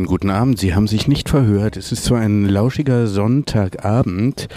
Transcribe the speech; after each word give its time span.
Schönen 0.00 0.08
guten 0.08 0.30
Abend. 0.30 0.58
Sie 0.58 0.74
haben 0.74 0.86
sich 0.86 1.08
nicht 1.08 1.28
verhört. 1.28 1.76
Es 1.76 1.92
ist 1.92 2.06
zwar 2.06 2.20
ein 2.20 2.46
lauschiger 2.46 3.06
Sonntagabend. 3.06 4.48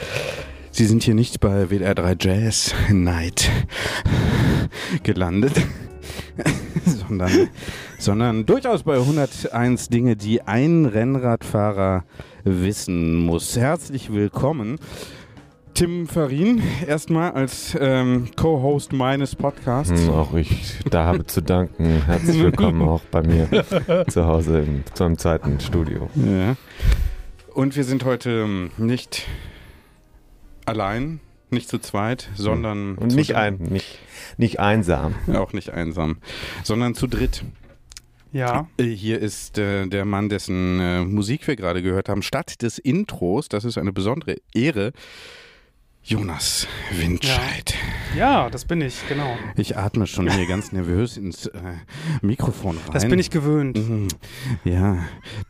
Sie 0.71 0.85
sind 0.85 1.03
hier 1.03 1.15
nicht 1.15 1.41
bei 1.41 1.69
WDR 1.69 1.95
3 1.95 2.15
Jazz 2.17 2.73
Night 2.89 3.51
gelandet, 5.03 5.51
sondern, 6.85 7.49
sondern 7.99 8.45
durchaus 8.45 8.83
bei 8.83 8.95
101 8.95 9.89
Dinge, 9.89 10.15
die 10.15 10.43
ein 10.43 10.85
Rennradfahrer 10.85 12.05
wissen 12.45 13.17
muss. 13.17 13.57
Herzlich 13.57 14.13
willkommen. 14.13 14.79
Tim 15.73 16.07
Farin, 16.07 16.61
erstmal 16.87 17.31
als 17.31 17.75
ähm, 17.79 18.29
Co-Host 18.35 18.93
meines 18.93 19.35
Podcasts. 19.35 20.03
Hm, 20.05 20.09
auch 20.11 20.33
ich 20.35 20.75
da 20.89 21.05
habe 21.05 21.25
zu 21.25 21.41
danken. 21.41 22.03
Herzlich 22.05 22.39
willkommen 22.43 22.81
auch 22.87 23.01
bei 23.05 23.23
mir 23.23 23.47
zu 24.07 24.25
Hause 24.25 24.59
im, 24.59 24.83
zu 24.93 25.03
einem 25.05 25.17
zweiten 25.17 25.59
Studio. 25.59 26.09
Ja. 26.15 26.55
Und 27.55 27.75
wir 27.75 27.83
sind 27.83 28.05
heute 28.05 28.29
ähm, 28.43 28.71
nicht 28.77 29.25
allein, 30.65 31.19
nicht 31.49 31.69
zu 31.69 31.79
zweit, 31.79 32.29
sondern 32.35 32.95
Und 32.95 33.09
zu 33.11 33.15
nicht, 33.17 33.29
dritt. 33.31 33.37
ein, 33.37 33.55
nicht, 33.57 33.97
nicht 34.37 34.59
einsam. 34.59 35.15
auch 35.33 35.53
nicht 35.53 35.71
einsam, 35.71 36.17
sondern 36.63 36.93
zu 36.93 37.07
dritt. 37.07 37.43
Ja, 38.31 38.67
Äh, 38.77 38.83
Hier 38.85 39.19
ist 39.19 39.57
äh, 39.57 39.87
der 39.87 40.05
Mann, 40.05 40.29
dessen 40.29 40.79
äh, 40.79 41.03
Musik 41.03 41.47
wir 41.47 41.55
gerade 41.55 41.81
gehört 41.81 42.09
haben, 42.09 42.21
statt 42.21 42.61
des 42.61 42.77
Intros. 42.77 43.49
Das 43.49 43.65
ist 43.65 43.77
eine 43.79 43.91
besondere 43.93 44.37
Ehre. 44.53 44.91
Jonas 46.05 46.67
Windscheid. 46.91 47.75
ja, 48.17 48.49
das 48.49 48.65
bin 48.65 48.81
ich, 48.81 49.07
genau. 49.07 49.37
Ich 49.55 49.77
atme 49.77 50.05
schon 50.05 50.29
hier 50.29 50.45
ganz 50.47 50.73
nervös 50.73 51.15
ins 51.15 51.45
äh, 51.45 51.59
Mikrofon 52.21 52.75
rein. 52.77 52.91
Das 52.91 53.07
bin 53.07 53.19
ich 53.19 53.29
gewöhnt. 53.29 53.77
Mhm. 53.77 54.09
Ja, 54.65 54.97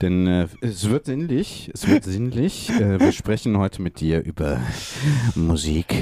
denn 0.03 0.27
äh, 0.27 0.47
es 0.61 0.89
wird 0.91 1.05
sinnlich, 1.05 1.71
es 1.73 1.87
wird 1.87 2.03
sinnlich. 2.03 2.69
Äh, 2.69 2.99
wir 2.99 3.11
sprechen 3.13 3.57
heute 3.57 3.81
mit 3.81 3.99
dir 3.99 4.23
über 4.23 4.59
Musik. 5.33 5.95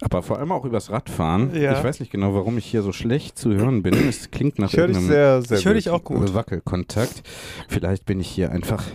Aber 0.00 0.22
vor 0.22 0.38
allem 0.38 0.50
auch 0.50 0.64
übers 0.64 0.90
Radfahren. 0.90 1.54
Ja. 1.54 1.76
Ich 1.76 1.84
weiß 1.84 2.00
nicht 2.00 2.10
genau, 2.10 2.34
warum 2.34 2.56
ich 2.56 2.64
hier 2.64 2.80
so 2.80 2.90
schlecht 2.92 3.38
zu 3.38 3.52
hören 3.52 3.82
bin. 3.82 3.92
Es 4.08 4.30
klingt 4.30 4.58
nach 4.58 4.72
Ich 4.72 4.78
irgendeinem 4.78 5.08
sehr, 5.08 5.42
sehr 5.42 5.58
Ich 5.58 5.64
dich 5.64 5.90
auch 5.90 6.02
gut. 6.02 6.32
Wackelkontakt. 6.32 7.22
Vielleicht 7.68 8.06
bin 8.06 8.18
ich 8.18 8.28
hier 8.28 8.50
einfach 8.50 8.82
äh, 8.86 8.90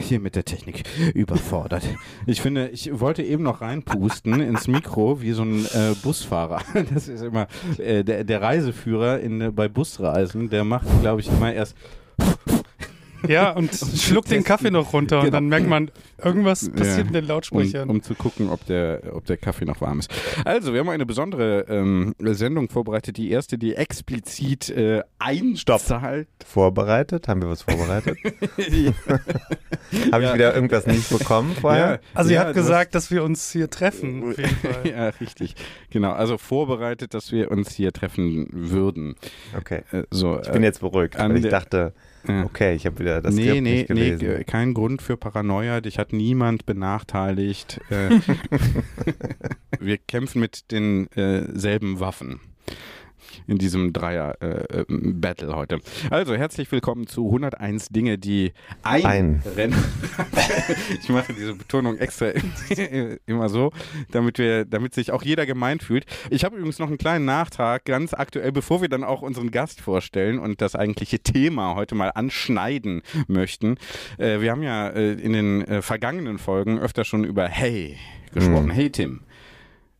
hier 0.00 0.20
mit 0.20 0.36
der 0.36 0.44
Technik 0.44 0.84
überfordert. 1.14 1.84
Ich 2.26 2.40
finde, 2.40 2.68
ich 2.68 3.00
wollte 3.00 3.22
eben 3.22 3.42
noch 3.42 3.60
reinpusten 3.60 4.40
ins 4.40 4.68
Mikro 4.68 5.20
wie 5.20 5.32
so 5.32 5.42
ein 5.42 5.64
äh, 5.66 5.94
Busfahrer. 6.02 6.62
Das 6.94 7.08
ist 7.08 7.22
immer 7.22 7.46
äh, 7.78 8.02
der, 8.02 8.24
der 8.24 8.42
Reiseführer 8.42 9.20
in, 9.20 9.40
äh, 9.40 9.50
bei 9.50 9.68
Busreisen, 9.68 10.50
der 10.50 10.64
macht, 10.64 10.86
glaube 11.02 11.20
ich, 11.20 11.28
immer 11.28 11.52
erst 11.52 11.76
Ja, 13.28 13.50
und 13.52 13.70
schluckt 13.96 14.30
den 14.30 14.44
Kaffee 14.44 14.70
noch 14.70 14.92
runter 14.92 15.18
und 15.18 15.24
Genau. 15.26 15.36
dann 15.36 15.48
merkt 15.48 15.66
man, 15.68 15.90
irgendwas 16.22 16.68
passiert 16.70 16.98
Ja, 16.98 17.04
mit 17.04 17.14
den 17.14 17.26
Lautsprechern. 17.26 17.88
Um, 17.88 17.96
um 17.96 18.02
zu 18.02 18.14
gucken, 18.14 18.48
ob 18.50 18.64
der, 18.66 19.02
ob 19.12 19.24
der 19.26 19.36
Kaffee 19.36 19.64
noch 19.64 19.80
warm 19.80 19.98
ist. 20.00 20.10
Also, 20.44 20.72
wir 20.72 20.80
haben 20.80 20.88
eine 20.88 21.06
besondere 21.06 21.66
ähm, 21.68 22.14
Sendung 22.20 22.68
vorbereitet. 22.68 23.16
Die 23.16 23.30
erste, 23.30 23.58
die 23.58 23.74
explizit 23.74 24.70
äh, 24.70 25.02
einzahlt. 25.18 26.28
Vorbereitet? 26.46 27.28
Haben 27.28 27.42
wir 27.42 27.50
was 27.50 27.62
vorbereitet? 27.62 28.16
Habe 30.12 30.24
ich 30.24 30.34
wieder 30.34 30.54
irgendwas 30.54 30.86
nicht 30.86 31.08
bekommen 31.10 31.54
vorher? 31.60 32.00
also 32.14 32.30
ihr 32.30 32.36
ja, 32.36 32.44
habt 32.44 32.54
gesagt, 32.54 32.94
dass 32.94 33.10
wir 33.10 33.24
uns 33.24 33.50
hier 33.50 33.68
treffen, 33.70 34.30
auf 34.30 34.38
jeden 34.38 34.50
hast- 34.50 34.74
Fall. 34.82 34.88
ja, 34.88 35.08
richtig. 35.20 35.54
Genau. 35.90 36.12
Also 36.12 36.38
vorbereitet, 36.38 37.14
dass 37.14 37.32
wir 37.32 37.50
uns 37.50 37.72
hier 37.74 37.92
treffen 37.92 38.46
würden. 38.52 39.14
Okay. 39.56 39.82
Äh, 39.92 40.04
so, 40.10 40.40
Ich 40.40 40.50
bin 40.50 40.62
jetzt 40.62 40.80
beruhigt, 40.80 41.18
weil 41.18 41.36
ich 41.36 41.48
dachte, 41.48 41.92
ja. 42.26 42.44
okay, 42.44 42.74
ich 42.74 42.86
habe 42.86 42.98
wieder 42.98 43.20
das 43.20 43.34
nee, 43.34 43.42
Skript 43.42 43.62
nee, 43.62 43.74
nicht 43.78 43.88
gelesen. 43.88 44.28
nee, 44.36 44.44
kein 44.44 44.74
Grund 44.74 45.02
für 45.02 45.16
Paranoia. 45.16 45.80
Dich 45.80 45.98
hat 45.98 46.12
niemand 46.12 46.66
benachteiligt. 46.66 47.80
Äh, 47.90 48.20
wir 49.80 49.98
kämpfen 49.98 50.40
mit 50.40 50.70
denselben 50.70 51.96
äh, 51.96 52.00
Waffen 52.00 52.40
in 53.46 53.58
diesem 53.58 53.92
Dreier-Battle 53.92 55.48
äh, 55.48 55.54
heute. 55.54 55.80
Also, 56.10 56.34
herzlich 56.34 56.70
willkommen 56.72 57.06
zu 57.06 57.26
101 57.26 57.88
Dinge, 57.88 58.18
die 58.18 58.52
ein, 58.82 59.04
Ein. 59.04 59.42
Rennen. 59.56 59.76
ich 61.02 61.08
mache 61.08 61.32
diese 61.32 61.54
Betonung 61.54 61.98
extra 61.98 62.32
immer 63.26 63.48
so, 63.48 63.72
damit 64.10 64.38
wir, 64.38 64.64
damit 64.64 64.94
sich 64.94 65.12
auch 65.12 65.22
jeder 65.22 65.46
gemeint 65.46 65.82
fühlt. 65.82 66.06
Ich 66.30 66.44
habe 66.44 66.56
übrigens 66.56 66.78
noch 66.78 66.88
einen 66.88 66.98
kleinen 66.98 67.24
Nachtrag, 67.24 67.84
ganz 67.84 68.14
aktuell, 68.14 68.52
bevor 68.52 68.80
wir 68.80 68.88
dann 68.88 69.04
auch 69.04 69.22
unseren 69.22 69.50
Gast 69.50 69.80
vorstellen 69.80 70.38
und 70.38 70.60
das 70.60 70.74
eigentliche 70.74 71.20
Thema 71.20 71.74
heute 71.74 71.94
mal 71.94 72.10
anschneiden 72.10 73.02
möchten. 73.26 73.76
Äh, 74.18 74.40
wir 74.40 74.50
haben 74.50 74.62
ja 74.62 74.88
äh, 74.88 75.12
in 75.12 75.32
den 75.32 75.62
äh, 75.62 75.82
vergangenen 75.82 76.38
Folgen 76.38 76.78
öfter 76.78 77.04
schon 77.04 77.24
über 77.24 77.48
Hey 77.48 77.96
gesprochen. 78.32 78.66
Mhm. 78.66 78.70
Hey 78.70 78.90
Tim. 78.90 79.20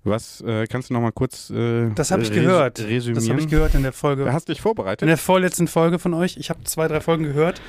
Was 0.04 0.40
äh, 0.40 0.66
kannst 0.66 0.90
du 0.90 0.94
noch 0.94 1.00
mal 1.02 1.12
kurz 1.12 1.50
äh, 1.50 1.90
Das 1.94 2.10
habe 2.10 2.22
ich 2.22 2.32
gehört. 2.32 2.80
resümieren? 2.80 3.14
Das 3.14 3.28
habe 3.28 3.40
ich 3.40 3.48
gehört 3.48 3.74
in 3.74 3.82
der 3.82 3.92
Folge. 3.92 4.32
Hast 4.32 4.48
du 4.48 4.52
dich 4.52 4.62
vorbereitet? 4.62 5.02
In 5.02 5.08
der 5.08 5.18
vorletzten 5.18 5.68
Folge 5.68 5.98
von 5.98 6.14
euch. 6.14 6.36
Ich 6.38 6.48
habe 6.50 6.64
zwei, 6.64 6.88
drei 6.88 7.00
Folgen 7.00 7.24
gehört. 7.24 7.60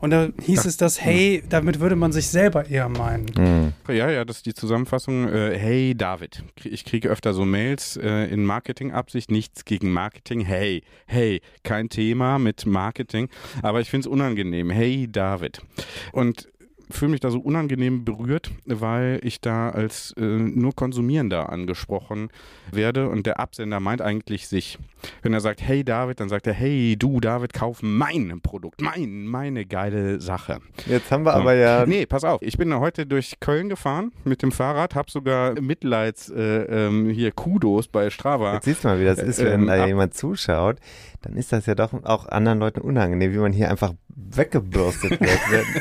Und 0.00 0.10
da 0.10 0.30
hieß 0.40 0.64
es 0.64 0.78
das, 0.78 0.98
hey, 1.02 1.42
damit 1.46 1.78
würde 1.78 1.94
man 1.94 2.10
sich 2.10 2.28
selber 2.28 2.66
eher 2.66 2.88
meinen. 2.88 3.26
Hm. 3.36 3.72
Ja, 3.94 4.10
ja, 4.10 4.24
das 4.24 4.38
ist 4.38 4.46
die 4.46 4.54
Zusammenfassung. 4.54 5.28
Äh, 5.28 5.58
hey 5.58 5.94
David, 5.94 6.42
ich 6.64 6.86
kriege 6.86 7.10
öfter 7.10 7.34
so 7.34 7.44
Mails 7.44 7.98
äh, 7.98 8.24
in 8.32 8.44
Marketingabsicht, 8.46 9.30
nichts 9.30 9.66
gegen 9.66 9.92
Marketing. 9.92 10.40
Hey, 10.40 10.82
hey, 11.06 11.42
kein 11.64 11.90
Thema 11.90 12.38
mit 12.38 12.64
Marketing, 12.64 13.28
aber 13.60 13.82
ich 13.82 13.90
finde 13.90 14.08
es 14.08 14.12
unangenehm. 14.12 14.70
Hey 14.70 15.06
David. 15.06 15.60
Und 16.12 16.48
fühle 16.90 17.12
mich 17.12 17.20
da 17.20 17.30
so 17.30 17.38
unangenehm 17.40 18.04
berührt, 18.04 18.50
weil 18.66 19.20
ich 19.22 19.40
da 19.40 19.70
als 19.70 20.12
äh, 20.18 20.22
nur 20.22 20.74
Konsumierender 20.74 21.50
angesprochen 21.50 22.28
werde 22.72 23.08
und 23.08 23.26
der 23.26 23.40
Absender 23.40 23.80
meint 23.80 24.02
eigentlich 24.02 24.48
sich. 24.48 24.78
Wenn 25.22 25.32
er 25.32 25.40
sagt, 25.40 25.62
hey 25.62 25.82
David, 25.82 26.20
dann 26.20 26.28
sagt 26.28 26.46
er, 26.46 26.52
hey 26.52 26.96
du 26.98 27.20
David, 27.20 27.52
kauf 27.54 27.78
mein 27.82 28.40
Produkt, 28.42 28.82
mein, 28.82 29.26
meine 29.26 29.64
geile 29.64 30.20
Sache. 30.20 30.58
Jetzt 30.86 31.10
haben 31.10 31.24
wir 31.24 31.34
aber 31.34 31.54
ja. 31.54 31.86
Nee, 31.86 32.04
pass 32.06 32.22
auf. 32.24 32.42
Ich 32.42 32.58
bin 32.58 32.74
heute 32.74 33.06
durch 33.06 33.40
Köln 33.40 33.68
gefahren 33.70 34.12
mit 34.24 34.42
dem 34.42 34.52
Fahrrad, 34.52 34.94
habe 34.94 35.10
sogar 35.10 35.60
Mitleids 35.60 36.28
äh, 36.30 36.86
ähm, 36.86 37.08
hier 37.08 37.32
Kudos 37.32 37.88
bei 37.88 38.10
Strava. 38.10 38.54
Jetzt 38.54 38.64
siehst 38.66 38.84
du 38.84 38.88
mal, 38.88 39.00
wie 39.00 39.04
das 39.04 39.18
ist, 39.18 39.42
wenn 39.42 39.62
Ähm, 39.62 39.66
da 39.68 39.80
ab- 39.82 39.86
jemand 39.88 40.14
zuschaut. 40.14 40.76
Dann 41.22 41.34
ist 41.36 41.52
das 41.52 41.66
ja 41.66 41.74
doch 41.74 41.92
auch 42.04 42.26
anderen 42.28 42.58
Leuten 42.58 42.80
unangenehm, 42.80 43.32
wie 43.34 43.38
man 43.38 43.52
hier 43.52 43.70
einfach 43.70 43.92
weggebürstet 44.08 45.20
wird. 45.20 45.30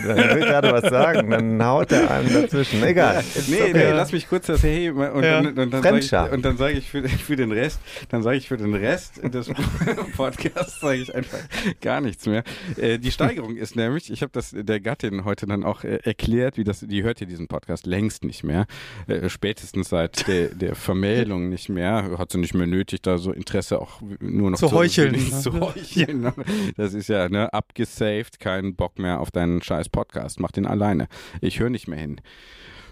Dann 0.06 0.18
will 0.36 0.42
gerade 0.42 0.72
was 0.72 0.90
sagen, 0.90 1.30
dann 1.30 1.64
haut 1.64 1.92
der 1.92 2.10
einem 2.10 2.34
dazwischen. 2.34 2.84
Egal. 2.84 3.24
Nee, 3.48 3.62
okay. 3.62 3.72
nee, 3.74 3.92
lass 3.92 4.12
mich 4.12 4.28
kurz 4.28 4.48
das 4.48 4.64
Hey 4.64 4.90
und, 4.90 5.24
Ja. 5.24 5.42
dann, 5.42 5.58
und 5.58 5.72
dann 5.74 5.84
sage 5.84 6.00
ich, 6.00 6.14
und 6.14 6.46
dann 6.46 6.58
sage 6.58 6.74
ich 6.78 6.90
für, 6.90 7.08
für 7.08 7.36
den 7.36 7.52
Rest, 7.52 7.80
dann 8.10 8.24
sage 8.24 8.38
ich 8.38 8.48
für 8.48 8.58
den 8.58 8.74
Rest 8.74 9.22
des 9.24 9.50
Podcasts 10.16 10.80
sage 10.80 11.00
ich 11.02 11.14
einfach 11.16 11.40
gar 11.82 12.02
nichts 12.02 12.26
mehr. 12.26 12.44
Äh, 12.78 12.98
die 13.00 13.12
Steigerung 13.12 13.56
ist 13.56 13.76
nämlich, 13.76 14.12
ich 14.12 14.22
habe 14.22 14.32
das 14.34 14.52
der 14.56 14.80
Gattin 14.80 15.26
heute 15.26 15.46
dann 15.46 15.64
auch 15.64 15.84
äh, 15.84 16.00
erklärt, 16.04 16.58
wie 16.58 16.64
das, 16.64 16.80
die 16.80 17.04
hört 17.04 17.20
ja 17.20 17.28
diesen 17.28 17.48
Podcast 17.48 17.86
längst 17.86 18.24
nicht 18.24 18.44
mehr, 18.44 18.66
äh, 19.08 19.30
spätestens 19.30 19.90
seit 19.90 20.28
der, 20.28 20.48
der 20.50 20.76
Vermählung 20.76 21.50
nicht 21.50 21.70
mehr, 21.70 22.18
hat 22.18 22.32
sie 22.32 22.38
nicht 22.40 22.54
mehr 22.54 22.68
nötig, 22.68 23.02
da 23.02 23.18
so 23.18 23.32
Interesse 23.32 23.80
auch 23.80 24.02
nur 24.20 24.52
noch 24.52 24.60
Zu 24.60 24.72
heucheln. 24.72 25.14
Das 25.30 25.44
Zeug. 25.44 26.74
Das 26.78 26.94
ist 26.94 27.10
ja 27.10 27.30
ne, 27.30 27.52
abgesaved, 27.54 28.40
kein 28.40 28.76
Bock 28.76 29.00
mehr 29.00 29.20
auf 29.20 29.32
deinen 29.32 29.62
scheiß 29.62 29.90
Podcast. 29.90 30.40
Mach 30.40 30.52
den 30.52 30.66
alleine. 30.66 31.08
Ich 31.42 31.60
höre 31.60 31.70
nicht 31.70 31.88
mehr 31.88 32.00
hin. 32.00 32.22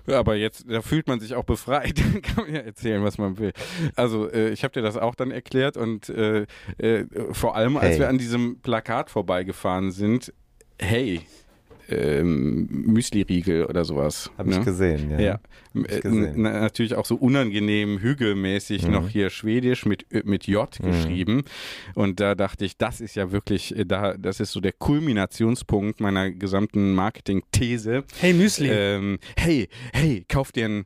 Aber 0.09 0.35
jetzt, 0.35 0.65
da 0.69 0.81
fühlt 0.81 1.07
man 1.07 1.19
sich 1.19 1.35
auch 1.35 1.43
befreit. 1.43 1.99
Dann 2.13 2.21
kann 2.21 2.45
man 2.45 2.53
ja 2.53 2.61
erzählen, 2.61 3.03
was 3.03 3.17
man 3.17 3.37
will. 3.37 3.51
Also, 3.95 4.29
äh, 4.31 4.49
ich 4.49 4.63
habe 4.63 4.73
dir 4.73 4.81
das 4.81 4.95
auch 4.97 5.15
dann 5.15 5.31
erklärt 5.31 5.75
und 5.75 6.07
äh, 6.09 6.45
äh, 6.77 7.05
vor 7.31 7.55
allem, 7.55 7.75
als 7.77 7.91
Hey. 7.91 7.99
wir 7.99 8.09
an 8.09 8.17
diesem 8.17 8.59
Plakat 8.61 9.09
vorbeigefahren 9.09 9.91
sind, 9.91 10.33
hey, 10.79 11.21
ähm, 11.89 12.67
Müsli-Riegel 12.69 13.65
oder 13.65 13.85
sowas. 13.85 14.31
Habe 14.37 14.49
ich 14.51 14.57
ne? 14.57 14.65
gesehen, 14.65 15.09
ja. 15.11 15.19
Ja, 15.19 15.39
ich 15.73 15.91
Äh, 15.97 16.01
gesehen. 16.01 16.41
natürlich 16.41 16.95
auch 16.95 17.05
so 17.05 17.15
unangenehm 17.15 17.99
hügelmäßig 17.99 18.83
Mhm. 18.87 18.91
noch 18.91 19.09
hier 19.09 19.29
Schwedisch 19.29 19.85
mit, 19.85 20.05
äh, 20.11 20.21
mit 20.25 20.47
J 20.47 20.67
Mhm. 20.79 20.85
geschrieben. 20.85 21.43
Und 21.95 22.19
da 22.19 22.35
dachte 22.35 22.65
ich, 22.65 22.77
das 22.77 22.99
ist 23.01 23.15
ja 23.15 23.31
wirklich, 23.31 23.77
äh, 23.77 23.85
da, 23.85 24.15
das 24.17 24.39
ist 24.39 24.51
so 24.51 24.59
der 24.59 24.73
Kulminationspunkt 24.73 25.99
meiner 26.01 26.31
gesamten 26.31 26.93
Marketing-These. 26.95 28.03
Hey 28.19 28.33
Müsli. 28.33 28.69
Ähm, 28.71 29.19
hey, 29.37 29.67
hey, 29.93 30.25
kauf 30.27 30.51
dir 30.51 30.65
ein, 30.65 30.83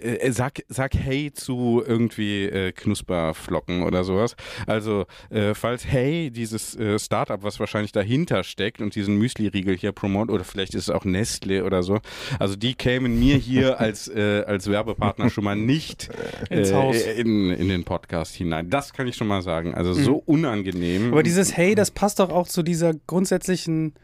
äh, 0.00 0.30
sag, 0.32 0.62
sag 0.68 0.94
hey 0.94 1.32
zu 1.32 1.82
irgendwie 1.86 2.44
äh, 2.44 2.72
Knusperflocken 2.72 3.82
oder 3.82 4.04
sowas. 4.04 4.36
Also, 4.66 5.06
äh, 5.30 5.54
falls 5.54 5.86
hey, 5.86 6.30
dieses 6.30 6.74
äh, 6.76 6.98
Startup, 6.98 7.42
was 7.42 7.58
wahrscheinlich 7.60 7.92
dahinter 7.92 8.42
steckt 8.44 8.80
und 8.80 8.94
diesen 8.94 9.16
Müsli-Riegel 9.18 9.76
hier 9.76 9.92
promote, 9.92 10.32
oder 10.42 10.44
vielleicht 10.44 10.74
ist 10.74 10.84
es 10.84 10.90
auch 10.90 11.04
Nestle 11.04 11.64
oder 11.64 11.82
so, 11.82 12.00
also 12.38 12.56
die 12.56 12.74
kämen 12.74 13.18
mir 13.18 13.36
hier 13.36 13.80
als, 13.80 14.08
äh, 14.08 14.42
als 14.46 14.68
Werbepartner 14.68 15.30
schon 15.30 15.44
mal 15.44 15.56
nicht 15.56 16.10
Ins 16.50 16.70
äh, 16.70 16.74
Haus. 16.74 16.96
In, 17.02 17.50
in 17.50 17.68
den 17.68 17.84
Podcast 17.84 18.34
hinein. 18.34 18.68
Das 18.70 18.92
kann 18.92 19.06
ich 19.06 19.16
schon 19.16 19.28
mal 19.28 19.42
sagen. 19.42 19.74
Also 19.74 19.94
so 19.94 20.16
unangenehm. 20.26 21.12
Aber 21.12 21.22
dieses 21.22 21.56
Hey, 21.56 21.74
das 21.74 21.90
passt 21.90 22.18
doch 22.18 22.30
auch 22.30 22.48
zu 22.48 22.62
dieser 22.62 22.94
grundsätzlichen 23.06 23.94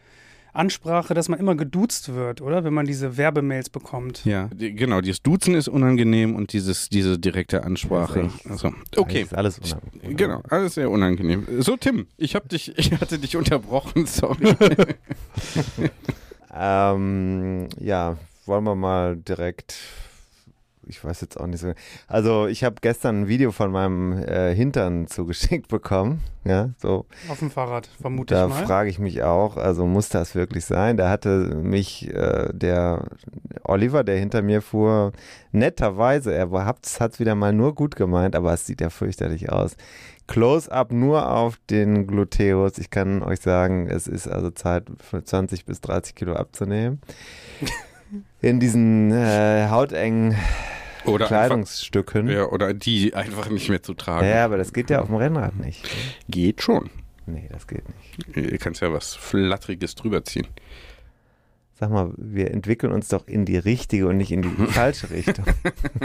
Ansprache, 0.52 1.14
dass 1.14 1.28
man 1.28 1.38
immer 1.38 1.54
geduzt 1.54 2.14
wird, 2.14 2.40
oder? 2.40 2.64
Wenn 2.64 2.74
man 2.74 2.86
diese 2.86 3.16
Werbemails 3.16 3.70
bekommt. 3.70 4.24
ja, 4.24 4.48
die, 4.52 4.74
genau, 4.74 5.00
dieses 5.00 5.22
Duzen 5.22 5.54
ist 5.54 5.68
unangenehm 5.68 6.34
und 6.34 6.52
dieses, 6.52 6.88
diese 6.88 7.18
direkte 7.18 7.62
Ansprache. 7.64 8.30
Also, 8.48 8.72
okay. 8.96 9.22
Ist 9.22 9.34
alles 9.34 9.58
unabhängig. 9.58 10.16
Genau, 10.16 10.42
alles 10.48 10.74
sehr 10.74 10.90
unangenehm. 10.90 11.46
So, 11.60 11.76
Tim, 11.76 12.06
ich 12.16 12.34
habe 12.34 12.48
dich, 12.48 12.76
ich 12.76 12.92
hatte 12.92 13.18
dich 13.18 13.36
unterbrochen, 13.36 14.06
sorry. 14.06 14.54
Ähm, 16.58 17.68
ja, 17.78 18.16
wollen 18.46 18.64
wir 18.64 18.74
mal 18.74 19.16
direkt. 19.16 19.76
Ich 20.90 21.04
weiß 21.04 21.20
jetzt 21.20 21.38
auch 21.38 21.46
nicht 21.46 21.60
so. 21.60 21.74
Also 22.06 22.46
ich 22.46 22.64
habe 22.64 22.76
gestern 22.80 23.20
ein 23.22 23.28
Video 23.28 23.52
von 23.52 23.70
meinem 23.70 24.22
äh, 24.22 24.54
Hintern 24.54 25.06
zugeschickt 25.06 25.68
bekommen. 25.68 26.22
Ja, 26.44 26.70
so. 26.78 27.04
Auf 27.28 27.40
dem 27.40 27.50
Fahrrad, 27.50 27.90
vermute 28.00 28.34
Da 28.34 28.46
ich 28.46 28.54
mal. 28.54 28.66
frage 28.66 28.88
ich 28.88 28.98
mich 28.98 29.22
auch, 29.22 29.58
also 29.58 29.84
muss 29.84 30.08
das 30.08 30.34
wirklich 30.34 30.64
sein? 30.64 30.96
Da 30.96 31.10
hatte 31.10 31.54
mich 31.62 32.08
äh, 32.08 32.48
der 32.54 33.04
Oliver, 33.64 34.02
der 34.02 34.16
hinter 34.18 34.40
mir 34.40 34.62
fuhr, 34.62 35.12
netterweise, 35.52 36.34
er 36.34 36.50
hat 36.64 36.86
es 36.86 37.20
wieder 37.20 37.34
mal 37.34 37.52
nur 37.52 37.74
gut 37.74 37.94
gemeint, 37.94 38.34
aber 38.34 38.54
es 38.54 38.64
sieht 38.64 38.80
ja 38.80 38.88
fürchterlich 38.88 39.52
aus. 39.52 39.76
Close-up 40.28 40.92
nur 40.92 41.28
auf 41.30 41.58
den 41.68 42.06
Gluteus. 42.06 42.78
Ich 42.78 42.90
kann 42.90 43.22
euch 43.22 43.40
sagen, 43.40 43.88
es 43.88 44.06
ist 44.06 44.28
also 44.28 44.50
Zeit, 44.50 44.84
für 45.00 45.24
20 45.24 45.64
bis 45.64 45.80
30 45.80 46.14
Kilo 46.14 46.34
abzunehmen. 46.34 47.00
In 48.40 48.60
diesen 48.60 49.10
äh, 49.10 49.66
hautengen 49.68 50.36
Oder 51.04 51.24
einfach, 51.24 51.28
Kleidungsstücken. 51.28 52.28
ja, 52.28 52.44
oder 52.46 52.72
die 52.72 53.14
einfach 53.14 53.50
nicht 53.50 53.68
mehr 53.68 53.82
zu 53.82 53.94
tragen. 53.94 54.26
Ja, 54.28 54.44
aber 54.44 54.56
das 54.56 54.72
geht 54.72 54.88
ja 54.90 55.00
auf 55.00 55.08
dem 55.08 55.16
Rennrad 55.16 55.56
nicht. 55.56 55.86
Geht 56.28 56.62
schon. 56.62 56.88
Nee, 57.26 57.48
das 57.50 57.66
geht 57.66 57.84
nicht. 57.88 58.36
Du 58.52 58.58
kannst 58.58 58.80
ja 58.80 58.92
was 58.92 59.14
Flatteriges 59.14 59.94
drüber 59.94 60.24
ziehen. 60.24 60.46
Sag 61.78 61.90
mal, 61.90 62.12
wir 62.16 62.50
entwickeln 62.50 62.92
uns 62.92 63.08
doch 63.08 63.26
in 63.28 63.44
die 63.44 63.58
richtige 63.58 64.06
und 64.08 64.16
nicht 64.16 64.32
in 64.32 64.42
die 64.42 64.48
falsche 64.72 65.10
Richtung. 65.10 65.44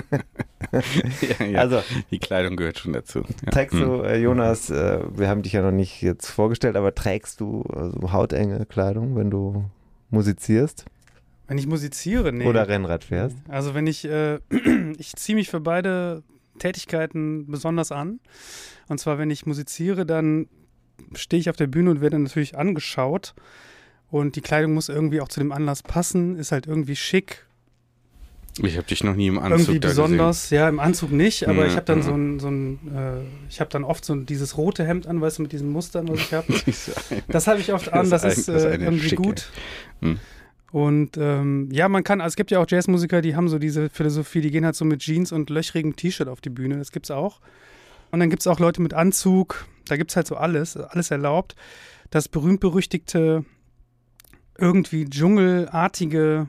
ja, 1.40 1.46
ja. 1.46 1.60
Also, 1.60 1.84
die 2.12 2.20
Kleidung 2.20 2.56
gehört 2.56 2.80
schon 2.80 2.94
dazu. 2.94 3.24
Ja. 3.46 3.52
trägst 3.52 3.80
Hm. 3.80 3.81
du, 3.81 4.02
äh, 4.02 4.20
Jonas, 4.20 4.70
äh, 4.70 5.00
wir 5.16 5.30
haben 5.30 5.42
dich 5.42 5.54
ja 5.54 5.62
noch 5.62 5.72
nicht 5.72 6.02
jetzt 6.02 6.30
vorgestellt, 6.30 6.75
aber 6.75 6.96
trägst 6.96 7.40
du 7.40 7.64
äh, 7.74 7.90
so 7.90 8.12
hautenge 8.12 8.66
Kleidung, 8.66 9.16
wenn 9.16 9.30
du 9.30 9.66
musizierst 10.10 10.86
Wenn 11.48 11.58
ich 11.58 11.68
musiziere, 11.68 12.31
nee. 12.31 12.46
oder 12.46 12.68
Rennrad 12.68 13.04
fährst? 13.04 13.38
Also 13.48 13.74
wenn 13.74 13.88
ich, 13.88 14.06
äh, 14.06 14.40
ich 14.98 15.14
ziehe 15.14 15.36
mich 15.36 15.50
für 15.50 15.60
beide 15.60 16.24
Tätigkeiten 16.60 17.48
besonders 17.48 17.92
an. 17.92 18.19
Und 18.88 19.00
zwar, 19.00 19.18
wenn 19.18 19.30
ich 19.30 19.46
musiziere, 19.46 20.06
dann 20.06 20.48
stehe 21.16 21.40
ich 21.40 21.50
auf 21.50 21.56
der 21.56 21.68
Bühne 21.68 21.92
und 21.92 22.02
werde 22.02 22.19
natürlich 22.19 22.58
angeschaut. 22.58 23.34
Und 24.10 24.36
die 24.36 24.42
Kleidung 24.42 24.74
muss 24.74 24.90
irgendwie 24.90 25.22
auch 25.22 25.28
zu 25.28 25.40
dem 25.40 25.52
Anlass 25.52 25.81
passen, 25.81 26.36
ist 26.36 26.52
halt 26.52 26.68
irgendwie 26.68 26.96
schick, 26.96 27.48
Ich 28.62 28.78
habe 28.78 28.86
dich 28.86 29.04
noch 29.04 29.16
nie 29.16 29.28
im 29.28 29.40
Anzug 29.40 29.60
irgendwie 29.62 29.80
besonders. 29.80 30.50
Ja, 30.52 30.70
im 30.70 30.80
Anzug 30.80 31.12
nicht, 31.12 31.48
aber 31.48 31.62
Ja, 31.64 31.68
ich 31.68 31.76
habe 31.76 31.86
dann 31.86 32.00
ja. 32.00 32.04
so 32.04 32.14
ein, 32.14 32.40
so 32.40 32.50
ein 32.50 32.80
äh, 32.96 33.22
ich 33.50 33.60
habe 33.60 33.72
dann 33.72 33.84
oft 33.84 34.06
so 34.06 34.16
dieses 34.16 34.58
rote 34.58 34.86
Hemd 34.86 35.08
an, 35.08 35.20
weißt 35.22 35.40
du, 35.40 35.42
mit 35.42 35.52
diesen 35.52 35.70
Mustern, 35.72 36.08
was 36.08 36.20
ich 36.20 36.34
habe. 36.34 36.54
Das 37.30 37.48
habe 37.48 37.60
ich 37.60 37.74
oft 37.74 37.88
Das 37.88 37.94
an, 37.94 38.04
ist 38.06 38.12
das 38.12 38.24
ein- 38.24 38.30
ist, 38.32 38.48
das 38.48 38.56
ist 38.58 38.64
äh, 38.66 38.76
irgendwie 38.76 39.10
schicke. 39.10 39.22
gut. 39.24 39.50
Hm. 40.02 40.20
Und 40.72 41.18
ähm, 41.18 41.70
ja, 41.72 41.88
man 41.90 42.04
kann, 42.04 42.22
also 42.22 42.32
es 42.34 42.36
gibt 42.36 42.52
ja 42.52 42.60
auch 42.60 42.66
Jazzmusiker, 42.68 43.22
die 43.22 43.36
haben 43.36 43.48
so 43.48 43.58
diese 43.60 43.90
Philosophie, 43.90 44.42
die 44.42 44.52
gehen 44.52 44.66
halt 44.66 44.76
so 44.76 44.86
mit 44.86 45.02
Jeans 45.02 45.32
und 45.32 45.50
löchrigem 45.50 45.96
T-Shirt 45.96 46.28
auf 46.28 46.42
die 46.42 46.50
Bühne, 46.50 46.78
das 46.78 46.92
gibt's 46.92 47.12
auch. 47.12 47.40
Und 48.12 48.20
dann 48.20 48.30
gibt's 48.30 48.46
auch 48.48 48.60
Leute 48.60 48.82
mit 48.82 48.94
Anzug, 48.94 49.66
da 49.88 49.98
gibt's 49.98 50.16
halt 50.16 50.28
so 50.28 50.36
alles, 50.36 50.78
alles 50.78 51.10
erlaubt. 51.12 51.56
Das 52.12 52.28
berühmt-berüchtigte, 52.28 53.46
irgendwie 54.58 55.06
dschungelartige, 55.10 56.48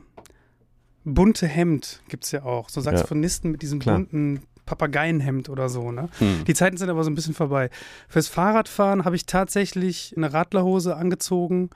bunte 1.05 1.47
Hemd 1.47 2.01
gibt's 2.09 2.31
ja 2.31 2.43
auch. 2.43 2.69
So 2.69 2.81
Saxophonisten 2.81 3.51
mit 3.51 3.61
diesem 3.61 3.79
Klar. 3.79 3.97
bunten 3.97 4.41
Papageienhemd 4.65 5.49
oder 5.49 5.69
so, 5.69 5.91
ne? 5.91 6.09
Hm. 6.17 6.43
Die 6.45 6.53
Zeiten 6.53 6.77
sind 6.77 6.89
aber 6.89 7.03
so 7.03 7.11
ein 7.11 7.15
bisschen 7.15 7.35
vorbei. 7.35 7.69
Fürs 8.09 8.27
Fahrradfahren 8.27 9.05
habe 9.05 9.15
ich 9.15 9.25
tatsächlich 9.25 10.13
eine 10.17 10.33
Radlerhose 10.33 10.95
angezogen 10.95 11.69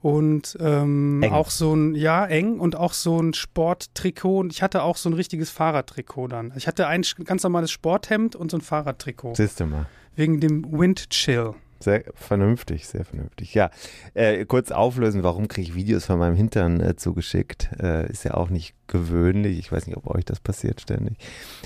und 0.00 0.56
ähm, 0.60 1.24
auch 1.30 1.50
so 1.50 1.74
ein, 1.74 1.96
ja, 1.96 2.24
eng 2.24 2.60
und 2.60 2.76
auch 2.76 2.92
so 2.92 3.20
ein 3.20 3.34
Sporttrikot. 3.34 4.38
Und 4.38 4.52
ich 4.52 4.62
hatte 4.62 4.82
auch 4.82 4.96
so 4.96 5.10
ein 5.10 5.14
richtiges 5.14 5.50
Fahrradtrikot 5.50 6.28
dann. 6.28 6.52
Ich 6.56 6.68
hatte 6.68 6.86
ein 6.86 7.02
ganz 7.24 7.42
normales 7.42 7.72
Sporthemd 7.72 8.36
und 8.36 8.50
so 8.50 8.58
ein 8.58 8.60
Fahrradtrikot. 8.60 9.34
Siehst 9.34 9.58
du 9.58 9.66
mal. 9.66 9.86
Wegen 10.14 10.40
dem 10.40 10.64
Windchill. 10.70 11.54
Sehr 11.80 12.04
vernünftig, 12.14 12.88
sehr 12.88 13.04
vernünftig. 13.04 13.54
Ja, 13.54 13.70
äh, 14.14 14.44
kurz 14.46 14.72
auflösen, 14.72 15.22
warum 15.22 15.46
kriege 15.46 15.68
ich 15.68 15.74
Videos 15.76 16.06
von 16.06 16.18
meinem 16.18 16.34
Hintern 16.34 16.80
äh, 16.80 16.96
zugeschickt? 16.96 17.70
Äh, 17.80 18.10
ist 18.10 18.24
ja 18.24 18.34
auch 18.34 18.50
nicht 18.50 18.74
gewöhnlich. 18.88 19.58
Ich 19.58 19.70
weiß 19.70 19.86
nicht, 19.86 19.96
ob 19.96 20.08
euch 20.08 20.24
das 20.24 20.40
passiert 20.40 20.80
ständig. 20.80 21.18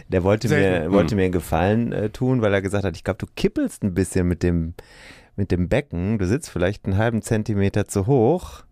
Der 0.09 0.23
wollte 0.23 0.49
mir, 0.49 0.55
Selten. 0.55 0.93
wollte 0.93 1.17
mir 1.17 1.23
einen 1.23 1.33
Gefallen 1.33 1.93
äh, 1.93 2.11
tun, 2.11 2.43
weil 2.43 2.53
er 2.53 2.61
gesagt 2.61 2.85
hat, 2.85 2.97
ich 2.97 3.05
glaube, 3.05 3.19
du 3.19 3.27
kippelst 3.35 3.83
ein 3.83 3.95
bisschen 3.95 4.29
mit 4.29 4.43
dem, 4.43 4.75
mit 5.37 5.51
dem 5.51 5.69
Becken. 5.69 6.19
Du 6.19 6.27
sitzt 6.27 6.51
vielleicht 6.51 6.85
einen 6.85 6.99
halben 6.99 7.23
Zentimeter 7.23 7.87
zu 7.87 8.07
hoch. 8.07 8.65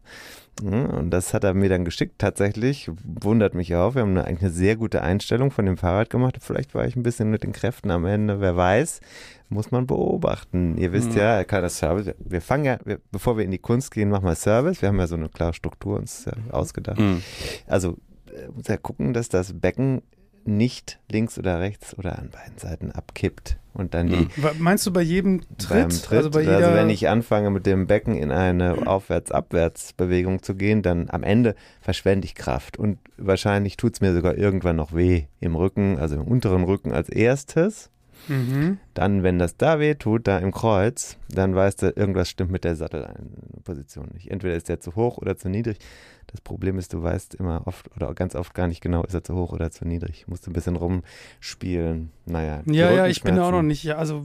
Ja, 0.63 0.85
Und 0.87 1.11
das 1.11 1.33
hat 1.35 1.45
er 1.45 1.55
mir 1.55 1.69
dann 1.69 1.85
geschickt, 1.85 2.17
tatsächlich. 2.19 2.91
Wundert 3.05 3.55
mich 3.55 3.75
auch. 3.75 3.95
Wir 3.95 4.03
haben 4.03 4.11
eine, 4.11 4.25
eigentlich 4.25 4.43
eine 4.43 4.51
sehr 4.51 4.77
gute 4.77 5.03
Einstellung 5.03 5.51
von 5.51 5.67
dem 5.67 5.77
Fahrrad 5.77 6.11
gemacht. 6.11 6.39
Vielleicht 6.41 6.75
war 6.75 6.85
ich 6.87 6.97
ein 6.97 7.03
bisschen 7.03 7.31
mit 7.31 7.43
den 7.43 7.53
Kräften 7.53 7.91
am 7.91 8.05
Ende, 8.05 8.41
wer 8.41 8.57
weiß. 8.57 9.01
Muss 9.49 9.71
man 9.71 9.87
beobachten. 9.87 10.77
Ihr 10.79 10.93
wisst 10.93 11.11
Mhm. 11.13 11.19
ja, 11.19 11.37
er 11.37 11.45
kann 11.45 11.63
das 11.63 11.79
Service. 11.79 12.15
Wir 12.19 12.41
fangen 12.41 12.65
ja, 12.65 12.79
wir, 12.85 13.01
bevor 13.11 13.37
wir 13.37 13.45
in 13.45 13.51
die 13.51 13.59
Kunst 13.59 13.91
gehen, 13.93 14.09
machen 14.11 14.25
wir 14.25 14.35
Service. 14.37 14.81
Wir 14.83 14.89
haben 14.91 14.99
ja 14.99 15.07
so 15.07 15.17
eine 15.17 15.29
klare 15.29 15.55
Struktur 15.55 15.99
uns 15.99 16.27
äh, 16.27 16.33
ausgedacht. 16.53 16.99
Hm. 16.99 17.23
Also 17.67 17.97
äh, 18.33 18.49
muss 18.55 18.69
er 18.69 18.79
gucken, 18.79 19.13
dass 19.13 19.29
das 19.29 19.53
Becken 19.59 20.03
nicht 20.45 20.99
links 21.11 21.39
oder 21.39 21.61
rechts 21.61 21.97
oder 21.99 22.19
an 22.19 22.31
beiden 22.31 22.59
Seiten 22.59 22.91
abkippt 22.93 23.59
und 23.75 23.95
dann 23.95 24.09
die. 24.09 24.29
Wa- 24.43 24.53
Meinst 24.59 24.87
du 24.87 24.93
bei 24.93 25.03
jedem 25.03 25.43
Tritt? 25.59 26.05
Tritt, 26.05 26.19
Also 26.19 26.31
bei 26.31 26.41
jeder. 26.41 26.75
wenn 26.75 26.91
ich 26.91 27.09
anfange 27.09 27.51
mit 27.51 27.67
dem 27.67 27.87
Becken 27.87 28.15
in 28.17 28.31
eine 28.33 28.87
Aufwärts-Abwärts-Bewegung 28.87 30.43
zu 30.43 30.55
gehen, 30.55 30.83
dann 30.83 31.09
am 31.11 31.23
Ende 31.23 31.55
verschwende 31.81 32.25
ich 32.27 32.35
Kraft 32.35 32.77
und 32.79 32.99
wahrscheinlich 33.17 33.77
tut 33.77 33.95
es 33.95 34.01
mir 34.01 34.13
sogar 34.15 34.37
irgendwann 34.37 34.77
noch 34.77 34.95
weh 34.95 35.25
im 35.41 35.57
Rücken, 35.57 35.99
also 35.99 36.17
im 36.17 36.23
unteren 36.25 36.65
Rücken 36.65 36.93
als 36.93 37.09
erstes. 37.09 37.91
Mhm. 38.29 38.79
Dann, 38.95 39.23
wenn 39.23 39.39
das 39.39 39.57
da 39.57 39.79
weh 39.81 39.95
tut, 39.95 40.27
da 40.27 40.39
im 40.39 40.53
Kreuz, 40.53 41.17
dann 41.29 41.55
weißt 41.55 41.83
du, 41.83 41.87
irgendwas 41.91 42.29
stimmt 42.29 42.51
mit 42.51 42.65
der 42.65 42.77
Sattelposition 42.77 44.09
nicht. 44.13 44.31
Entweder 44.31 44.55
ist 44.55 44.69
der 44.69 44.81
zu 44.81 44.95
hoch 44.97 45.19
oder 45.19 45.37
zu 45.37 45.49
niedrig. 45.49 45.79
Das 46.27 46.41
Problem 46.41 46.79
ist, 46.79 46.93
du 46.93 47.03
weißt 47.03 47.35
immer 47.35 47.67
oft 47.67 47.91
oder 47.97 48.15
ganz 48.15 48.35
oft 48.37 48.55
gar 48.55 48.69
nicht 48.69 48.81
genau, 48.81 49.03
ist 49.05 49.15
er 49.15 49.25
zu 49.25 49.35
hoch 49.35 49.53
oder 49.53 49.71
zu 49.71 49.85
niedrig. 49.85 50.27
Musst 50.29 50.47
du 50.47 50.51
ein 50.51 50.55
bisschen 50.55 50.77
rumspielen. 50.77 52.11
Naja. 52.27 52.63
Ja, 52.67 52.93
ja, 52.93 53.07
ich 53.07 53.23
bin 53.23 53.37
da 53.37 53.49
auch 53.49 53.53
noch 53.53 53.63
nicht. 53.63 53.83
Ja, 53.83 53.97
also 53.97 54.25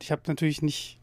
ich 0.00 0.10
habe 0.10 0.22
natürlich 0.26 0.62
nicht, 0.62 1.00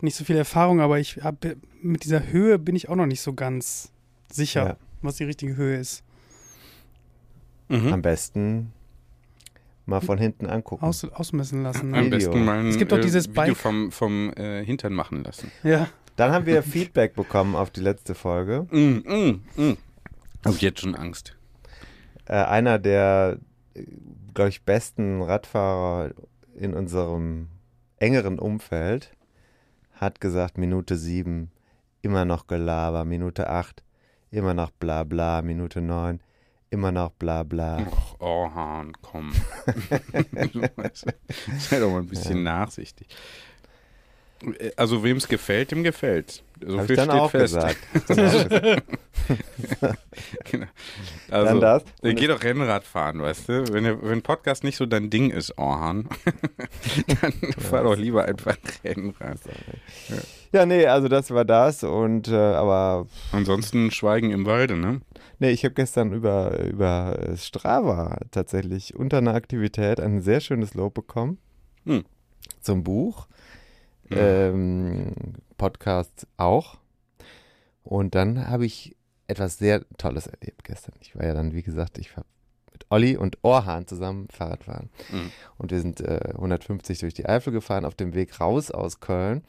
nicht 0.00 0.14
so 0.16 0.24
viel 0.24 0.36
Erfahrung, 0.36 0.80
aber 0.80 0.98
ich 0.98 1.24
habe 1.24 1.56
mit 1.82 2.04
dieser 2.04 2.28
Höhe 2.28 2.58
bin 2.58 2.76
ich 2.76 2.88
auch 2.88 2.96
noch 2.96 3.06
nicht 3.06 3.20
so 3.20 3.32
ganz 3.32 3.90
sicher, 4.30 4.66
Ja. 4.66 4.76
was 5.02 5.16
die 5.16 5.24
richtige 5.24 5.56
Höhe 5.56 5.76
ist. 5.76 6.04
Mhm. 7.68 7.92
Am 7.92 8.02
besten 8.02 8.72
mal 9.86 10.00
von 10.00 10.18
hinten 10.18 10.46
angucken. 10.46 10.84
Aus, 10.84 11.04
ausmessen 11.04 11.62
lassen. 11.62 11.94
Am 11.94 12.00
Ne? 12.00 12.06
Video. 12.06 12.18
besten 12.30 12.44
mal 12.44 12.58
ein 12.58 12.66
Es 12.68 12.78
gibt 12.78 12.92
doch 12.92 12.98
äh, 12.98 13.02
dieses 13.02 13.28
Video 13.28 13.34
Bike- 13.44 13.56
vom, 13.56 13.90
vom 13.92 14.32
äh, 14.34 14.64
Hintern 14.64 14.92
machen 14.92 15.24
lassen. 15.24 15.50
Ja. 15.62 15.88
Dann 16.16 16.32
haben 16.32 16.46
wir 16.46 16.62
Feedback 16.62 17.14
bekommen 17.14 17.54
auf 17.54 17.70
die 17.70 17.80
letzte 17.80 18.14
Folge. 18.14 18.66
Mm, 18.70 19.02
mm, 19.06 19.40
mm. 19.56 19.76
Hab 20.44 20.58
jetzt 20.60 20.80
schon 20.80 20.94
Angst. 20.94 21.36
Äh, 22.24 22.36
einer 22.36 22.78
der, 22.78 23.38
glaube 24.34 24.48
ich, 24.50 24.62
besten 24.64 25.20
Radfahrer 25.22 26.12
in 26.54 26.72
unserem 26.72 27.48
engeren 27.98 28.38
Umfeld 28.38 29.12
hat 29.92 30.20
gesagt, 30.20 30.56
Minute 30.58 30.96
7 30.96 31.50
immer 32.02 32.24
noch 32.24 32.46
Gelaber, 32.46 33.04
Minute 33.04 33.48
8 33.50 33.82
immer 34.30 34.54
noch 34.54 34.70
bla 34.70 35.04
bla, 35.04 35.42
Minute 35.42 35.80
9 35.82 36.20
immer 36.70 36.92
noch 36.92 37.10
bla 37.12 37.42
bla. 37.42 37.78
Ach, 37.90 38.14
oh, 38.20 38.48
Hahn, 38.54 38.92
komm. 39.02 39.32
Sei 41.58 41.78
doch 41.80 41.90
mal 41.90 41.98
ein 41.98 42.06
bisschen 42.06 42.42
nachsichtig. 42.42 43.08
Äh, 44.58 44.70
Also, 44.76 45.02
wem 45.02 45.16
es 45.16 45.28
gefällt, 45.28 45.70
dem 45.70 45.82
gefällt. 45.82 46.42
So 46.66 46.78
Habe 46.78 46.86
viel 46.86 46.98
ich 46.98 47.06
dann 47.06 47.10
steht 47.10 47.20
auch 47.20 47.30
fest. 47.30 47.54
gesagt. 47.54 47.78
Genau. 50.50 50.66
Also, 51.30 51.46
Dann 51.46 51.60
das. 51.60 51.84
Dann 52.02 52.14
geh 52.16 52.26
doch 52.28 52.42
Rennrad 52.42 52.84
fahren, 52.84 53.20
weißt 53.20 53.48
du? 53.48 53.72
Wenn, 53.72 53.84
der- 53.84 54.02
wenn 54.02 54.22
Podcast 54.22 54.62
nicht 54.64 54.76
so 54.76 54.86
dein 54.86 55.10
Ding 55.10 55.30
ist, 55.30 55.58
Orhan, 55.58 56.08
dann 57.20 57.32
fahr 57.58 57.82
doch 57.82 57.96
lieber 57.96 58.24
einfach 58.24 58.56
Rennrad. 58.84 59.38
Ja, 60.52 60.64
nee, 60.64 60.86
also 60.86 61.08
das 61.08 61.30
war 61.32 61.44
das 61.44 61.82
und 61.82 62.28
äh, 62.28 62.34
aber 62.36 63.06
Ansonsten 63.32 63.90
Schweigen 63.90 64.30
im 64.30 64.46
Walde, 64.46 64.76
ne? 64.76 65.00
Nee, 65.38 65.50
ich 65.50 65.64
habe 65.64 65.74
gestern 65.74 66.12
über 66.12 66.58
über 66.64 67.18
Strava 67.36 68.18
tatsächlich 68.30 68.94
unter 68.96 69.18
einer 69.18 69.34
Aktivität 69.34 70.00
ein 70.00 70.20
sehr 70.20 70.40
schönes 70.40 70.74
Lob 70.74 70.94
bekommen 70.94 71.38
Hm. 71.84 72.04
zum 72.60 72.82
Buch, 72.84 73.26
Hm. 74.08 74.18
ähm, 74.18 75.12
Podcast 75.58 76.26
auch 76.36 76.78
und 77.82 78.14
dann 78.14 78.48
habe 78.48 78.66
ich 78.66 78.96
etwas 79.28 79.58
sehr 79.58 79.84
Tolles 79.98 80.26
erlebt 80.28 80.64
gestern. 80.64 80.94
Ich 81.00 81.16
war 81.16 81.24
ja 81.24 81.34
dann, 81.34 81.52
wie 81.52 81.62
gesagt, 81.62 81.98
ich 81.98 82.16
war 82.16 82.24
mit 82.72 82.86
Olli 82.90 83.16
und 83.16 83.38
Orhan 83.42 83.86
zusammen 83.88 84.28
Fahrrad 84.30 84.64
fahren. 84.64 84.90
Mhm. 85.10 85.30
Und 85.58 85.70
wir 85.72 85.80
sind 85.80 86.00
äh, 86.00 86.20
150 86.34 86.98
durch 87.00 87.14
die 87.14 87.26
Eifel 87.26 87.52
gefahren. 87.52 87.84
Auf 87.84 87.94
dem 87.96 88.14
Weg 88.14 88.38
raus 88.40 88.70
aus 88.70 89.00
Köln 89.00 89.42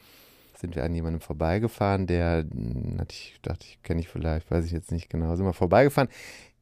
sind 0.60 0.76
wir 0.76 0.84
an 0.84 0.94
jemandem 0.94 1.20
vorbeigefahren, 1.20 2.06
der, 2.06 2.44
mh, 2.44 3.00
hatte 3.00 3.14
ich 3.14 3.38
dachte 3.42 3.66
ich, 3.68 3.82
kenne 3.82 4.00
ich 4.00 4.08
vielleicht, 4.08 4.50
weiß 4.50 4.64
ich 4.64 4.72
jetzt 4.72 4.92
nicht 4.92 5.08
genau, 5.10 5.34
sind 5.36 5.46
wir 5.46 5.52
vorbeigefahren. 5.52 6.08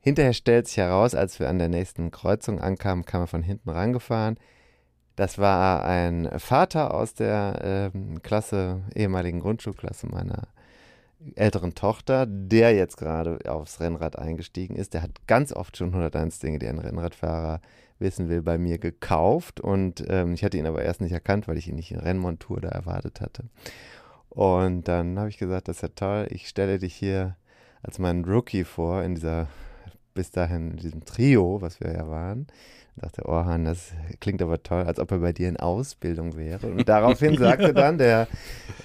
Hinterher 0.00 0.34
stellt 0.34 0.68
sich 0.68 0.76
heraus, 0.76 1.14
als 1.14 1.40
wir 1.40 1.48
an 1.48 1.58
der 1.58 1.68
nächsten 1.68 2.10
Kreuzung 2.10 2.60
ankamen, 2.60 3.04
kam 3.04 3.22
er 3.22 3.26
von 3.26 3.42
hinten 3.42 3.70
rangefahren. 3.70 4.38
Das 5.16 5.38
war 5.38 5.84
ein 5.84 6.28
Vater 6.38 6.94
aus 6.94 7.14
der 7.14 7.90
ähm, 7.94 8.22
Klasse, 8.22 8.82
ehemaligen 8.94 9.40
Grundschulklasse 9.40 10.06
meiner 10.06 10.48
älteren 11.34 11.74
Tochter, 11.74 12.26
der 12.26 12.74
jetzt 12.74 12.98
gerade 12.98 13.38
aufs 13.50 13.80
Rennrad 13.80 14.18
eingestiegen 14.18 14.76
ist. 14.76 14.94
Der 14.94 15.02
hat 15.02 15.26
ganz 15.26 15.52
oft 15.52 15.76
schon 15.76 15.88
101 15.88 16.38
Dinge, 16.38 16.58
die 16.58 16.68
ein 16.68 16.78
Rennradfahrer 16.78 17.60
wissen 17.98 18.28
will, 18.28 18.42
bei 18.42 18.58
mir 18.58 18.78
gekauft. 18.78 19.60
Und 19.60 20.04
ähm, 20.08 20.34
ich 20.34 20.44
hatte 20.44 20.56
ihn 20.56 20.66
aber 20.66 20.82
erst 20.82 21.00
nicht 21.00 21.12
erkannt, 21.12 21.48
weil 21.48 21.56
ich 21.56 21.68
ihn 21.68 21.76
nicht 21.76 21.92
in 21.92 22.00
Rennmontur 22.00 22.60
da 22.60 22.68
erwartet 22.68 23.20
hatte. 23.20 23.44
Und 24.28 24.86
dann 24.88 25.18
habe 25.18 25.28
ich 25.30 25.38
gesagt, 25.38 25.68
das 25.68 25.76
ist 25.76 25.82
ja 25.82 25.88
toll, 25.88 26.26
ich 26.30 26.48
stelle 26.48 26.78
dich 26.78 26.94
hier 26.94 27.36
als 27.82 27.98
meinen 27.98 28.24
Rookie 28.24 28.64
vor, 28.64 29.02
in 29.02 29.14
dieser, 29.14 29.48
bis 30.12 30.30
dahin, 30.30 30.72
in 30.72 30.76
diesem 30.76 31.04
Trio, 31.04 31.62
was 31.62 31.80
wir 31.80 31.92
ja 31.92 32.08
waren. 32.08 32.46
Da 32.96 33.06
dachte 33.08 33.26
Orhan, 33.26 33.64
das 33.64 33.92
klingt 34.20 34.40
aber 34.40 34.62
toll, 34.62 34.84
als 34.84 34.98
ob 34.98 35.10
er 35.12 35.18
bei 35.18 35.32
dir 35.32 35.48
in 35.48 35.58
Ausbildung 35.58 36.36
wäre. 36.36 36.66
Und 36.66 36.88
daraufhin 36.88 37.36
sagte 37.38 37.74
dann 37.74 37.98
der 37.98 38.26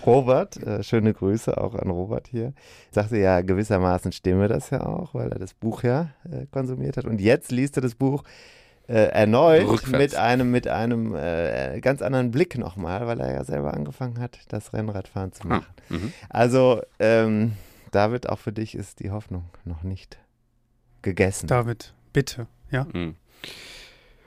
Robert, 0.06 0.62
äh, 0.62 0.84
schöne 0.84 1.14
Grüße 1.14 1.58
auch 1.58 1.76
an 1.76 1.90
Robert 1.90 2.28
hier, 2.28 2.54
sagte 2.92 3.18
ja, 3.18 3.42
gewissermaßen 3.42 4.12
stimme 4.12 4.50
das 4.50 4.70
ja 4.70 4.86
auch, 4.86 5.14
weil 5.14 5.32
er 5.32 5.40
das 5.40 5.54
Buch 5.54 5.84
ja 5.84 6.10
äh, 6.30 6.46
konsumiert 6.52 6.98
hat. 6.98 7.06
Und 7.06 7.22
jetzt 7.22 7.52
liest 7.52 7.78
er 7.78 7.82
das 7.82 7.96
Buch 7.96 8.24
äh, 8.88 8.94
erneut 8.94 9.68
Rückwärts. 9.68 9.92
mit 9.92 10.16
einem, 10.16 10.52
mit 10.52 10.68
einem 10.68 11.16
äh, 11.16 11.80
ganz 11.82 12.02
anderen 12.02 12.32
Blick 12.32 12.58
nochmal, 12.58 13.08
weil 13.08 13.20
er 13.20 13.34
ja 13.34 13.44
selber 13.44 13.74
angefangen 13.74 14.20
hat, 14.20 14.40
das 14.50 14.74
Rennradfahren 14.74 15.32
zu 15.34 15.48
machen. 15.48 15.74
Mhm. 15.90 16.14
Also, 16.30 16.82
ähm, 17.00 17.54
David, 17.92 18.30
auch 18.30 18.40
für 18.40 18.52
dich 18.54 18.76
ist 18.76 19.00
die 19.00 19.12
Hoffnung 19.12 19.46
noch 19.66 19.84
nicht 19.84 20.18
gegessen. 21.02 21.48
David, 21.48 21.94
bitte. 22.14 22.48
Ja. 22.72 22.88
Mhm. 22.94 23.16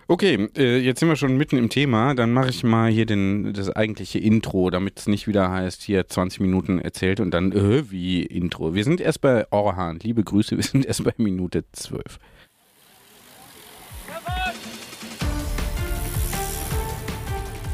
Okay, 0.06 0.50
äh, 0.58 0.76
jetzt 0.78 1.00
sind 1.00 1.08
wir 1.08 1.16
schon 1.16 1.38
mitten 1.38 1.56
im 1.56 1.70
Thema. 1.70 2.14
Dann 2.14 2.30
mache 2.30 2.50
ich 2.50 2.62
mal 2.62 2.90
hier 2.90 3.06
den, 3.06 3.54
das 3.54 3.70
eigentliche 3.70 4.18
Intro, 4.18 4.68
damit 4.68 4.98
es 4.98 5.06
nicht 5.06 5.26
wieder 5.26 5.50
heißt, 5.50 5.82
hier 5.82 6.06
20 6.06 6.40
Minuten 6.40 6.78
erzählt 6.78 7.20
und 7.20 7.30
dann, 7.30 7.52
äh, 7.52 7.90
wie 7.90 8.22
Intro. 8.22 8.74
Wir 8.74 8.84
sind 8.84 9.00
erst 9.00 9.22
bei 9.22 9.50
Orhan. 9.50 9.98
Liebe 10.02 10.22
Grüße, 10.22 10.56
wir 10.56 10.64
sind 10.64 10.84
erst 10.84 11.04
bei 11.04 11.14
Minute 11.16 11.64
12. 11.72 12.18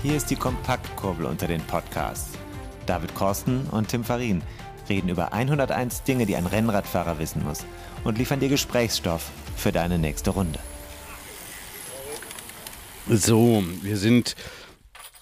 Hier 0.03 0.17
ist 0.17 0.31
die 0.31 0.37
Kompaktkurbel 0.37 1.27
unter 1.27 1.47
den 1.47 1.61
Podcasts. 1.61 2.31
David 2.87 3.15
Korsten 3.15 3.67
und 3.67 3.89
Tim 3.89 4.03
Farin 4.03 4.41
reden 4.89 5.11
über 5.11 5.35
101 5.35 6.05
Dinge, 6.05 6.25
die 6.25 6.37
ein 6.37 6.47
Rennradfahrer 6.47 7.19
wissen 7.19 7.45
muss 7.45 7.67
und 8.03 8.17
liefern 8.17 8.41
dir 8.41 8.49
Gesprächsstoff 8.49 9.31
für 9.57 9.73
deine 9.73 9.99
nächste 9.99 10.31
Runde. 10.31 10.59
So, 13.11 13.63
wir 13.83 13.99
sind 13.99 14.37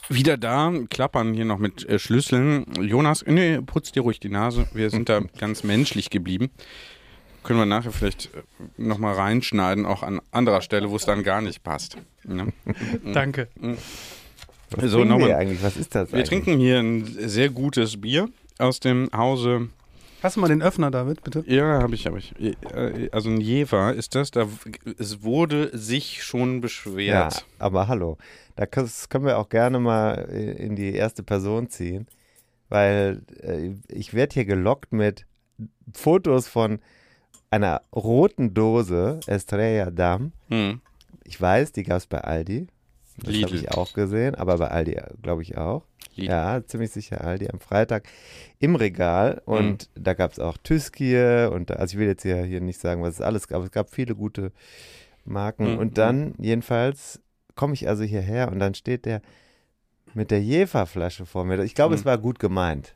wieder 0.08 0.36
da, 0.36 0.72
klappern 0.88 1.34
hier 1.34 1.44
noch 1.44 1.58
mit 1.58 1.84
äh, 1.88 1.98
Schlüsseln. 1.98 2.64
Jonas, 2.80 3.24
nee, 3.26 3.60
putz 3.60 3.90
dir 3.90 4.02
ruhig 4.02 4.20
die 4.20 4.28
Nase. 4.28 4.68
Wir 4.74 4.90
sind 4.90 5.08
da 5.08 5.22
ganz 5.38 5.64
menschlich 5.64 6.08
geblieben. 6.08 6.50
Können 7.42 7.58
wir 7.58 7.66
nachher 7.66 7.90
vielleicht 7.90 8.30
nochmal 8.76 9.14
reinschneiden, 9.14 9.86
auch 9.86 10.04
an 10.04 10.20
anderer 10.30 10.62
Stelle, 10.62 10.88
wo 10.90 10.96
es 10.96 11.04
dann 11.04 11.24
gar 11.24 11.40
nicht 11.40 11.64
passt. 11.64 11.96
Ne? 12.22 12.52
Danke. 13.12 13.48
Was 14.70 14.90
so, 14.90 14.98
trinken 14.98 15.08
nochmal- 15.10 15.28
wir 15.28 15.38
eigentlich? 15.38 15.62
Was 15.62 15.76
ist 15.76 15.94
das 15.94 16.10
Wir 16.10 16.16
eigentlich? 16.18 16.28
trinken 16.28 16.58
hier 16.58 16.78
ein 16.78 17.04
sehr 17.04 17.48
gutes 17.50 18.00
Bier 18.00 18.28
aus 18.58 18.80
dem 18.80 19.08
Hause. 19.16 19.68
Hast 20.22 20.36
du 20.36 20.40
mal 20.40 20.48
den 20.48 20.62
Öffner, 20.62 20.90
David, 20.90 21.22
bitte? 21.22 21.44
Ja, 21.46 21.80
habe 21.80 21.94
ich, 21.94 22.06
habe 22.06 22.18
ich. 22.18 22.34
Äh, 22.40 23.08
Also 23.12 23.30
ein 23.30 23.40
Jever 23.40 23.94
ist 23.94 24.14
das. 24.16 24.32
Da 24.32 24.48
es 24.98 25.22
wurde 25.22 25.70
sich 25.78 26.24
schon 26.24 26.54
Ja, 26.54 26.60
beschwert. 26.60 27.46
aber 27.60 27.86
hallo. 27.88 28.18
Da 28.56 28.66
können 28.66 28.88
wir 29.24 29.38
auch 29.38 29.48
gerne 29.48 29.78
mal 29.78 30.14
in 30.58 30.74
die 30.74 30.92
erste 30.92 31.22
Person 31.22 31.68
ziehen, 31.70 32.08
weil 32.68 33.22
äh, 33.40 33.70
ich 33.88 34.12
werde 34.14 34.34
hier 34.34 34.44
gelockt 34.44 34.92
mit 34.92 35.24
Fotos 35.94 36.48
von 36.48 36.80
einer 37.50 37.82
roten 37.94 38.52
Dose 38.54 39.20
Estrella 39.28 39.90
Damm. 39.92 40.32
Hm. 40.50 40.80
Ich 41.24 41.40
weiß, 41.40 41.70
die 41.72 41.84
gab 41.84 41.98
es 41.98 42.06
bei 42.06 42.20
Aldi. 42.20 42.66
Das 43.24 43.42
habe 43.42 43.56
ich 43.56 43.70
auch 43.70 43.92
gesehen, 43.92 44.34
aber 44.34 44.58
bei 44.58 44.68
Aldi 44.68 45.00
glaube 45.22 45.42
ich 45.42 45.56
auch. 45.58 45.84
Lidl. 46.14 46.30
Ja, 46.30 46.64
ziemlich 46.66 46.90
sicher 46.90 47.22
Aldi 47.22 47.48
am 47.48 47.60
Freitag 47.60 48.08
im 48.58 48.74
Regal 48.74 49.40
und 49.44 49.88
Mhm. 49.94 50.02
da 50.04 50.14
gab 50.14 50.32
es 50.32 50.38
auch 50.40 50.56
Tüskier 50.56 51.50
und 51.52 51.70
also 51.70 51.94
ich 51.94 51.98
will 52.00 52.08
jetzt 52.08 52.22
hier, 52.22 52.42
hier 52.42 52.60
nicht 52.60 52.80
sagen, 52.80 53.02
was 53.02 53.14
es 53.14 53.20
alles 53.20 53.46
gab. 53.48 53.62
Es 53.62 53.70
gab 53.70 53.90
viele 53.90 54.14
gute 54.16 54.50
Marken 55.24 55.72
Mhm. 55.72 55.78
und 55.78 55.98
dann 55.98 56.34
jedenfalls 56.38 57.20
komme 57.54 57.74
ich 57.74 57.88
also 57.88 58.02
hierher 58.04 58.50
und 58.50 58.58
dann 58.58 58.74
steht 58.74 59.04
der 59.04 59.20
mit 60.14 60.30
der 60.30 60.42
Jefer-Flasche 60.42 61.26
vor 61.26 61.44
mir. 61.44 61.58
Ich 61.62 61.74
glaube, 61.74 61.94
es 61.94 62.02
Mhm. 62.04 62.08
war 62.08 62.18
gut 62.18 62.38
gemeint. 62.38 62.94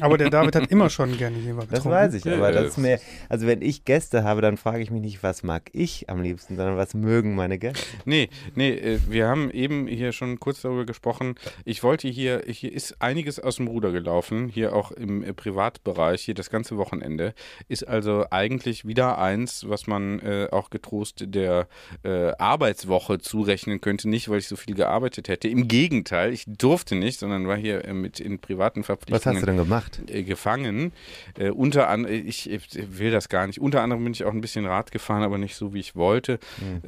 Aber 0.00 0.18
der 0.18 0.30
David 0.30 0.54
hat 0.56 0.70
immer 0.70 0.90
schon 0.90 1.16
gerne 1.16 1.38
Jever 1.38 1.62
getrunken. 1.62 1.74
Das 1.74 1.84
weiß 1.84 2.14
ich, 2.14 2.26
aber 2.30 2.52
das 2.52 2.68
ist 2.68 2.78
mir, 2.78 3.00
also 3.28 3.46
wenn 3.46 3.62
ich 3.62 3.84
Gäste 3.84 4.24
habe, 4.24 4.40
dann 4.40 4.56
frage 4.56 4.82
ich 4.82 4.90
mich 4.90 5.02
nicht, 5.02 5.22
was 5.22 5.42
mag 5.42 5.70
ich 5.72 6.08
am 6.08 6.22
liebsten, 6.22 6.56
sondern 6.56 6.76
was 6.76 6.94
mögen 6.94 7.34
meine 7.34 7.58
Gäste. 7.58 7.84
Nee, 8.04 8.28
nee, 8.54 8.70
äh, 8.70 8.98
wir 9.08 9.26
haben 9.26 9.50
eben 9.50 9.86
hier 9.86 10.12
schon 10.12 10.38
kurz 10.40 10.62
darüber 10.62 10.86
gesprochen. 10.86 11.34
Ich 11.64 11.82
wollte 11.82 12.08
hier, 12.08 12.42
hier 12.46 12.72
ist 12.72 13.00
einiges 13.00 13.40
aus 13.40 13.56
dem 13.56 13.66
Ruder 13.66 13.92
gelaufen, 13.92 14.48
hier 14.48 14.74
auch 14.74 14.92
im 14.92 15.22
äh, 15.22 15.32
Privatbereich, 15.32 16.22
hier 16.22 16.34
das 16.34 16.50
ganze 16.50 16.76
Wochenende. 16.76 17.34
Ist 17.68 17.86
also 17.86 18.26
eigentlich 18.30 18.86
wieder 18.86 19.18
eins, 19.18 19.68
was 19.68 19.86
man 19.86 20.20
äh, 20.20 20.48
auch 20.50 20.70
getrost 20.70 21.24
der 21.26 21.68
äh, 22.02 22.32
Arbeitswoche 22.38 23.18
zurechnen 23.18 23.80
könnte. 23.80 24.08
Nicht, 24.08 24.28
weil 24.28 24.38
ich 24.38 24.48
so 24.48 24.56
viel 24.56 24.74
gearbeitet 24.74 25.28
hätte. 25.28 25.48
Im 25.48 25.68
Gegenteil, 25.68 26.32
ich 26.32 26.44
durfte 26.46 26.94
nicht, 26.94 27.18
sondern 27.18 27.46
war 27.48 27.56
hier 27.56 27.84
äh, 27.84 27.92
mit 27.92 28.20
in 28.20 28.38
privaten 28.38 28.80
Was 28.80 28.86
Verpflichtungen 28.86 29.36
hast 29.36 29.42
du 29.42 29.49
denn 29.50 29.64
gemacht? 29.64 30.00
äh, 30.08 30.22
gefangen. 30.22 30.92
Äh, 31.38 31.50
unter 31.50 31.88
anderem, 31.88 32.14
ich, 32.26 32.50
ich 32.50 32.98
will 32.98 33.10
das 33.10 33.28
gar 33.28 33.46
nicht. 33.46 33.60
Unter 33.60 33.82
anderem 33.82 34.02
bin 34.04 34.12
ich 34.12 34.24
auch 34.24 34.32
ein 34.32 34.40
bisschen 34.40 34.66
Rad 34.66 34.90
gefahren, 34.92 35.22
aber 35.22 35.38
nicht 35.38 35.54
so, 35.56 35.74
wie 35.74 35.80
ich 35.80 35.94
wollte. 35.96 36.38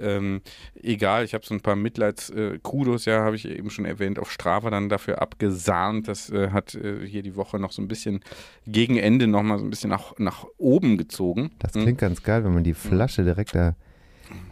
Ähm, 0.01 0.41
egal, 0.83 1.25
ich 1.25 1.35
habe 1.35 1.45
so 1.47 1.55
ein 1.55 1.61
paar 1.61 1.77
Mitleids-Kudos, 1.77 3.05
ja, 3.05 3.21
habe 3.23 3.37
ich 3.37 3.49
eben 3.49 3.71
schon 3.71 3.85
erwähnt, 3.85 4.19
auf 4.19 4.31
Strava 4.31 4.71
dann 4.71 4.89
dafür 4.89 5.21
abgesahnt. 5.23 6.09
Das 6.09 6.31
äh, 6.31 6.51
hat 6.51 6.75
äh, 6.75 7.07
hier 7.07 7.23
die 7.23 7.37
Woche 7.37 7.59
noch 7.59 7.73
so 7.73 7.83
ein 7.83 7.89
bisschen 7.89 8.21
gegen 8.67 8.97
Ende 8.97 9.27
nochmal 9.27 9.59
so 9.59 9.65
ein 9.65 9.71
bisschen 9.71 9.91
nach, 9.91 10.15
nach 10.19 10.45
oben 10.59 10.97
gezogen. 10.99 11.51
Das 11.59 11.75
Hm. 11.75 11.83
klingt 11.83 11.99
ganz 11.99 12.23
geil, 12.23 12.45
wenn 12.45 12.55
man 12.55 12.65
die 12.65 12.75
Flasche 12.75 13.25
direkt 13.25 13.55
da 13.55 13.75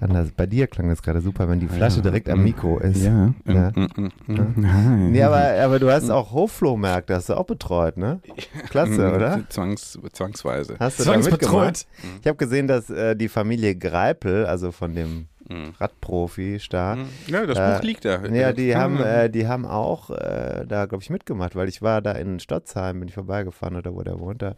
anders. 0.00 0.30
Bei 0.32 0.46
dir 0.46 0.66
klang 0.66 0.88
das 0.88 1.02
gerade 1.02 1.20
super, 1.20 1.48
wenn 1.48 1.60
die 1.60 1.68
Flasche 1.68 1.96
Ja, 1.96 2.02
direkt 2.02 2.28
am 2.28 2.42
Mikro 2.42 2.78
ist. 2.78 3.02
Ja. 3.04 3.32
Ja. 3.46 3.70
Mm, 3.74 3.88
mm, 3.96 4.10
Nein. 4.56 5.10
Nee, 5.12 5.22
aber, 5.22 5.62
aber 5.62 5.78
du 5.78 5.90
hast 5.90 6.10
auch 6.10 6.32
Hofflohmärkte, 6.32 7.14
hast 7.14 7.28
du 7.28 7.34
auch 7.34 7.46
betreut, 7.46 7.96
ne? 7.96 8.20
Klasse, 8.68 9.12
oder? 9.14 9.40
Zwangs, 9.48 9.98
zwangsweise. 10.12 10.76
Hast 10.78 11.00
du 11.00 11.04
da 11.04 11.16
mitgemacht? 11.16 11.40
Zwangsbetreut. 11.42 11.86
Ich 12.22 12.26
habe 12.26 12.36
gesehen, 12.36 12.66
dass 12.68 12.90
äh, 12.90 13.14
die 13.16 13.28
Familie 13.28 13.74
Greipel, 13.76 14.46
also 14.46 14.72
von 14.72 14.94
dem 14.94 15.26
Mm. 15.48 15.70
Radprofi 15.80 16.58
Star, 16.60 16.94
Mm. 16.94 17.06
Ja, 17.26 17.44
das 17.44 17.58
Äh, 17.58 17.74
Buch 17.78 17.82
liegt 17.82 18.04
da. 18.04 18.24
ja, 18.26 18.52
die 18.52 18.76
haben, 18.76 18.94
man- 18.94 19.02
äh, 19.04 19.30
die 19.30 19.48
haben 19.48 19.66
auch 19.66 20.10
äh, 20.10 20.64
da, 20.68 20.86
glaube 20.86 21.02
ich, 21.02 21.10
mitgemacht, 21.10 21.56
weil 21.56 21.68
ich 21.68 21.82
war 21.82 22.00
da 22.02 22.12
in 22.12 22.38
Stotzheim, 22.38 23.00
bin 23.00 23.08
ich 23.08 23.14
vorbeigefahren 23.14 23.74
oder 23.74 23.92
wo 23.92 24.02
der 24.04 24.20
wohnt 24.20 24.42
da. 24.42 24.54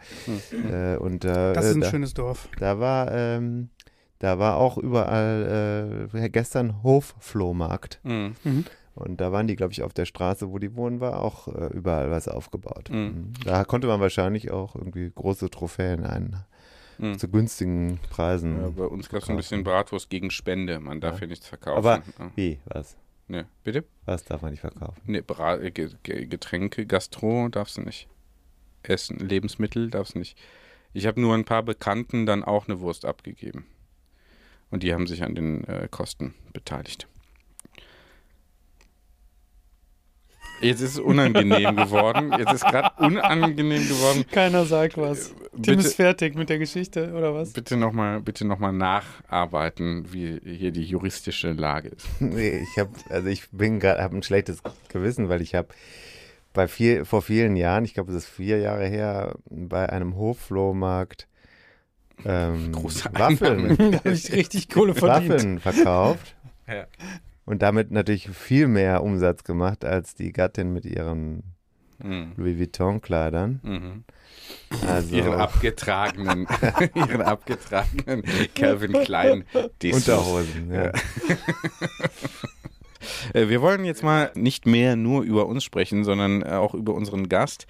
Äh, 0.71 0.99
und 0.99 1.25
äh, 1.25 1.55
Das 1.55 1.65
ist 1.65 1.77
ein 1.77 1.81
da, 1.81 1.89
schönes 1.89 2.13
Dorf. 2.13 2.47
da 2.59 2.79
war, 2.79 3.11
ähm, 3.11 3.71
da 4.23 4.39
war 4.39 4.57
auch 4.57 4.79
überall 4.79 6.09
äh, 6.15 6.29
gestern 6.31 6.83
Hofflohmarkt. 6.83 7.99
Mm. 8.05 8.29
Mhm. 8.45 8.65
Und 8.95 9.21
da 9.21 9.33
waren 9.33 9.47
die, 9.47 9.57
glaube 9.57 9.73
ich, 9.73 9.83
auf 9.83 9.93
der 9.95 10.05
Straße, 10.05 10.51
wo 10.51 10.59
die 10.59 10.77
wohnen, 10.77 11.01
war 11.01 11.21
auch 11.23 11.49
äh, 11.49 11.67
überall 11.73 12.11
was 12.11 12.29
aufgebaut. 12.29 12.89
Mhm. 12.91 12.99
Mhm. 12.99 13.33
Da 13.45 13.65
konnte 13.65 13.87
man 13.89 14.01
wahrscheinlich 14.01 14.51
auch 14.51 14.77
irgendwie 14.77 15.11
große 15.15 15.51
Trophäen 15.51 16.05
ein, 16.05 16.37
Mm. 16.99 17.15
zu 17.15 17.27
günstigen 17.29 17.99
Preisen. 18.11 18.61
Ja, 18.61 18.69
bei 18.69 18.85
uns 18.85 19.09
gab 19.09 19.23
es 19.23 19.31
ein 19.31 19.37
bisschen 19.37 19.65
Bratwurst 19.65 20.11
gegen 20.11 20.31
Spende. 20.31 20.79
Man 20.79 21.01
darf 21.01 21.15
Ja. 21.15 21.19
hier 21.21 21.29
nichts 21.29 21.49
verkaufen. 21.49 21.79
Aber 21.79 22.03
wie? 22.37 22.59
Was? 22.67 22.97
Ne, 23.29 23.47
bitte? 23.65 23.85
Was 24.05 24.25
darf 24.25 24.43
man 24.43 24.51
nicht 24.51 24.61
verkaufen? 24.61 25.01
Ne, 25.07 25.23
Bra 25.23 25.57
äh, 25.57 25.71
Ge- 25.71 25.89
Ge- 26.03 26.27
Getränke, 26.27 26.85
Gastro 26.87 27.49
darfst 27.49 27.79
du 27.79 27.81
nicht. 27.81 28.09
Essen, 28.83 29.19
Lebensmittel 29.19 29.89
darfst 29.91 30.15
du 30.15 30.19
nicht. 30.19 30.37
Ich 30.93 31.07
habe 31.07 31.19
nur 31.19 31.35
ein 31.35 31.47
paar 31.47 31.63
Bekannten 31.63 32.27
dann 32.27 32.45
auch 32.45 32.69
eine 32.69 32.81
Wurst 32.81 33.07
abgegeben. 33.07 33.65
Und 34.73 34.83
die 34.83 34.93
haben 34.93 35.07
sich 35.07 35.23
an 35.23 35.35
den 35.37 35.63
äh, 35.65 35.87
Kosten 35.91 36.35
beteiligt. 36.53 37.07
Jetzt 40.61 40.81
ist 40.81 40.93
es 40.93 40.99
unangenehm 41.01 41.75
geworden. 41.77 42.33
Jetzt 42.39 42.53
ist 42.53 42.65
gerade 42.65 42.91
unangenehm 43.05 43.83
geworden. 43.89 44.25
Keiner 44.31 44.65
sagt 44.65 44.97
was. 44.97 45.35
Tim 45.53 45.61
Bitte- 45.77 45.81
ist 45.81 45.95
fertig 45.95 46.37
mit 46.37 46.49
der 46.51 46.59
Geschichte, 46.59 47.13
oder 47.15 47.35
was? 47.35 47.53
Bitte 47.53 47.77
nochmal 47.77 48.21
bitte 48.21 48.47
noch 48.47 48.61
mal 48.61 48.73
nacharbeiten, 48.73 50.13
wie 50.13 50.39
hier 50.45 50.71
die 50.71 50.85
juristische 50.85 51.53
Lage 51.53 51.89
ist. 51.89 52.07
Nee, 52.21 52.63
ich 52.63 52.79
habe, 52.79 52.91
also 53.11 53.29
ich 53.29 53.51
bin 53.51 53.81
gerade, 53.81 54.03
habe 54.03 54.17
ein 54.17 54.23
schlechtes 54.23 54.63
Gewissen, 54.89 55.29
weil 55.29 55.43
ich 55.43 55.55
habe 55.57 55.69
bei 56.53 56.69
viel, 56.69 57.05
vor 57.05 57.23
vielen 57.23 57.57
Jahren, 57.57 57.85
ich 57.85 57.95
glaube, 57.95 58.13
es 58.13 58.19
ist 58.19 58.29
vier 58.29 58.59
Jahre 58.59 58.87
her, 58.87 59.35
bei 59.51 59.89
einem 59.89 60.17
Hofflohmarkt 60.17 61.27
ähm, 62.25 62.73
Große 62.73 63.11
Waffeln, 63.13 63.77
da 63.93 63.99
habe 63.99 64.13
ich 64.13 64.33
richtig 64.33 64.69
Kohle 64.69 64.95
verdient. 64.95 65.31
Waffeln 65.33 65.59
verkauft 65.61 66.35
Ja. 66.69 66.87
und 67.45 67.63
damit 67.63 67.91
natürlich 67.91 68.29
viel 68.31 68.69
mehr 68.69 69.03
Umsatz 69.03 69.45
gemacht 69.45 69.85
als 69.85 70.15
die 70.15 70.33
Gattin 70.33 70.73
mit 70.73 70.85
ihren 70.85 71.43
Mhm. 72.05 72.33
Louis 72.37 72.59
Vuitton-Kleidern. 72.59 73.61
Mhm. 73.63 74.05
Also 74.89 75.15
Ihren 75.15 75.35
abgetragenen, 75.35 76.49
ihren 76.97 77.23
abgetragenen 77.23 78.25
Calvin 78.57 78.93
Klein 79.05 79.45
Dessous. 79.81 80.09
Unterhosen. 80.09 80.73
Ja. 80.73 80.91
Äh, 83.35 83.49
Wir 83.49 83.61
wollen 83.63 83.85
jetzt 83.85 84.03
mal 84.03 84.31
nicht 84.35 84.67
mehr 84.67 84.97
nur 84.97 85.23
über 85.23 85.47
uns 85.47 85.65
sprechen, 85.65 86.05
sondern 86.05 86.43
äh, 86.43 86.51
auch 86.51 86.75
über 86.75 86.95
unseren 86.95 87.29
Gast 87.29 87.67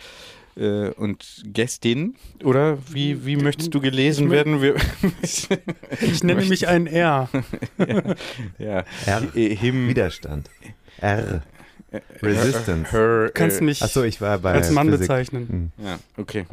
äh, 0.57 0.89
und 0.91 1.43
Gästin. 1.47 2.17
Oder 2.45 2.79
wie, 2.91 3.25
wie 3.27 3.37
möchtest 3.37 3.73
du 3.75 3.81
gelesen 3.81 4.31
werden? 4.31 4.61
Wir, 4.63 4.75
Ich 6.01 6.23
nenne 6.25 6.45
mich 6.45 6.69
ein 6.69 6.87
R. 6.87 7.29
ja, 8.59 8.85
R. 9.07 9.23
äh, 9.37 9.55
him, 9.57 9.89
Widerstand. 9.89 10.51
R. 10.99 11.43
Resistance. 12.23 12.91
Her, 12.91 13.27
Du 13.27 13.33
kannst 13.33 13.61
äh, 13.61 13.65
mich 13.65 13.83
Achso, 13.83 14.03
ich 14.03 14.21
war 14.21 14.39
bei 14.39 14.53
als 14.53 14.71
Mann 14.71 14.87
Physik. 14.89 15.01
bezeichnen. 15.01 15.73
Hm. 15.77 15.85
Ja, 15.85 15.99
okay. 16.17 16.47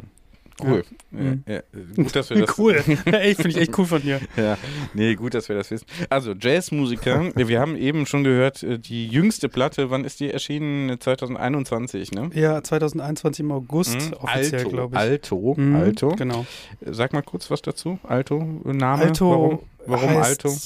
Cool. 0.64 0.84
Mhm. 1.10 1.42
Ja, 1.46 1.54
ja, 1.54 1.60
gut, 1.96 2.14
dass 2.16 2.30
wir 2.30 2.38
das 2.44 2.58
Cool. 2.58 2.82
Ey, 3.06 3.34
finde 3.34 3.50
ich 3.50 3.56
echt 3.58 3.78
cool 3.78 3.86
von 3.86 4.02
dir. 4.02 4.20
Ja, 4.36 4.56
nee, 4.94 5.14
gut, 5.14 5.34
dass 5.34 5.48
wir 5.48 5.56
das 5.56 5.70
wissen. 5.70 5.86
Also, 6.08 6.32
Jazzmusiker, 6.32 7.30
wir 7.34 7.60
haben 7.60 7.76
eben 7.76 8.06
schon 8.06 8.24
gehört, 8.24 8.62
äh, 8.62 8.78
die 8.78 9.08
jüngste 9.08 9.48
Platte, 9.48 9.90
wann 9.90 10.04
ist 10.04 10.20
die 10.20 10.30
erschienen? 10.30 11.00
2021, 11.00 12.12
ne? 12.12 12.30
Ja, 12.34 12.62
2021 12.62 13.40
im 13.44 13.52
August 13.52 13.94
Mhm. 13.94 14.14
offiziell, 14.20 14.58
Alto, 14.60 14.70
glaube 14.70 14.94
ich. 14.96 15.00
Alto, 15.00 15.54
Mhm, 15.56 15.76
Alto. 15.76 16.08
Genau. 16.16 16.46
Sag 16.84 17.12
mal 17.12 17.22
kurz 17.22 17.50
was 17.50 17.62
dazu. 17.62 17.98
Alto, 18.02 18.38
Name, 18.64 19.02
Alto 19.04 19.30
warum, 19.30 19.58
warum 19.86 20.10
heißt, 20.10 20.44
Alto? 20.44 20.56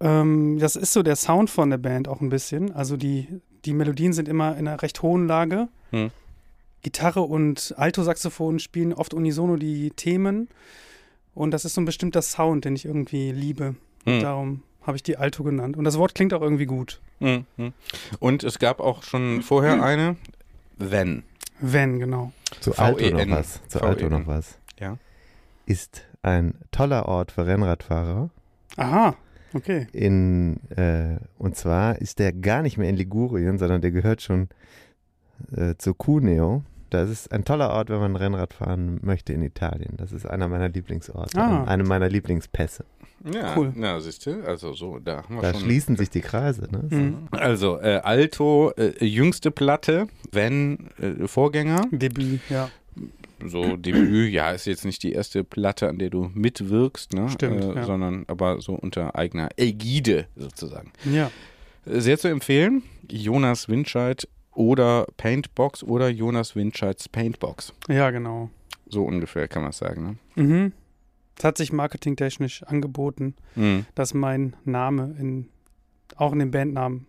Ähm, 0.00 0.58
das 0.58 0.74
ist 0.76 0.92
so 0.92 1.02
der 1.02 1.16
Sound 1.16 1.48
von 1.50 1.70
der 1.70 1.78
Band 1.78 2.08
auch 2.08 2.20
ein 2.20 2.28
bisschen. 2.28 2.72
Also 2.74 2.96
die, 2.96 3.28
die 3.64 3.72
Melodien 3.72 4.12
sind 4.12 4.28
immer 4.28 4.56
in 4.56 4.66
einer 4.66 4.82
recht 4.82 5.02
hohen 5.02 5.26
Lage. 5.28 5.68
Hm. 5.90 6.10
Gitarre 6.82 7.22
und 7.22 7.74
Alto-Saxophon 7.76 8.58
spielen 8.58 8.92
oft 8.92 9.14
unisono 9.14 9.56
die 9.56 9.90
Themen. 9.90 10.48
Und 11.34 11.52
das 11.52 11.64
ist 11.64 11.74
so 11.74 11.80
ein 11.80 11.84
bestimmter 11.84 12.22
Sound, 12.22 12.64
den 12.64 12.74
ich 12.74 12.84
irgendwie 12.84 13.32
liebe. 13.32 13.76
Hm. 14.04 14.20
Darum 14.20 14.62
habe 14.82 14.96
ich 14.96 15.02
die 15.02 15.16
Alto 15.16 15.44
genannt. 15.44 15.76
Und 15.76 15.84
das 15.84 15.96
Wort 15.96 16.14
klingt 16.14 16.34
auch 16.34 16.42
irgendwie 16.42 16.66
gut. 16.66 17.00
Mhm. 17.20 17.44
Und 18.18 18.42
es 18.42 18.58
gab 18.58 18.80
auch 18.80 19.02
schon 19.02 19.42
vorher 19.42 19.82
eine, 19.84 20.16
Then. 20.78 21.22
Wenn, 21.60 22.00
genau. 22.00 22.32
Zu 22.60 22.76
Alto 22.76 23.08
noch 23.10 23.30
was. 23.30 23.60
Zu 23.68 23.82
Alto 23.82 24.10
VEN. 24.10 24.10
noch 24.10 24.26
was. 24.26 24.58
Ja. 24.80 24.98
Ist 25.64 26.02
ein 26.22 26.54
toller 26.72 27.06
Ort 27.06 27.32
für 27.32 27.46
Rennradfahrer. 27.46 28.30
Aha, 28.76 29.14
okay. 29.54 29.86
In, 29.92 30.58
äh, 30.70 31.18
und 31.38 31.56
zwar 31.56 32.00
ist 32.00 32.18
der 32.18 32.32
gar 32.32 32.62
nicht 32.62 32.78
mehr 32.78 32.88
in 32.88 32.96
Ligurien, 32.96 33.58
sondern 33.58 33.80
der 33.80 33.92
gehört 33.92 34.22
schon 34.22 34.48
äh, 35.54 35.76
zu 35.78 35.94
Cuneo. 35.94 36.64
Das 36.92 37.08
ist 37.08 37.32
ein 37.32 37.44
toller 37.44 37.70
Ort, 37.70 37.88
wenn 37.88 38.00
man 38.00 38.16
Rennrad 38.16 38.52
fahren 38.52 38.98
möchte 39.02 39.32
in 39.32 39.42
Italien. 39.42 39.94
Das 39.96 40.12
ist 40.12 40.26
einer 40.26 40.46
meiner 40.48 40.68
Lieblingsorte, 40.68 41.38
Ah. 41.38 41.64
eine 41.64 41.84
meiner 41.84 42.08
Lieblingspässe. 42.08 42.84
Ja, 43.32 43.56
Cool. 43.56 43.72
Na, 43.76 43.98
siehst 44.00 44.26
du, 44.26 44.42
also 44.46 44.74
so, 44.74 44.98
da 44.98 45.22
haben 45.22 45.36
wir 45.36 45.42
Da 45.42 45.52
schon. 45.52 45.62
schließen 45.62 45.96
sich 45.96 46.10
die 46.10 46.20
Kreise. 46.20 46.68
Ne? 46.70 46.84
Mhm. 46.90 47.28
Also, 47.30 47.80
äh, 47.80 48.00
Alto, 48.02 48.72
äh, 48.76 49.04
jüngste 49.04 49.50
Platte, 49.50 50.06
Wenn, 50.32 50.88
äh, 50.98 51.26
Vorgänger. 51.28 51.82
Debüt, 51.92 52.40
ja. 52.50 52.68
so 53.46 53.76
Debüt, 53.76 54.30
ja, 54.32 54.50
ist 54.50 54.66
jetzt 54.66 54.84
nicht 54.84 55.02
die 55.02 55.12
erste 55.12 55.44
Platte, 55.44 55.88
an 55.88 55.98
der 55.98 56.10
du 56.10 56.30
mitwirkst, 56.34 57.14
ne? 57.14 57.28
Stimmt, 57.30 57.64
äh, 57.64 57.74
ja. 57.74 57.84
sondern 57.84 58.24
aber 58.28 58.60
so 58.60 58.74
unter 58.74 59.16
eigener 59.16 59.48
Ägide 59.56 60.26
sozusagen. 60.36 60.92
Ja. 61.10 61.30
Sehr 61.86 62.18
zu 62.18 62.28
empfehlen, 62.28 62.82
Jonas 63.10 63.68
Windscheid 63.68 64.28
oder 64.54 65.06
Paintbox 65.16 65.82
oder 65.82 66.08
Jonas 66.08 66.54
Windscheids 66.56 67.08
Paintbox. 67.08 67.72
Ja, 67.88 68.10
genau. 68.10 68.50
So 68.88 69.04
ungefähr 69.04 69.48
kann 69.48 69.62
man 69.62 69.70
es 69.70 69.78
sagen. 69.78 70.18
Ne? 70.36 70.42
Mhm. 70.42 70.72
Es 71.38 71.44
hat 71.44 71.56
sich 71.56 71.72
marketingtechnisch 71.72 72.62
angeboten, 72.64 73.34
Mhm. 73.56 73.86
dass 73.94 74.12
mein 74.14 74.54
Name 74.64 75.14
in, 75.18 75.48
auch 76.16 76.32
in 76.32 76.38
dem 76.40 76.50
Bandnamen 76.50 77.06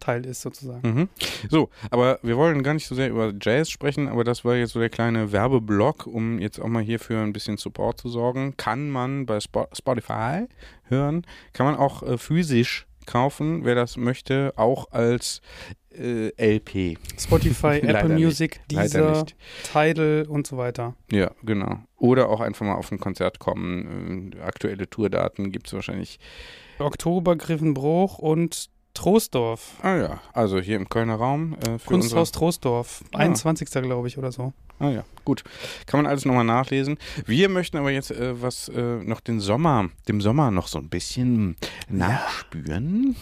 Teil 0.00 0.24
ist, 0.24 0.40
sozusagen. 0.40 0.88
Mhm. 0.88 1.08
So, 1.50 1.68
aber 1.90 2.18
wir 2.22 2.36
wollen 2.38 2.62
gar 2.62 2.72
nicht 2.72 2.86
so 2.86 2.94
sehr 2.94 3.10
über 3.10 3.34
Jazz 3.38 3.68
sprechen, 3.68 4.08
aber 4.08 4.24
das 4.24 4.46
war 4.46 4.56
jetzt 4.56 4.72
so 4.72 4.80
der 4.80 4.88
kleine 4.88 5.30
Werbeblock, 5.30 6.06
um 6.06 6.38
jetzt 6.38 6.58
auch 6.58 6.68
mal 6.68 6.82
hier 6.82 6.98
für 6.98 7.18
ein 7.18 7.34
bisschen 7.34 7.58
Support 7.58 8.00
zu 8.00 8.08
sorgen. 8.08 8.56
Kann 8.56 8.88
man 8.90 9.26
bei 9.26 9.40
Spo 9.40 9.66
Spotify 9.74 10.46
hören, 10.84 11.26
kann 11.52 11.66
man 11.66 11.76
auch 11.76 12.02
äh, 12.02 12.16
physisch 12.16 12.86
kaufen, 13.04 13.64
wer 13.64 13.74
das 13.74 13.98
möchte, 13.98 14.54
auch 14.56 14.90
als 14.90 15.42
äh, 15.96 16.30
LP. 16.36 16.98
Spotify, 17.18 17.78
Apple. 17.82 18.10
Music, 18.10 18.60
nicht. 18.70 19.34
Tidal 19.72 20.26
und 20.28 20.46
so 20.46 20.56
weiter. 20.56 20.94
Ja, 21.10 21.30
genau. 21.42 21.80
Oder 21.96 22.28
auch 22.28 22.40
einfach 22.40 22.64
mal 22.66 22.74
auf 22.74 22.90
ein 22.92 22.98
Konzert 22.98 23.38
kommen. 23.38 24.32
Äh, 24.32 24.40
aktuelle 24.40 24.88
Tourdaten 24.88 25.52
gibt 25.52 25.66
es 25.66 25.72
wahrscheinlich. 25.72 26.18
Oktober, 26.78 27.36
Griffenbruch 27.36 28.18
und 28.18 28.70
Troisdorf. 28.94 29.74
Ah 29.82 29.96
ja, 29.96 30.20
also 30.32 30.60
hier 30.60 30.76
im 30.76 30.88
Kölner 30.88 31.16
Raum. 31.16 31.54
Äh, 31.54 31.78
für 31.78 31.90
Kunsthaus 31.90 32.32
Troisdorf. 32.32 33.04
Ah. 33.12 33.18
21. 33.18 33.70
glaube 33.82 34.08
ich 34.08 34.18
oder 34.18 34.32
so. 34.32 34.52
Ah 34.80 34.88
ja, 34.88 35.04
gut. 35.26 35.44
Kann 35.84 35.98
man 35.98 36.06
alles 36.06 36.24
nochmal 36.24 36.44
nachlesen. 36.44 36.96
Wir 37.26 37.50
möchten 37.50 37.76
aber 37.76 37.90
jetzt 37.90 38.10
äh, 38.12 38.40
was 38.40 38.70
äh, 38.70 39.04
noch 39.04 39.20
den 39.20 39.38
Sommer, 39.38 39.90
dem 40.08 40.22
Sommer 40.22 40.50
noch 40.50 40.68
so 40.68 40.78
ein 40.78 40.88
bisschen 40.88 41.56
nachspüren. 41.90 43.14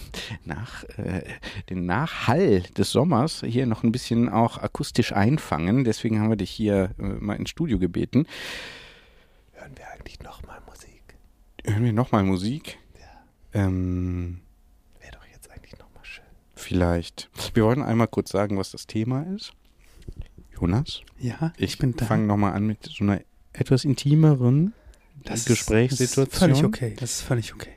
Nach 0.44 0.85
äh, 0.99 1.25
den 1.68 1.85
Nachhall 1.85 2.61
des 2.61 2.92
Sommers 2.92 3.42
hier 3.44 3.66
noch 3.66 3.83
ein 3.83 3.90
bisschen 3.90 4.29
auch 4.29 4.59
akustisch 4.59 5.12
einfangen. 5.12 5.83
Deswegen 5.83 6.21
haben 6.21 6.31
wir 6.31 6.37
dich 6.37 6.51
hier 6.53 6.90
äh, 6.97 7.03
mal 7.03 7.35
ins 7.35 7.51
Studio 7.51 7.81
gebeten. 7.81 8.27
Hören 9.55 9.73
wir 9.77 9.88
eigentlich 9.90 10.21
nochmal 10.21 10.61
Musik? 10.64 11.16
Hören 11.64 11.83
wir 11.85 11.92
nochmal 11.92 12.23
Musik? 12.23 12.79
Ähm, 13.53 14.42
Wäre 15.01 15.11
doch 15.12 15.27
jetzt 15.33 15.51
eigentlich 15.51 15.77
nochmal 15.77 16.05
schön. 16.05 16.25
vielleicht. 16.55 17.29
Wir 17.55 17.64
wollten 17.64 17.83
einmal 17.83 18.07
kurz 18.07 18.31
sagen, 18.31 18.57
was 18.59 18.71
das 18.71 18.87
Thema 18.87 19.23
ist. 19.35 19.55
Jonas, 20.61 21.03
Ja, 21.18 21.53
ich, 21.57 21.79
bin 21.79 21.94
da. 21.97 22.05
fange 22.07 22.27
nochmal 22.27 22.53
an 22.55 22.66
mit 22.66 22.85
so 22.85 23.05
einer 23.05 23.21
etwas 23.53 23.85
intimeren 23.85 24.73
Das 25.25 25.40
ist- 25.40 25.47
Gesprächssituation. 25.49 26.27
Das 26.27 26.33
ist 26.33 26.38
völlig 26.38 26.64
okay. 26.64 26.94
Das 26.99 27.11
ist 27.12 27.21
völlig 27.23 27.55
okay. 27.55 27.71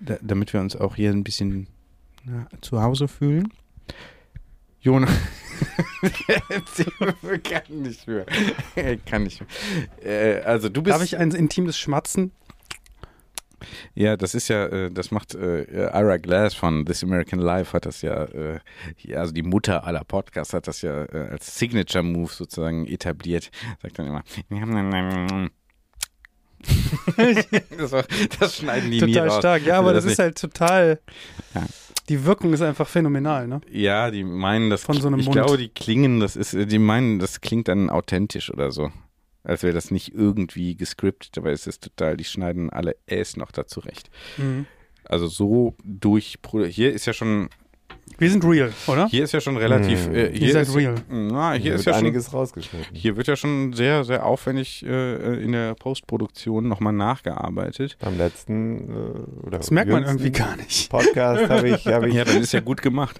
da, 0.00 0.18
damit 0.20 0.52
wir 0.52 0.60
uns 0.60 0.76
auch 0.76 0.96
hier 0.96 1.10
ein 1.10 1.24
bisschen 1.24 1.66
na, 2.24 2.46
zu 2.60 2.82
Hause 2.82 3.08
fühlen. 3.08 3.52
Jonas. 4.80 5.10
kann 7.42 7.82
nicht 7.82 8.06
mehr. 8.06 8.26
kann 9.06 9.22
nicht 9.22 9.40
mehr. 9.40 10.38
Äh, 10.38 10.42
also 10.42 10.68
du 10.68 10.82
bist. 10.82 10.94
Darf 10.94 11.02
ich 11.02 11.16
ein 11.16 11.30
intimes 11.30 11.78
Schmatzen? 11.78 12.32
Ja, 13.94 14.16
das 14.16 14.34
ist 14.34 14.48
ja, 14.48 14.66
äh, 14.66 14.90
das 14.90 15.10
macht 15.10 15.34
äh, 15.34 15.64
Ira 15.92 16.16
Glass 16.18 16.54
von 16.54 16.84
This 16.84 17.02
American 17.02 17.38
Life 17.38 17.72
hat 17.72 17.86
das 17.86 18.02
ja, 18.02 18.24
äh, 18.24 18.60
also 19.14 19.32
die 19.32 19.42
Mutter 19.42 19.84
aller 19.84 20.04
Podcasts 20.04 20.52
hat 20.52 20.66
das 20.68 20.82
ja 20.82 21.04
äh, 21.04 21.28
als 21.30 21.58
Signature 21.58 22.04
Move 22.04 22.32
sozusagen 22.32 22.86
etabliert. 22.86 23.50
Sagt 23.82 23.98
dann 23.98 24.06
immer, 24.06 24.22
das, 27.78 27.92
war, 27.92 28.04
das, 28.38 28.56
schneiden 28.56 28.90
die 28.90 28.98
total 28.98 29.12
nie 29.12 29.18
raus. 29.18 29.38
stark, 29.38 29.66
ja, 29.66 29.78
aber 29.78 29.92
das, 29.92 30.04
das 30.04 30.14
ist 30.14 30.18
halt 30.18 30.38
total. 30.38 31.00
Ja. 31.54 31.66
Die 32.08 32.24
Wirkung 32.24 32.52
ist 32.52 32.60
einfach 32.60 32.88
phänomenal, 32.88 33.48
ne? 33.48 33.60
Ja, 33.70 34.10
die 34.10 34.24
meinen 34.24 34.70
das. 34.70 34.82
Von 34.84 35.00
so 35.00 35.08
einem 35.08 35.20
ich 35.20 35.26
Mund. 35.26 35.36
glaube, 35.36 35.56
die 35.56 35.68
klingen, 35.68 36.20
das 36.20 36.36
ist, 36.36 36.54
die 36.54 36.78
meinen, 36.78 37.18
das 37.18 37.40
klingt 37.40 37.68
dann 37.68 37.90
authentisch 37.90 38.52
oder 38.52 38.70
so. 38.70 38.90
Als 39.44 39.62
wäre 39.62 39.74
das 39.74 39.90
nicht 39.90 40.14
irgendwie 40.14 40.74
gescriptet, 40.74 41.36
aber 41.38 41.52
es 41.52 41.66
ist 41.66 41.84
total, 41.84 42.16
die 42.16 42.24
schneiden 42.24 42.70
alle 42.70 42.96
Äs 43.06 43.36
noch 43.36 43.52
dazu 43.52 43.80
recht. 43.80 44.10
Mhm. 44.38 44.66
Also 45.04 45.26
so 45.26 45.76
durch, 45.84 46.38
hier 46.70 46.92
ist 46.92 47.06
ja 47.06 47.12
schon, 47.12 47.50
Wir 48.16 48.30
sind 48.30 48.44
real, 48.44 48.72
oder? 48.86 49.08
hier 49.08 49.24
ist 49.24 49.32
ja 49.32 49.40
schon 49.40 49.56
relativ, 49.56 50.06
Hm. 50.06 50.14
äh, 50.14 50.26
Ihr 50.28 50.30
hier 50.38 50.52
seid 50.52 50.68
ist, 50.68 50.76
real. 50.76 50.94
Na, 51.10 51.52
hier 51.54 51.60
Hier 51.62 51.74
ist 51.74 51.78
wird 51.80 51.86
ja 51.86 51.92
schon, 51.94 52.06
einiges 52.06 52.32
rausgeschnitten. 52.32 52.94
hier 52.94 53.16
wird 53.16 53.26
ja 53.26 53.34
schon 53.34 53.72
sehr, 53.72 54.04
sehr 54.04 54.24
aufwendig 54.24 54.84
äh, 54.86 55.42
in 55.42 55.50
der 55.50 55.74
Postproduktion 55.74 56.68
nochmal 56.68 56.92
nachgearbeitet. 56.92 57.96
Beim 58.00 58.16
letzten 58.16 58.88
äh, 58.88 59.46
oder 59.46 59.58
Das 59.58 59.72
merkt 59.72 59.90
man 59.90 60.04
irgendwie 60.04 60.30
gar 60.30 60.56
nicht. 60.56 60.90
Podcast 60.90 61.48
habe 61.50 61.68
ich, 61.70 61.86
hab 61.88 62.02
ich 62.06 62.14
Ja, 62.14 62.24
das 62.24 62.36
ist 62.36 62.52
ja 62.52 62.60
gut 62.60 62.82
gemacht. 62.82 63.18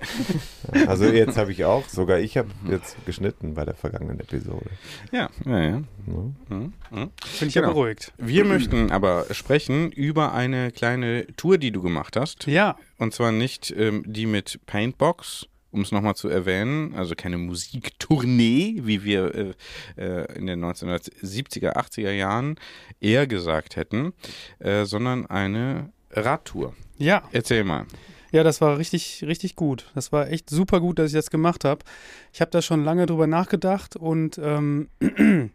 also 0.87 1.07
jetzt 1.07 1.37
habe 1.37 1.51
ich 1.51 1.65
auch, 1.65 1.89
sogar 1.89 2.21
ich 2.21 2.37
habe 2.37 2.49
jetzt 2.71 2.97
geschnitten 3.05 3.55
bei 3.55 3.65
der 3.65 3.75
vergangenen 3.75 4.21
Episode. 4.21 4.67
Ja, 5.11 5.29
ja, 5.45 5.61
ja. 5.61 5.83
Mhm. 6.07 6.35
Mhm. 6.51 6.73
Bin 6.91 7.49
ich 7.49 7.55
Genau. 7.55 7.69
ja 7.69 7.73
beruhigt. 7.73 8.13
Wir 8.19 8.45
möchten 8.45 8.93
aber 8.93 9.27
sprechen 9.33 9.91
über 9.91 10.33
eine 10.35 10.71
kleine 10.71 11.27
Tour, 11.37 11.59
die 11.59 11.73
du 11.73 11.83
gemacht 11.83 12.17
hast. 12.17 12.47
Ja, 12.47 12.77
Und 12.99 13.15
zwar 13.15 13.33
nicht 13.33 13.75
ähm, 13.77 14.05
die 14.07 14.27
mit 14.27 14.61
Paintbox, 14.67 15.47
um 15.71 15.83
es 15.83 15.91
nochmal 15.91 16.15
zu 16.15 16.29
erwähnen, 16.29 16.95
also 16.95 17.15
keine 17.17 17.39
Musiktournee, 17.39 18.81
wie 18.85 19.03
wir 19.03 19.35
äh, 19.35 19.55
äh, 19.97 20.39
in 20.39 20.47
den 20.47 20.65
1970er, 20.65 21.77
80er 21.77 22.13
Jahren 22.13 22.57
eher 23.01 23.27
gesagt 23.27 23.77
hätten, 23.77 24.13
äh, 24.61 24.85
sondern 24.85 25.27
eine 25.27 25.93
Radtour. 26.11 26.75
ja. 26.97 27.23
Erzähl 27.33 27.65
mal. 27.65 27.87
Ja, 28.35 28.43
das 28.43 28.61
war 28.61 28.79
richtig, 28.79 29.23
richtig 29.25 29.55
gut. 29.55 29.93
Das 29.95 30.11
war 30.11 30.29
echt 30.29 30.51
super 30.51 30.81
gut, 30.81 30.99
dass 30.99 31.07
ich 31.07 31.13
das 31.13 31.31
gemacht 31.31 31.65
habe. 31.65 31.85
Ich 32.33 32.41
habe 32.41 32.51
da 32.51 32.63
schon 32.63 32.83
lange 32.83 33.07
drüber 33.07 33.29
nachgedacht 33.29 33.95
und 33.95 34.39
ähm, 34.43 34.89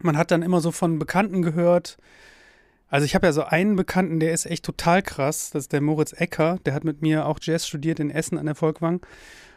man 0.00 0.16
hat 0.16 0.32
dann 0.32 0.42
immer 0.42 0.60
so 0.60 0.72
von 0.72 0.98
Bekannten 0.98 1.42
gehört. 1.42 1.96
Also 2.88 3.04
ich 3.04 3.14
habe 3.14 3.26
ja 3.26 3.32
so 3.32 3.44
einen 3.44 3.76
Bekannten, 3.76 4.18
der 4.20 4.32
ist 4.32 4.46
echt 4.46 4.64
total 4.64 5.02
krass. 5.02 5.50
Das 5.50 5.64
ist 5.64 5.72
der 5.72 5.80
Moritz 5.80 6.12
Ecker. 6.12 6.58
Der 6.64 6.74
hat 6.74 6.84
mit 6.84 7.02
mir 7.02 7.26
auch 7.26 7.38
Jazz 7.42 7.66
studiert 7.66 8.00
in 8.00 8.10
Essen 8.10 8.38
an 8.38 8.46
der 8.46 8.54
Volkwang. 8.54 9.04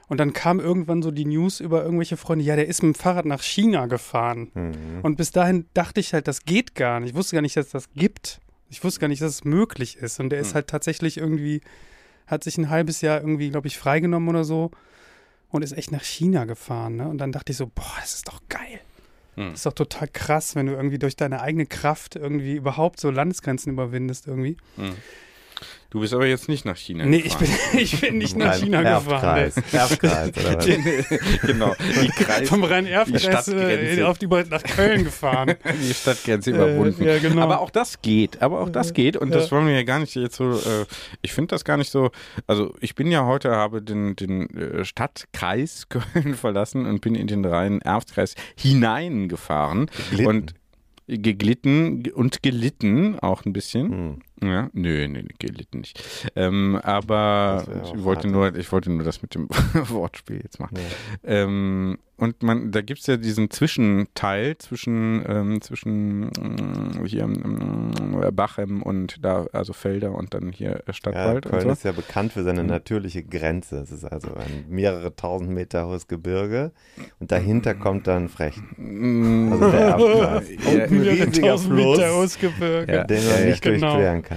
Und 0.07 0.19
dann 0.19 0.33
kam 0.33 0.59
irgendwann 0.59 1.01
so 1.01 1.09
die 1.11 1.23
News 1.23 1.61
über 1.61 1.83
irgendwelche 1.83 2.17
Freunde, 2.17 2.43
ja, 2.43 2.57
der 2.57 2.67
ist 2.67 2.83
mit 2.83 2.95
dem 2.95 2.99
Fahrrad 2.99 3.25
nach 3.25 3.41
China 3.41 3.85
gefahren. 3.85 4.51
Mhm. 4.53 4.99
Und 5.03 5.15
bis 5.15 5.31
dahin 5.31 5.67
dachte 5.73 6.01
ich 6.01 6.13
halt, 6.13 6.27
das 6.27 6.43
geht 6.43 6.75
gar 6.75 6.99
nicht. 6.99 7.11
Ich 7.11 7.15
wusste 7.15 7.37
gar 7.37 7.41
nicht, 7.41 7.55
dass 7.55 7.67
es 7.67 7.71
das 7.71 7.89
gibt. 7.95 8.41
Ich 8.69 8.83
wusste 8.83 8.99
gar 8.99 9.07
nicht, 9.07 9.21
dass 9.21 9.31
es 9.31 9.43
möglich 9.45 9.95
ist. 9.97 10.19
Und 10.19 10.29
der 10.29 10.39
ist 10.41 10.49
Hm. 10.49 10.55
halt 10.55 10.67
tatsächlich 10.67 11.17
irgendwie, 11.17 11.61
hat 12.27 12.43
sich 12.43 12.57
ein 12.57 12.69
halbes 12.69 12.99
Jahr 12.99 13.21
irgendwie, 13.21 13.49
glaube 13.49 13.67
ich, 13.67 13.77
freigenommen 13.77 14.27
oder 14.27 14.43
so 14.43 14.71
und 15.49 15.61
ist 15.63 15.71
echt 15.77 15.93
nach 15.93 16.03
China 16.03 16.43
gefahren. 16.43 16.97
Ne? 16.97 17.07
Und 17.07 17.17
dann 17.19 17.31
dachte 17.31 17.51
ich 17.53 17.57
so, 17.57 17.67
boah, 17.67 17.93
das 18.01 18.15
ist 18.15 18.27
doch 18.27 18.41
geil. 18.49 18.81
Hm. 19.41 19.51
Das 19.51 19.59
ist 19.61 19.65
doch 19.65 19.73
total 19.73 20.07
krass, 20.07 20.55
wenn 20.55 20.67
du 20.67 20.73
irgendwie 20.73 20.99
durch 20.99 21.15
deine 21.15 21.41
eigene 21.41 21.65
Kraft 21.65 22.15
irgendwie 22.15 22.55
überhaupt 22.55 22.99
so 22.99 23.09
Landesgrenzen 23.09 23.73
überwindest 23.73 24.27
irgendwie. 24.27 24.57
Hm. 24.75 24.93
Du 25.91 25.99
bist 25.99 26.13
aber 26.13 26.25
jetzt 26.25 26.47
nicht 26.47 26.63
nach 26.63 26.77
China 26.77 27.05
Nee, 27.05 27.17
ich 27.17 27.37
gefahren. 27.37 27.57
bin, 27.71 27.79
ich 27.81 28.01
bin 28.01 28.17
nicht 28.17 28.37
nach 28.37 28.55
China 28.55 28.81
gefahren. 28.81 29.51
Erbkreis. 29.51 29.73
Erbkreis, 29.73 30.37
oder 30.37 30.57
was? 30.57 30.65
genau. 31.41 31.75
Die, 32.01 32.07
Kreis, 32.23 32.47
Vom 32.47 32.63
Rhein-Erf-Kreis 32.63 33.47
äh, 33.49 34.03
auf 34.03 34.17
die 34.17 34.27
nach 34.27 34.63
Köln 34.63 35.03
gefahren. 35.03 35.55
die 35.81 35.93
Stadtgrenze 35.93 36.51
überwunden. 36.51 37.03
Äh, 37.03 37.15
ja, 37.15 37.19
genau. 37.19 37.41
Aber 37.41 37.59
auch 37.59 37.69
das 37.69 38.01
geht, 38.01 38.41
aber 38.41 38.61
auch 38.61 38.69
das 38.69 38.93
geht 38.93 39.17
und 39.17 39.35
das 39.35 39.51
wollen 39.51 39.67
wir 39.67 39.73
ja 39.73 39.83
gar 39.83 39.99
nicht 39.99 40.15
jetzt 40.15 40.37
so, 40.37 40.51
äh, 40.51 40.85
ich 41.21 41.33
finde 41.33 41.49
das 41.49 41.65
gar 41.65 41.75
nicht 41.75 41.91
so, 41.91 42.11
also 42.47 42.73
ich 42.79 42.95
bin 42.95 43.11
ja 43.11 43.25
heute, 43.25 43.51
habe 43.51 43.81
den, 43.81 44.15
den 44.15 44.49
äh, 44.55 44.85
Stadtkreis 44.85 45.87
Köln 45.89 46.35
verlassen 46.35 46.85
und 46.85 47.01
bin 47.01 47.15
in 47.15 47.27
den 47.27 47.43
Rhein-Erft-Kreis 47.43 48.35
hineingefahren 48.55 49.89
Glitten. 50.11 50.27
und 50.27 50.53
geglitten 51.07 52.09
und 52.13 52.41
gelitten 52.41 53.19
auch 53.19 53.45
ein 53.45 53.53
bisschen. 53.53 53.89
Hm. 53.91 54.19
Ja, 54.43 54.69
nö, 54.73 55.07
nö, 55.07 55.21
gelitten 55.39 55.79
nicht. 55.81 56.31
Ähm, 56.35 56.75
aber 56.81 57.63
ich 57.83 58.03
wollte 58.03 58.23
hart. 58.27 58.31
nur, 58.33 58.55
ich 58.55 58.71
wollte 58.71 58.91
nur 58.91 59.03
das 59.03 59.21
mit 59.21 59.35
dem 59.35 59.47
Wortspiel 59.89 60.41
jetzt 60.41 60.59
machen. 60.59 60.77
Ja. 60.77 61.29
Ähm, 61.43 61.97
und 62.17 62.43
man, 62.43 62.71
da 62.71 62.81
gibt 62.81 62.99
es 62.99 63.07
ja 63.07 63.17
diesen 63.17 63.49
Zwischenteil 63.49 64.55
zwischen, 64.59 65.23
ähm, 65.27 65.59
zwischen 65.61 66.29
äh, 67.03 67.07
hier 67.07 67.23
ähm, 67.23 67.91
Bachem 68.33 68.83
und 68.83 69.25
da, 69.25 69.47
also 69.53 69.73
Felder 69.73 70.13
und 70.13 70.33
dann 70.35 70.51
hier 70.51 70.75
äh, 70.75 70.83
Ja, 70.87 70.93
Stadtwald 70.93 71.45
Köln 71.45 71.55
und 71.55 71.61
so. 71.61 71.69
ist 71.71 71.83
ja 71.83 71.91
bekannt 71.93 72.33
für 72.33 72.43
seine 72.43 72.63
natürliche 72.63 73.23
Grenze. 73.23 73.77
Es 73.79 73.91
ist 73.91 74.05
also 74.05 74.27
ein 74.35 74.65
mehrere 74.69 75.15
tausend 75.15 75.49
Meter 75.49 75.87
hohes 75.87 76.07
Gebirge 76.07 76.71
und 77.19 77.31
dahinter 77.31 77.73
kommt 77.73 78.05
dann 78.05 78.29
Frechen. 78.29 78.67
Mm, 78.77 79.53
Also 79.53 79.71
der 79.71 79.79
Erbkreis. 79.81 80.47
Ja, 80.71 80.83
ein 80.85 81.01
riesiger 81.01 81.57
Fluss, 81.57 81.99
Ausgebirge. 81.99 82.93
Ja. 82.93 83.03
den 83.03 83.23
man 83.27 83.39
Ja, 83.39 83.45
nicht 83.45 83.65
ja. 83.65 83.71
Genau. 83.71 83.93
durchqueren 83.93 84.21
kann. 84.21 84.30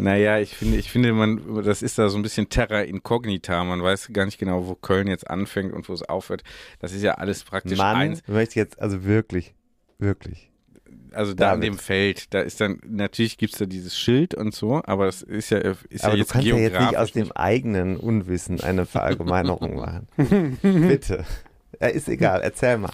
Naja, 0.00 0.38
ich 0.38 0.54
finde, 0.54 0.76
ich 0.76 0.90
finde, 0.90 1.12
man, 1.12 1.62
das 1.64 1.82
ist 1.82 1.98
da 1.98 2.08
so 2.08 2.18
ein 2.18 2.22
bisschen 2.22 2.48
Terra 2.48 2.80
Incognita. 2.80 3.62
Man 3.64 3.82
weiß 3.82 4.10
gar 4.12 4.24
nicht 4.24 4.38
genau, 4.38 4.66
wo 4.66 4.74
Köln 4.74 5.08
jetzt 5.08 5.28
anfängt 5.30 5.72
und 5.72 5.88
wo 5.88 5.92
es 5.92 6.02
aufhört. 6.02 6.42
Das 6.78 6.92
ist 6.92 7.02
ja 7.02 7.14
alles 7.14 7.44
praktisch 7.44 7.78
Mann, 7.78 7.96
eins. 7.96 8.22
möchte 8.26 8.52
ich 8.52 8.56
jetzt, 8.56 8.80
also 8.80 9.04
wirklich, 9.04 9.54
wirklich. 9.98 10.50
Also 11.12 11.34
da 11.34 11.52
an 11.52 11.60
dem 11.60 11.76
Feld, 11.76 12.32
da 12.34 12.40
ist 12.40 12.60
dann, 12.60 12.80
natürlich 12.86 13.36
gibt 13.36 13.54
es 13.54 13.58
da 13.58 13.66
dieses 13.66 13.98
Schild 13.98 14.34
und 14.34 14.54
so, 14.54 14.80
aber 14.84 15.06
das 15.06 15.22
ist 15.22 15.50
ja, 15.50 15.58
ist 15.58 16.04
Aber 16.04 16.10
ja 16.10 16.10
du 16.12 16.16
jetzt 16.18 16.32
kannst 16.32 16.46
ja 16.46 16.56
jetzt 16.56 16.70
geografisch 16.70 16.90
nicht 16.90 16.98
aus 16.98 17.12
dem 17.12 17.32
eigenen 17.32 17.96
Unwissen 17.96 18.60
eine 18.60 18.86
Verallgemeinerung 18.86 19.74
machen. 20.16 20.58
Bitte. 20.62 21.24
Ja, 21.80 21.88
ist 21.88 22.08
egal, 22.08 22.40
erzähl 22.42 22.76
mal. 22.76 22.90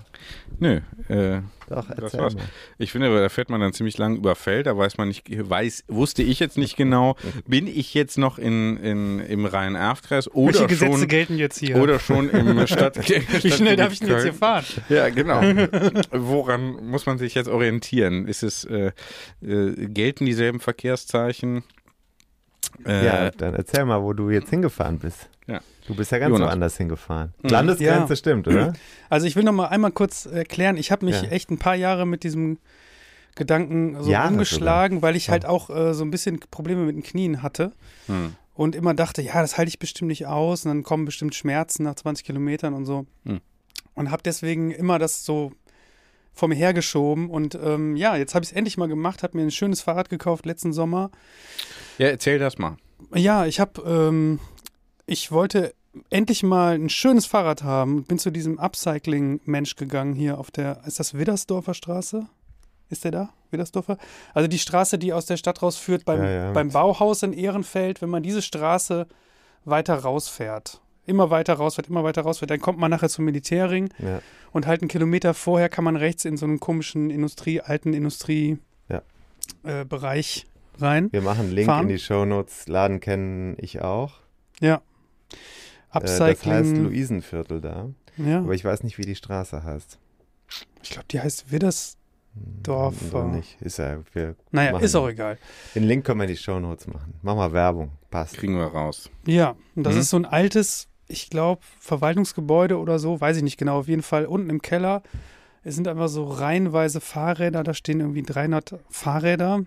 Nö, 0.61 0.81
äh, 1.09 1.41
Doch, 1.69 1.87
Das 1.89 1.99
erzähl 1.99 2.21
war's. 2.21 2.35
mal. 2.37 2.45
Ich 2.79 2.93
finde, 2.93 3.09
aber 3.09 3.21
da 3.21 3.29
fährt 3.29 3.51
man 3.51 3.61
dann 3.61 3.73
ziemlich 3.73 3.99
lang 3.99 4.15
über 4.17 4.37
Feld, 4.37 4.67
da 4.69 4.79
weiß 4.79 4.97
man 4.97 5.09
nicht, 5.09 5.25
weiß, 5.29 5.85
wusste 5.89 6.23
ich 6.23 6.39
jetzt 6.39 6.57
nicht 6.57 6.77
genau, 6.77 7.17
bin 7.49 7.67
ich 7.67 7.95
jetzt 7.95 8.17
noch 8.17 8.39
in, 8.39 8.77
in, 8.77 9.19
im 9.21 9.45
Rhein-Erft-Kreis 9.45 10.27
Welche 10.27 10.39
oder 10.59 10.67
Gesetze 10.69 10.99
schon, 10.99 11.09
gelten 11.09 11.37
jetzt 11.37 11.59
hier? 11.59 11.77
oder 11.83 11.99
schon 11.99 12.31
im 12.31 12.65
Stadt. 12.69 12.97
Wie 13.43 13.51
schnell 13.51 13.75
darf 13.77 13.93
ich 13.93 13.99
denn 13.99 14.09
jetzt 14.09 14.23
hier 14.23 14.33
fahren? 14.35 14.65
Ja, 14.89 15.09
genau. 15.11 15.41
Woran 16.13 16.87
muss 16.87 17.07
man 17.07 17.19
sich 17.19 17.35
jetzt 17.35 17.49
orientieren? 17.49 18.27
Ist 18.29 18.45
es, 18.45 18.65
äh, 18.65 18.93
äh, 19.43 19.89
gelten 19.89 20.27
dieselben 20.27 20.61
Verkehrszeichen? 20.61 21.65
Äh, 22.85 23.05
Ja, 23.05 23.31
dann 23.31 23.55
erzähl 23.55 23.85
mal, 23.85 24.03
wo 24.03 24.13
du 24.13 24.31
jetzt 24.31 24.51
hingefahren 24.51 25.01
bist. 25.01 25.29
Ja. 25.47 25.61
Du 25.87 25.95
bist 25.95 26.11
ja 26.11 26.19
ganz 26.19 26.33
Jonas. 26.33 26.49
woanders 26.49 26.77
hingefahren. 26.77 27.33
Mhm. 27.43 27.49
Landesgrenze 27.51 28.13
Ja. 28.13 28.17
stimmt, 28.17 28.49
oder? 28.49 28.73
Also 29.09 29.27
ich 29.27 29.37
will 29.37 29.45
noch 29.45 29.53
mal 29.53 29.67
einmal 29.69 29.93
kurz 29.93 30.27
erklären, 30.27 30.77
ich 30.77 30.91
habe 30.91 31.05
mich 31.07 31.23
Ja. 31.23 31.29
echt 31.29 31.51
ein 31.51 31.59
paar 31.59 31.77
Jahre 31.77 32.07
mit 32.07 32.25
diesem 32.25 32.59
Gedanken 33.37 34.03
so 34.03 34.11
Jahre 34.11 34.29
umgeschlagen, 34.33 35.03
weil 35.03 35.15
ich 35.15 35.29
halt 35.31 35.45
auch 35.47 35.71
äh, 35.71 35.95
so 35.95 36.05
ein 36.05 36.11
bisschen 36.11 36.41
Probleme 36.51 36.85
mit 36.85 36.97
den 36.97 37.03
Knien 37.03 37.43
hatte 37.43 37.73
hm. 38.07 38.35
und 38.55 38.75
immer 38.75 38.95
dachte, 38.95 39.21
ja, 39.23 39.41
das 39.43 39.59
halte 39.59 39.69
ich 39.69 39.79
bestimmt 39.79 40.09
nicht 40.09 40.27
aus 40.27 40.65
und 40.65 40.71
dann 40.71 40.83
kommen 40.83 41.05
bestimmt 41.05 41.35
Schmerzen 41.35 41.83
nach 41.85 41.95
20 41.97 42.25
Kilometern 42.25 42.73
und 42.75 42.87
so. 42.87 43.07
Hm. 43.25 43.41
Und 43.95 44.11
habe 44.11 44.23
deswegen 44.25 44.71
immer 44.71 44.99
das 44.99 45.25
so 45.25 45.53
vor 46.33 46.49
mir 46.49 46.55
hergeschoben 46.55 47.31
und 47.31 47.55
ähm, 47.63 47.95
ja, 47.97 48.17
jetzt 48.17 48.35
habe 48.35 48.43
ich 48.45 48.51
es 48.51 48.57
endlich 48.57 48.77
mal 48.79 48.89
gemacht, 48.89 49.23
habe 49.23 49.37
mir 49.37 49.45
ein 49.45 49.51
schönes 49.51 49.81
Fahrrad 49.83 50.09
gekauft 50.09 50.45
letzten 50.47 50.73
Sommer. 50.73 51.11
ja, 51.99 52.09
erzähl 52.09 52.39
das 52.39 52.59
mal. 52.59 52.77
Ja, 53.15 53.45
ich 53.47 53.61
habe, 53.61 53.83
ähm, 53.87 54.41
ich 55.07 55.31
wollte 55.33 55.75
endlich 56.11 56.43
mal 56.43 56.75
ein 56.75 56.89
schönes 56.91 57.25
Fahrrad 57.27 57.63
haben 57.63 58.05
bin 58.05 58.19
zu 58.19 58.31
diesem 58.31 58.59
Upcycling-Mensch 58.59 59.77
gegangen 59.77 60.15
hier 60.15 60.39
auf 60.39 60.51
der, 60.51 60.83
ist 60.87 61.01
das 61.01 61.15
Widdersdorfer 61.15 61.75
Straße? 61.75 62.27
Ist 62.89 63.05
der 63.05 63.11
da? 63.13 63.29
Widdersdorfer? 63.51 63.97
Also 64.35 64.47
die 64.49 64.59
Straße, 64.59 64.99
die 64.99 65.13
aus 65.13 65.27
der 65.27 65.37
Stadt 65.39 65.63
rausführt 65.63 66.05
beim, 66.05 66.23
Ja, 66.23 66.31
ja. 66.31 66.53
beim 66.53 66.71
Bauhaus 66.71 67.23
in 67.23 67.33
Ehrenfeld, 67.33 68.03
wenn 68.03 68.11
man 68.11 68.23
diese 68.23 68.43
Straße 68.43 69.07
weiter 69.65 69.95
rausfährt. 69.97 70.81
Immer 71.07 71.31
weiter 71.31 71.55
rausfährt, 71.55 71.89
immer 71.89 72.05
weiter 72.05 72.23
rausfährt. 72.23 72.51
Dann 72.51 72.61
kommt 72.61 72.79
man 72.79 72.91
nachher 72.91 73.09
zum 73.09 73.25
Militärring 73.25 73.89
Ja. 73.99 74.21
und 74.53 74.67
halt 74.67 74.83
einen 74.83 74.89
Kilometer 74.89 75.35
vorher 75.35 75.69
kann 75.69 75.85
man 75.85 75.97
rechts 75.97 76.25
in 76.25 76.37
so 76.37 76.47
einen 76.47 76.61
komischen 76.61 77.11
Industrie, 77.11 77.61
alten 77.61 77.95
Industrie 77.95 78.59
Ja. 78.89 79.03
äh, 79.65 79.85
rein. 80.79 81.09
Wir 81.13 81.23
machen 81.23 81.41
einen 81.47 81.53
Link 81.53 81.67
Fahren. 81.67 81.83
in 81.83 81.89
die 81.89 81.99
Shownotes. 81.99 82.69
Laden 82.69 83.01
kennen 83.01 83.57
ich 83.59 83.81
auch. 83.83 84.13
Ja. 84.61 84.81
Äh, 85.93 86.01
das 86.01 86.21
heißt 86.21 86.47
Upcycling. 86.47 86.85
Luisenviertel 86.85 87.61
da. 87.61 87.89
ja. 88.17 88.39
Aber 88.39 88.55
ich 88.55 88.65
weiß 88.65 88.83
nicht, 88.83 88.99
wie 88.99 89.03
die 89.07 89.15
Straße 89.15 89.63
heißt. 89.63 89.99
Ich 90.83 90.91
glaube, 90.91 91.07
die 91.11 91.21
heißt 91.21 91.51
Widdersdorf. 91.51 93.13
Oder 93.13 93.25
nicht. 93.29 93.61
Ist 93.61 93.79
ja, 93.79 93.99
wir 94.13 94.37
Naja, 94.51 94.73
machen 94.73 94.85
ist 94.85 94.95
auch 94.95 95.09
egal. 95.09 95.39
Den 95.75 95.85
Link 95.85 96.05
können 96.05 96.21
wir 96.21 96.25
in 96.25 96.31
die 96.31 96.37
Shownotes 96.37 96.87
machen. 96.87 97.15
Mach 97.23 97.35
mal 97.37 97.53
Werbung. 97.53 97.91
Passt. 98.11 98.37
Kriegen 98.37 98.57
wir 98.57 98.67
raus. 98.67 99.11
Ja, 99.27 99.57
und 99.75 99.85
das 99.85 99.95
Mhm. 99.95 100.01
ist 100.01 100.11
so 100.11 100.17
ein 100.19 100.25
altes, 100.25 100.89
ich 101.09 101.31
glaube, 101.31 101.63
Verwaltungsgebäude 101.81 102.79
oder 102.79 102.99
so, 102.99 103.21
weiß 103.21 103.37
ich 103.39 103.43
nicht 103.43 103.57
genau. 103.59 103.79
Auf 103.79 103.89
jeden 103.89 104.03
Fall 104.03 104.27
unten 104.27 104.51
im 104.51 104.63
Keller. 104.63 105.03
Es 105.65 105.75
sind 105.75 105.89
einfach 105.89 106.09
so 106.09 106.25
reihenweise 106.25 107.01
Fahrräder, 107.01 107.65
da 107.65 107.75
stehen 107.75 107.99
irgendwie 108.01 108.23
300 108.23 108.79
Fahrräder, 108.89 109.65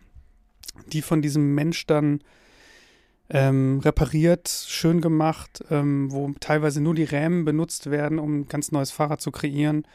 die 0.93 1.01
von 1.01 1.21
diesem 1.21 1.53
Mensch 1.55 1.85
dann 1.87 2.21
ähm, 3.29 3.79
repariert, 3.79 4.49
schön 4.49 5.01
gemacht, 5.01 5.63
ähm, 5.69 6.11
wo 6.11 6.31
teilweise 6.39 6.81
nur 6.81 6.95
die 6.95 7.03
Rämen 7.03 7.45
benutzt 7.45 7.91
werden, 7.91 8.19
um 8.19 8.41
ein 8.41 8.47
ganz 8.47 8.71
neues 8.71 8.91
Fahrrad 8.91 9.21
zu 9.21 9.31
kreieren. 9.31 9.85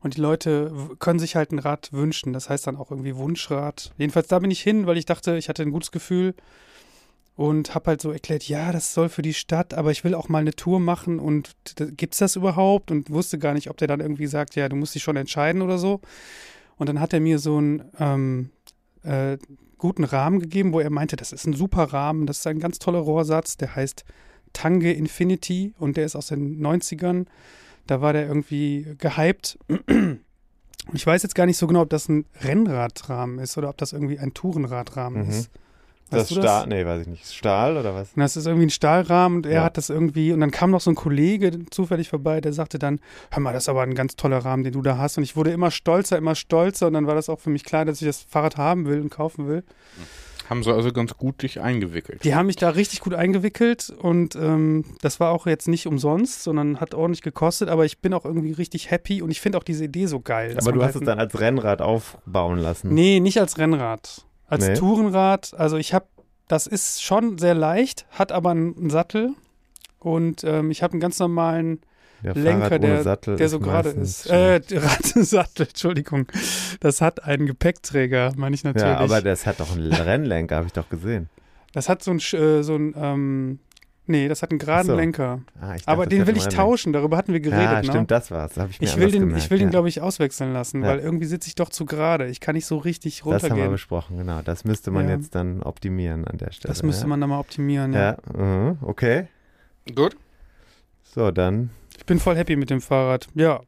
Und 0.00 0.16
die 0.16 0.20
Leute 0.20 0.72
können 0.98 1.18
sich 1.18 1.36
halt 1.36 1.52
ein 1.52 1.58
Rad 1.58 1.92
wünschen. 1.92 2.32
Das 2.32 2.50
heißt 2.50 2.66
dann 2.66 2.76
auch 2.76 2.90
irgendwie 2.90 3.16
Wunschrad. 3.16 3.92
Jedenfalls 3.98 4.28
da 4.28 4.38
bin 4.38 4.50
ich 4.50 4.60
hin, 4.60 4.86
weil 4.86 4.98
ich 4.98 5.06
dachte, 5.06 5.36
ich 5.36 5.48
hatte 5.48 5.62
ein 5.62 5.70
gutes 5.70 5.90
Gefühl 5.90 6.34
und 7.36 7.74
habe 7.74 7.88
halt 7.88 8.00
so 8.00 8.10
erklärt, 8.10 8.48
ja, 8.48 8.72
das 8.72 8.94
soll 8.94 9.08
für 9.08 9.22
die 9.22 9.34
Stadt, 9.34 9.74
aber 9.74 9.90
ich 9.90 10.04
will 10.04 10.14
auch 10.14 10.28
mal 10.28 10.38
eine 10.38 10.54
Tour 10.54 10.80
machen 10.80 11.18
und 11.18 11.54
gibt's 11.96 12.18
das 12.18 12.34
überhaupt? 12.34 12.90
Und 12.90 13.10
wusste 13.10 13.38
gar 13.38 13.54
nicht, 13.54 13.70
ob 13.70 13.76
der 13.76 13.88
dann 13.88 14.00
irgendwie 14.00 14.26
sagt, 14.26 14.56
ja, 14.56 14.68
du 14.68 14.76
musst 14.76 14.94
dich 14.94 15.02
schon 15.02 15.16
entscheiden 15.16 15.62
oder 15.62 15.78
so. 15.78 16.00
Und 16.76 16.88
dann 16.88 17.00
hat 17.00 17.12
er 17.12 17.20
mir 17.20 17.38
so 17.38 17.58
einen 17.58 17.84
ähm, 17.98 18.50
äh, 19.02 19.38
guten 19.78 20.04
Rahmen 20.04 20.40
gegeben, 20.40 20.72
wo 20.72 20.80
er 20.80 20.90
meinte, 20.90 21.16
das 21.16 21.32
ist 21.32 21.46
ein 21.46 21.52
super 21.52 21.84
Rahmen, 21.92 22.26
das 22.26 22.38
ist 22.38 22.46
ein 22.46 22.58
ganz 22.60 22.78
toller 22.78 22.98
Rohrsatz, 23.00 23.56
der 23.56 23.74
heißt 23.76 24.04
Tange 24.52 24.92
Infinity 24.92 25.74
und 25.78 25.96
der 25.96 26.06
ist 26.06 26.16
aus 26.16 26.28
den 26.28 26.60
90ern. 26.64 27.26
Da 27.86 28.00
war 28.00 28.12
der 28.12 28.26
irgendwie 28.26 28.94
gehypt. 28.98 29.58
Ich 30.92 31.06
weiß 31.06 31.22
jetzt 31.22 31.34
gar 31.34 31.46
nicht 31.46 31.56
so 31.58 31.66
genau, 31.66 31.82
ob 31.82 31.90
das 31.90 32.08
ein 32.08 32.24
Rennradrahmen 32.42 33.38
ist 33.38 33.58
oder 33.58 33.68
ob 33.68 33.76
das 33.76 33.92
irgendwie 33.92 34.18
ein 34.18 34.34
Tourenradrahmen 34.34 35.24
Mhm. 35.24 35.28
ist. 35.30 35.50
Das 36.10 36.20
Weißt 36.20 36.30
du 36.30 36.34
Stahl, 36.42 36.66
nee, 36.68 36.86
weiß 36.86 37.00
ich 37.02 37.06
nicht. 37.08 37.26
Stahl 37.32 37.76
oder 37.76 37.92
was? 37.94 38.12
und 38.14 38.20
das 38.20 38.36
ist 38.36 38.46
irgendwie 38.46 38.66
ein 38.66 38.70
Stahlrahmen 38.70 39.38
und 39.38 39.46
er 39.46 39.54
Ja. 39.54 39.64
hat 39.64 39.76
das 39.76 39.90
irgendwie, 39.90 40.32
und 40.32 40.38
dann 40.40 40.52
kam 40.52 40.70
noch 40.70 40.80
so 40.80 40.90
ein 40.90 40.94
Kollege 40.94 41.66
zufällig 41.70 42.08
vorbei, 42.10 42.40
der 42.40 42.52
sagte 42.52 42.78
dann, 42.78 43.00
hör 43.32 43.40
mal, 43.40 43.52
das 43.52 43.64
ist 43.64 43.68
aber 43.68 43.82
ein 43.82 43.94
ganz 43.96 44.14
toller 44.14 44.38
Rahmen, 44.38 44.62
den 44.62 44.72
du 44.72 44.82
da 44.82 44.98
hast. 44.98 45.18
Und 45.18 45.24
ich 45.24 45.34
wurde 45.34 45.50
immer 45.50 45.72
stolzer, 45.72 46.16
immer 46.16 46.36
stolzer 46.36 46.86
und 46.86 46.92
dann 46.92 47.08
war 47.08 47.16
das 47.16 47.28
auch 47.28 47.40
für 47.40 47.50
mich 47.50 47.64
klar, 47.64 47.84
dass 47.84 48.00
ich 48.00 48.06
das 48.06 48.22
Fahrrad 48.22 48.56
haben 48.56 48.86
will 48.86 49.00
und 49.00 49.10
kaufen 49.10 49.48
will. 49.48 49.64
Haben 50.48 50.62
sie 50.62 50.72
also 50.72 50.92
ganz 50.92 51.16
gut 51.16 51.42
dich 51.42 51.60
eingewickelt. 51.60 52.22
Die 52.22 52.36
haben 52.36 52.46
mich 52.46 52.54
da 52.54 52.68
richtig 52.70 53.00
gut 53.00 53.14
eingewickelt 53.14 53.90
und 53.98 54.36
ähm, 54.36 54.84
das 55.02 55.18
war 55.18 55.32
auch 55.32 55.46
jetzt 55.48 55.66
nicht 55.66 55.88
umsonst, 55.88 56.44
sondern 56.44 56.78
hat 56.78 56.94
ordentlich 56.94 57.22
gekostet, 57.22 57.68
aber 57.68 57.84
ich 57.84 57.98
bin 57.98 58.14
auch 58.14 58.24
irgendwie 58.24 58.52
richtig 58.52 58.92
happy 58.92 59.22
und 59.22 59.32
ich 59.32 59.40
finde 59.40 59.58
auch 59.58 59.64
diese 59.64 59.82
Idee 59.86 60.06
so 60.06 60.20
geil. 60.20 60.54
Aber 60.56 60.70
du 60.70 60.82
hast 60.84 60.94
halt 60.94 61.02
es 61.02 61.06
dann 61.06 61.18
als 61.18 61.40
Rennrad 61.40 61.82
aufbauen 61.82 62.58
lassen. 62.58 62.94
Nee, 62.94 63.18
nicht 63.18 63.40
als 63.40 63.58
Rennrad. 63.58 64.24
Als 64.46 64.66
Nee. 64.66 64.74
Tourenrad. 64.74 65.54
Also 65.56 65.76
ich 65.76 65.92
habe, 65.94 66.06
das 66.48 66.66
ist 66.66 67.02
schon 67.02 67.38
sehr 67.38 67.54
leicht, 67.54 68.06
hat 68.10 68.32
aber 68.32 68.50
einen, 68.50 68.90
Sattel 68.90 69.30
und 69.98 70.44
ähm, 70.44 70.70
ich 70.70 70.82
habe 70.82 70.92
einen 70.92 71.00
ganz 71.00 71.18
normalen 71.18 71.80
Der 72.22 72.34
Lenker, 72.34 72.78
der, 72.78 73.16
der 73.16 73.48
so 73.48 73.58
gerade 73.60 73.90
ist. 73.90 74.26
Äh. 74.26 74.60
Radsattel, 74.72 75.66
Entschuldigung. 75.66 76.26
Das 76.80 77.00
hat 77.00 77.24
einen 77.24 77.46
Gepäckträger, 77.46 78.32
meine 78.36 78.54
ich 78.54 78.64
natürlich. 78.64 78.86
ja, 78.86 78.98
aber 78.98 79.20
das 79.20 79.46
hat 79.46 79.60
doch 79.60 79.74
einen 79.76 79.92
Rennlenker, 79.92 80.56
habe 80.56 80.66
ich 80.66 80.72
doch 80.72 80.88
gesehen. 80.88 81.28
das 81.72 81.88
hat 81.88 82.02
so 82.02 82.12
ein, 82.12 82.18
äh, 82.18 82.62
so 82.62 82.76
ein 82.76 82.94
ähm, 82.96 83.58
nee, 84.06 84.28
das 84.28 84.42
hat 84.42 84.50
einen 84.50 84.58
geraden 84.58 84.86
so. 84.88 84.94
Lenker. 84.96 85.40
Ah, 85.60 85.72
dachte, 85.74 85.88
Aber 85.88 86.06
den 86.06 86.26
will 86.26 86.36
ich 86.36 86.46
tauschen, 86.48 86.92
darüber 86.92 87.16
hatten 87.16 87.32
wir 87.32 87.40
geredet. 87.40 87.64
Ja, 87.64 87.80
ne? 87.82 87.84
stimmt, 87.84 88.10
das 88.10 88.30
war's. 88.30 88.54
Das 88.54 88.70
ich 88.70 88.80
mir 88.80 88.86
Ich 88.86 88.96
will 88.96 89.10
den, 89.10 89.20
gemerkt, 89.22 89.42
ich 89.44 89.50
will 89.50 89.58
den, 89.58 89.68
ja. 89.68 89.70
glaube 89.70 89.88
ich, 89.88 90.00
auswechseln 90.00 90.52
lassen, 90.52 90.82
Ja. 90.82 90.88
weil 90.88 90.98
irgendwie 91.00 91.26
sitze 91.26 91.48
ich 91.48 91.54
doch 91.54 91.68
zu 91.68 91.84
gerade. 91.86 92.26
Ich 92.26 92.40
kann 92.40 92.54
nicht 92.54 92.66
so 92.66 92.78
richtig 92.78 93.18
Das 93.18 93.24
haben 93.24 93.30
wir 93.32 93.40
runtergehen. 93.50 93.70
besprochen, 93.72 94.16
genau. 94.18 94.40
Das 94.42 94.64
müsste 94.64 94.90
man 94.90 95.08
Ja. 95.08 95.16
jetzt 95.16 95.34
dann 95.34 95.62
optimieren 95.62 96.24
an 96.26 96.38
der 96.38 96.52
Stelle. 96.52 96.72
Das 96.72 96.82
müsste 96.82 97.02
ja. 97.02 97.08
man 97.08 97.20
dann 97.20 97.30
mal 97.30 97.38
optimieren. 97.40 97.92
Ja. 97.92 98.16
Ja, 98.34 98.42
mhm, 98.42 98.78
okay. 98.82 99.28
Gut. 99.94 100.16
So, 101.04 101.30
dann 101.30 101.70
Ich 101.98 102.04
bin 102.06 102.18
voll 102.18 102.36
happy 102.36 102.56
mit 102.56 102.70
dem 102.70 102.80
Fahrrad. 102.80 103.28
Ja. 103.34 103.60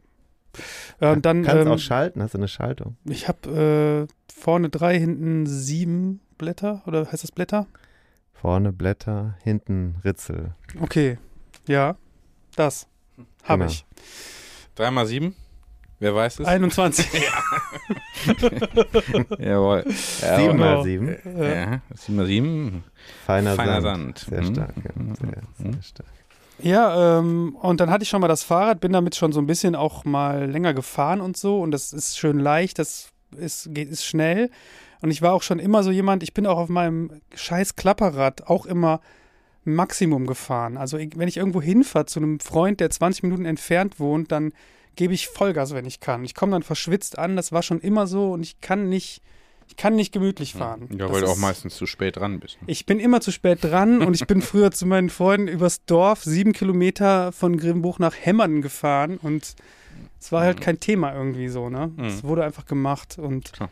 Äh, 1.00 1.12
und 1.12 1.24
dann, 1.24 1.42
kannst 1.44 1.62
du 1.64 1.66
ähm, 1.68 1.72
auch 1.74 1.78
schalten. 1.78 2.22
Hast 2.22 2.34
du 2.34 2.38
eine 2.38 2.48
Schaltung? 2.48 2.96
ich 3.04 3.28
habe 3.28 4.06
äh, 4.08 4.32
vorne 4.32 4.68
drei, 4.70 4.98
hinten 4.98 5.46
sieben 5.46 6.20
Blätter. 6.36 6.82
Oder 6.86 7.10
heißt 7.10 7.22
das 7.22 7.32
Blätter? 7.32 7.66
Vorne 8.40 8.72
Blätter, 8.72 9.34
hinten 9.42 9.96
Ritzel. 10.04 10.54
Okay. 10.80 11.18
Ja. 11.66 11.96
Das. 12.56 12.86
Habe 13.44 13.64
Genau. 13.64 13.70
ich. 13.72 13.84
Drei 14.74 14.90
mal 14.90 15.06
sieben. 15.06 15.34
Wer 16.00 16.14
weiß 16.14 16.38
es? 16.40 16.46
21. 16.46 17.08
Jawohl. 19.38 19.84
Sieben 19.88 20.20
Jawohl. 20.20 20.54
mal 20.54 20.82
sieben. 20.84 21.08
Äh, 21.08 21.60
Ja, 21.72 21.80
sieben 21.96 22.16
mal 22.16 22.26
sieben. 22.26 22.84
Feiner, 23.26 23.54
Feiner 23.54 23.82
Sand. 23.82 24.18
Sand. 24.18 24.30
Sehr 24.30 24.42
Mhm. 24.42 24.54
stark. 24.54 24.74
Ja. 24.76 24.90
Mhm. 25.02 25.14
Sehr, 25.16 25.28
sehr 25.58 25.66
Mhm. 25.66 25.82
stark. 25.82 26.08
Ja, 26.60 27.18
ähm, 27.18 27.56
und 27.60 27.80
dann 27.80 27.90
hatte 27.90 28.02
ich 28.02 28.08
schon 28.08 28.20
mal 28.20 28.26
das 28.28 28.42
Fahrrad, 28.42 28.80
bin 28.80 28.92
damit 28.92 29.14
schon 29.14 29.32
so 29.32 29.40
ein 29.40 29.46
bisschen 29.46 29.74
auch 29.76 30.04
mal 30.04 30.48
länger 30.50 30.74
gefahren 30.74 31.20
und 31.20 31.36
so. 31.36 31.60
Und 31.60 31.70
das 31.70 31.92
ist 31.92 32.18
schön 32.18 32.38
leicht, 32.38 32.78
das 32.78 33.10
ist, 33.36 33.68
geht, 33.72 33.88
ist 33.88 34.04
schnell. 34.04 34.50
Und 35.00 35.10
ich 35.10 35.22
war 35.22 35.32
auch 35.32 35.42
schon 35.42 35.58
immer 35.58 35.82
so 35.82 35.90
jemand, 35.90 36.22
ich 36.22 36.34
bin 36.34 36.46
auch 36.46 36.58
auf 36.58 36.68
meinem 36.68 37.20
scheiß 37.34 37.76
Klapperrad 37.76 38.48
auch 38.48 38.66
immer 38.66 39.00
Maximum 39.64 40.26
gefahren. 40.26 40.76
Also 40.76 40.98
wenn 40.98 41.28
ich 41.28 41.36
irgendwo 41.36 41.60
hinfahre 41.60 42.06
zu 42.06 42.20
einem 42.20 42.40
Freund, 42.40 42.80
der 42.80 42.90
20 42.90 43.22
Minuten 43.24 43.44
entfernt 43.44 44.00
wohnt, 44.00 44.32
dann 44.32 44.52
gebe 44.96 45.14
ich 45.14 45.28
Vollgas, 45.28 45.74
wenn 45.74 45.84
ich 45.84 46.00
kann. 46.00 46.24
Ich 46.24 46.34
komme 46.34 46.52
dann 46.52 46.62
verschwitzt 46.62 47.18
an, 47.18 47.36
das 47.36 47.52
war 47.52 47.62
schon 47.62 47.80
immer 47.80 48.06
so 48.06 48.32
und 48.32 48.40
ich 48.42 48.60
kann 48.60 48.88
nicht, 48.88 49.22
ich 49.68 49.76
kann 49.76 49.94
nicht 49.94 50.12
gemütlich 50.12 50.54
fahren. 50.54 50.88
Ja, 50.90 50.96
Das 51.06 51.12
weil 51.12 51.20
du 51.20 51.26
auch 51.28 51.34
ist- 51.34 51.40
meistens 51.40 51.76
zu 51.76 51.86
spät 51.86 52.16
dran 52.16 52.40
bist. 52.40 52.58
ich 52.66 52.86
bin 52.86 52.98
immer 52.98 53.20
zu 53.20 53.30
spät 53.30 53.58
dran 53.62 54.00
und 54.02 54.14
ich 54.14 54.26
bin 54.26 54.40
früher 54.42 54.70
zu 54.70 54.86
meinen 54.86 55.10
Freunden 55.10 55.46
übers 55.48 55.84
Dorf 55.84 56.24
sieben 56.24 56.52
Kilometer 56.52 57.30
von 57.32 57.56
Grimbuch 57.58 57.98
nach 57.98 58.14
Hemmern 58.18 58.62
gefahren 58.62 59.18
und 59.22 59.54
es 60.18 60.32
war 60.32 60.42
halt 60.42 60.60
kein 60.60 60.80
Thema 60.80 61.14
irgendwie 61.14 61.48
so, 61.48 61.68
ne? 61.68 61.92
Es 62.04 62.24
wurde 62.24 62.42
einfach 62.44 62.66
gemacht 62.66 63.18
und 63.18 63.52
Klar. 63.52 63.68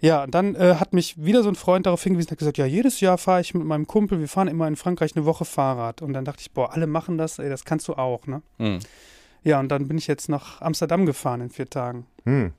Ja, 0.00 0.26
dann 0.26 0.54
äh, 0.54 0.76
hat 0.76 0.92
mich 0.92 1.22
wieder 1.24 1.42
so 1.42 1.48
ein 1.48 1.54
Freund 1.54 1.86
darauf 1.86 2.02
hingewiesen, 2.02 2.30
hat 2.30 2.38
gesagt, 2.38 2.58
ja, 2.58 2.66
jedes 2.66 3.00
Jahr 3.00 3.16
fahre 3.18 3.40
ich 3.40 3.54
mit 3.54 3.64
meinem 3.64 3.86
Kumpel, 3.86 4.20
wir 4.20 4.28
fahren 4.28 4.48
immer 4.48 4.68
in 4.68 4.76
Frankreich 4.76 5.16
eine 5.16 5.24
Woche 5.24 5.44
Fahrrad 5.44 6.02
und 6.02 6.12
dann 6.12 6.24
dachte 6.24 6.40
ich, 6.42 6.50
boah, 6.52 6.72
alle 6.72 6.86
machen 6.86 7.16
das, 7.18 7.38
ey, 7.38 7.48
das 7.48 7.64
kannst 7.64 7.88
du 7.88 7.94
auch, 7.94 8.26
ne? 8.26 8.42
Mhm. 8.58 8.80
Ja, 9.42 9.60
und 9.60 9.68
dann 9.68 9.88
bin 9.88 9.98
ich 9.98 10.06
jetzt 10.06 10.28
nach 10.28 10.60
Amsterdam 10.62 11.04
gefahren 11.06 11.42
in 11.42 11.50
vier 11.50 11.68
Tagen. 11.68 12.06
Hm. 12.24 12.52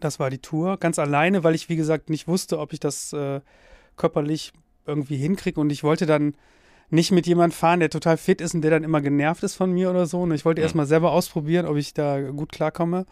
Das 0.00 0.18
war 0.18 0.30
die 0.30 0.38
Tour, 0.38 0.78
ganz 0.78 0.98
alleine, 0.98 1.44
weil 1.44 1.54
ich, 1.54 1.68
wie 1.68 1.76
gesagt, 1.76 2.10
nicht 2.10 2.26
wusste, 2.26 2.58
ob 2.58 2.72
ich 2.72 2.80
das 2.80 3.12
äh, 3.12 3.40
körperlich 3.96 4.52
irgendwie 4.84 5.16
hinkriege. 5.16 5.60
Und 5.60 5.70
ich 5.70 5.84
wollte 5.84 6.06
dann 6.06 6.34
nicht 6.90 7.12
mit 7.12 7.26
jemandem 7.28 7.56
fahren, 7.56 7.78
der 7.80 7.88
total 7.88 8.16
fit 8.16 8.40
ist 8.40 8.54
und 8.54 8.62
der 8.62 8.72
dann 8.72 8.82
immer 8.82 9.00
genervt 9.00 9.44
ist 9.44 9.54
von 9.54 9.70
mir 9.72 9.90
oder 9.90 10.06
so. 10.06 10.22
Und 10.22 10.32
ich 10.32 10.44
wollte 10.44 10.60
Mhm. 10.60 10.64
erst 10.64 10.74
mal 10.74 10.86
selber 10.86 11.12
ausprobieren, 11.12 11.66
ob 11.66 11.76
ich 11.76 11.94
da 11.94 12.20
gut 12.20 12.50
klarkomme. 12.50 13.06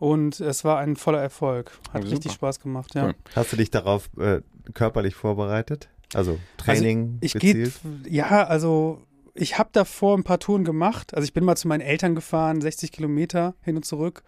Und 0.00 0.40
es 0.40 0.64
war 0.64 0.78
ein 0.78 0.96
voller 0.96 1.20
Erfolg. 1.20 1.70
Hat 1.92 2.02
Ja, 2.04 2.10
richtig. 2.10 2.32
Spaß 2.32 2.58
gemacht, 2.58 2.94
ja. 2.94 3.08
Cool. 3.08 3.14
Hast 3.36 3.52
du 3.52 3.56
dich 3.56 3.70
darauf 3.70 4.08
äh, 4.18 4.40
körperlich 4.72 5.14
vorbereitet? 5.14 5.90
Also 6.14 6.38
Training 6.56 7.18
Ich 7.20 7.34
gehe, 7.34 7.52
gezielt? 7.54 7.80
ja, 8.08 8.44
also 8.46 9.02
ich 9.34 9.58
habe 9.58 9.68
davor 9.72 10.16
ein 10.16 10.24
paar 10.24 10.38
Touren 10.40 10.64
gemacht. 10.64 11.14
Also 11.14 11.24
ich 11.24 11.34
bin 11.34 11.44
mal 11.44 11.54
zu 11.54 11.68
meinen 11.68 11.82
Eltern 11.82 12.14
gefahren, 12.14 12.62
60 12.62 12.92
Kilometer 12.92 13.54
hin 13.60 13.76
und 13.76 13.84
zurück, 13.84 14.22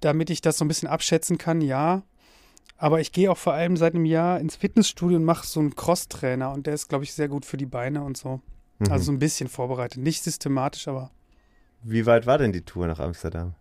damit 0.00 0.30
ich 0.30 0.40
das 0.40 0.58
so 0.58 0.64
ein 0.64 0.68
bisschen 0.68 0.88
abschätzen 0.88 1.38
kann, 1.38 1.60
ja. 1.60 2.02
Aber 2.76 3.00
ich 3.00 3.12
gehe 3.12 3.30
auch 3.30 3.38
vor 3.38 3.52
allem 3.52 3.76
seit 3.76 3.94
einem 3.94 4.04
Jahr 4.04 4.40
ins 4.40 4.56
Fitnessstudio 4.56 5.16
und 5.16 5.24
mache 5.24 5.46
so 5.46 5.60
einen 5.60 5.76
Cross-Trainer 5.76 6.50
und 6.52 6.66
der 6.66 6.74
ist, 6.74 6.88
glaube 6.88 7.04
ich, 7.04 7.12
sehr 7.14 7.28
gut 7.28 7.46
für 7.46 7.56
die 7.56 7.66
Beine 7.66 8.02
und 8.02 8.16
so. 8.16 8.40
Mhm. 8.80 8.90
Also 8.90 9.04
so 9.04 9.12
ein 9.12 9.20
bisschen 9.20 9.48
vorbereitet. 9.48 10.02
Nicht 10.02 10.24
systematisch, 10.24 10.88
aber 10.88 11.12
Wie 11.84 12.04
weit 12.04 12.26
war 12.26 12.38
denn 12.38 12.50
die 12.52 12.62
Tour 12.64 12.88
nach 12.88 12.98
Amsterdam? 12.98 13.54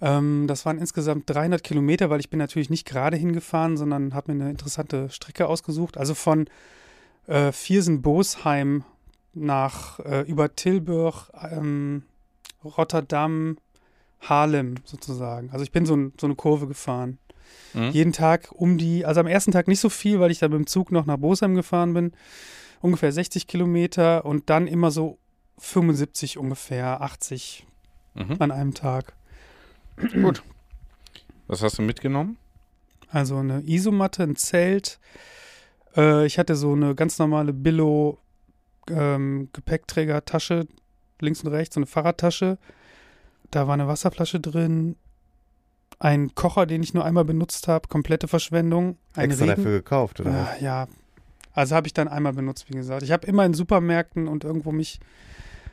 Ähm, 0.00 0.46
das 0.46 0.64
waren 0.64 0.78
insgesamt 0.78 1.28
300 1.30 1.62
Kilometer, 1.62 2.10
weil 2.10 2.20
ich 2.20 2.30
bin 2.30 2.38
natürlich 2.38 2.70
nicht 2.70 2.86
gerade 2.86 3.16
hingefahren, 3.16 3.76
sondern 3.76 4.14
habe 4.14 4.32
mir 4.32 4.42
eine 4.42 4.50
interessante 4.50 5.10
Strecke 5.10 5.46
ausgesucht. 5.46 5.96
Also 5.96 6.14
von 6.14 6.46
äh, 7.26 7.52
Viersen-Bosheim 7.52 8.84
nach 9.34 10.00
äh, 10.00 10.22
über 10.22 10.54
Tilburg, 10.54 11.30
ähm, 11.50 12.04
Rotterdam, 12.64 13.58
Haarlem 14.20 14.76
sozusagen. 14.84 15.50
Also 15.52 15.62
ich 15.62 15.72
bin 15.72 15.86
so, 15.86 15.94
ein, 15.94 16.12
so 16.20 16.26
eine 16.26 16.34
Kurve 16.34 16.66
gefahren. 16.66 17.18
Mhm. 17.74 17.90
Jeden 17.90 18.12
Tag 18.12 18.50
um 18.52 18.78
die, 18.78 19.04
also 19.04 19.20
am 19.20 19.26
ersten 19.26 19.52
Tag 19.52 19.68
nicht 19.68 19.80
so 19.80 19.88
viel, 19.88 20.20
weil 20.20 20.30
ich 20.30 20.38
dann 20.38 20.50
mit 20.50 20.58
dem 20.58 20.66
Zug 20.66 20.90
noch 20.92 21.06
nach 21.06 21.18
Bosheim 21.18 21.54
gefahren 21.54 21.94
bin. 21.94 22.12
Ungefähr 22.80 23.12
60 23.12 23.46
Kilometer 23.46 24.24
und 24.24 24.50
dann 24.50 24.66
immer 24.66 24.90
so 24.90 25.18
75 25.58 26.38
ungefähr, 26.38 27.00
80 27.00 27.66
Mhm. 28.18 28.36
an 28.38 28.50
einem 28.50 28.74
Tag. 28.74 29.12
Gut. 30.22 30.42
Was 31.46 31.62
hast 31.62 31.78
du 31.78 31.82
mitgenommen? 31.82 32.36
Also 33.10 33.38
eine 33.38 33.62
Isomatte, 33.66 34.22
ein 34.22 34.36
Zelt. 34.36 34.98
Äh, 35.96 36.26
ich 36.26 36.38
hatte 36.38 36.56
so 36.56 36.72
eine 36.72 36.94
ganz 36.94 37.18
normale 37.18 37.52
Billo 37.52 38.18
ähm, 38.90 39.48
Gepäckträgertasche, 39.52 40.66
links 41.20 41.42
und 41.42 41.50
rechts, 41.50 41.74
so 41.74 41.80
eine 41.80 41.86
Fahrradtasche. 41.86 42.58
Da 43.50 43.66
war 43.66 43.74
eine 43.74 43.88
Wasserflasche 43.88 44.40
drin, 44.40 44.96
ein 45.98 46.34
Kocher, 46.34 46.66
den 46.66 46.82
ich 46.82 46.94
nur 46.94 47.04
einmal 47.04 47.24
benutzt 47.24 47.66
habe, 47.66 47.88
komplette 47.88 48.28
Verschwendung. 48.28 48.98
Ein 49.14 49.30
Extra 49.30 49.46
Regen 49.46 49.56
dafür 49.56 49.78
gekauft, 49.78 50.20
oder? 50.20 50.30
Ah, 50.30 50.56
ja, 50.60 50.86
also 51.52 51.74
habe 51.74 51.86
ich 51.86 51.94
dann 51.94 52.08
einmal 52.08 52.34
benutzt, 52.34 52.68
wie 52.68 52.74
gesagt. 52.74 53.02
Ich 53.02 53.10
habe 53.10 53.26
immer 53.26 53.44
in 53.44 53.54
Supermärkten 53.54 54.28
und 54.28 54.44
irgendwo 54.44 54.70
mich 54.70 55.00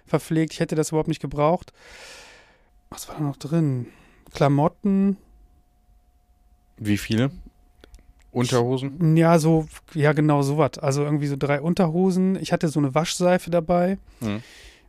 verpflegt. 0.06 0.54
Ich 0.54 0.60
hätte 0.60 0.76
das 0.76 0.90
überhaupt 0.90 1.10
nicht 1.10 1.22
gebraucht. 1.22 1.74
Was 2.90 3.08
war 3.08 3.18
da 3.18 3.24
noch 3.24 3.38
drin? 3.38 3.88
Klamotten, 4.36 5.18
Wie 6.78 6.98
viele? 6.98 7.32
Unterhosen? 8.32 9.16
ja, 9.16 9.40
so, 9.40 9.66
ja, 9.94 10.12
genau, 10.12 10.42
sowas. 10.42 10.78
Also 10.78 11.04
irgendwie 11.04 11.28
so 11.28 11.38
drei 11.38 11.62
Unterhosen. 11.62 12.36
Ich 12.42 12.52
hatte 12.52 12.68
so 12.68 12.82
eine 12.82 12.94
Waschseife 12.94 13.50
dabei. 13.50 13.98
Mhm. 14.20 14.42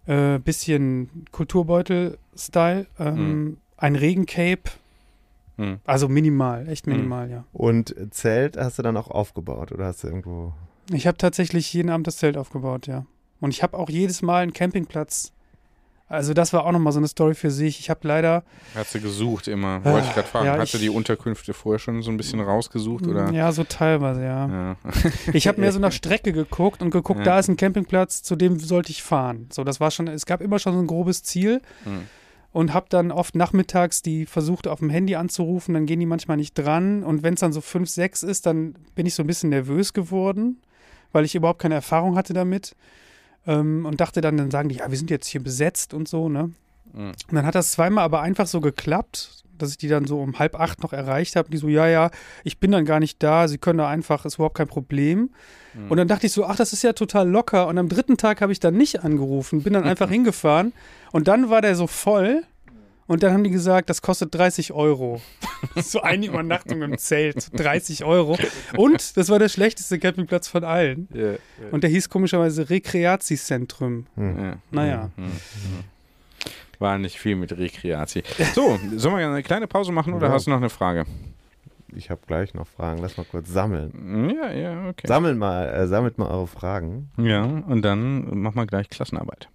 Äh, 0.07 0.39
bisschen 0.41 1.27
Kulturbeutel-Style. 1.31 2.87
Ähm, 2.99 3.59
Ein 3.77 3.95
Regencape. 3.95 4.63
Hm. 5.59 5.79
Also 5.85 6.09
minimal, 6.09 6.69
echt 6.69 6.87
minimal, 6.87 7.31
ja. 7.31 7.45
Und 7.53 7.95
Zelt 8.11 8.57
hast 8.57 8.79
du 8.79 8.83
dann 8.83 8.97
auch 8.97 9.11
aufgebaut 9.11 9.71
oder 9.73 9.87
hast 9.87 10.03
du 10.03 10.09
irgendwo. 10.09 10.53
Ich 10.93 11.07
habe 11.07 11.17
tatsächlich 11.17 11.73
jeden 11.73 11.89
Abend 11.89 12.07
das 12.07 12.17
Zelt 12.19 12.37
aufgebaut, 12.37 12.87
ja. 12.87 13.07
Und 13.41 13.51
ich 13.51 13.63
habe 13.63 13.79
auch 13.79 13.89
jedes 13.89 14.23
Mal 14.23 14.43
einen 14.43 14.53
Campingplatz. 14.53 15.33
Also 16.09 16.35
das 16.35 16.53
war 16.53 16.64
auch 16.64 16.71
nochmal 16.71 16.92
so 16.92 17.01
eine 17.01 17.09
Story 17.09 17.35
für 17.35 17.51
sich. 17.51 17.81
Ich 17.81 17.90
habe 17.90 18.07
leider, 18.07 18.45
Hast 18.77 18.95
du 18.95 19.01
gesucht 19.01 19.49
immer? 19.49 19.85
Wollte 19.85 20.07
ich 20.07 20.14
gerade 20.14 20.29
fragen. 20.29 20.47
Ja, 20.47 20.57
du 20.57 20.62
ich- 20.62 20.71
die 20.79 20.88
Unterkünfte 20.88 21.53
vorher 21.53 21.81
schon 21.81 22.01
so 22.03 22.12
ein 22.12 22.16
bisschen 22.16 22.40
rausgesucht? 22.40 23.07
Oder? 23.09 23.33
ja, 23.33 23.51
so 23.51 23.64
teilweise, 23.64 24.23
ja. 24.23 24.49
Ja. 24.49 24.77
Ich 25.33 25.49
habe 25.49 25.61
mehr 25.61 25.73
so 25.73 25.81
nach 25.81 25.90
Strecke 26.01 26.33
geguckt 26.33 26.81
und 26.81 26.90
geguckt, 26.90 27.19
Ja. 27.21 27.25
da 27.25 27.38
ist 27.40 27.49
ein 27.49 27.57
Campingplatz, 27.57 28.23
zu 28.23 28.37
dem 28.37 28.59
sollte 28.61 28.92
ich 28.92 29.03
fahren. 29.03 29.49
So, 29.53 29.64
das 29.64 29.81
war 29.81 29.90
schon, 29.90 30.07
es 30.07 30.27
gab 30.27 30.40
immer 30.40 30.61
schon 30.61 30.75
so 30.75 30.79
ein 30.81 30.87
grobes 30.87 31.25
Ziel 31.25 31.61
Hm. 31.83 32.03
und 32.53 32.73
habe 32.73 32.87
dann 32.88 33.11
oft 33.11 33.35
nachmittags 33.35 34.01
die 34.01 34.27
versucht 34.27 34.69
auf 34.69 34.79
dem 34.79 34.90
Handy 34.90 35.16
anzurufen, 35.16 35.75
dann 35.75 35.87
gehen 35.87 35.99
die 35.99 36.07
manchmal 36.07 36.37
nicht 36.37 36.55
dran 36.55 37.03
und 37.03 37.25
wenn 37.25 37.35
es 37.35 37.40
dann 37.40 37.53
so 37.53 37.61
fünf, 37.61 37.88
sechs 37.90 38.23
ist, 38.23 38.47
dann 38.47 38.77
bin 38.95 39.07
ich 39.07 39.14
so 39.14 39.25
ein 39.25 39.27
bisschen 39.27 39.51
nervös 39.51 39.92
geworden, 39.92 40.61
weil 41.11 41.25
ich 41.25 41.35
überhaupt 41.35 41.61
keine 41.61 41.75
Erfahrung 41.75 42.14
hatte 42.16 42.33
damit 42.33 42.77
ähm, 43.47 43.87
und 43.87 44.01
dachte 44.01 44.21
dann, 44.21 44.37
dann 44.37 44.51
sagen 44.51 44.69
die, 44.69 44.77
ja, 44.77 44.91
wir 44.91 44.99
sind 44.99 45.11
jetzt 45.11 45.27
hier 45.27 45.43
besetzt 45.43 45.95
und 45.95 46.09
so, 46.09 46.29
ne? 46.29 46.53
Hm. 46.93 47.09
Und 47.09 47.35
dann 47.35 47.47
hat 47.47 47.55
das 47.55 47.73
zweimal 47.73 48.05
aber 48.05 48.21
einfach 48.23 48.47
so 48.47 48.61
geklappt, 48.61 49.45
dass 49.59 49.71
ich 49.71 49.79
die 49.79 49.89
dann 49.89 50.07
so 50.07 50.21
um 50.21 50.39
halb 50.39 50.59
acht 50.59 50.83
noch 50.83 50.93
erreicht 50.93 51.37
habe. 51.37 51.51
Die 51.51 51.57
so, 51.57 51.69
ja, 51.69 51.87
ja, 51.87 52.11
ich 52.45 52.59
bin 52.59 52.71
dann 52.71 52.85
gar 52.85 53.01
nicht 53.01 53.23
da, 53.23 53.49
sie 53.49 53.59
können 53.59 53.79
da 53.79 53.89
einfach, 53.89 54.25
ist 54.25 54.37
überhaupt 54.37 54.57
kein 54.57 54.69
Problem. 54.69 55.31
Hm. 55.73 55.91
Und 55.91 55.97
dann 55.97 56.09
dachte 56.09 56.27
ich 56.27 56.33
so, 56.33 56.45
ach, 56.45 56.57
das 56.57 56.73
ist 56.73 56.83
ja 56.83 56.93
total 56.93 57.29
locker. 57.29 57.67
Und 57.69 57.79
am 57.79 57.89
dritten 57.89 58.17
Tag 58.17 58.41
habe 58.41 58.53
ich 58.53 58.61
dann 58.61 58.75
nicht 58.75 59.05
angerufen, 59.05 59.63
bin 59.63 59.73
dann 59.73 59.85
einfach 59.89 60.11
hingefahren. 60.11 60.73
Und 61.13 61.29
dann 61.29 61.51
war 61.51 61.63
der 61.63 61.75
so 61.77 61.87
voll. 61.87 62.43
Und 63.09 63.23
dann 63.23 63.33
haben 63.33 63.45
die 63.45 63.51
gesagt, 63.51 63.88
das 63.88 64.03
kostet 64.03 64.35
30 64.35 64.73
Euro. 64.73 65.21
so 65.77 66.01
eine 66.01 66.27
Übernachtung 66.27 66.83
im 66.83 66.99
Zelt, 66.99 67.59
30 67.59 68.05
Euro. 68.05 68.37
Und 68.77 69.16
das 69.16 69.29
war 69.29 69.38
der 69.38 69.49
schlechteste 69.49 69.99
Campingplatz 69.99 70.49
von 70.49 70.64
allen. 70.64 71.09
Ja, 71.14 71.35
Und 71.71 71.85
der 71.85 71.90
hieß 71.90 72.09
komischerweise 72.09 72.69
Rekreatiezentrum. 72.69 74.07
ja. 74.16 74.57
Naja. 74.71 75.11
Hm, 75.16 75.25
hm. 75.25 75.31
War 76.79 76.99
nicht 76.99 77.19
viel 77.19 77.37
mit 77.37 77.57
Rekreati. 77.57 78.23
So, 78.55 78.79
sollen 78.97 79.16
wir 79.16 79.27
eine 79.27 79.42
kleine 79.42 79.66
Pause 79.66 79.92
machen 79.92 80.12
oder 80.12 80.27
Ja. 80.27 80.33
hast 80.35 80.47
du 80.47 80.51
noch 80.51 80.59
eine 80.59 80.69
Frage? 80.69 81.05
Ich 81.95 82.11
habe 82.11 82.21
gleich 82.27 82.53
noch 82.53 82.66
Fragen. 82.66 83.01
Lass 83.01 83.16
mal 83.16 83.25
kurz 83.25 83.49
sammeln. 83.49 84.35
Ja, 84.37 84.53
ja, 84.53 84.88
okay. 84.90 85.07
Sammelt 85.07 85.38
mal, 85.38 85.69
äh, 85.69 85.87
sammelt 85.87 86.19
mal 86.19 86.29
eure 86.29 86.47
Fragen. 86.47 87.11
Ja, 87.16 87.45
und 87.45 87.81
dann 87.83 88.40
machen 88.40 88.57
wir 88.57 88.66
gleich 88.66 88.90
Klassenarbeit. 88.90 89.49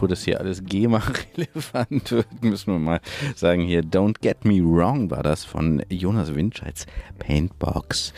Bevor 0.00 0.08
das 0.08 0.24
hier 0.24 0.40
alles 0.40 0.64
GEMA-relevant 0.64 2.10
wird, 2.10 2.26
müssen 2.42 2.72
wir 2.72 2.78
mal 2.78 3.00
sagen 3.36 3.60
hier, 3.60 3.82
Don't 3.82 4.16
Get 4.22 4.46
Me 4.46 4.62
Wrong 4.62 5.10
war 5.10 5.22
das 5.22 5.44
von 5.44 5.82
Jonas 5.90 6.34
Windscheids 6.34 6.86
Paintbox. 7.18 8.14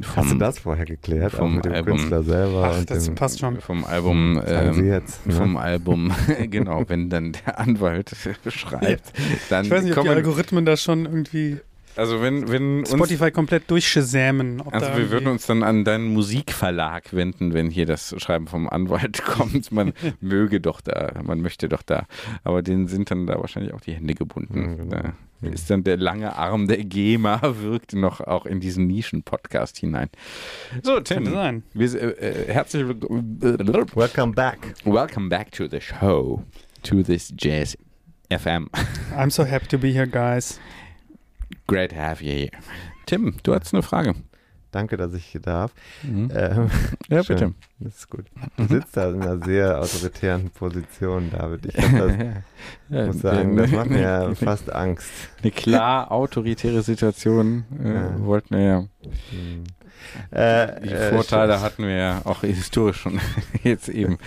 Vom, 0.00 0.16
Hast 0.16 0.32
du 0.32 0.38
das 0.38 0.58
vorher 0.58 0.86
geklärt? 0.86 1.34
Auch 1.34 1.38
vom 1.38 1.54
mit 1.56 1.66
dem 1.66 1.72
Album. 1.72 1.98
Künstler 1.98 2.24
selber 2.24 2.72
Ach, 2.72 2.78
und 2.78 2.90
das 2.90 3.04
dem, 3.04 3.14
passt 3.14 3.38
schon. 3.38 3.60
Vom 3.60 3.84
Album, 3.84 4.42
Sie 4.44 4.52
ähm, 4.52 4.86
jetzt, 4.88 5.24
ne? 5.24 5.32
vom 5.32 5.56
Album, 5.56 6.12
genau, 6.50 6.82
wenn 6.88 7.10
dann 7.10 7.32
der 7.32 7.60
Anwalt 7.60 8.10
schreibt, 8.48 9.12
dann 9.50 9.66
Ich 9.66 9.70
weiß 9.70 9.84
nicht, 9.84 9.96
ob 9.96 10.02
die 10.02 10.10
Algorithmen 10.10 10.64
da 10.64 10.76
schon 10.76 11.06
irgendwie 11.06 11.60
also 11.96 12.20
wenn, 12.22 12.48
wenn 12.50 12.80
uns 12.80 12.90
Spotify 12.90 13.30
komplett 13.30 13.70
durchschesämen. 13.70 14.60
ob 14.60 14.72
Also 14.72 14.86
wir 14.96 15.10
würden 15.10 15.28
uns 15.28 15.46
dann 15.46 15.62
an 15.62 15.84
deinen 15.84 16.12
Musikverlag 16.12 17.12
wenden, 17.12 17.54
wenn 17.54 17.70
hier 17.70 17.86
das 17.86 18.14
Schreiben 18.18 18.46
vom 18.46 18.68
Anwalt 18.68 19.22
kommt. 19.24 19.72
Man 19.72 19.92
möge 20.20 20.60
doch 20.60 20.80
da, 20.80 21.12
man 21.22 21.40
möchte 21.40 21.68
doch 21.68 21.82
da. 21.82 22.06
Aber 22.44 22.62
denen 22.62 22.88
sind 22.88 23.10
dann 23.10 23.26
da 23.26 23.40
wahrscheinlich 23.40 23.74
auch 23.74 23.80
die 23.80 23.92
Hände 23.94 24.14
gebunden. 24.14 24.60
Mhm, 24.60 24.76
genau. 24.76 25.02
Da 25.02 25.14
ist 25.48 25.70
dann 25.70 25.84
der 25.84 25.96
lange 25.96 26.36
Arm 26.36 26.68
der 26.68 26.84
GEMA 26.84 27.40
wirkt 27.62 27.94
noch 27.94 28.20
auch 28.20 28.44
in 28.46 28.60
diesen 28.60 28.86
Nischen-Podcast 28.86 29.78
hinein. 29.78 30.10
So, 30.82 31.00
Tim, 31.00 31.24
Könnte 31.24 31.30
sein. 31.32 31.62
wir, 31.72 31.94
äh, 31.94 32.08
äh, 32.10 32.52
herzlich 32.52 32.86
willkommen. 32.86 33.40
Welcome 33.40 34.34
back. 34.34 34.74
Welcome 34.84 35.28
back 35.28 35.50
to 35.52 35.66
the 35.66 35.80
show, 35.80 36.44
to 36.82 37.02
this 37.02 37.32
Jazz 37.36 37.76
FM. 38.30 38.68
I'm 39.16 39.30
so 39.30 39.44
happy 39.44 39.66
to 39.68 39.78
be 39.78 39.92
here, 39.92 40.06
guys. 40.06 40.60
Great 41.70 41.90
to 41.92 41.96
have 41.96 42.22
you 42.24 42.32
here. 42.32 42.50
Tim, 43.06 43.34
du 43.42 43.54
hattest 43.54 43.72
eine 43.74 43.82
Frage. 43.82 44.14
Danke, 44.72 44.96
dass 44.96 45.12
ich 45.14 45.24
hier 45.24 45.40
darf. 45.40 45.72
Mhm. 46.04 46.30
Ähm, 46.32 46.70
Ja, 47.08 47.24
schön. 47.24 47.36
bitte. 47.36 47.54
Das 47.80 47.96
ist 47.96 48.08
gut. 48.10 48.26
Du 48.56 48.66
sitzt 48.68 48.96
da 48.96 49.10
in 49.10 49.20
einer 49.20 49.38
sehr 49.44 49.80
autoritären 49.80 50.50
Position, 50.50 51.28
David. 51.30 51.66
Ich 51.66 51.74
das, 51.74 51.90
Ja, 52.88 53.06
muss 53.06 53.18
sagen, 53.20 53.56
das 53.56 53.70
macht 53.72 53.90
mir 53.90 54.00
ja 54.00 54.34
fast 54.36 54.70
Angst. 54.72 55.10
eine 55.42 55.50
klar 55.50 56.12
autoritäre 56.12 56.82
Situation 56.82 57.64
äh, 57.82 57.94
Ja. 57.94 58.18
wollten 58.20 58.54
wir 58.56 58.62
ja. 58.64 58.78
Hm. 59.30 59.64
Äh, 60.30 60.80
Die 60.82 60.88
äh, 60.88 61.10
Vorteile 61.10 61.52
stimmt. 61.52 61.64
hatten 61.64 61.82
wir 61.84 61.96
ja 61.96 62.20
auch 62.24 62.40
historisch 62.42 62.98
schon 63.00 63.20
jetzt 63.62 63.88
eben 63.88 64.18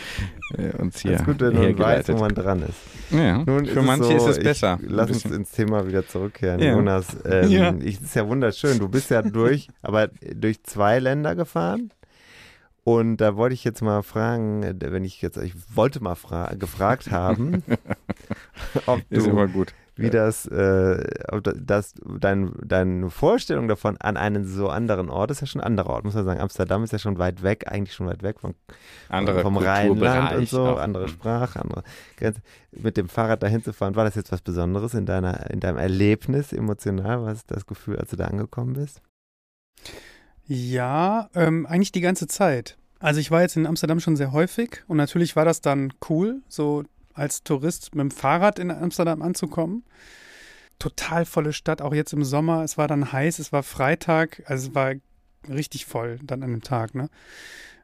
äh, 0.57 0.75
uns 0.77 0.99
hier 0.99 1.13
Es 1.13 1.19
ist 1.21 1.25
gut, 1.25 1.39
wenn 1.41 1.53
man 1.55 1.77
weiß, 1.77 2.07
wo 2.09 2.17
man 2.17 2.33
dran 2.33 2.61
ist. 2.63 2.77
ja, 3.11 3.37
Nun 3.39 3.65
für 3.65 3.79
ist 3.79 3.85
manche 3.85 4.13
es 4.13 4.23
so, 4.23 4.29
ist 4.29 4.37
es 4.37 4.43
besser. 4.43 4.79
Lass 4.81 5.09
uns 5.09 5.25
ins 5.25 5.51
Thema 5.51 5.87
wieder 5.87 6.07
zurückkehren. 6.07 6.59
Ja. 6.61 6.71
Jonas, 6.73 7.07
ähm, 7.25 7.49
Ja. 7.49 7.73
ich, 7.81 8.01
ist 8.01 8.15
ja 8.15 8.27
wunderschön. 8.27 8.79
Du 8.79 8.87
bist 8.87 9.09
ja 9.09 9.21
durch, 9.21 9.67
aber 9.81 10.09
durch 10.35 10.63
zwei 10.63 10.99
Länder 10.99 11.35
gefahren. 11.35 11.91
Und 12.85 13.17
da 13.17 13.37
wollte 13.37 13.53
ich 13.53 13.63
jetzt 13.63 13.81
mal 13.81 14.03
fragen, 14.03 14.63
äh, 14.63 14.73
wenn 14.79 15.05
ich 15.05 15.21
jetzt, 15.21 15.37
ich 15.37 15.53
wollte 15.73 16.03
mal 16.03 16.15
fra 16.15 16.53
gefragt 16.55 17.11
haben, 17.11 17.63
ob 18.85 18.99
ist 19.09 19.25
du, 19.25 19.29
immer 19.29 19.47
gut. 19.47 19.73
Wie 19.95 20.09
das, 20.09 20.47
äh, 20.47 21.07
das 21.55 21.93
dein, 22.19 22.53
deine 22.65 23.09
Vorstellung 23.09 23.67
davon 23.67 23.97
an 23.97 24.17
einen 24.17 24.45
so 24.45 24.69
anderen 24.69 25.09
Ort 25.09 25.29
ist 25.31 25.41
ja 25.41 25.47
schon 25.47 25.61
ein 25.61 25.67
anderer 25.67 25.91
Ort, 25.91 26.03
muss 26.03 26.15
man 26.15 26.25
sagen. 26.25 26.39
Amsterdam 26.39 26.83
ist 26.83 26.93
ja 26.93 26.99
schon 26.99 27.19
weit 27.19 27.43
weg, 27.43 27.65
eigentlich 27.67 27.93
schon 27.93 28.07
weit 28.07 28.23
weg 28.23 28.39
von 28.39 28.55
Andere 29.09 29.41
vom 29.41 29.57
Rheinland 29.57 30.35
und 30.35 30.49
so, 30.49 30.65
auch. 30.65 30.79
andere 30.79 31.07
Sprache, 31.07 31.61
andere 31.61 31.83
Grenze. 32.17 32.41
Mit 32.71 32.97
dem 32.97 33.07
Fahrrad 33.07 33.43
dahin 33.43 33.63
zu 33.63 33.71
fahren, 33.71 33.95
war 33.95 34.03
das 34.03 34.15
jetzt 34.15 34.31
was 34.31 34.41
Besonderes 34.41 34.95
in 34.95 35.05
deiner, 35.05 35.51
in 35.51 35.59
deinem 35.59 35.77
Erlebnis 35.77 36.53
emotional? 36.53 37.23
Was 37.23 37.39
ist 37.39 37.51
das 37.51 37.67
Gefühl, 37.67 37.97
als 37.97 38.09
du 38.09 38.15
da 38.15 38.25
angekommen 38.25 38.73
bist? 38.73 39.01
Ja, 40.45 41.29
ähm, 41.35 41.67
eigentlich 41.67 41.91
die 41.91 42.01
ganze 42.01 42.27
Zeit. 42.27 42.77
Also 42.99 43.19
ich 43.19 43.31
war 43.31 43.41
jetzt 43.41 43.57
in 43.57 43.67
Amsterdam 43.67 43.99
schon 43.99 44.15
sehr 44.15 44.31
häufig 44.31 44.81
und 44.87 44.97
natürlich 44.97 45.35
war 45.35 45.45
das 45.45 45.61
dann 45.61 45.93
cool, 46.09 46.41
so 46.47 46.83
als 47.13 47.43
Tourist 47.43 47.95
mit 47.95 48.01
dem 48.01 48.11
Fahrrad 48.11 48.59
in 48.59 48.71
Amsterdam 48.71 49.21
anzukommen. 49.21 49.83
Total 50.79 51.25
volle 51.25 51.53
Stadt, 51.53 51.81
auch 51.81 51.93
jetzt 51.93 52.13
im 52.13 52.23
Sommer. 52.23 52.63
Es 52.63 52.77
war 52.77 52.87
dann 52.87 53.11
heiß, 53.11 53.39
es 53.39 53.51
war 53.51 53.63
Freitag, 53.63 54.43
also 54.45 54.69
es 54.69 54.75
war 54.75 54.93
richtig 55.49 55.85
voll 55.85 56.19
dann 56.23 56.43
an 56.43 56.51
dem 56.51 56.61
Tag, 56.61 56.95
ne? 56.95 57.09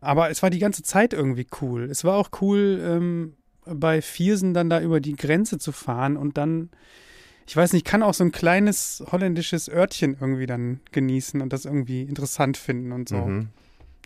Aber 0.01 0.29
es 0.29 0.41
war 0.41 0.49
die 0.49 0.59
ganze 0.59 0.81
Zeit 0.81 1.13
irgendwie 1.13 1.47
cool. 1.61 1.83
Es 1.83 2.03
war 2.03 2.15
auch 2.15 2.29
cool, 2.41 2.81
ähm, 2.81 3.35
bei 3.65 4.01
Viersen 4.01 4.53
dann 4.53 4.69
da 4.69 4.81
über 4.81 4.99
die 4.99 5.15
Grenze 5.15 5.59
zu 5.59 5.71
fahren 5.71 6.17
und 6.17 6.37
dann, 6.37 6.69
ich 7.45 7.55
weiß 7.55 7.73
nicht, 7.73 7.85
kann 7.85 8.01
auch 8.01 8.13
so 8.13 8.23
ein 8.23 8.31
kleines 8.31 9.03
holländisches 9.11 9.69
Örtchen 9.69 10.17
irgendwie 10.19 10.45
dann 10.45 10.79
genießen 10.91 11.41
und 11.41 11.53
das 11.53 11.65
irgendwie 11.65 12.03
interessant 12.03 12.57
finden 12.57 12.91
und 12.91 13.09
so. 13.09 13.17
Mhm. 13.17 13.49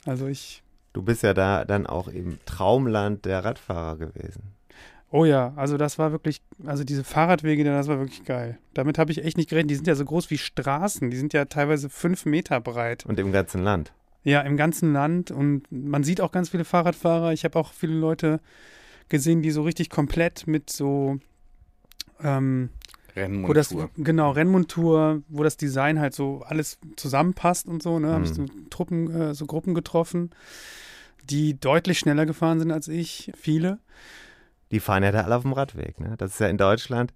Also 0.06 0.28
ich, 0.28 0.64
Du 0.94 1.02
bist 1.02 1.24
ja 1.24 1.34
da 1.34 1.66
dann 1.66 1.88
auch 1.88 2.08
im 2.08 2.38
Traumland 2.46 3.26
der 3.26 3.44
Radfahrer 3.44 3.98
gewesen. 3.98 4.54
Oh 5.14 5.26
ja, 5.26 5.54
also 5.56 5.78
das 5.78 6.00
war 6.00 6.12
wirklich, 6.12 6.42
also 6.66 6.84
diese 6.84 7.04
Fahrradwege, 7.04 7.64
das 7.64 7.88
war 7.88 8.00
wirklich 8.00 8.26
geil. 8.26 8.58
Damit 8.74 8.98
habe 8.98 9.12
ich 9.12 9.24
echt 9.24 9.38
nicht 9.38 9.48
gerechnet. 9.48 9.70
Die 9.70 9.76
sind 9.76 9.86
ja 9.88 9.94
so 9.94 10.04
groß 10.04 10.32
wie 10.32 10.40
Straßen. 10.40 11.12
Die 11.12 11.18
sind 11.18 11.34
ja 11.34 11.46
teilweise 11.46 11.88
fünf 11.88 12.26
Meter 12.26 12.60
breit. 12.60 13.06
Und 13.06 13.20
im 13.20 13.32
ganzen 13.32 13.64
Land. 13.64 13.94
Ja, 14.24 14.42
im 14.42 14.58
ganzen 14.58 14.92
Land 14.92 15.30
und 15.30 15.72
man 15.72 16.04
sieht 16.04 16.20
auch 16.20 16.32
ganz 16.32 16.50
viele 16.50 16.66
Fahrradfahrer. 16.66 17.32
Ich 17.32 17.44
habe 17.44 17.60
auch 17.60 17.74
viele 17.74 17.94
Leute 17.94 18.40
gesehen, 19.08 19.44
die 19.44 19.52
so 19.52 19.62
richtig 19.62 19.92
komplett 19.92 20.48
mit 20.48 20.72
so, 20.72 21.20
ähm, 22.20 22.70
wo 23.16 23.54
das, 23.54 23.72
Rennmontur. 23.72 23.90
genau, 23.98 24.32
Rennmontur, 24.32 25.22
wo 25.28 25.44
das 25.44 25.58
Design 25.58 26.00
halt 26.00 26.16
so 26.16 26.42
alles 26.48 26.80
zusammenpasst 26.96 27.68
und 27.68 27.84
so, 27.84 28.00
ne, 28.00 28.14
habe 28.14 28.24
ich 28.24 28.34
so 28.34 28.46
Truppen, 28.72 29.12
äh, 29.12 29.34
so 29.36 29.46
Gruppen 29.46 29.76
getroffen, 29.76 30.32
die 31.24 31.60
deutlich 31.60 32.00
schneller 32.00 32.26
gefahren 32.26 32.58
sind 32.58 32.72
als 32.72 32.88
ich, 32.88 33.32
viele. 33.36 33.78
Die 34.74 34.80
fahren 34.80 35.04
ja 35.04 35.12
da 35.12 35.22
alle 35.22 35.36
auf 35.36 35.44
dem 35.44 35.54
Radweg. 35.54 36.00
Ne? 36.00 36.16
Das 36.18 36.32
ist 36.32 36.40
ja 36.40 36.48
in 36.48 36.58
Deutschland, 36.58 37.14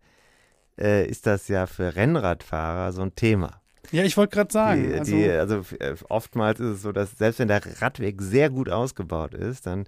äh, 0.79 1.05
ist 1.07 1.25
das 1.25 1.47
ja 1.47 1.65
für 1.65 1.95
Rennradfahrer 1.95 2.91
so 2.91 3.01
ein 3.01 3.15
Thema. 3.15 3.61
Ja, 3.91 4.03
ich 4.03 4.15
wollte 4.15 4.35
gerade 4.35 4.53
sagen, 4.53 4.83
Die, 4.83 4.93
also, 4.93 5.11
die, 5.15 5.29
also 5.29 5.63
äh, 5.79 5.95
oftmals 6.07 6.59
ist 6.59 6.67
es 6.75 6.81
so, 6.83 6.91
dass 6.91 7.17
selbst 7.17 7.39
wenn 7.39 7.47
der 7.47 7.81
Radweg 7.81 8.21
sehr 8.21 8.49
gut 8.49 8.69
ausgebaut 8.69 9.33
ist, 9.33 9.65
dann 9.65 9.85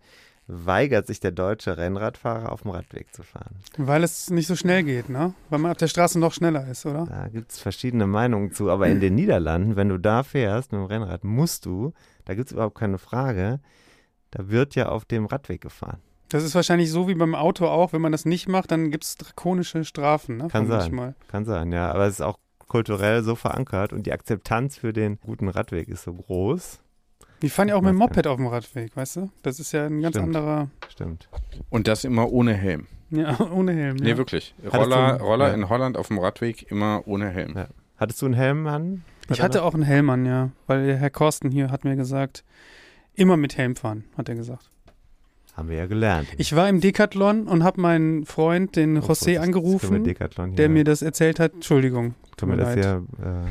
weigert 0.47 1.05
sich 1.05 1.19
der 1.19 1.29
deutsche 1.31 1.77
Rennradfahrer 1.77 2.51
auf 2.51 2.63
dem 2.63 2.71
Radweg 2.71 3.13
zu 3.13 3.21
fahren. 3.21 3.57
weil 3.77 4.03
es 4.03 4.31
nicht 4.31 4.47
so 4.47 4.55
schnell 4.55 4.83
geht, 4.83 5.07
ne? 5.09 5.35
Weil 5.49 5.59
man 5.59 5.69
auf 5.69 5.77
der 5.77 5.87
Straße 5.87 6.17
noch 6.17 6.33
schneller 6.33 6.67
ist, 6.67 6.87
oder? 6.87 7.05
Da 7.05 7.27
gibt 7.27 7.51
es 7.51 7.59
verschiedene 7.59 8.07
Meinungen 8.07 8.51
zu. 8.51 8.71
Aber 8.71 8.87
in 8.87 8.99
den 8.99 9.13
Niederlanden, 9.13 9.75
wenn 9.75 9.89
du 9.89 9.99
da 9.99 10.23
fährst 10.23 10.71
mit 10.71 10.81
dem 10.81 10.85
Rennrad, 10.85 11.23
musst 11.23 11.67
du, 11.67 11.93
da 12.25 12.33
gibt 12.33 12.47
es 12.47 12.53
überhaupt 12.53 12.79
keine 12.79 12.97
Frage, 12.97 13.59
da 14.31 14.49
wird 14.49 14.73
ja 14.73 14.89
auf 14.89 15.05
dem 15.05 15.27
Radweg 15.27 15.61
gefahren. 15.61 15.99
Das 16.29 16.43
ist 16.43 16.53
wahrscheinlich 16.55 16.91
so 16.91 17.07
wie 17.07 17.15
beim 17.15 17.33
Auto 17.35 17.65
auch, 17.67 17.91
wenn 17.93 18.01
man 18.01 18.11
das 18.11 18.25
nicht 18.25 18.47
macht, 18.47 18.71
dann 18.71 18.91
gibt 18.91 19.03
es 19.03 19.15
drakonische 19.15 19.83
Strafen, 19.83 20.37
ne? 20.37 20.47
Kann 20.47 20.67
sein. 20.67 20.93
Mal. 20.93 21.15
Kann 21.27 21.45
sein, 21.45 21.71
ja. 21.71 21.91
Aber 21.91 22.05
es 22.05 22.15
ist 22.15 22.21
auch 22.21 22.37
kulturell 22.67 23.23
so 23.23 23.35
verankert 23.35 23.93
und 23.93 24.05
die 24.05 24.13
Akzeptanz 24.13 24.77
für 24.77 24.93
den 24.93 25.19
guten 25.19 25.47
Radweg 25.49 25.87
ist 25.87 26.03
so 26.03 26.13
groß. 26.13 26.79
Die 27.41 27.49
fahren 27.49 27.69
ja 27.69 27.75
auch 27.75 27.81
mit 27.81 27.89
dem 27.91 27.95
Moped 27.95 28.27
auf 28.27 28.35
dem 28.37 28.47
Radweg, 28.47 28.95
weißt 28.95 29.15
du? 29.15 29.29
Das 29.41 29.59
ist 29.59 29.71
ja 29.71 29.85
ein 29.87 30.01
ganz 30.01 30.15
Stimmt. 30.17 30.35
anderer, 30.35 30.69
Stimmt. 30.89 31.29
Und 31.69 31.87
das 31.87 32.03
immer 32.03 32.29
ohne 32.31 32.53
Helm. 32.53 32.85
ja, 33.09 33.39
ohne 33.51 33.73
Helm. 33.73 33.95
Nee, 33.95 34.09
ja. 34.11 34.17
wirklich. 34.17 34.53
Hattest 34.65 34.75
Roller, 34.75 35.17
du- 35.17 35.23
Roller 35.23 35.47
ja. 35.47 35.53
in 35.55 35.69
Holland 35.69 35.97
auf 35.97 36.09
dem 36.09 36.19
Radweg 36.19 36.69
immer 36.69 37.01
ohne 37.07 37.29
Helm. 37.29 37.55
Ja. 37.55 37.67
Hattest 37.97 38.21
du 38.21 38.25
einen 38.27 38.35
Helm 38.35 38.67
an? 38.67 39.03
Ich 39.31 39.41
hatte 39.41 39.63
auch 39.63 39.73
einen 39.73 39.83
Helm 39.83 40.09
an, 40.09 40.25
ja, 40.25 40.49
weil 40.67 40.85
der 40.85 40.97
Herr 40.97 41.09
Korsten 41.09 41.49
hier 41.51 41.71
hat 41.71 41.85
mir 41.85 41.95
gesagt, 41.95 42.43
immer 43.13 43.37
mit 43.37 43.57
Helm 43.57 43.75
fahren, 43.75 44.03
hat 44.17 44.27
er 44.29 44.35
gesagt. 44.35 44.69
Haben 45.59 45.67
wir 45.69 45.75
ja 45.77 45.87
gelernt. 45.87 46.27
Ich 46.37 46.55
war 46.55 46.69
im 46.69 46.79
Decathlon 46.79 47.45
und 47.47 47.63
habe 47.65 47.81
meinen 47.81 48.25
Freund, 48.25 48.77
den 48.77 48.97
Oh, 48.97 49.01
José, 49.01 49.33
das 49.35 49.43
angerufen, 49.43 50.03
Decathlon 50.05 50.47
hier- 50.51 50.55
der 50.55 50.69
mir 50.69 50.85
das 50.85 51.01
erzählt 51.01 51.37
hat. 51.39 51.53
Entschuldigung, 51.55 52.15
tut 52.37 52.47
mir 52.47 52.55
das 52.55 52.75
leid. 52.75 52.85
hier, 52.85 53.03
äh, 53.21 53.47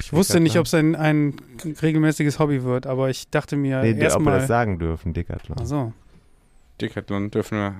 Ich 0.00 0.12
wusste 0.12 0.40
nicht, 0.40 0.58
ob 0.58 0.66
es 0.66 0.74
ein, 0.74 0.94
ein 0.94 1.34
regelmäßiges 1.80 2.38
Hobby 2.38 2.62
wird, 2.62 2.86
aber 2.86 3.08
ich 3.08 3.30
dachte 3.30 3.56
mir 3.56 3.80
nee, 3.80 3.92
ob 3.92 3.96
wir 3.96 4.04
das 4.04 4.12
erstmal. 4.14 4.46
sagen 4.46 4.78
dürfen, 4.78 5.14
Decathlon. 5.14 5.58
Achso. 5.58 5.92
Decathlon 6.80 7.30
dürfen 7.30 7.56
wir, 7.58 7.74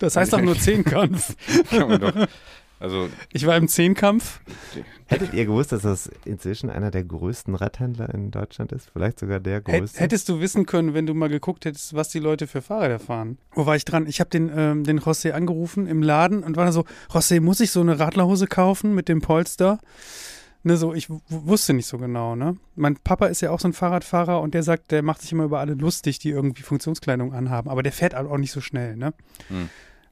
Das 0.00 0.16
heißt 0.16 0.32
doch 0.32 0.40
nur 0.42 0.58
Zehnkampf. 0.58 1.36
kann 1.70 1.88
man 1.88 2.00
doch. 2.00 2.12
Also, 2.82 3.08
Ich 3.32 3.46
war 3.46 3.56
im 3.56 3.68
Zehnkampf. 3.68 4.40
Hättet 5.06 5.34
ihr 5.34 5.46
gewusst, 5.46 5.70
dass 5.70 5.82
das 5.82 6.10
inzwischen 6.24 6.68
einer 6.68 6.90
der 6.90 7.04
größten 7.04 7.54
Radhändler 7.54 8.12
in 8.12 8.32
Deutschland 8.32 8.72
ist? 8.72 8.90
Vielleicht 8.92 9.20
sogar 9.20 9.38
der 9.38 9.60
größte? 9.60 10.00
hättest 10.00 10.28
du 10.28 10.40
wissen 10.40 10.66
können, 10.66 10.92
wenn 10.92 11.06
du 11.06 11.14
mal 11.14 11.28
geguckt 11.28 11.64
hättest, 11.64 11.94
was 11.94 12.08
die 12.08 12.18
Leute 12.18 12.48
für 12.48 12.60
Fahrräder 12.60 12.98
fahren. 12.98 13.38
Wo 13.52 13.66
war 13.66 13.76
ich 13.76 13.84
dran? 13.84 14.08
Ich 14.08 14.18
habe 14.18 14.30
den, 14.30 14.50
ähm, 14.52 14.82
den 14.82 14.98
José 14.98 15.30
angerufen 15.30 15.86
im 15.86 16.02
Laden 16.02 16.42
und 16.42 16.56
war 16.56 16.64
dann 16.64 16.72
so, 16.72 16.84
José, 17.08 17.40
muss 17.40 17.60
ich 17.60 17.70
so 17.70 17.80
eine 17.80 18.00
Radlerhose 18.00 18.48
kaufen 18.48 18.96
mit 18.96 19.08
dem 19.08 19.20
Polster? 19.20 19.78
Ne, 20.64 20.76
so, 20.76 20.92
ich 20.92 21.08
wusste 21.28 21.74
nicht 21.74 21.86
so 21.86 21.98
genau, 21.98 22.34
ne? 22.34 22.56
Mein 22.74 22.96
Papa 22.96 23.26
ist 23.26 23.42
ja 23.42 23.50
auch 23.52 23.60
so 23.60 23.68
ein 23.68 23.74
Fahrradfahrer 23.74 24.40
und 24.40 24.54
der 24.54 24.64
sagt, 24.64 24.90
der 24.90 25.02
macht 25.04 25.20
sich 25.20 25.30
immer 25.30 25.44
über 25.44 25.60
alle 25.60 25.74
lustig, 25.74 26.18
die 26.18 26.30
irgendwie 26.30 26.62
Funktionskleidung 26.62 27.32
anhaben, 27.32 27.70
aber 27.70 27.84
der 27.84 27.92
fährt 27.92 28.16
auch 28.16 28.38
nicht 28.38 28.52
so 28.52 28.60
schnell, 28.60 28.96
ne? 28.96 29.14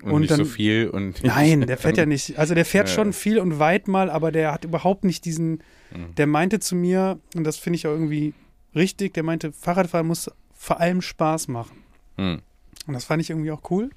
Und, 0.02 0.12
Und 0.12 0.20
nicht 0.22 0.30
dann- 0.30 0.38
so 0.38 0.44
viel. 0.44 0.88
Und 0.88 1.22
Nein, 1.24 1.62
der 1.66 1.76
fährt 1.78 1.96
ja 1.96 2.06
nicht. 2.06 2.38
Also 2.38 2.54
der 2.54 2.64
fährt 2.64 2.88
Ja. 2.88 2.94
schon 2.94 3.12
viel 3.12 3.38
und 3.38 3.58
weit 3.58 3.88
mal, 3.88 4.10
aber 4.10 4.32
der 4.32 4.52
hat 4.52 4.64
überhaupt 4.64 5.04
nicht 5.04 5.24
diesen. 5.24 5.62
Mhm. 5.94 6.14
Der 6.16 6.26
meinte 6.26 6.60
zu 6.60 6.74
mir, 6.76 7.18
und 7.36 7.44
das 7.44 7.56
finde 7.56 7.76
ich 7.76 7.86
auch 7.86 7.92
irgendwie 7.92 8.32
richtig, 8.74 9.14
der 9.14 9.22
meinte, 9.22 9.52
Fahrradfahren 9.52 10.06
muss 10.06 10.30
vor 10.54 10.80
allem 10.80 11.02
Spaß 11.02 11.48
machen. 11.48 11.78
Hm. 12.16 12.40
Und 12.86 12.94
das 12.94 13.04
fand 13.04 13.20
ich 13.22 13.30
irgendwie 13.30 13.50
auch 13.50 13.62
cool. 13.70 13.90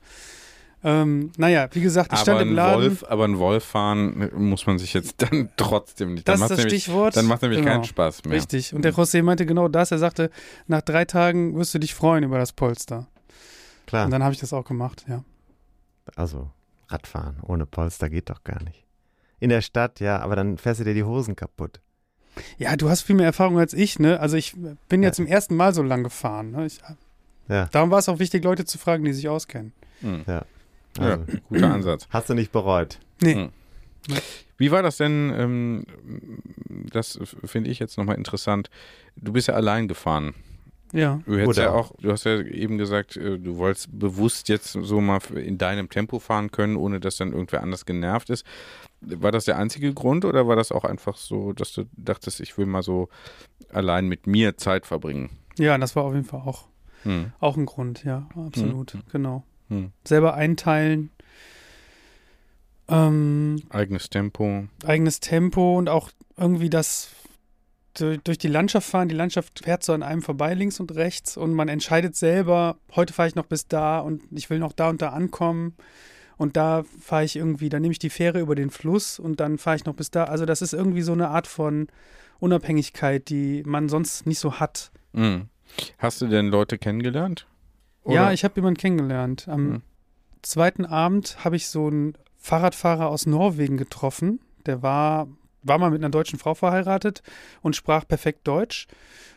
Ähm, 0.86 1.32
naja, 1.38 1.70
wie 1.72 1.80
gesagt, 1.80 2.08
ich 2.12 2.20
Aber 2.20 2.24
stand 2.24 2.42
im 2.42 2.56
Laden. 2.56 2.82
Wolf, 2.82 3.04
aber 3.08 3.24
ein 3.26 3.40
Wolf 3.40 3.64
fahren 3.64 4.30
muss 4.36 4.66
man 4.66 4.78
sich 4.80 4.94
jetzt 4.94 5.16
dann 5.22 5.50
trotzdem 5.56 6.14
nicht. 6.16 6.28
das 6.28 6.40
dann 6.40 6.46
ist 6.46 6.50
das 6.52 6.58
nämlich, 6.60 6.84
Stichwort. 6.84 7.16
Dann 7.16 7.26
macht 7.26 7.42
nämlich 7.42 7.60
Genau. 7.62 7.72
keinen 7.72 7.84
Spaß 7.86 8.26
mehr. 8.26 8.36
Richtig. 8.36 8.74
Und 8.74 8.84
der 8.84 8.94
José 8.94 9.24
meinte 9.24 9.46
genau 9.46 9.70
das. 9.70 9.92
Er 9.92 9.98
sagte, 10.00 10.30
nach 10.68 10.82
drei 10.82 11.06
Tagen 11.06 11.56
wirst 11.56 11.74
du 11.74 11.80
dich 11.80 11.94
freuen 11.94 12.24
über 12.26 12.38
das 12.38 12.52
Polster. 12.52 13.08
Klar. 13.86 14.06
Und 14.06 14.12
dann 14.12 14.24
habe 14.24 14.34
ich 14.34 14.40
das 14.42 14.52
auch 14.52 14.66
gemacht, 14.66 15.06
ja. 15.08 15.24
Also, 16.16 16.50
Radfahren 16.90 17.38
ohne 17.42 17.66
Polster 17.66 18.10
geht 18.10 18.30
doch 18.30 18.44
gar 18.44 18.62
nicht. 18.64 18.84
In 19.40 19.50
der 19.50 19.62
Stadt, 19.62 20.00
ja, 20.00 20.20
aber 20.20 20.36
dann 20.36 20.58
fährst 20.58 20.80
du 20.80 20.84
dir 20.84 20.94
die 20.94 21.04
Hosen 21.04 21.36
kaputt. 21.36 21.80
Ja, 22.58 22.76
du 22.76 22.90
hast 22.90 23.02
viel 23.02 23.16
mehr 23.16 23.26
Erfahrung 23.28 23.60
als 23.60 23.74
ich, 23.74 24.00
ne? 24.00 24.20
Also 24.20 24.38
ich 24.38 24.56
bin 24.90 25.04
Ja. 25.04 25.10
ja 25.10 25.14
zum 25.14 25.28
ersten 25.28 25.56
Mal 25.56 25.74
so 25.74 25.84
lang 25.84 26.04
gefahren. 26.04 26.52
Ne? 26.52 26.66
Ich, 26.66 26.80
Ja, 27.48 27.66
darum 27.72 27.92
war 27.92 28.00
es 28.00 28.10
auch 28.10 28.20
wichtig, 28.20 28.44
Leute 28.44 28.66
zu 28.66 28.78
fragen, 28.78 29.04
die 29.04 29.14
sich 29.14 29.28
auskennen. 29.30 29.74
Hm. 30.02 30.24
ja. 30.28 30.46
Ja, 30.98 31.04
Also, 31.04 31.26
guter 31.50 31.74
Ansatz. 31.74 32.08
Hast 32.10 32.30
du 32.30 32.34
nicht 32.36 32.52
bereut? 32.52 33.00
Nee. 33.22 33.36
Hm. 33.36 33.50
Wie 34.58 34.72
war 34.72 34.84
das 34.84 34.98
denn? 34.98 35.34
Ähm, 35.36 35.86
das 36.92 37.20
finde 37.46 37.70
ich 37.70 37.80
jetzt 37.80 37.98
nochmal 37.98 38.18
interessant. 38.18 38.70
Du 39.16 39.34
bist 39.34 39.48
ja 39.48 39.54
allein 39.56 39.88
gefahren. 39.88 40.34
Ja. 40.94 41.20
Du 41.26 41.34
hättest 41.34 41.48
Oder 41.58 41.64
ja 41.64 41.72
auch, 41.72 41.92
du 42.00 42.12
hast 42.12 42.24
ja 42.24 42.40
eben 42.40 42.78
gesagt, 42.78 43.18
äh, 43.18 43.40
du 43.40 43.58
wolltest 43.58 43.88
bewusst 43.98 44.48
jetzt 44.48 44.72
so 44.74 45.02
mal 45.02 45.20
in 45.36 45.58
deinem 45.58 45.90
Tempo 45.90 46.20
fahren 46.20 46.52
können, 46.52 46.76
ohne 46.78 47.00
dass 47.00 47.18
dann 47.18 47.34
irgendwer 47.34 47.62
anders 47.64 47.86
genervt 47.86 48.30
ist. 48.30 48.46
War 49.02 49.32
das 49.32 49.46
der 49.46 49.58
einzige 49.58 49.94
Grund 49.94 50.24
oder 50.24 50.48
war 50.48 50.56
das 50.56 50.72
auch 50.72 50.84
einfach 50.86 51.18
so, 51.18 51.52
dass 51.52 51.74
du 51.74 51.86
dachtest, 51.98 52.40
ich 52.40 52.58
will 52.58 52.68
mal 52.68 52.84
so 52.84 53.10
allein 53.70 54.08
mit 54.08 54.28
mir 54.28 54.56
Zeit 54.58 54.86
verbringen? 54.86 55.32
Ja, 55.58 55.78
das 55.78 55.96
war 55.96 56.04
auf 56.04 56.14
jeden 56.14 56.26
Fall 56.26 56.42
auch, 56.42 56.68
Hm. 57.04 57.32
auch 57.40 57.58
ein 57.58 57.66
Grund, 57.66 58.04
ja, 58.06 58.30
absolut. 58.36 58.94
Hm. 58.94 59.04
Genau. 59.12 59.44
Hm. 59.70 59.92
Selber 60.06 60.36
einteilen. 60.36 61.10
Ähm, 62.88 63.62
Eigenes 63.70 64.10
Tempo. 64.10 64.66
eigenes 64.86 65.20
Tempo 65.20 65.78
und 65.78 65.90
auch 65.90 66.12
irgendwie 66.38 66.70
das 66.70 67.10
durch 67.94 68.38
die 68.38 68.48
Landschaft 68.48 68.90
fahren. 68.90 69.08
Die 69.10 69.16
Landschaft 69.16 69.62
fährt 69.64 69.84
so 69.84 69.94
an 69.94 70.04
einem 70.04 70.22
vorbei, 70.22 70.54
links 70.54 70.80
und 70.80 70.94
rechts, 70.96 71.38
und 71.38 71.54
man 71.54 71.70
entscheidet 71.70 72.16
selber, 72.16 72.78
heute 72.96 73.14
fahre 73.14 73.28
ich 73.30 73.36
noch 73.36 73.46
bis 73.46 73.68
da 73.68 74.00
und 74.00 74.22
ich 74.32 74.50
will 74.50 74.60
noch 74.60 74.74
da 74.74 74.90
und 74.90 75.02
da 75.02 75.10
ankommen. 75.10 75.76
Und 76.38 76.58
da 76.58 76.84
fahre 77.00 77.24
ich 77.26 77.36
irgendwie, 77.36 77.70
dann 77.70 77.82
nehme 77.84 77.92
ich 77.92 78.00
die 78.00 78.10
Fähre 78.10 78.40
über 78.40 78.56
den 78.56 78.72
Fluss 78.72 79.20
und 79.20 79.40
dann 79.40 79.58
fahre 79.60 79.76
ich 79.76 79.86
noch 79.86 79.94
bis 79.94 80.10
da. 80.10 80.24
Also 80.26 80.46
das 80.46 80.62
ist 80.64 80.74
irgendwie 80.74 81.04
so 81.04 81.14
eine 81.14 81.30
Art 81.30 81.46
von 81.48 81.88
Unabhängigkeit, 82.40 83.30
die 83.30 83.64
man 83.66 83.88
sonst 83.88 84.26
nicht 84.26 84.40
so 84.40 84.60
hat. 84.60 84.92
Hm. 85.14 85.48
Hast 86.00 86.22
du 86.22 86.28
denn 86.28 86.48
Leute 86.48 86.78
kennengelernt? 86.78 87.48
Ja, 88.06 88.24
Oder- 88.26 88.34
ich 88.34 88.44
habe 88.44 88.56
jemanden 88.56 88.80
kennengelernt. 88.80 89.48
Am 89.48 89.74
Hm. 89.76 89.82
zweiten 90.42 90.86
Abend 90.86 91.38
habe 91.46 91.56
ich 91.56 91.68
so 91.68 91.88
einen 91.88 92.16
Fahrradfahrer 92.38 93.08
aus 93.08 93.26
Norwegen 93.26 93.78
getroffen. 93.78 94.40
Der 94.66 94.82
war, 94.82 95.28
war 95.64 95.78
mal 95.78 95.90
mit 95.92 96.02
einer 96.02 96.10
deutschen 96.12 96.40
Frau 96.40 96.54
verheiratet 96.54 97.22
und 97.62 97.76
sprach 97.76 98.08
perfekt 98.08 98.48
Deutsch. 98.48 98.88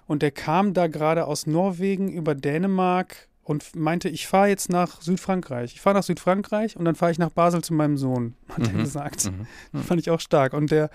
Und 0.07 0.23
der 0.23 0.31
kam 0.31 0.73
da 0.75 0.87
gerade 0.87 1.27
aus 1.27 1.47
Norwegen 1.47 2.09
über 2.13 2.35
Dänemark 2.35 3.29
und 3.43 3.75
meinte, 3.77 4.09
ich 4.09 4.27
fahre 4.27 4.49
jetzt 4.49 4.71
nach 4.71 5.01
Südfrankreich. 5.01 5.75
Ich 5.75 5.81
fahre 5.81 5.95
nach 5.97 6.03
Südfrankreich 6.03 6.77
und 6.77 6.85
dann 6.85 6.95
fahre 6.97 7.13
ich 7.13 7.19
nach 7.19 7.31
Basel 7.31 7.63
zu 7.63 7.75
meinem 7.75 7.97
Sohn, 7.97 8.35
hat 8.49 8.67
er 8.67 8.73
Mhm. 8.73 8.79
gesagt. 8.79 9.31
Mhm. 9.73 9.83
Fand 9.83 10.01
ich 10.01 10.11
auch 10.11 10.21
stark. 10.21 10.53
Und 10.53 10.71
der, 10.73 10.91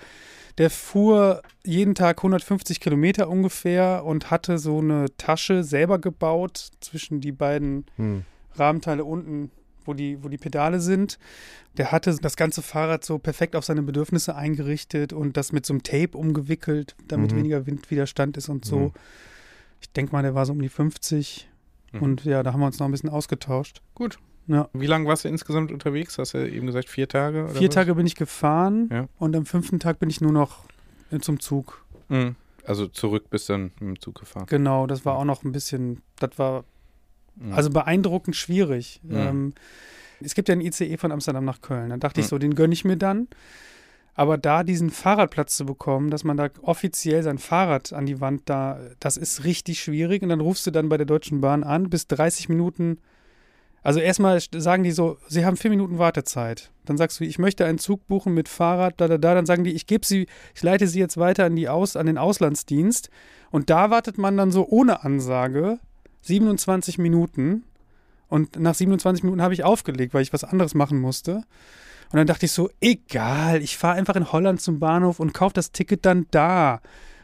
der 0.58 0.68
fuhr 0.68 1.40
jeden 1.64 1.94
Tag 1.94 2.18
150 2.22 2.80
Kilometer 2.80 3.28
ungefähr 3.28 4.04
und 4.04 4.30
hatte 4.30 4.58
so 4.58 4.78
eine 4.80 5.06
Tasche 5.16 5.64
selber 5.64 5.98
gebaut 5.98 6.68
zwischen 6.80 7.20
die 7.22 7.32
beiden 7.32 7.86
Hm. 7.96 8.24
Rahmenteile 8.54 9.04
unten 9.04 9.50
wo 9.86 9.94
die, 9.94 10.22
wo 10.22 10.28
die 10.28 10.38
Pedale 10.38 10.80
sind. 10.80 11.18
Der 11.76 11.90
hatte 11.92 12.14
das 12.20 12.36
ganze 12.36 12.62
Fahrrad 12.62 13.04
so 13.04 13.18
perfekt 13.18 13.56
auf 13.56 13.64
seine 13.64 13.82
Bedürfnisse 13.82 14.34
eingerichtet 14.36 15.12
und 15.12 15.36
das 15.36 15.52
mit 15.52 15.64
so 15.66 15.72
einem 15.72 15.82
Tape 15.82 16.16
umgewickelt, 16.18 16.94
damit 17.08 17.32
Mhm. 17.32 17.36
weniger 17.36 17.66
Windwiderstand 17.66 18.36
ist 18.36 18.48
und 18.48 18.64
so. 18.64 18.78
Mhm. 18.78 18.92
Ich 19.80 19.90
denke 19.92 20.12
mal, 20.12 20.22
der 20.22 20.34
war 20.34 20.46
so 20.46 20.52
um 20.52 20.60
die 20.62 20.68
50. 20.68 21.48
Mhm. 21.92 22.02
Und 22.02 22.24
ja, 22.24 22.42
da 22.42 22.52
haben 22.52 22.60
wir 22.60 22.66
uns 22.66 22.78
noch 22.78 22.86
ein 22.86 22.92
bisschen 22.92 23.10
ausgetauscht. 23.10 23.82
Gut. 23.94 24.18
Ja. 24.48 24.68
Wie 24.72 24.86
lange 24.86 25.06
warst 25.06 25.24
du 25.24 25.28
insgesamt 25.28 25.70
unterwegs? 25.70 26.18
Hast 26.18 26.34
du 26.34 26.48
eben 26.50 26.66
gesagt, 26.66 26.88
vier 26.88 27.08
Tage? 27.08 27.48
Vier 27.54 27.68
was? 27.68 27.74
Tage 27.74 27.94
bin 27.94 28.06
ich 28.06 28.16
gefahren 28.16 28.88
Ja. 28.92 29.08
und 29.18 29.36
am 29.36 29.46
fünften 29.46 29.78
Tag 29.78 29.98
bin 30.00 30.10
ich 30.10 30.20
nur 30.20 30.32
noch 30.32 30.64
äh, 31.12 31.18
zum 31.20 31.38
Zug. 31.40 31.84
Mhm. 32.08 32.34
Also 32.64 32.86
zurück 32.86 33.28
bis 33.30 33.46
dann 33.46 33.64
mit 33.80 33.80
dem 33.80 34.00
Zug 34.00 34.20
gefahren. 34.20 34.46
Genau, 34.48 34.86
das 34.86 35.04
war 35.04 35.16
auch 35.16 35.24
noch 35.24 35.42
ein 35.44 35.52
bisschen, 35.52 36.00
das 36.18 36.38
war 36.38 36.64
Mhm. 37.36 37.52
also 37.52 37.70
beeindruckend 37.70 38.36
schwierig. 38.36 39.00
Ja. 39.08 39.28
Ähm, 39.30 39.52
es 40.20 40.34
gibt 40.34 40.48
ja 40.48 40.52
einen 40.52 40.60
ICE 40.62 40.96
von 40.98 41.10
Amsterdam 41.12 41.44
nach 41.44 41.60
Köln. 41.60 41.90
Dann 41.90 42.00
dachte 42.00 42.20
ich 42.20 42.26
Mhm. 42.26 42.30
so, 42.30 42.38
den 42.38 42.54
gönne 42.54 42.72
ich 42.74 42.84
mir 42.84 42.96
dann. 42.96 43.28
Aber 44.14 44.36
da 44.36 44.62
diesen 44.62 44.90
Fahrradplatz 44.90 45.56
zu 45.56 45.64
bekommen, 45.64 46.10
dass 46.10 46.22
man 46.22 46.36
da 46.36 46.50
offiziell 46.60 47.22
sein 47.22 47.38
Fahrrad 47.38 47.92
an 47.94 48.04
die 48.06 48.20
Wand 48.20 48.42
da, 48.44 48.78
das 49.00 49.16
ist 49.16 49.44
richtig 49.44 49.80
schwierig. 49.82 50.22
Und 50.22 50.28
dann 50.28 50.40
rufst 50.40 50.66
du 50.66 50.70
dann 50.70 50.90
bei 50.90 50.98
der 50.98 51.06
Deutschen 51.06 51.40
Bahn 51.40 51.64
an, 51.64 51.88
bis 51.88 52.06
30 52.08 52.48
Minuten. 52.50 52.98
Also 53.82 53.98
erstmal 54.00 54.36
st- 54.36 54.60
sagen 54.60 54.84
die 54.84 54.92
so, 54.92 55.16
sie 55.28 55.44
haben 55.44 55.56
vier 55.56 55.70
Minuten 55.70 55.98
Wartezeit. 55.98 56.70
Dann 56.84 56.98
sagst 56.98 57.18
du, 57.18 57.24
ich 57.24 57.38
möchte 57.38 57.64
einen 57.64 57.78
Zug 57.78 58.06
buchen 58.06 58.34
mit 58.34 58.48
Fahrrad, 58.48 59.00
da, 59.00 59.08
da, 59.08 59.16
da. 59.18 59.34
Dann 59.34 59.46
sagen 59.46 59.64
die, 59.64 59.72
ich 59.72 59.86
gebe 59.86 60.04
sie, 60.06 60.26
ich 60.54 60.62
leite 60.62 60.86
sie 60.86 61.00
jetzt 61.00 61.16
weiter 61.16 61.46
an, 61.46 61.56
die 61.56 61.68
Aus, 61.70 61.96
an 61.96 62.06
den 62.06 62.18
Auslandsdienst. 62.18 63.08
Und 63.50 63.70
da 63.70 63.90
wartet 63.90 64.18
man 64.18 64.36
dann 64.36 64.52
so 64.52 64.68
ohne 64.68 65.02
Ansage 65.04 65.78
27 66.22 66.98
Minuten. 66.98 67.64
Und 68.28 68.58
nach 68.58 68.74
27 68.74 69.22
Minuten 69.24 69.42
habe 69.42 69.54
ich 69.54 69.62
aufgelegt, 69.64 70.14
weil 70.14 70.22
ich 70.22 70.32
was 70.32 70.44
anderes 70.44 70.74
machen 70.74 70.98
musste. 71.00 71.36
Und 72.10 72.16
dann 72.18 72.26
dachte 72.26 72.46
ich 72.46 72.52
so, 72.52 72.70
egal, 72.80 73.62
ich 73.62 73.76
fahre 73.76 73.96
einfach 73.96 74.16
in 74.16 74.32
Holland 74.32 74.60
zum 74.60 74.78
Bahnhof 74.78 75.20
und 75.20 75.32
kaufe 75.34 75.54
das 75.54 75.72
Ticket 75.72 76.04
dann 76.06 76.26
da. 76.30 76.80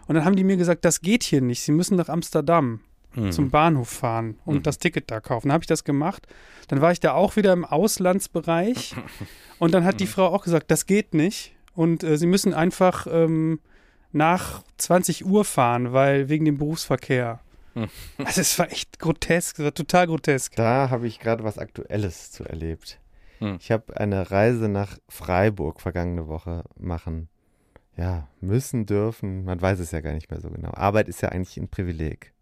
Und 0.07 0.15
dann 0.15 0.25
haben 0.25 0.37
die 0.37 0.45
mir 0.45 0.57
gesagt, 0.57 0.85
das 0.85 1.01
geht 1.01 1.23
hier 1.23 1.41
nicht. 1.41 1.63
Sie 1.63 1.73
müssen 1.73 1.97
nach 1.97 2.09
Amsterdam 2.09 2.81
Mhm. 3.15 3.33
zum 3.33 3.51
Bahnhof 3.51 3.89
fahren 3.89 4.39
und 4.45 4.57
Mhm. 4.57 4.63
das 4.65 4.79
Ticket 4.79 5.11
da 5.11 5.19
kaufen. 5.21 5.49
Dann 5.49 5.55
habe 5.55 5.63
ich 5.63 5.67
das 5.69 5.83
gemacht. 5.85 6.27
Dann 6.69 6.83
war 6.83 6.93
ich 6.93 7.01
da 7.01 7.13
auch 7.15 7.37
wieder 7.37 7.55
im 7.55 7.65
Auslandsbereich. 7.65 8.95
und 9.59 9.73
dann 9.75 9.85
hat 9.85 10.01
die 10.01 10.07
Frau 10.07 10.27
auch 10.27 10.45
gesagt, 10.45 10.71
das 10.71 10.85
geht 10.87 11.15
nicht. 11.15 11.55
Und 11.75 12.03
äh, 12.05 12.17
sie 12.19 12.27
müssen 12.27 12.53
einfach 12.55 13.07
ähm, 13.11 13.61
nach 14.13 14.63
20 14.79 15.25
Uhr 15.27 15.45
fahren, 15.45 15.93
weil 15.93 16.29
wegen 16.29 16.45
dem 16.45 16.59
Berufsverkehr. 16.59 17.41
Also 18.25 18.41
es 18.41 18.59
war 18.59 18.71
echt 18.71 18.99
grotesk, 18.99 19.59
es 19.59 19.65
war 19.65 19.75
total 19.75 20.07
grotesk. 20.07 20.57
Da 20.57 20.91
habe 20.91 21.07
ich 21.07 21.21
gerade 21.21 21.45
was 21.45 21.59
Aktuelles 21.59 22.31
zu 22.33 22.45
erlebt. 22.45 22.99
Hm. 23.39 23.57
Ich 23.61 23.71
habe 23.71 23.97
eine 23.97 24.31
Reise 24.31 24.69
nach 24.69 24.99
Freiburg 25.09 25.81
vergangene 25.81 26.27
Woche 26.29 26.65
machen. 26.79 27.29
Ja, 27.97 28.29
müssen, 28.41 28.87
dürfen, 28.87 29.45
man 29.45 29.61
weiß 29.61 29.79
es 29.81 29.91
ja 29.91 30.01
gar 30.01 30.13
nicht 30.13 30.31
mehr 30.31 30.41
so 30.41 30.51
genau. 30.51 30.71
Arbeit 30.73 31.09
ist 31.09 31.21
ja 31.21 31.31
eigentlich 31.31 31.57
ein 31.57 31.69
Privileg 31.69 32.33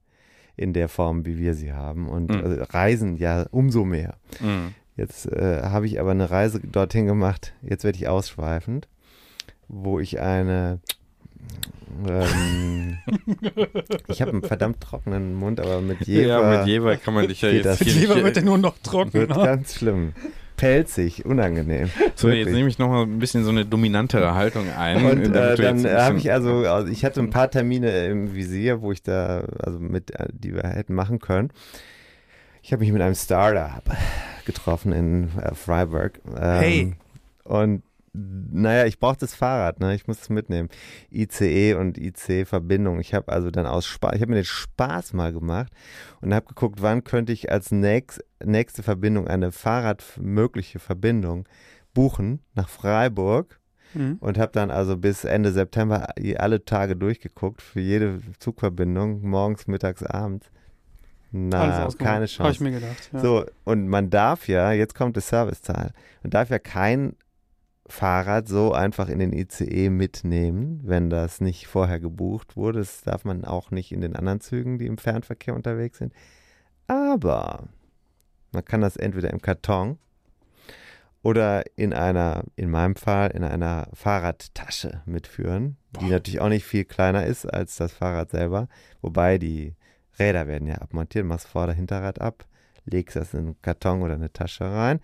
in 0.57 0.73
der 0.73 0.89
Form, 0.89 1.25
wie 1.27 1.39
wir 1.39 1.55
sie 1.55 1.73
haben. 1.73 2.09
Und 2.09 2.31
Hm. 2.33 2.59
äh, 2.59 2.63
Reisen 2.63 3.17
ja 3.17 3.47
umso 3.51 3.85
mehr. 3.85 4.17
Mhm. 4.41 4.75
Jetzt 4.97 5.27
äh, 5.27 5.63
habe 5.65 5.87
ich 5.87 6.01
aber 6.01 6.13
eine 6.13 6.31
Reise 6.31 6.61
dorthin 6.61 7.07
gemacht, 7.07 7.53
jetzt 7.61 7.85
werde 7.85 7.99
ich 7.99 8.09
ausschweifend, 8.09 8.89
wo 9.69 10.01
ich 10.01 10.21
eine. 10.21 10.81
Ähm, 12.07 12.99
ich 14.09 14.21
habe 14.21 14.33
einen 14.33 14.43
verdammt 14.43 14.81
trockenen 14.81 15.35
Mund, 15.35 15.61
aber 15.61 15.81
mit 15.81 16.07
Jever 16.07 16.27
Ja, 16.27 16.59
mit 16.59 16.67
Jever 16.67 16.97
kann 16.97 17.15
man 17.15 17.29
dich 17.29 17.41
ja 17.41 17.49
jetzt 17.49 17.65
das. 17.65 17.81
Mit 17.81 17.97
nicht, 17.97 18.09
wird 18.09 18.37
er 18.37 18.43
nur 18.43 18.59
noch 18.59 18.77
trocken. 18.83 19.13
wird 19.15 19.31
ne? 19.31 19.37
ganz 19.37 19.77
schlimm. 19.77 20.13
Pelzig, 20.57 21.27
unangenehm. 21.27 21.91
So, 22.15 22.29
jetzt 22.29 22.39
Wirklich. 22.39 22.55
nehme 22.55 22.69
ich 22.69 22.79
nochmal 22.79 23.03
ein 23.03 23.19
bisschen 23.19 23.45
so 23.45 23.51
eine 23.51 23.67
dominantere 23.67 24.35
Haltung 24.35 24.71
ein. 24.73 25.05
Und 25.05 25.35
äh, 25.35 25.57
dann 25.57 25.81
jetzt 25.81 25.95
habe 25.95 26.19
ich 26.19 26.33
also, 26.33 26.67
also, 26.67 26.91
ich 26.91 27.05
hatte 27.05 27.21
ein 27.21 27.31
paar 27.31 27.51
Termine 27.51 28.07
im 28.07 28.35
Visier, 28.35 28.81
wo 28.81 28.91
ich 28.91 29.03
da, 29.03 29.45
also 29.59 29.79
mit, 29.79 30.13
äh, 30.13 30.29
die 30.33 30.55
wir 30.55 30.63
hätten 30.63 30.95
machen 30.95 31.19
können. 31.19 31.51
Ich 32.63 32.73
habe 32.73 32.81
mich 32.81 32.91
mit 32.93 33.03
einem 33.03 33.15
Startup 33.15 33.85
getroffen 34.47 34.93
in 34.93 35.29
äh, 35.39 35.55
Freiburg. 35.55 36.21
Ähm, 36.37 36.61
Hey. 36.61 36.93
Und 37.45 37.83
naja, 38.19 38.87
ich 38.87 38.99
brauche 38.99 39.17
das 39.19 39.35
Fahrrad, 39.35 39.81
ne? 39.81 39.95
Ich 39.95 40.07
muss 40.07 40.21
es 40.23 40.29
mitnehmen. 40.31 40.69
ICE 41.13 41.75
und 41.75 41.99
IC-Verbindung. 41.99 42.99
Ich 43.01 43.13
habe 43.15 43.31
also 43.33 43.51
dann 43.51 43.67
aus 43.67 43.87
Spaß, 43.87 44.15
ich 44.15 44.21
habe 44.23 44.31
mir 44.31 44.37
den 44.39 44.45
Spaß 44.45 45.13
mal 45.13 45.33
gemacht 45.33 45.73
und 46.21 46.33
habe 46.35 46.47
geguckt, 46.47 46.81
wann 46.81 47.05
könnte 47.05 47.33
ich 47.33 47.51
als 47.53 47.71
nächst, 47.73 48.25
nächste 48.43 48.83
Verbindung 48.83 49.29
eine 49.29 49.53
fahrradmögliche 49.53 50.79
Verbindung 50.79 51.47
buchen 51.95 52.41
nach 52.55 52.69
Freiburg 52.69 53.61
Mhm. 53.95 54.17
und 54.21 54.37
habe 54.37 54.51
dann 54.53 54.71
also 54.71 54.97
bis 54.97 55.25
Ende 55.25 55.53
September 55.53 56.09
alle 56.39 56.65
Tage 56.65 56.97
durchgeguckt 56.97 57.63
für 57.63 57.81
jede 57.81 58.21
Zugverbindung, 58.41 59.27
morgens, 59.27 59.69
mittags, 59.69 60.03
abends. 60.03 60.51
Na, 61.33 61.89
keine 61.99 62.15
Habe 62.15 62.25
ich 62.25 62.37
Chance. 62.37 62.63
mir 62.63 62.73
gedacht. 62.73 63.11
Ja. 63.13 63.21
So, 63.21 63.45
und 63.65 63.89
man 63.89 64.11
darf 64.11 64.49
ja, 64.49 64.73
jetzt 64.73 64.95
kommt 64.95 65.17
das 65.17 65.29
Serviceteil, 65.29 65.93
man 66.23 66.31
darf 66.31 66.51
ja 66.51 66.59
kein 66.59 67.15
Fahrrad 67.89 68.49
so 68.49 68.73
einfach 68.73 69.09
in 69.09 69.19
den 69.19 69.33
ICE 69.33 69.91
mitnehmen, 69.91 70.81
wenn 70.85 71.11
das 71.11 71.41
nicht 71.41 71.67
vorher 71.67 72.01
gebucht 72.01 72.57
wurde. 72.57 72.81
Das 72.81 73.03
darf 73.03 73.25
man 73.25 73.45
auch 73.45 73.71
nicht 73.71 73.93
in 73.93 74.01
den 74.01 74.17
anderen 74.17 74.41
Zügen, 74.41 74.79
die 74.79 74.87
im 74.87 74.99
Fernverkehr 74.99 75.55
unterwegs 75.55 75.99
sind. 75.99 76.13
Aber 76.89 77.69
man 78.53 78.65
kann 78.65 78.81
das 78.81 78.97
entweder 78.97 79.31
im 79.31 79.41
Karton 79.41 79.99
oder 81.23 81.65
in 81.77 81.93
einer, 81.93 82.45
in 82.55 82.71
meinem 82.71 82.97
Fall, 82.97 83.31
in 83.31 83.45
einer 83.45 83.89
Fahrradtasche 83.93 85.03
mitführen, 85.07 85.77
die 86.01 86.07
natürlich 86.07 86.41
auch 86.41 86.49
nicht 86.49 86.65
viel 86.65 86.85
kleiner 86.85 87.27
ist 87.27 87.47
als 87.47 87.77
das 87.77 87.93
Fahrrad 87.93 88.31
selber. 88.31 88.69
Wobei 89.01 89.39
die 89.39 89.75
Räder 90.19 90.47
werden 90.47 90.69
ja 90.69 90.77
abmontiert, 90.77 91.27
machst 91.27 91.49
Vorder-, 91.49 91.73
Hinterrad 91.73 92.21
ab, 92.21 92.47
legst 92.87 93.17
das 93.17 93.35
in 93.35 93.41
einen 93.41 93.63
Karton 93.63 94.03
oder 94.03 94.15
eine 94.15 94.33
Tasche 94.33 94.65
rein 94.65 95.01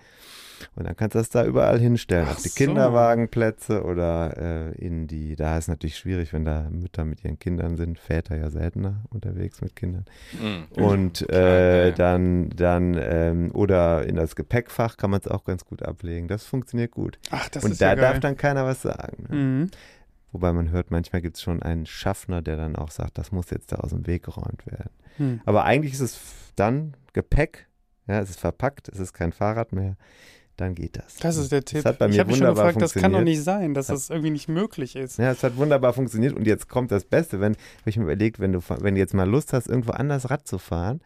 und 0.74 0.86
dann 0.86 0.96
kannst 0.96 1.14
du 1.14 1.18
das 1.18 1.28
da 1.28 1.44
überall 1.44 1.78
hinstellen. 1.78 2.26
Ach 2.28 2.36
Auf 2.36 2.42
die 2.42 2.48
so. 2.48 2.64
Kinderwagenplätze 2.64 3.82
oder 3.82 4.36
äh, 4.36 4.72
in 4.74 5.06
die, 5.06 5.36
da 5.36 5.56
ist 5.56 5.64
es 5.64 5.68
natürlich 5.68 5.96
schwierig, 5.98 6.32
wenn 6.32 6.44
da 6.44 6.68
Mütter 6.70 7.04
mit 7.04 7.24
ihren 7.24 7.38
Kindern 7.38 7.76
sind, 7.76 7.98
Väter 7.98 8.36
ja 8.36 8.50
seltener 8.50 9.04
unterwegs 9.10 9.60
mit 9.60 9.76
Kindern. 9.76 10.04
Mhm. 10.40 10.82
Und 10.82 11.30
äh, 11.30 11.78
ja, 11.80 11.86
ja. 11.86 11.90
dann, 11.92 12.50
dann 12.50 12.96
ähm, 12.98 13.50
oder 13.54 14.06
in 14.06 14.16
das 14.16 14.36
Gepäckfach 14.36 14.96
kann 14.96 15.10
man 15.10 15.20
es 15.20 15.28
auch 15.28 15.44
ganz 15.44 15.64
gut 15.64 15.82
ablegen. 15.82 16.28
Das 16.28 16.44
funktioniert 16.44 16.92
gut. 16.92 17.18
Ach, 17.30 17.48
das 17.48 17.64
und 17.64 17.72
ist 17.72 17.80
da 17.80 17.88
ja 17.90 17.94
geil. 17.94 18.04
darf 18.04 18.20
dann 18.20 18.36
keiner 18.36 18.64
was 18.64 18.82
sagen. 18.82 19.26
Ne? 19.28 19.36
Mhm. 19.36 19.70
Wobei 20.32 20.52
man 20.52 20.70
hört, 20.70 20.90
manchmal 20.90 21.20
gibt 21.20 21.36
es 21.36 21.42
schon 21.42 21.62
einen 21.62 21.84
Schaffner, 21.84 22.40
der 22.40 22.56
dann 22.56 22.74
auch 22.74 22.90
sagt, 22.90 23.18
das 23.18 23.32
muss 23.32 23.50
jetzt 23.50 23.72
da 23.72 23.76
aus 23.76 23.90
dem 23.90 24.06
Weg 24.06 24.24
geräumt 24.24 24.66
werden. 24.66 24.90
Mhm. 25.18 25.40
Aber 25.44 25.64
eigentlich 25.64 25.92
ist 25.92 26.00
es 26.00 26.20
dann 26.56 26.94
Gepäck, 27.12 27.66
ja, 28.12 28.20
es 28.20 28.30
ist 28.30 28.40
verpackt, 28.40 28.88
es 28.88 28.98
ist 28.98 29.12
kein 29.12 29.32
Fahrrad 29.32 29.72
mehr, 29.72 29.96
dann 30.56 30.74
geht 30.74 30.96
das. 30.98 31.16
Das 31.16 31.36
ist 31.36 31.50
der 31.50 31.64
Tipp. 31.64 31.84
hat 31.84 31.98
bei 31.98 32.06
ich 32.06 32.12
mir 32.12 32.20
habe 32.20 32.28
mich 32.30 32.38
schon 32.38 32.46
gefragt, 32.48 32.80
das 32.80 32.94
kann 32.94 33.12
doch 33.12 33.22
nicht 33.22 33.42
sein, 33.42 33.74
dass 33.74 33.86
das 33.86 34.10
irgendwie 34.10 34.30
nicht 34.30 34.48
möglich 34.48 34.96
ist. 34.96 35.18
Ja, 35.18 35.30
es 35.32 35.42
hat 35.42 35.56
wunderbar 35.56 35.92
funktioniert 35.94 36.34
und 36.34 36.46
jetzt 36.46 36.68
kommt 36.68 36.90
das 36.90 37.04
Beste, 37.04 37.40
wenn, 37.40 37.52
habe 37.54 37.90
ich 37.90 37.96
mir 37.96 38.04
überlegt, 38.04 38.38
wenn 38.38 38.52
du, 38.52 38.60
wenn 38.68 38.94
du 38.94 39.00
jetzt 39.00 39.14
mal 39.14 39.28
Lust 39.28 39.52
hast, 39.52 39.66
irgendwo 39.68 39.92
anders 39.92 40.30
Rad 40.30 40.46
zu 40.46 40.58
fahren, 40.58 41.00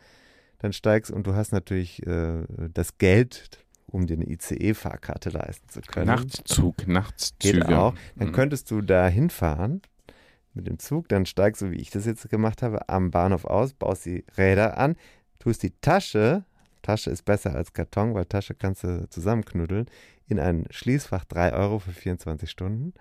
dann 0.59 0.73
steigst 0.73 1.11
und 1.11 1.27
du 1.27 1.35
hast 1.35 1.53
natürlich 1.53 2.05
äh, 2.07 2.43
das 2.73 2.99
Geld, 2.99 3.65
um 3.87 4.07
dir 4.07 4.15
eine 4.15 4.29
ICE-Fahrkarte 4.29 5.31
leisten 5.31 5.69
zu 5.69 5.81
können. 5.83 6.07
Nachtzug, 6.07 6.87
Nachtszüge. 6.89 7.61
Geht 7.61 7.69
auch. 7.73 7.95
Dann 8.17 8.29
Mhm. 8.29 8.33
könntest 8.33 8.71
du 8.71 8.81
da 8.81 9.07
hinfahren 9.07 9.81
mit 10.55 10.67
dem 10.67 10.79
Zug, 10.79 11.09
dann 11.09 11.27
steigst 11.27 11.61
du, 11.63 11.71
wie 11.71 11.77
ich 11.77 11.91
das 11.91 12.07
jetzt 12.07 12.29
gemacht 12.31 12.63
habe, 12.63 12.89
am 12.89 13.11
Bahnhof 13.11 13.45
aus, 13.45 13.75
baust 13.75 14.07
die 14.07 14.25
Räder 14.39 14.79
an, 14.79 14.97
tust 15.39 15.63
die 15.63 15.73
Tasche, 15.83 16.45
Tasche 16.87 17.11
ist 17.11 17.25
besser 17.25 17.55
als 17.55 17.73
Karton, 17.73 18.15
weil 18.15 18.27
Tasche 18.27 18.55
kannst 18.55 18.85
du 18.85 19.09
zusammenknuddeln, 19.11 19.87
in 20.29 20.39
ein 20.39 20.67
Schließfach 20.71 21.25
3 21.25 21.53
Euro 21.55 21.79
für 21.81 21.91
24 21.91 22.49
Stunden. 22.49 22.95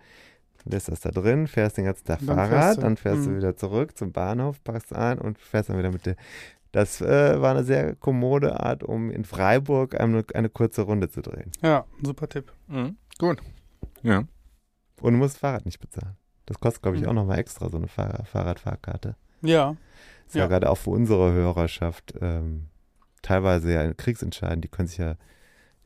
Lässt 0.68 0.88
das 0.90 1.02
da 1.02 1.12
drin, 1.12 1.46
fährst 1.46 1.78
den 1.78 1.86
ganzen 1.86 2.06
Tag 2.06 2.20
Dann 2.26 2.36
Fahrrad, 2.36 2.50
fährst 2.50 2.78
du. 2.78 2.82
dann 2.82 2.98
fährst 2.98 3.26
du 3.28 3.30
Mhm. 3.30 3.38
wieder 3.38 3.56
zurück 3.56 3.96
zum 3.96 4.12
Bahnhof, 4.12 4.64
packst 4.64 4.94
ein 4.96 5.20
und 5.20 5.38
fährst 5.38 5.70
dann 5.70 5.78
wieder 5.78 5.92
mit 5.92 6.06
der. 6.08 6.16
Das 6.72 7.00
äh, 7.02 7.40
war 7.42 7.52
eine 7.52 7.64
sehr 7.64 7.96
kommode 7.96 8.60
Art, 8.60 8.84
um 8.84 9.12
in 9.12 9.24
Freiburg 9.26 10.00
eine, 10.00 10.26
eine 10.34 10.50
kurze 10.50 10.82
Runde 10.82 11.10
zu 11.10 11.22
drehen. 11.22 11.52
Ja, 11.62 11.86
super 12.04 12.28
Tipp. 12.28 12.52
Mhm. 12.68 12.98
Gut. 13.20 13.42
Ja. 14.02 14.24
Und 15.02 15.14
du 15.14 15.20
musst 15.20 15.36
das 15.36 15.40
Fahrrad 15.40 15.66
nicht 15.66 15.80
bezahlen. 15.80 16.18
Das 16.48 16.60
kostet, 16.60 16.82
glaube 16.82 16.98
ich, 16.98 17.04
Mhm. 17.04 17.10
auch 17.10 17.14
nochmal 17.14 17.40
extra, 17.40 17.70
so 17.70 17.78
eine 17.78 17.88
Fahr 17.88 18.26
Fahrradfahrkarte. 18.26 19.16
Ja. 19.42 19.76
Ist 20.28 20.36
ja, 20.36 20.42
Ja. 20.42 20.48
gerade 20.48 20.70
auch 20.70 20.78
für 20.78 20.90
unsere 20.90 21.32
Hörerschaft 21.32 22.16
ähm, 22.22 22.68
teilweise 23.26 23.74
ja 23.74 23.94
kriegsentscheidend. 23.94 24.64
Die 24.64 24.70
können 24.70 24.88
sich 24.88 24.98
ja, 25.00 25.16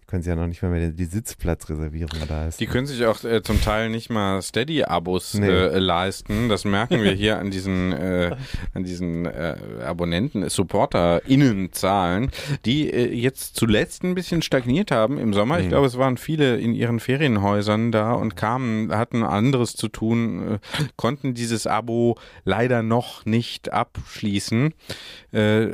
können 0.10 0.24
sie 0.24 0.30
ja 0.30 0.36
noch 0.36 0.48
nicht 0.48 0.62
mal 0.64 0.72
mehr 0.72 0.90
die 0.90 1.06
Sitzplatzreservierung 1.06 2.20
da 2.28 2.48
ist. 2.48 2.60
Die 2.60 2.66
können 2.66 2.88
sich 2.88 3.06
auch 3.06 3.24
äh, 3.24 3.44
zum 3.44 3.62
Teil 3.62 3.90
nicht 3.90 4.10
mal 4.10 4.42
Steady-Abos 4.42 5.36
Nee. 5.36 5.48
äh, 5.48 5.78
leisten. 5.78 6.50
Das 6.50 6.66
merken 6.66 7.04
wir 7.04 7.12
hier 7.12 7.38
an 7.38 7.52
diesen, 7.52 7.94
äh, 7.94 8.36
an 8.74 8.84
diesen 8.84 9.26
äh, 9.28 9.56
Abonnenten, 9.86 10.50
SupporterInnen-Zahlen, 10.50 12.32
die 12.66 12.90
äh, 12.92 13.14
jetzt 13.14 13.56
zuletzt 13.56 14.04
ein 14.04 14.16
bisschen 14.16 14.42
stagniert 14.42 14.92
haben 14.92 15.18
im 15.18 15.34
Sommer. 15.34 15.60
Ich 15.60 15.66
Mhm. 15.66 15.70
glaube, 15.70 15.88
es 15.88 15.98
waren 15.98 16.18
viele 16.18 16.58
in 16.58 16.74
ihren 16.74 17.00
Ferienhäusern 17.00 17.92
da 17.92 18.14
und 18.14 18.36
kamen, 18.36 18.92
hatten 18.96 19.24
anderes 19.24 19.74
zu 19.76 19.88
tun, 19.88 20.54
äh, 20.56 20.60
konnten 20.96 21.34
dieses 21.34 21.68
Abo 21.68 22.18
leider 22.46 22.82
noch 22.84 23.26
nicht 23.26 23.72
abschließen. 23.72 24.74
Äh, 25.32 25.68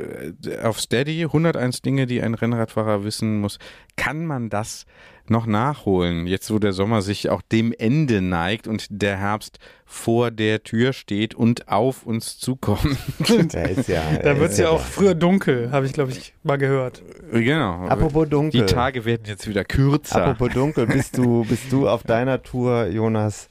auf 0.62 0.80
Steady 0.80 1.22
101 1.22 1.80
Dinge, 1.82 2.06
die 2.06 2.20
ein 2.20 2.34
Rennradfahrer 2.34 3.04
wissen 3.04 3.40
muss. 3.40 3.58
Kann 3.96 4.26
man 4.26 4.50
das 4.50 4.86
noch 5.28 5.46
nachholen, 5.46 6.26
jetzt 6.26 6.52
wo 6.52 6.58
der 6.58 6.72
Sommer 6.72 7.02
sich 7.02 7.30
auch 7.30 7.42
dem 7.42 7.72
Ende 7.76 8.20
neigt 8.20 8.68
und 8.68 8.86
der 8.90 9.16
Herbst 9.18 9.58
vor 9.84 10.30
der 10.30 10.62
Tür 10.62 10.92
steht 10.92 11.34
und 11.34 11.68
auf 11.68 12.04
uns 12.06 12.38
zukommt. 12.38 12.96
Ist 13.18 13.88
ja, 13.88 14.02
Da 14.22 14.38
wird 14.38 14.46
es 14.46 14.52
ist 14.52 14.58
ja 14.58 14.68
auch 14.68 14.78
da. 14.78 14.84
früher 14.84 15.14
dunkel, 15.14 15.70
habe 15.72 15.86
ich, 15.86 15.92
glaube 15.92 16.12
ich, 16.12 16.34
mal 16.42 16.58
gehört. 16.58 17.02
genau. 17.32 17.86
Apropos 17.86 18.28
dunkel. 18.28 18.66
Die 18.66 18.72
Tage 18.72 19.04
werden 19.04 19.22
jetzt 19.26 19.48
wieder 19.48 19.64
kürzer. 19.64 20.24
Apropos 20.26 20.52
dunkel, 20.54 20.86
bist 20.86 21.16
du, 21.18 21.44
bist 21.44 21.72
du 21.72 21.88
auf 21.88 22.02
deiner 22.02 22.42
Tour, 22.42 22.86
Jonas, 22.86 23.48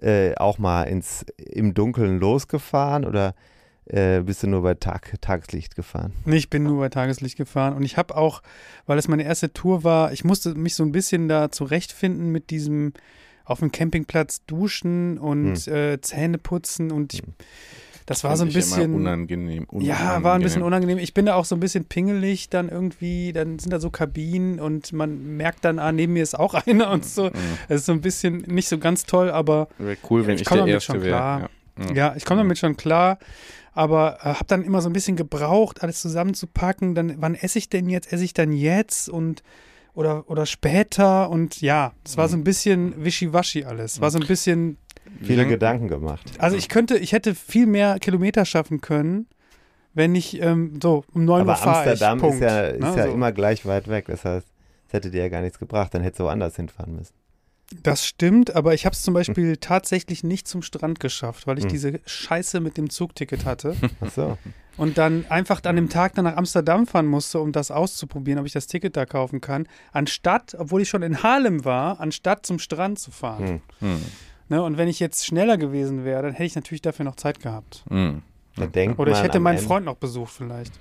äh, 0.00 0.34
auch 0.36 0.58
mal 0.58 0.84
ins, 0.84 1.24
im 1.38 1.72
Dunkeln 1.74 2.20
losgefahren 2.20 3.04
oder 3.04 3.34
äh, 3.86 4.20
bist 4.20 4.42
du 4.42 4.48
nur 4.48 4.62
bei 4.62 4.74
Tag, 4.74 5.14
Tageslicht 5.20 5.76
gefahren? 5.76 6.12
Nee, 6.24 6.36
ich 6.36 6.50
bin 6.50 6.64
nur 6.64 6.78
bei 6.78 6.88
Tageslicht 6.88 7.36
gefahren 7.36 7.74
und 7.74 7.82
ich 7.82 7.96
habe 7.96 8.16
auch, 8.16 8.42
weil 8.86 8.98
es 8.98 9.08
meine 9.08 9.24
erste 9.24 9.52
Tour 9.52 9.84
war, 9.84 10.12
ich 10.12 10.24
musste 10.24 10.54
mich 10.54 10.74
so 10.74 10.82
ein 10.82 10.92
bisschen 10.92 11.28
da 11.28 11.50
zurechtfinden 11.50 12.30
mit 12.30 12.50
diesem 12.50 12.92
auf 13.44 13.60
dem 13.60 13.70
Campingplatz 13.70 14.44
duschen 14.46 15.18
und 15.18 15.68
äh, 15.68 16.00
Zähne 16.00 16.38
putzen 16.38 16.90
und 16.90 17.14
ich, 17.14 17.22
das 18.06 18.22
war 18.22 18.36
so 18.36 18.44
ein 18.44 18.52
bisschen 18.52 18.94
unangenehm. 18.94 19.66
Ja, 19.80 20.22
war 20.22 20.34
ein 20.36 20.42
bisschen 20.42 20.62
unangenehm. 20.62 20.98
Ich 20.98 21.12
bin 21.12 21.26
da 21.26 21.34
auch 21.34 21.44
so 21.44 21.56
ein 21.56 21.60
bisschen 21.60 21.84
pingelig, 21.84 22.48
dann 22.48 22.68
irgendwie, 22.68 23.32
dann 23.32 23.58
sind 23.58 23.72
da 23.72 23.80
so 23.80 23.90
Kabinen 23.90 24.60
und 24.60 24.92
man 24.92 25.36
merkt 25.36 25.64
dann, 25.64 25.80
ah, 25.80 25.90
neben 25.90 26.12
mir 26.12 26.22
ist 26.22 26.38
auch 26.38 26.54
einer 26.66 26.90
und 26.92 27.04
so. 27.04 27.30
Das 27.68 27.80
ist 27.80 27.86
so 27.86 27.92
ein 27.92 28.00
bisschen 28.00 28.38
nicht 28.42 28.68
so 28.68 28.78
ganz 28.78 29.06
toll, 29.06 29.30
aber 29.30 29.68
Wäre 29.78 29.96
cool, 30.08 30.24
wenn 30.26 30.36
Ich 30.36 30.42
ich, 30.42 30.48
der 30.48 30.66
Erste 30.66 31.02
wäre. 31.02 31.48
Ja. 31.78 31.92
ja, 31.94 32.14
ich 32.16 32.24
komme 32.24 32.42
damit 32.42 32.58
schon 32.58 32.76
klar. 32.76 33.18
Aber 33.76 34.16
äh, 34.22 34.30
habe 34.30 34.44
dann 34.48 34.64
immer 34.64 34.80
so 34.80 34.88
ein 34.88 34.92
bisschen 34.92 35.14
gebraucht, 35.16 35.82
alles 35.82 36.00
zusammenzupacken. 36.00 36.94
Dann, 36.94 37.16
wann 37.20 37.34
esse 37.36 37.58
ich 37.58 37.68
denn 37.68 37.88
jetzt? 37.88 38.12
Esse 38.12 38.24
ich 38.24 38.32
dann 38.34 38.50
jetzt 38.52 39.08
und 39.08 39.42
oder, 39.94 40.28
oder 40.30 40.46
später? 40.46 41.30
Und 41.30 41.60
ja, 41.60 41.92
es 42.04 42.16
war 42.16 42.28
so 42.28 42.36
ein 42.36 42.42
bisschen 42.44 43.04
wischiwaschi 43.04 43.64
alles. 43.64 44.00
War 44.00 44.10
so 44.10 44.18
ein 44.18 44.26
bisschen 44.26 44.78
Viele 45.22 45.42
Ja. 45.44 45.48
Gedanken 45.48 45.88
gemacht. 45.88 46.22
also 46.38 46.56
ich 46.56 46.68
könnte, 46.68 46.96
ich 46.98 47.12
hätte 47.12 47.34
viel 47.34 47.66
mehr 47.66 47.98
Kilometer 48.00 48.44
schaffen 48.44 48.80
können, 48.80 49.26
wenn 49.94 50.14
ich 50.14 50.40
ähm, 50.42 50.78
so 50.82 51.04
um 51.14 51.24
9 51.24 51.46
Uhr 51.46 51.52
Aber 51.52 51.56
fahre 51.56 51.90
Amsterdam 51.90 52.16
ich. 52.18 52.22
Punkt. 52.22 52.36
ist 52.36 52.40
ja, 52.42 52.60
ist 52.66 52.80
Ne, 52.80 52.94
ja 52.96 53.04
so. 53.06 53.12
immer 53.12 53.30
gleich 53.32 53.64
weit 53.66 53.88
weg. 53.88 54.06
Das 54.08 54.24
heißt, 54.24 54.46
es 54.88 54.92
hätte 54.92 55.10
dir 55.10 55.22
ja 55.22 55.28
gar 55.28 55.42
nichts 55.42 55.58
gebracht. 55.58 55.94
Dann 55.94 56.02
hättest 56.02 56.20
du 56.20 56.24
woanders 56.24 56.56
hinfahren 56.56 56.96
müssen. 56.96 57.14
Das 57.82 58.06
stimmt, 58.06 58.54
aber 58.54 58.74
ich 58.74 58.86
habe 58.86 58.94
es 58.94 59.02
zum 59.02 59.12
Beispiel 59.14 59.56
tatsächlich 59.56 60.22
nicht 60.22 60.46
zum 60.46 60.62
Strand 60.62 61.00
geschafft, 61.00 61.46
weil 61.48 61.58
ich 61.58 61.64
Hm. 61.64 61.70
diese 61.70 62.00
Scheiße 62.06 62.60
mit 62.60 62.76
dem 62.76 62.90
Zugticket 62.90 63.44
hatte 63.44 63.74
Ach 64.00 64.10
so. 64.10 64.38
und 64.76 64.98
dann 64.98 65.26
einfach 65.28 65.64
an 65.64 65.74
dem 65.74 65.88
Tag 65.88 66.14
dann 66.14 66.26
nach 66.26 66.36
Amsterdam 66.36 66.86
fahren 66.86 67.06
musste, 67.06 67.40
um 67.40 67.50
das 67.50 67.72
auszuprobieren, 67.72 68.38
ob 68.38 68.46
ich 68.46 68.52
das 68.52 68.68
Ticket 68.68 68.96
da 68.96 69.04
kaufen 69.04 69.40
kann, 69.40 69.66
anstatt, 69.92 70.54
obwohl 70.56 70.82
ich 70.82 70.88
schon 70.88 71.02
in 71.02 71.24
Harlem 71.24 71.64
war, 71.64 71.98
anstatt 72.00 72.46
zum 72.46 72.60
Strand 72.60 73.00
zu 73.00 73.10
fahren. 73.10 73.60
Hm. 73.80 73.96
Hm. 73.96 74.02
Ne, 74.48 74.62
und 74.62 74.76
wenn 74.78 74.86
ich 74.86 75.00
jetzt 75.00 75.26
schneller 75.26 75.56
gewesen 75.58 76.04
wäre, 76.04 76.22
dann 76.22 76.32
hätte 76.34 76.44
ich 76.44 76.54
natürlich 76.54 76.82
dafür 76.82 77.04
noch 77.04 77.16
Zeit 77.16 77.40
gehabt. 77.40 77.82
Hm. 77.88 78.22
Da 78.54 78.66
denkt 78.66 78.98
Oder 79.00 79.10
ich 79.10 79.22
hätte 79.22 79.40
meinen 79.40 79.58
Freund 79.58 79.84
noch 79.84 79.96
besucht 79.96 80.32
vielleicht. 80.32 80.72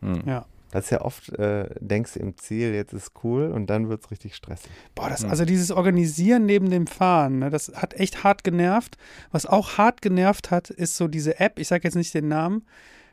Hm. 0.00 0.22
Ja. 0.26 0.46
Das 0.74 0.86
ist 0.86 0.90
ja 0.90 1.02
oft, 1.02 1.28
äh, 1.38 1.68
denkst 1.78 2.14
du 2.14 2.18
im 2.20 2.36
Ziel, 2.36 2.74
jetzt 2.74 2.92
ist 2.92 3.12
cool 3.22 3.46
und 3.52 3.70
dann 3.70 3.88
wird 3.88 4.04
es 4.04 4.10
richtig 4.10 4.34
stressig. 4.34 4.70
Boah, 4.96 5.08
das, 5.08 5.22
Hm. 5.22 5.30
also 5.30 5.44
dieses 5.44 5.70
Organisieren 5.70 6.46
neben 6.46 6.68
dem 6.68 6.86
Fahren, 6.88 7.38
ne, 7.38 7.48
das 7.50 7.72
hat 7.76 7.94
echt 7.94 8.24
hart 8.24 8.42
genervt. 8.42 8.96
Was 9.30 9.46
auch 9.46 9.78
hart 9.78 10.02
genervt 10.02 10.50
hat, 10.50 10.70
ist 10.70 10.96
so 10.96 11.06
diese 11.06 11.38
App, 11.38 11.58
ich 11.60 11.68
sage 11.68 11.84
jetzt 11.84 11.94
nicht 11.94 12.12
den 12.12 12.26
Namen, 12.28 12.64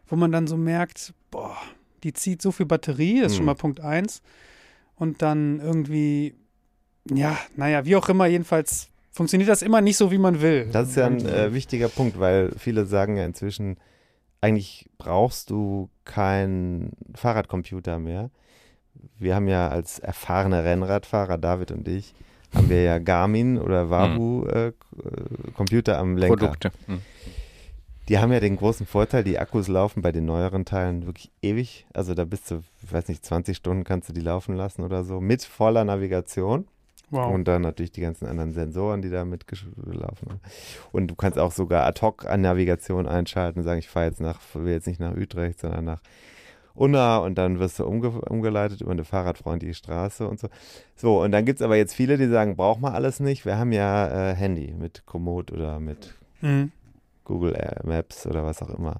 wo 0.07 0.15
man 0.15 0.31
dann 0.31 0.47
so 0.47 0.57
merkt, 0.57 1.13
boah, 1.29 1.55
die 2.03 2.13
zieht 2.13 2.41
so 2.41 2.51
viel 2.51 2.65
Batterie, 2.65 3.21
das 3.21 3.31
ist 3.33 3.35
schon 3.37 3.41
Hm. 3.43 3.45
mal 3.45 3.53
Punkt 3.55 3.79
eins. 3.79 4.21
Und 4.95 5.21
dann 5.21 5.59
irgendwie, 5.59 6.33
ja, 7.13 7.37
naja, 7.55 7.85
wie 7.85 7.95
auch 7.95 8.09
immer, 8.09 8.25
jedenfalls 8.25 8.89
funktioniert 9.11 9.49
das 9.49 9.61
immer 9.61 9.81
nicht 9.81 9.97
so, 9.97 10.11
wie 10.11 10.17
man 10.17 10.41
will. 10.41 10.67
Das 10.71 10.89
ist 10.89 10.95
ja 10.95 11.05
ein 11.05 11.23
äh, 11.25 11.53
wichtiger 11.53 11.89
Punkt, 11.89 12.19
weil 12.19 12.53
viele 12.57 12.85
sagen 12.87 13.17
ja 13.17 13.25
inzwischen, 13.25 13.77
eigentlich 14.41 14.89
brauchst 14.97 15.49
du 15.49 15.89
keinen 16.03 16.93
Fahrradcomputer 17.15 17.99
mehr. 17.99 18.29
Wir 19.17 19.35
haben 19.35 19.47
ja 19.47 19.69
als 19.69 19.99
erfahrene 19.99 20.63
Rennradfahrer, 20.63 21.37
David 21.37 21.71
und 21.71 21.87
ich, 21.87 22.13
haben 22.53 22.69
wir 22.69 22.83
ja 22.83 22.99
Garmin 22.99 23.57
oder 23.57 23.89
Wahoo 23.89 24.45
äh, 24.47 24.71
K- 24.73 25.09
äh, 25.09 25.51
Computer 25.55 25.97
am 25.99 26.17
Lenker. 26.17 26.35
Produkte. 26.37 26.71
Hm. 26.87 27.01
Die 28.09 28.17
haben 28.19 28.33
ja 28.33 28.39
den 28.41 28.57
großen 28.57 28.85
Vorteil, 28.85 29.23
die 29.23 29.39
Akkus 29.39 29.67
laufen 29.69 30.01
bei 30.01 30.11
den 30.11 30.25
neueren 30.25 30.65
Teilen 30.65 31.05
wirklich 31.05 31.31
ewig. 31.41 31.85
Also 31.93 32.13
da 32.13 32.25
bist 32.25 32.51
du, 32.51 32.61
ich 32.83 32.91
weiß 32.91 33.07
nicht, 33.07 33.23
20 33.23 33.55
Stunden 33.55 33.83
kannst 33.85 34.09
du 34.09 34.13
die 34.13 34.21
laufen 34.21 34.55
lassen 34.55 34.83
oder 34.83 35.03
so, 35.03 35.21
mit 35.21 35.43
voller 35.43 35.85
Navigation. 35.85 36.67
Wow. 37.11 37.33
Und 37.33 37.47
dann 37.47 37.61
natürlich 37.61 37.91
die 37.91 38.01
ganzen 38.01 38.25
anderen 38.27 38.51
Sensoren, 38.53 39.01
die 39.01 39.09
da 39.09 39.23
mitgelaufen 39.25 40.29
haben. 40.29 40.41
Und 40.91 41.07
du 41.07 41.15
kannst 41.15 41.37
auch 41.37 41.51
sogar 41.51 41.85
ad 41.85 42.01
hoc 42.01 42.25
an 42.25 42.41
Navigation 42.41 43.07
einschalten 43.07 43.59
und 43.59 43.65
sagen, 43.65 43.79
ich 43.79 43.89
fahre 43.89 44.07
jetzt 44.07 44.19
nach, 44.21 44.39
will 44.53 44.73
jetzt 44.73 44.87
nicht 44.87 44.99
nach 44.99 45.15
Utrecht, 45.15 45.59
sondern 45.59 45.85
nach 45.85 46.01
Unna 46.73 47.17
und 47.17 47.37
dann 47.37 47.59
wirst 47.59 47.79
du 47.79 47.85
umge 47.85 48.09
umgeleitet 48.09 48.81
über 48.81 48.91
eine 48.91 49.03
fahrradfreundliche 49.03 49.73
Straße 49.73 50.27
und 50.27 50.39
so. 50.39 50.47
So, 50.95 51.21
und 51.21 51.31
dann 51.31 51.45
gibt 51.45 51.59
es 51.59 51.65
aber 51.65 51.75
jetzt 51.75 51.93
viele, 51.93 52.17
die 52.17 52.27
sagen, 52.27 52.55
braucht 52.55 52.79
man 52.79 52.93
alles 52.93 53.19
nicht. 53.19 53.45
Wir 53.45 53.57
haben 53.57 53.73
ja 53.73 54.31
äh, 54.31 54.35
Handy 54.35 54.73
mit 54.77 55.05
Komoot 55.05 55.51
oder 55.51 55.79
mit 55.79 56.15
Mhm. 56.41 56.71
Google 57.23 57.53
äh, 57.53 57.85
Maps 57.85 58.25
oder 58.25 58.43
was 58.43 58.61
auch 58.63 58.71
immer. 58.71 58.99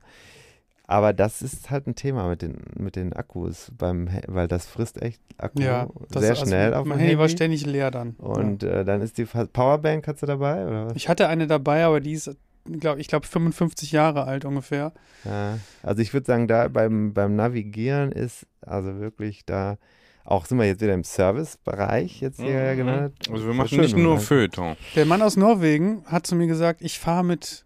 Aber 0.91 1.13
das 1.13 1.41
ist 1.41 1.69
halt 1.69 1.87
ein 1.87 1.95
Thema 1.95 2.27
mit 2.27 2.41
den, 2.41 2.57
mit 2.77 2.97
den 2.97 3.13
Akkus, 3.13 3.71
beim, 3.77 4.09
weil 4.27 4.49
das 4.49 4.65
frisst 4.65 5.01
echt 5.01 5.21
Akku 5.37 5.61
Ja, 5.61 5.87
das 6.09 6.21
sehr 6.21 6.31
also 6.31 6.45
schnell 6.45 6.73
auf 6.73 6.83
dem 6.83 6.89
Mein 6.89 6.99
Handy 6.99 7.17
war 7.17 7.29
ständig 7.29 7.65
leer 7.65 7.91
dann. 7.91 8.15
ja. 8.19 8.25
Und 8.25 8.63
äh, 8.63 8.83
dann 8.83 9.01
ist 9.01 9.17
die 9.17 9.23
Powerbank, 9.25 10.05
hast 10.07 10.21
du 10.21 10.25
dabei? 10.25 10.67
Oder 10.67 10.87
was? 10.87 10.95
Ich 10.97 11.07
hatte 11.07 11.29
eine 11.29 11.47
dabei, 11.47 11.85
aber 11.85 12.01
die 12.01 12.11
ist, 12.11 12.35
glaub, 12.65 12.97
ich 12.97 13.07
glaube, 13.07 13.25
55 13.25 13.93
Jahre 13.93 14.25
alt 14.25 14.43
ungefähr. 14.43 14.91
Ja. 15.23 15.59
Also 15.81 16.01
ich 16.01 16.11
würde 16.13 16.25
sagen, 16.27 16.49
da 16.49 16.67
beim, 16.67 17.13
beim 17.13 17.37
Navigieren 17.37 18.11
ist 18.11 18.45
also 18.59 18.99
wirklich 18.99 19.45
da, 19.45 19.77
auch 20.25 20.45
sind 20.45 20.57
wir 20.57 20.65
jetzt 20.65 20.81
wieder 20.81 20.93
im 20.93 21.05
Servicebereich 21.05 22.19
jetzt 22.19 22.41
hier 22.41 22.73
Mhm. 22.73 22.77
genannt. 22.77 23.13
Also 23.31 23.47
wir 23.47 23.53
machen 23.53 23.69
schön, 23.69 23.79
nicht 23.81 23.95
nur 23.95 24.19
Feuilleton. 24.19 24.75
Der 24.95 25.05
Mann 25.05 25.21
aus 25.21 25.37
Norwegen 25.37 26.03
hat 26.05 26.27
zu 26.27 26.35
mir 26.35 26.47
gesagt, 26.47 26.81
ich 26.81 26.99
fahre 26.99 27.23
mit 27.23 27.63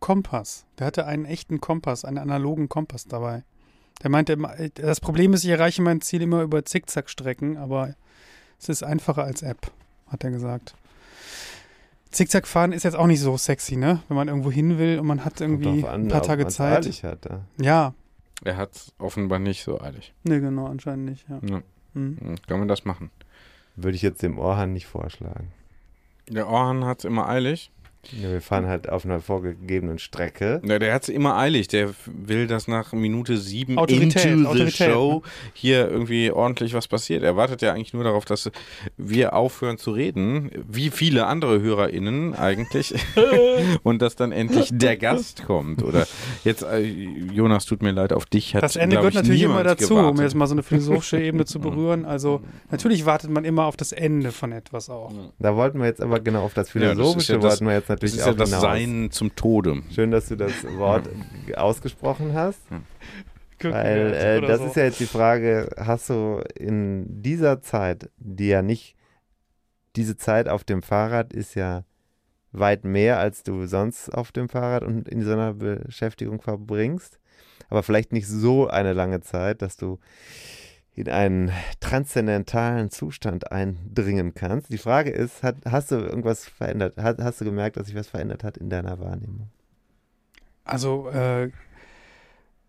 Kompass. 0.00 0.64
Der 0.78 0.86
hatte 0.86 1.06
einen 1.06 1.24
echten 1.24 1.60
Kompass, 1.60 2.04
einen 2.04 2.18
analogen 2.18 2.68
Kompass 2.68 3.04
dabei. 3.06 3.42
Der 4.02 4.10
meinte, 4.10 4.34
immer, 4.34 4.54
das 4.74 5.00
Problem 5.00 5.32
ist, 5.34 5.44
ich 5.44 5.50
erreiche 5.50 5.82
mein 5.82 6.00
Ziel 6.00 6.22
immer 6.22 6.42
über 6.42 6.64
Zickzackstrecken, 6.64 7.56
aber 7.56 7.94
es 8.60 8.68
ist 8.68 8.82
einfacher 8.84 9.24
als 9.24 9.42
App, 9.42 9.72
hat 10.06 10.22
er 10.22 10.30
gesagt. 10.30 10.74
Zickzackfahren 12.10 12.72
ist 12.72 12.84
jetzt 12.84 12.94
auch 12.96 13.06
nicht 13.06 13.20
so 13.20 13.36
sexy, 13.36 13.76
ne? 13.76 14.02
Wenn 14.08 14.16
man 14.16 14.28
irgendwo 14.28 14.50
hin 14.50 14.78
will 14.78 14.98
und 14.98 15.06
man 15.06 15.24
hat 15.24 15.40
irgendwie 15.40 15.84
an, 15.86 16.02
ein 16.04 16.08
paar 16.08 16.22
Tage 16.22 16.46
Zeit. 16.46 16.78
eilig 16.84 17.04
hat, 17.04 17.26
ja. 17.26 17.40
Ja, 17.60 17.94
Er 18.44 18.56
hat 18.56 18.74
es 18.76 18.92
offenbar 18.98 19.38
nicht 19.40 19.62
so 19.62 19.80
eilig. 19.80 20.14
ne, 20.22 20.40
genau, 20.40 20.66
anscheinend 20.66 21.04
nicht. 21.10 21.26
Ja. 21.28 21.40
Ja. 21.46 21.62
Hm. 21.94 22.16
Hm, 22.20 22.34
Kann 22.46 22.60
man 22.60 22.68
das 22.68 22.84
machen? 22.84 23.10
Würde 23.76 23.94
ich 23.96 24.02
jetzt 24.02 24.22
dem 24.22 24.38
Orhan 24.38 24.72
nicht 24.72 24.86
vorschlagen. 24.86 25.52
Der 26.28 26.48
Orhan 26.48 26.84
hat 26.84 27.00
es 27.00 27.04
immer 27.04 27.28
eilig. 27.28 27.70
Ja, 28.12 28.30
wir 28.30 28.40
fahren 28.40 28.66
halt 28.66 28.88
auf 28.88 29.04
einer 29.04 29.20
vorgegebenen 29.20 29.98
Strecke. 29.98 30.62
Ja, 30.64 30.78
der 30.78 30.94
hat 30.94 31.02
es 31.02 31.08
immer 31.08 31.36
eilig. 31.36 31.68
Der 31.68 31.90
will, 32.06 32.46
dass 32.46 32.66
nach 32.68 32.92
Minute 32.92 33.36
sieben 33.36 33.76
Autorität, 33.76 34.24
into 34.24 34.38
the 34.40 34.46
Autorität, 34.46 34.74
show 34.92 35.22
hier 35.52 35.90
irgendwie 35.90 36.30
ordentlich 36.30 36.72
was 36.74 36.88
passiert. 36.88 37.22
Er 37.22 37.36
wartet 37.36 37.60
ja 37.60 37.72
eigentlich 37.74 37.92
nur 37.92 38.04
darauf, 38.04 38.24
dass 38.24 38.50
wir 38.96 39.34
aufhören 39.34 39.78
zu 39.78 39.90
reden, 39.90 40.50
wie 40.68 40.90
viele 40.90 41.26
andere 41.26 41.60
HörerInnen 41.60 42.34
eigentlich, 42.34 42.94
und 43.82 44.00
dass 44.00 44.16
dann 44.16 44.32
endlich 44.32 44.70
der 44.72 44.96
Gast 44.96 45.44
kommt. 45.44 45.82
Oder 45.82 46.06
jetzt, 46.44 46.62
äh, 46.62 46.78
Jonas, 46.80 47.66
tut 47.66 47.82
mir 47.82 47.90
leid, 47.90 48.12
auf 48.12 48.26
dich 48.26 48.54
hat 48.54 48.62
Das 48.62 48.76
Ende 48.76 48.96
gehört 48.96 49.14
ich, 49.14 49.20
natürlich 49.20 49.42
immer 49.42 49.64
dazu, 49.64 49.94
um 49.96 50.00
gewartet. 50.00 50.22
jetzt 50.22 50.34
mal 50.34 50.46
so 50.46 50.54
eine 50.54 50.62
philosophische 50.62 51.20
Ebene 51.20 51.44
zu 51.44 51.58
berühren. 51.60 52.04
Also 52.04 52.40
natürlich 52.70 53.04
wartet 53.06 53.30
man 53.30 53.44
immer 53.44 53.66
auf 53.66 53.76
das 53.76 53.92
Ende 53.92 54.32
von 54.32 54.52
etwas 54.52 54.88
auch. 54.88 55.12
Da 55.40 55.56
wollten 55.56 55.80
wir 55.80 55.86
jetzt 55.86 56.00
aber 56.00 56.20
genau 56.20 56.44
auf 56.44 56.54
das 56.54 56.72
Ja, 56.72 56.80
das 56.80 56.90
ist 56.90 56.94
Philosophische 56.96 57.32
ja 57.34 57.38
das- 57.40 57.50
wollten 57.50 57.66
wir 57.66 57.74
jetzt 57.74 57.87
Das 57.88 57.94
natürlich 57.94 58.16
ist 58.16 58.26
ja 58.26 58.32
auch 58.32 58.36
das 58.36 58.50
hinaus. 58.50 58.62
Sein 58.62 59.10
zum 59.10 59.34
Tode. 59.34 59.82
Schön, 59.94 60.10
dass 60.10 60.28
du 60.28 60.36
das 60.36 60.52
Wort 60.76 61.08
ausgesprochen 61.56 62.34
hast. 62.34 62.60
Weil 63.62 64.12
äh, 64.12 64.40
das 64.42 64.60
so. 64.60 64.66
ist 64.66 64.76
ja 64.76 64.84
jetzt 64.84 65.00
die 65.00 65.06
Frage, 65.06 65.70
hast 65.78 66.10
du 66.10 66.42
in 66.54 67.22
dieser 67.22 67.62
Zeit, 67.62 68.10
die 68.18 68.48
ja 68.48 68.60
nicht, 68.60 68.94
diese 69.96 70.16
Zeit 70.18 70.48
auf 70.48 70.64
dem 70.64 70.82
Fahrrad 70.82 71.32
ist 71.32 71.54
ja 71.54 71.84
weit 72.52 72.84
mehr, 72.84 73.18
als 73.18 73.42
du 73.42 73.66
sonst 73.66 74.10
auf 74.10 74.32
dem 74.32 74.50
Fahrrad 74.50 74.84
und 74.84 75.08
in 75.08 75.22
so 75.22 75.32
einer 75.32 75.54
Beschäftigung 75.54 76.42
verbringst, 76.42 77.18
aber 77.70 77.82
vielleicht 77.82 78.12
nicht 78.12 78.28
so 78.28 78.68
eine 78.68 78.92
lange 78.92 79.20
Zeit, 79.20 79.62
dass 79.62 79.78
du 79.78 79.98
in 80.98 81.08
einen 81.08 81.52
transzendentalen 81.80 82.90
Zustand 82.90 83.52
eindringen 83.52 84.34
kannst. 84.34 84.72
Die 84.72 84.78
Frage 84.78 85.10
ist, 85.10 85.42
hat, 85.42 85.56
hast 85.64 85.90
du 85.90 85.96
irgendwas 85.96 86.46
verändert? 86.46 86.94
Hast, 86.96 87.18
hast 87.18 87.40
du 87.40 87.44
gemerkt, 87.44 87.76
dass 87.76 87.86
sich 87.86 87.96
was 87.96 88.08
verändert 88.08 88.44
hat 88.44 88.56
in 88.56 88.68
deiner 88.70 88.98
Wahrnehmung? 88.98 89.48
Also 90.64 91.08
äh, 91.08 91.50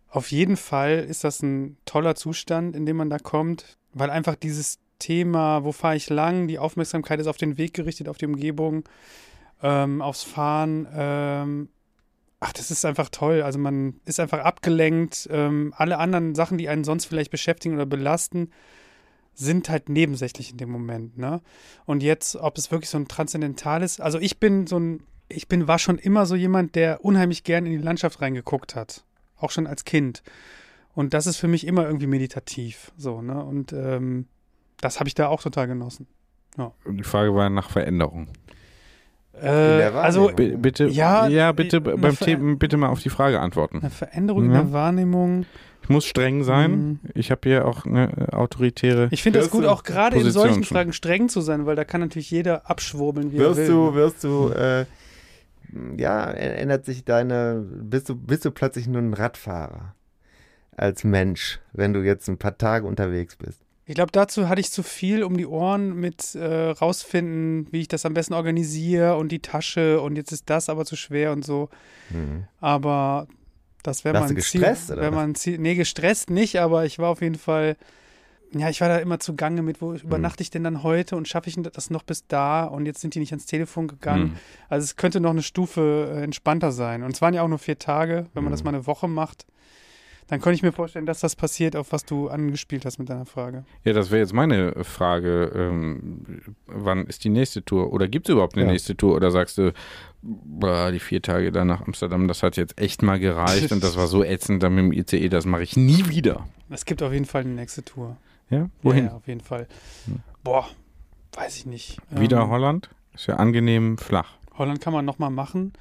auf 0.09 0.31
jeden 0.31 0.57
Fall 0.57 0.99
ist 0.99 1.23
das 1.23 1.41
ein 1.41 1.77
toller 1.85 2.15
Zustand, 2.15 2.75
in 2.75 2.85
dem 2.85 2.97
man 2.97 3.09
da 3.09 3.19
kommt, 3.19 3.77
weil 3.93 4.09
einfach 4.09 4.35
dieses 4.35 4.79
Thema, 4.99 5.63
wo 5.63 5.71
fahre 5.71 5.95
ich 5.95 6.09
lang, 6.09 6.47
die 6.47 6.59
Aufmerksamkeit 6.59 7.19
ist 7.19 7.27
auf 7.27 7.37
den 7.37 7.57
Weg 7.57 7.73
gerichtet, 7.73 8.09
auf 8.09 8.17
die 8.17 8.25
Umgebung, 8.25 8.83
ähm, 9.61 10.01
aufs 10.01 10.23
Fahren. 10.23 10.87
Ähm, 10.93 11.69
ach, 12.39 12.53
das 12.53 12.71
ist 12.71 12.85
einfach 12.85 13.09
toll. 13.09 13.41
Also 13.41 13.59
man 13.59 13.99
ist 14.05 14.19
einfach 14.19 14.39
abgelenkt. 14.39 15.27
Ähm, 15.31 15.73
alle 15.75 15.97
anderen 15.97 16.35
Sachen, 16.35 16.57
die 16.57 16.69
einen 16.69 16.83
sonst 16.83 17.05
vielleicht 17.05 17.31
beschäftigen 17.31 17.75
oder 17.75 17.85
belasten, 17.85 18.51
sind 19.33 19.69
halt 19.69 19.89
nebensächlich 19.89 20.51
in 20.51 20.57
dem 20.57 20.69
Moment. 20.69 21.17
Ne? 21.17 21.41
Und 21.85 22.03
jetzt, 22.03 22.35
ob 22.35 22.57
es 22.57 22.71
wirklich 22.71 22.89
so 22.89 22.97
ein 22.97 23.07
transzendentales, 23.07 23.99
also 23.99 24.19
ich 24.19 24.39
bin 24.39 24.67
so 24.67 24.79
ein, 24.79 25.03
ich 25.27 25.47
bin, 25.47 25.67
war 25.67 25.79
schon 25.79 25.97
immer 25.97 26.25
so 26.25 26.35
jemand, 26.35 26.75
der 26.75 27.05
unheimlich 27.05 27.43
gern 27.43 27.65
in 27.65 27.71
die 27.71 27.77
Landschaft 27.77 28.21
reingeguckt 28.21 28.75
hat. 28.75 29.05
Auch 29.37 29.51
schon 29.51 29.67
als 29.67 29.85
Kind. 29.85 30.23
Und 30.93 31.13
das 31.13 31.27
ist 31.27 31.37
für 31.37 31.47
mich 31.47 31.65
immer 31.65 31.85
irgendwie 31.85 32.07
meditativ. 32.07 32.91
So, 32.97 33.21
ne? 33.21 33.41
Und 33.43 33.71
ähm, 33.71 34.27
das 34.81 34.99
habe 34.99 35.07
ich 35.07 35.13
da 35.13 35.27
auch 35.27 35.41
total 35.41 35.67
genossen. 35.67 36.07
Ja. 36.57 36.73
Und 36.83 36.97
die 36.97 37.03
Frage 37.03 37.33
war 37.33 37.49
nach 37.49 37.69
Veränderung. 37.69 38.27
Äh, 39.41 39.91
also 39.93 40.31
B 40.35 40.55
bitte, 40.55 40.87
ja, 40.87 41.27
ja 41.27 41.51
bitte 41.51 41.81
beim 41.81 42.17
Thema, 42.17 42.55
bitte 42.55 42.77
mal 42.77 42.89
auf 42.89 43.01
die 43.01 43.09
Frage 43.09 43.39
antworten. 43.39 43.79
Eine 43.79 43.89
Veränderung 43.89 44.51
ja. 44.51 44.59
in 44.59 44.65
der 44.65 44.73
Wahrnehmung. 44.73 45.45
Ich 45.81 45.89
muss 45.89 46.05
streng 46.05 46.43
sein. 46.43 46.71
Mhm. 46.71 46.99
Ich 47.15 47.31
habe 47.31 47.41
hier 47.43 47.65
auch 47.65 47.85
eine 47.85 48.31
autoritäre. 48.31 49.07
Ich 49.11 49.23
finde 49.23 49.39
das 49.39 49.49
gut, 49.49 49.65
auch 49.65 49.83
gerade 49.83 50.17
in 50.17 50.29
solchen 50.29 50.63
schon. 50.63 50.75
Fragen 50.75 50.93
streng 50.93 51.29
zu 51.29 51.41
sein, 51.41 51.65
weil 51.65 51.75
da 51.75 51.83
kann 51.83 52.01
natürlich 52.01 52.29
jeder 52.29 52.69
abschwurbeln, 52.69 53.31
wie 53.31 53.39
wirst 53.39 53.59
er 53.59 53.67
will. 53.67 53.73
Du, 53.73 53.95
wirst 53.95 54.23
du, 54.23 54.49
äh, 54.49 54.85
ja, 55.97 56.25
ändert 56.29 56.85
sich 56.85 57.05
deine, 57.05 57.65
bist 57.81 58.09
du, 58.09 58.15
bist 58.15 58.45
du 58.45 58.51
plötzlich 58.51 58.87
nur 58.87 59.01
ein 59.01 59.13
Radfahrer 59.13 59.95
als 60.75 61.03
Mensch, 61.03 61.59
wenn 61.73 61.93
du 61.93 62.01
jetzt 62.01 62.27
ein 62.29 62.37
paar 62.37 62.57
Tage 62.57 62.85
unterwegs 62.85 63.35
bist? 63.35 63.61
Ich 63.89 63.95
glaube, 63.95 64.11
dazu 64.11 64.47
hatte 64.47 64.61
ich 64.61 64.69
zu 64.69 64.83
viel 64.83 65.23
um 65.23 65.35
die 65.35 65.47
Ohren 65.47 65.95
mit 65.95 66.35
äh, 66.35 66.69
rausfinden, 66.69 67.65
wie 67.71 67.81
ich 67.81 67.87
das 67.87 68.05
am 68.05 68.13
besten 68.13 68.35
organisiere 68.35 69.17
und 69.17 69.31
die 69.31 69.39
Tasche 69.39 69.99
und 69.99 70.15
jetzt 70.15 70.31
ist 70.31 70.47
das 70.47 70.69
aber 70.69 70.85
zu 70.85 70.95
schwer 70.95 71.31
und 71.31 71.43
so. 71.43 71.69
Mhm. 72.11 72.43
Aber 72.61 73.27
das 73.81 74.05
wäre 74.05 74.19
man 74.19 74.35
gestresst 74.35 74.87
Ziel, 74.89 74.95
oder 74.95 75.09
man 75.09 75.33
Ziel, 75.33 75.57
nee, 75.57 75.73
gestresst 75.73 76.29
nicht, 76.29 76.59
aber 76.59 76.85
ich 76.85 76.99
war 76.99 77.09
auf 77.09 77.23
jeden 77.23 77.39
Fall 77.39 77.77
ja, 78.51 78.69
ich 78.69 78.79
war 78.79 78.89
da 78.89 78.97
immer 78.97 79.19
zugange 79.19 79.63
mit, 79.63 79.81
wo 79.81 79.89
mhm. 79.89 79.97
übernachte 79.97 80.43
ich 80.43 80.51
denn 80.51 80.63
dann 80.63 80.83
heute 80.83 81.15
und 81.15 81.27
schaffe 81.27 81.49
ich 81.49 81.55
das 81.59 81.89
noch 81.89 82.03
bis 82.03 82.27
da 82.27 82.65
und 82.65 82.85
jetzt 82.85 83.01
sind 83.01 83.15
die 83.15 83.19
nicht 83.19 83.31
ans 83.31 83.47
Telefon 83.47 83.87
gegangen. 83.87 84.23
Mhm. 84.23 84.37
Also 84.69 84.83
es 84.83 84.97
könnte 84.97 85.19
noch 85.19 85.31
eine 85.31 85.41
Stufe 85.41 86.13
äh, 86.13 86.23
entspannter 86.23 86.71
sein. 86.71 87.01
Und 87.01 87.15
es 87.15 87.23
waren 87.23 87.33
ja 87.33 87.41
auch 87.41 87.47
nur 87.47 87.59
vier 87.59 87.79
Tage, 87.79 88.27
wenn 88.35 88.43
man 88.43 88.51
mhm. 88.51 88.55
das 88.55 88.63
mal 88.63 88.73
eine 88.75 88.85
Woche 88.85 89.07
macht 89.07 89.47
dann 90.29 90.41
könnte 90.41 90.55
ich 90.55 90.63
mir 90.63 90.71
vorstellen, 90.71 91.07
dass 91.07 91.21
das 91.21 91.35
passiert, 91.35 91.75
auf 91.75 91.91
was 91.91 92.05
du 92.05 92.29
angespielt 92.29 92.85
hast 92.85 92.99
mit 92.99 93.09
deiner 93.09 93.25
Frage. 93.25 93.65
Ja, 93.83 93.93
das 93.93 94.11
wäre 94.11 94.21
jetzt 94.21 94.33
meine 94.33 94.83
Frage. 94.83 95.51
Ähm, 95.55 96.41
wann 96.67 97.07
ist 97.07 97.23
die 97.23 97.29
nächste 97.29 97.65
Tour? 97.65 97.91
Oder 97.91 98.07
gibt 98.07 98.29
es 98.29 98.33
überhaupt 98.33 98.55
eine 98.55 98.65
ja. 98.65 98.71
nächste 98.71 98.95
Tour? 98.95 99.15
Oder 99.15 99.31
sagst 99.31 99.57
du, 99.57 99.73
boah, 100.21 100.91
die 100.91 100.99
vier 100.99 101.23
Tage 101.23 101.51
da 101.51 101.65
nach 101.65 101.81
Amsterdam, 101.81 102.27
das 102.27 102.43
hat 102.43 102.57
jetzt 102.57 102.79
echt 102.79 103.01
mal 103.01 103.19
gereicht 103.19 103.71
und 103.71 103.83
das 103.83 103.97
war 103.97 104.05
so 104.05 104.23
ätzend 104.23 104.61
dann 104.61 104.75
mit 104.75 104.83
dem 104.83 104.93
ICE, 104.93 105.29
das 105.29 105.45
mache 105.45 105.63
ich 105.63 105.75
nie 105.75 106.07
wieder. 106.09 106.45
Es 106.69 106.85
gibt 106.85 107.01
auf 107.01 107.11
jeden 107.11 107.25
Fall 107.25 107.41
eine 107.41 107.53
nächste 107.53 107.83
Tour. 107.83 108.15
Ja? 108.51 108.69
Wohin? 108.83 109.05
Ja, 109.05 109.13
auf 109.13 109.27
jeden 109.27 109.41
Fall. 109.41 109.67
Boah, 110.43 110.67
weiß 111.33 111.57
ich 111.57 111.65
nicht. 111.65 111.97
Wieder 112.11 112.41
ähm, 112.41 112.49
Holland? 112.49 112.89
Ist 113.15 113.25
ja 113.25 113.37
angenehm 113.37 113.97
flach. 113.97 114.33
Holland 114.59 114.79
kann 114.79 114.93
man 114.93 115.05
nochmal 115.05 115.31
machen. 115.31 115.73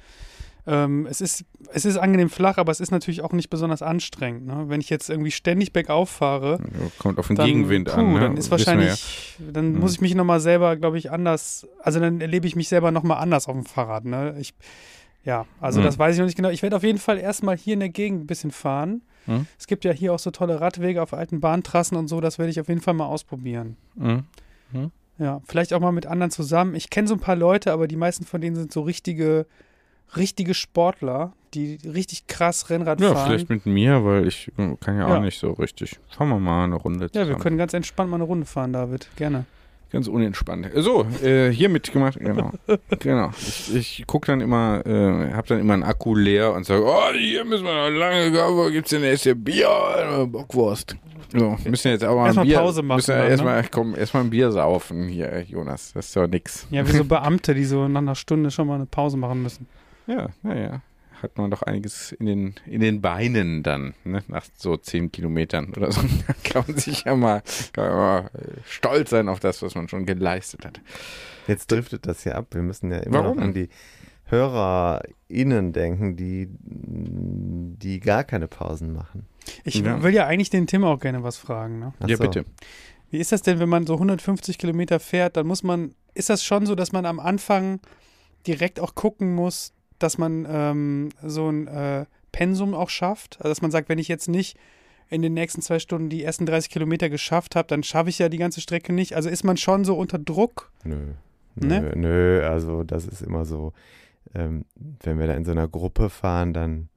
Ähm, 0.67 1.07
es, 1.09 1.21
ist, 1.21 1.45
es 1.71 1.85
ist 1.85 1.97
angenehm 1.97 2.29
flach, 2.29 2.57
aber 2.57 2.71
es 2.71 2.79
ist 2.79 2.91
natürlich 2.91 3.21
auch 3.21 3.31
nicht 3.31 3.49
besonders 3.49 3.81
anstrengend. 3.81 4.45
Ne? 4.45 4.65
Wenn 4.67 4.81
ich 4.81 4.89
jetzt 4.89 5.09
irgendwie 5.09 5.31
ständig 5.31 5.73
bergauf 5.73 6.09
fahre. 6.09 6.59
Kommt 6.99 7.17
auf 7.19 7.27
den 7.27 7.35
dann, 7.35 7.47
Gegenwind 7.47 7.89
puh, 7.89 7.99
an. 7.99 8.13
Ne? 8.13 8.19
Dann 8.19 8.37
ist 8.37 8.51
wahrscheinlich, 8.51 9.37
ja. 9.39 9.51
dann 9.51 9.73
mhm. 9.73 9.79
muss 9.79 9.93
ich 9.93 10.01
mich 10.01 10.15
nochmal 10.15 10.39
selber, 10.39 10.75
glaube 10.75 10.97
ich, 10.97 11.11
anders, 11.11 11.67
also 11.81 11.99
dann 11.99 12.21
erlebe 12.21 12.47
ich 12.47 12.55
mich 12.55 12.67
selber 12.67 12.91
nochmal 12.91 13.17
anders 13.17 13.47
auf 13.47 13.55
dem 13.55 13.65
Fahrrad. 13.65 14.05
Ne? 14.05 14.35
Ich, 14.39 14.53
ja, 15.23 15.45
also 15.59 15.79
mhm. 15.79 15.85
das 15.85 15.97
weiß 15.97 16.15
ich 16.15 16.19
noch 16.19 16.25
nicht 16.25 16.37
genau. 16.37 16.49
Ich 16.49 16.61
werde 16.61 16.75
auf 16.75 16.83
jeden 16.83 16.99
Fall 16.99 17.17
erstmal 17.17 17.57
hier 17.57 17.73
in 17.73 17.79
der 17.79 17.89
Gegend 17.89 18.23
ein 18.23 18.27
bisschen 18.27 18.51
fahren. 18.51 19.01
Mhm. 19.25 19.47
Es 19.57 19.67
gibt 19.67 19.85
ja 19.85 19.91
hier 19.91 20.13
auch 20.13 20.19
so 20.19 20.31
tolle 20.31 20.61
Radwege 20.61 21.01
auf 21.01 21.13
alten 21.13 21.39
Bahntrassen 21.39 21.97
und 21.97 22.07
so, 22.07 22.21
das 22.21 22.37
werde 22.37 22.51
ich 22.51 22.59
auf 22.59 22.67
jeden 22.67 22.81
Fall 22.81 22.93
mal 22.93 23.05
ausprobieren. 23.05 23.77
Mhm. 23.95 24.23
Mhm. 24.71 24.91
Ja, 25.17 25.41
vielleicht 25.45 25.73
auch 25.73 25.81
mal 25.81 25.91
mit 25.91 26.05
anderen 26.05 26.31
zusammen. 26.31 26.75
Ich 26.75 26.89
kenne 26.89 27.07
so 27.07 27.13
ein 27.13 27.19
paar 27.19 27.35
Leute, 27.35 27.73
aber 27.73 27.87
die 27.87 27.97
meisten 27.97 28.25
von 28.25 28.39
denen 28.39 28.55
sind 28.55 28.71
so 28.71 28.81
richtige 28.81 29.45
richtige 30.15 30.53
Sportler, 30.53 31.33
die 31.53 31.79
richtig 31.85 32.27
krass 32.27 32.69
Rennrad 32.69 33.01
ja, 33.01 33.13
fahren. 33.13 33.17
Ja, 33.17 33.25
vielleicht 33.25 33.49
mit 33.49 33.65
mir, 33.65 34.03
weil 34.05 34.27
ich 34.27 34.51
äh, 34.57 34.75
kann 34.79 34.97
ja, 34.97 35.07
ja, 35.09 35.17
auch 35.17 35.21
nicht 35.21 35.39
so 35.39 35.51
richtig. 35.51 35.97
Fahren 36.09 36.29
wir 36.29 36.39
mal 36.39 36.65
eine 36.65 36.75
Runde 36.75 37.09
zusammen. 37.11 37.29
Ja, 37.29 37.35
wir 37.35 37.41
können 37.41 37.57
ganz 37.57 37.73
entspannt 37.73 38.09
mal 38.09 38.17
eine 38.17 38.25
Runde 38.25 38.45
fahren, 38.45 38.73
David. 38.73 39.09
Gerne. 39.15 39.45
Ganz 39.91 40.07
unentspannt. 40.07 40.69
So, 40.75 41.03
äh, 41.23 41.49
hier 41.49 41.67
mitgemacht, 41.67 42.19
genau. 42.19 42.51
genau. 42.99 43.31
Ich, 43.39 43.75
ich 43.75 44.03
gucke 44.05 44.27
dann 44.27 44.39
immer, 44.39 44.85
äh, 44.85 45.33
habe 45.33 45.47
dann 45.47 45.59
immer 45.59 45.73
einen 45.73 45.83
Akku 45.83 46.13
leer 46.13 46.53
und 46.53 46.63
sage, 46.63 46.85
oh, 46.85 47.11
hier 47.13 47.43
müssen 47.43 47.65
wir 47.65 47.73
noch 47.73 47.97
lange 47.97 48.31
gehen, 48.31 48.55
wo 48.55 48.69
gibt's 48.69 48.91
denn 48.91 49.03
erst 49.03 49.23
hier 49.23 49.33
Bier 49.33 50.27
Bockwurst? 50.27 50.95
So, 51.33 51.57
müssen 51.65 51.89
jetzt 51.89 52.03
auch 52.03 52.15
mal 52.15 52.27
erstmal 52.27 52.45
ein 52.45 52.49
Bier, 52.49 52.57
Pause 52.57 52.83
machen. 52.83 52.97
Müssen 52.97 53.11
dann, 53.11 53.25
ne? 53.25 53.29
erstmal, 53.29 53.67
komm, 53.69 53.95
erstmal 53.95 54.23
ein 54.23 54.29
Bier 54.29 54.51
saufen 54.51 55.07
hier, 55.07 55.43
Jonas. 55.47 55.93
Das 55.93 56.07
ist 56.07 56.15
doch 56.15 56.27
nix. 56.27 56.67
Ja, 56.69 56.87
wie 56.87 56.91
so 56.91 57.03
Beamte, 57.05 57.55
die 57.55 57.65
so 57.65 57.87
nach 57.87 58.01
einer 58.01 58.15
Stunde 58.15 58.51
schon 58.51 58.67
mal 58.67 58.75
eine 58.75 58.85
Pause 58.85 59.17
machen 59.17 59.41
müssen. 59.41 59.67
Ja, 60.09 60.29
naja. 60.41 60.81
Hat 61.21 61.37
man 61.37 61.51
doch 61.51 61.63
einiges 61.63 62.13
in 62.13 62.25
den, 62.25 62.55
in 62.65 62.79
den 62.79 63.01
Beinen 63.01 63.61
dann, 63.61 63.93
ne? 64.05 64.23
nach 64.27 64.45
so 64.55 64.77
zehn 64.77 65.11
Kilometern 65.11 65.73
oder 65.75 65.91
so. 65.91 66.01
Da 66.27 66.33
kann 66.43 66.63
man 66.67 66.77
sich 66.77 67.03
ja 67.03 67.15
mal, 67.15 67.43
kann 67.73 67.89
man 67.89 67.97
mal 67.97 68.31
stolz 68.65 69.09
sein 69.09 69.27
auf 69.27 69.39
das, 69.39 69.61
was 69.61 69.75
man 69.75 69.89
schon 69.89 70.05
geleistet 70.05 70.65
hat. 70.65 70.79
Jetzt 71.47 71.71
driftet 71.71 72.07
das 72.07 72.23
ja 72.23 72.33
ab. 72.33 72.47
Wir 72.51 72.61
müssen 72.61 72.89
ja 72.91 72.99
immer 72.99 73.23
Warum? 73.23 73.37
noch 73.37 73.43
an 73.43 73.53
die 73.53 73.69
HörerInnen 74.25 75.73
denken, 75.73 76.15
die, 76.15 76.47
die 76.49 77.99
gar 77.99 78.23
keine 78.23 78.47
Pausen 78.47 78.93
machen. 78.93 79.27
Ich 79.63 79.75
ja. 79.75 80.01
will 80.01 80.13
ja 80.13 80.25
eigentlich 80.25 80.49
den 80.49 80.67
Tim 80.67 80.83
auch 80.83 80.99
gerne 80.99 81.23
was 81.23 81.37
fragen. 81.37 81.79
Ne? 81.79 81.93
Ja, 82.07 82.17
so. 82.17 82.23
bitte. 82.23 82.45
Wie 83.11 83.17
ist 83.17 83.31
das 83.31 83.41
denn, 83.41 83.59
wenn 83.59 83.69
man 83.69 83.85
so 83.85 83.93
150 83.95 84.57
Kilometer 84.57 84.99
fährt? 84.99 85.37
Dann 85.37 85.47
muss 85.47 85.63
man, 85.63 85.95
ist 86.13 86.29
das 86.29 86.43
schon 86.43 86.65
so, 86.65 86.75
dass 86.75 86.91
man 86.91 87.05
am 87.05 87.19
Anfang 87.19 87.79
direkt 88.45 88.79
auch 88.79 88.95
gucken 88.95 89.33
muss, 89.33 89.73
dass 89.99 90.17
man 90.17 90.47
ähm, 90.49 91.09
so 91.23 91.49
ein 91.49 91.67
äh, 91.67 92.05
Pensum 92.31 92.73
auch 92.73 92.89
schafft. 92.89 93.37
Also 93.39 93.49
dass 93.49 93.61
man 93.61 93.71
sagt, 93.71 93.89
wenn 93.89 93.99
ich 93.99 94.07
jetzt 94.07 94.27
nicht 94.27 94.57
in 95.09 95.21
den 95.21 95.33
nächsten 95.33 95.61
zwei 95.61 95.79
Stunden 95.79 96.09
die 96.09 96.23
ersten 96.23 96.45
30 96.45 96.69
Kilometer 96.69 97.09
geschafft 97.09 97.55
habe, 97.55 97.67
dann 97.67 97.83
schaffe 97.83 98.09
ich 98.09 98.19
ja 98.19 98.29
die 98.29 98.37
ganze 98.37 98.61
Strecke 98.61 98.93
nicht. 98.93 99.15
Also 99.15 99.29
ist 99.29 99.43
man 99.43 99.57
schon 99.57 99.83
so 99.83 99.97
unter 99.97 100.19
Druck? 100.19 100.71
Nö. 100.83 101.13
Nö, 101.55 101.67
ne? 101.67 101.93
nö 101.95 102.47
also 102.47 102.83
das 102.83 103.05
ist 103.05 103.21
immer 103.21 103.43
so, 103.43 103.73
ähm, 104.33 104.65
wenn 105.03 105.19
wir 105.19 105.27
da 105.27 105.33
in 105.33 105.45
so 105.45 105.51
einer 105.51 105.67
Gruppe 105.67 106.09
fahren, 106.09 106.53
dann 106.53 106.89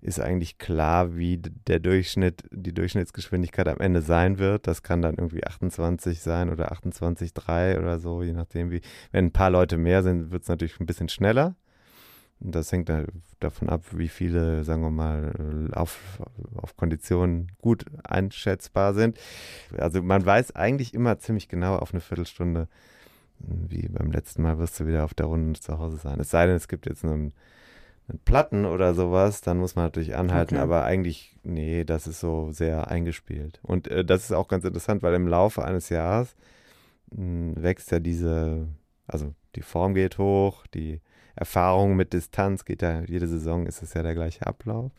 ist 0.00 0.20
eigentlich 0.20 0.58
klar, 0.58 1.16
wie 1.16 1.38
der 1.38 1.80
Durchschnitt, 1.80 2.44
die 2.52 2.74
Durchschnittsgeschwindigkeit 2.74 3.66
am 3.66 3.78
Ende 3.78 4.02
sein 4.02 4.38
wird. 4.38 4.66
Das 4.66 4.82
kann 4.82 5.02
dann 5.02 5.16
irgendwie 5.16 5.44
28 5.44 6.20
sein 6.20 6.50
oder 6.50 6.72
28,3 6.72 7.78
oder 7.78 7.98
so, 7.98 8.22
je 8.22 8.32
nachdem 8.32 8.70
wie. 8.70 8.82
Wenn 9.10 9.26
ein 9.26 9.32
paar 9.32 9.50
Leute 9.50 9.78
mehr 9.78 10.02
sind, 10.02 10.30
wird 10.30 10.42
es 10.42 10.48
natürlich 10.48 10.78
ein 10.78 10.86
bisschen 10.86 11.08
schneller. 11.08 11.56
Das 12.38 12.70
hängt 12.70 12.92
davon 13.40 13.68
ab, 13.70 13.82
wie 13.92 14.08
viele, 14.08 14.62
sagen 14.62 14.82
wir 14.82 14.90
mal, 14.90 15.70
auf, 15.72 16.20
auf 16.54 16.76
Konditionen 16.76 17.52
gut 17.58 17.86
einschätzbar 18.04 18.92
sind. 18.94 19.18
Also 19.76 20.02
man 20.02 20.24
weiß 20.24 20.54
eigentlich 20.54 20.92
immer 20.92 21.18
ziemlich 21.18 21.48
genau 21.48 21.76
auf 21.76 21.92
eine 21.92 22.00
Viertelstunde, 22.00 22.68
wie 23.38 23.88
beim 23.88 24.12
letzten 24.12 24.42
Mal 24.42 24.58
wirst 24.58 24.78
du 24.80 24.86
wieder 24.86 25.04
auf 25.04 25.14
der 25.14 25.26
Runde 25.26 25.58
zu 25.58 25.78
Hause 25.78 25.96
sein. 25.96 26.20
Es 26.20 26.30
sei 26.30 26.46
denn, 26.46 26.56
es 26.56 26.68
gibt 26.68 26.86
jetzt 26.86 27.04
einen, 27.04 27.32
einen 28.08 28.18
Platten 28.24 28.66
oder 28.66 28.94
sowas, 28.94 29.40
dann 29.40 29.58
muss 29.58 29.74
man 29.74 29.86
natürlich 29.86 30.14
anhalten, 30.14 30.56
okay. 30.56 30.62
aber 30.62 30.84
eigentlich, 30.84 31.36
nee, 31.42 31.84
das 31.84 32.06
ist 32.06 32.20
so 32.20 32.52
sehr 32.52 32.88
eingespielt. 32.88 33.60
Und 33.62 33.88
äh, 33.88 34.04
das 34.04 34.24
ist 34.24 34.32
auch 34.32 34.48
ganz 34.48 34.64
interessant, 34.64 35.02
weil 35.02 35.14
im 35.14 35.26
Laufe 35.26 35.64
eines 35.64 35.88
Jahres 35.88 36.36
mh, 37.12 37.62
wächst 37.62 37.90
ja 37.90 37.98
diese, 37.98 38.68
also 39.06 39.34
die 39.54 39.62
Form 39.62 39.94
geht 39.94 40.18
hoch, 40.18 40.66
die 40.68 41.00
Erfahrung 41.36 41.96
mit 41.96 42.14
Distanz 42.14 42.64
geht 42.64 42.82
ja, 42.82 43.02
jede 43.02 43.28
Saison 43.28 43.66
ist 43.66 43.82
es 43.82 43.94
ja 43.94 44.02
der 44.02 44.14
gleiche 44.14 44.46
Ablauf. 44.46 44.90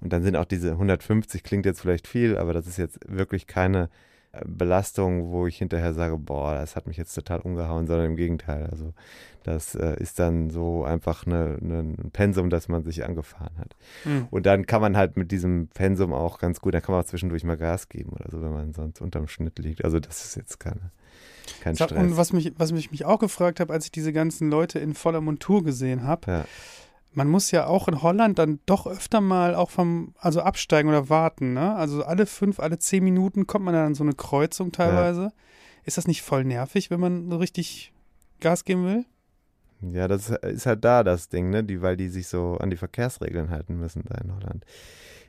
Und 0.00 0.12
dann 0.12 0.22
sind 0.22 0.36
auch 0.36 0.46
diese 0.46 0.72
150, 0.72 1.42
klingt 1.42 1.66
jetzt 1.66 1.82
vielleicht 1.82 2.08
viel, 2.08 2.38
aber 2.38 2.52
das 2.54 2.66
ist 2.66 2.78
jetzt 2.78 2.98
wirklich 3.06 3.46
keine 3.46 3.90
äh, 4.32 4.40
Belastung, 4.46 5.30
wo 5.30 5.46
ich 5.46 5.58
hinterher 5.58 5.92
sage, 5.92 6.16
boah, 6.16 6.54
das 6.54 6.74
hat 6.74 6.86
mich 6.86 6.96
jetzt 6.96 7.14
total 7.14 7.40
umgehauen, 7.40 7.86
sondern 7.86 8.06
im 8.06 8.16
Gegenteil. 8.16 8.66
Also 8.70 8.94
das 9.42 9.74
äh, 9.74 10.00
ist 10.00 10.18
dann 10.18 10.48
so 10.48 10.84
einfach 10.84 11.26
eine, 11.26 11.58
eine, 11.60 11.80
ein 11.80 12.10
Pensum, 12.12 12.48
das 12.48 12.68
man 12.68 12.82
sich 12.82 13.04
angefahren 13.04 13.56
hat. 13.58 13.76
Mhm. 14.06 14.28
Und 14.30 14.46
dann 14.46 14.64
kann 14.64 14.80
man 14.80 14.96
halt 14.96 15.18
mit 15.18 15.30
diesem 15.30 15.68
Pensum 15.68 16.14
auch 16.14 16.38
ganz 16.38 16.60
gut, 16.60 16.72
dann 16.72 16.80
kann 16.80 16.94
man 16.94 17.04
auch 17.04 17.08
zwischendurch 17.08 17.44
mal 17.44 17.58
Gas 17.58 17.90
geben 17.90 18.10
oder 18.12 18.30
so, 18.30 18.40
wenn 18.40 18.52
man 18.54 18.72
sonst 18.72 19.02
unterm 19.02 19.28
Schnitt 19.28 19.58
liegt. 19.58 19.84
Also 19.84 20.00
das 20.00 20.24
ist 20.24 20.36
jetzt 20.36 20.58
keine, 20.58 20.90
kein 21.62 21.74
Stress. 21.76 21.92
Und 21.92 22.16
was 22.16 22.32
mich, 22.32 22.52
was 22.56 22.72
mich, 22.72 22.90
mich 22.90 23.04
auch 23.04 23.18
gefragt 23.18 23.60
habe, 23.60 23.72
als 23.72 23.86
ich 23.86 23.92
diese 23.92 24.12
ganzen 24.12 24.50
Leute 24.50 24.78
in 24.78 24.94
voller 24.94 25.20
Montur 25.20 25.62
gesehen 25.64 26.02
habe, 26.04 26.30
Ja. 26.30 26.44
man 27.12 27.28
muss 27.28 27.50
ja 27.50 27.66
auch 27.66 27.88
in 27.88 28.02
Holland 28.02 28.38
dann 28.38 28.60
doch 28.66 28.86
öfter 28.86 29.20
mal 29.20 29.54
auch 29.54 29.70
vom, 29.70 30.14
also 30.18 30.40
absteigen 30.40 30.88
oder 30.88 31.08
warten, 31.08 31.54
ne? 31.54 31.74
Also 31.76 32.04
alle 32.04 32.26
fünf, 32.26 32.60
alle 32.60 32.78
zehn 32.78 33.04
Minuten 33.04 33.46
kommt 33.46 33.64
man 33.64 33.74
dann 33.74 33.86
an 33.86 33.94
so 33.94 34.04
eine 34.04 34.14
Kreuzung 34.14 34.72
teilweise. 34.72 35.32
Ist 35.84 35.98
das 35.98 36.06
nicht 36.06 36.22
voll 36.22 36.44
nervig, 36.44 36.90
wenn 36.90 37.00
man 37.00 37.30
so 37.30 37.36
richtig 37.36 37.92
Gas 38.40 38.64
geben 38.64 38.84
will? 38.86 39.04
Ja, 39.92 40.08
das 40.08 40.30
ist 40.30 40.64
halt 40.66 40.82
da 40.84 41.02
das 41.04 41.28
Ding, 41.28 41.50
ne? 41.50 41.62
Die, 41.62 41.82
weil 41.82 41.96
die 41.96 42.08
sich 42.08 42.26
so 42.28 42.56
an 42.58 42.70
die 42.70 42.76
Verkehrsregeln 42.78 43.50
halten 43.50 43.78
müssen 43.78 44.02
da 44.08 44.16
in 44.16 44.34
Holland. 44.34 44.64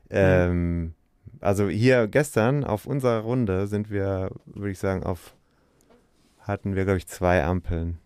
Ähm, 0.10 0.94
also 1.42 1.68
hier 1.68 2.08
gestern 2.08 2.64
auf 2.64 2.86
unserer 2.86 3.20
Runde 3.20 3.68
sind 3.68 3.90
wir, 3.90 4.32
würde 4.46 4.72
ich 4.72 4.80
sagen, 4.80 5.04
auf 5.04 5.34
hatten 6.48 6.76
wir, 6.76 6.84
glaube 6.86 6.98
ich, 6.98 7.08
zwei 7.08 7.44
Ampeln 7.44 7.98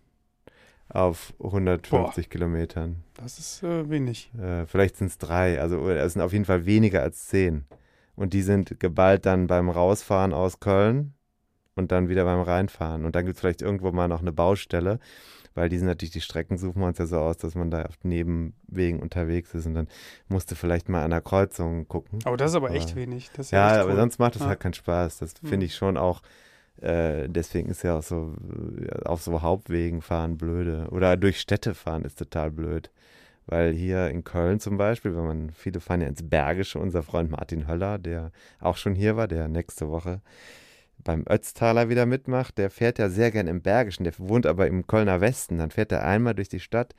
auf 0.88 1.32
150 1.38 2.28
Kilometern. 2.30 2.96
Das 3.14 3.38
ist 3.38 3.62
äh, 3.62 3.88
wenig. 3.88 4.30
Äh, 4.40 4.66
vielleicht 4.66 4.96
sind 4.96 5.06
es 5.08 5.18
drei, 5.18 5.60
also 5.60 5.88
es 5.88 6.14
sind 6.14 6.22
auf 6.22 6.32
jeden 6.32 6.44
Fall 6.44 6.66
weniger 6.66 7.02
als 7.02 7.26
zehn. 7.28 7.64
Und 8.16 8.32
die 8.32 8.42
sind 8.42 8.80
geballt 8.80 9.24
dann 9.24 9.46
beim 9.46 9.70
Rausfahren 9.70 10.32
aus 10.34 10.58
Köln 10.60 11.14
und 11.76 11.92
dann 11.92 12.08
wieder 12.08 12.24
beim 12.24 12.40
Reinfahren. 12.40 13.04
Und 13.04 13.14
dann 13.14 13.24
gibt 13.24 13.36
es 13.36 13.40
vielleicht 13.40 13.62
irgendwo 13.62 13.92
mal 13.92 14.08
noch 14.08 14.20
eine 14.20 14.32
Baustelle, 14.32 14.98
weil 15.54 15.68
die 15.68 15.78
sind 15.78 15.86
natürlich, 15.86 16.10
die 16.12 16.20
Strecken 16.20 16.58
suchen 16.58 16.80
wir 16.82 16.88
uns 16.88 16.98
ja 16.98 17.06
so 17.06 17.18
aus, 17.18 17.36
dass 17.38 17.54
man 17.54 17.70
da 17.70 17.84
auf 17.84 17.94
Nebenwegen 18.02 19.00
unterwegs 19.00 19.54
ist 19.54 19.66
und 19.66 19.74
dann 19.74 19.88
musste 20.28 20.54
vielleicht 20.56 20.88
mal 20.88 21.02
an 21.04 21.10
der 21.10 21.20
Kreuzung 21.22 21.86
gucken. 21.88 22.18
Aber 22.24 22.36
das 22.36 22.50
ist 22.50 22.56
aber 22.56 22.72
echt 22.72 22.90
Aber- 22.90 22.96
wenig. 22.96 23.30
Das 23.36 23.46
ist 23.46 23.52
ja, 23.52 23.58
Ja, 23.60 23.70
echt 23.74 23.80
aber 23.82 23.90
cool. 23.92 23.96
sonst 23.96 24.18
macht 24.18 24.34
es 24.36 24.42
Ja. 24.42 24.48
halt 24.48 24.60
keinen 24.60 24.74
Spaß. 24.74 25.18
Das 25.18 25.34
Hm. 25.40 25.48
finde 25.48 25.66
ich 25.66 25.74
schon 25.76 25.96
auch. 25.96 26.20
Äh, 26.80 27.28
deswegen 27.28 27.68
ist 27.68 27.82
ja 27.82 27.98
auch 27.98 28.02
so 28.02 28.34
auf 29.04 29.22
so 29.22 29.42
Hauptwegen 29.42 30.02
fahren 30.02 30.36
blöde. 30.36 30.88
Oder 30.90 31.16
durch 31.16 31.40
Städte 31.40 31.74
fahren 31.74 32.04
ist 32.04 32.18
total 32.18 32.50
blöd. 32.50 32.90
Weil 33.46 33.72
hier 33.72 34.08
in 34.08 34.24
Köln 34.24 34.60
zum 34.60 34.76
Beispiel, 34.76 35.16
wenn 35.16 35.26
man, 35.26 35.50
viele 35.50 35.80
fahren 35.80 36.00
ja 36.02 36.08
ins 36.08 36.28
Bergische, 36.28 36.78
unser 36.78 37.02
Freund 37.02 37.30
Martin 37.30 37.66
Höller, 37.66 37.98
der 37.98 38.32
auch 38.60 38.76
schon 38.76 38.94
hier 38.94 39.16
war, 39.16 39.28
der 39.28 39.48
nächste 39.48 39.88
Woche 39.90 40.20
beim 41.04 41.24
Ötztaler 41.28 41.88
wieder 41.88 42.06
mitmacht, 42.06 42.58
der 42.58 42.70
fährt 42.70 42.98
ja 42.98 43.08
sehr 43.08 43.30
gern 43.30 43.46
im 43.46 43.62
Bergischen, 43.62 44.04
der 44.04 44.12
wohnt 44.18 44.46
aber 44.46 44.66
im 44.66 44.86
Kölner 44.86 45.20
Westen, 45.20 45.58
dann 45.58 45.70
fährt 45.70 45.92
er 45.92 46.04
einmal 46.04 46.34
durch 46.34 46.48
die 46.48 46.60
Stadt, 46.60 46.94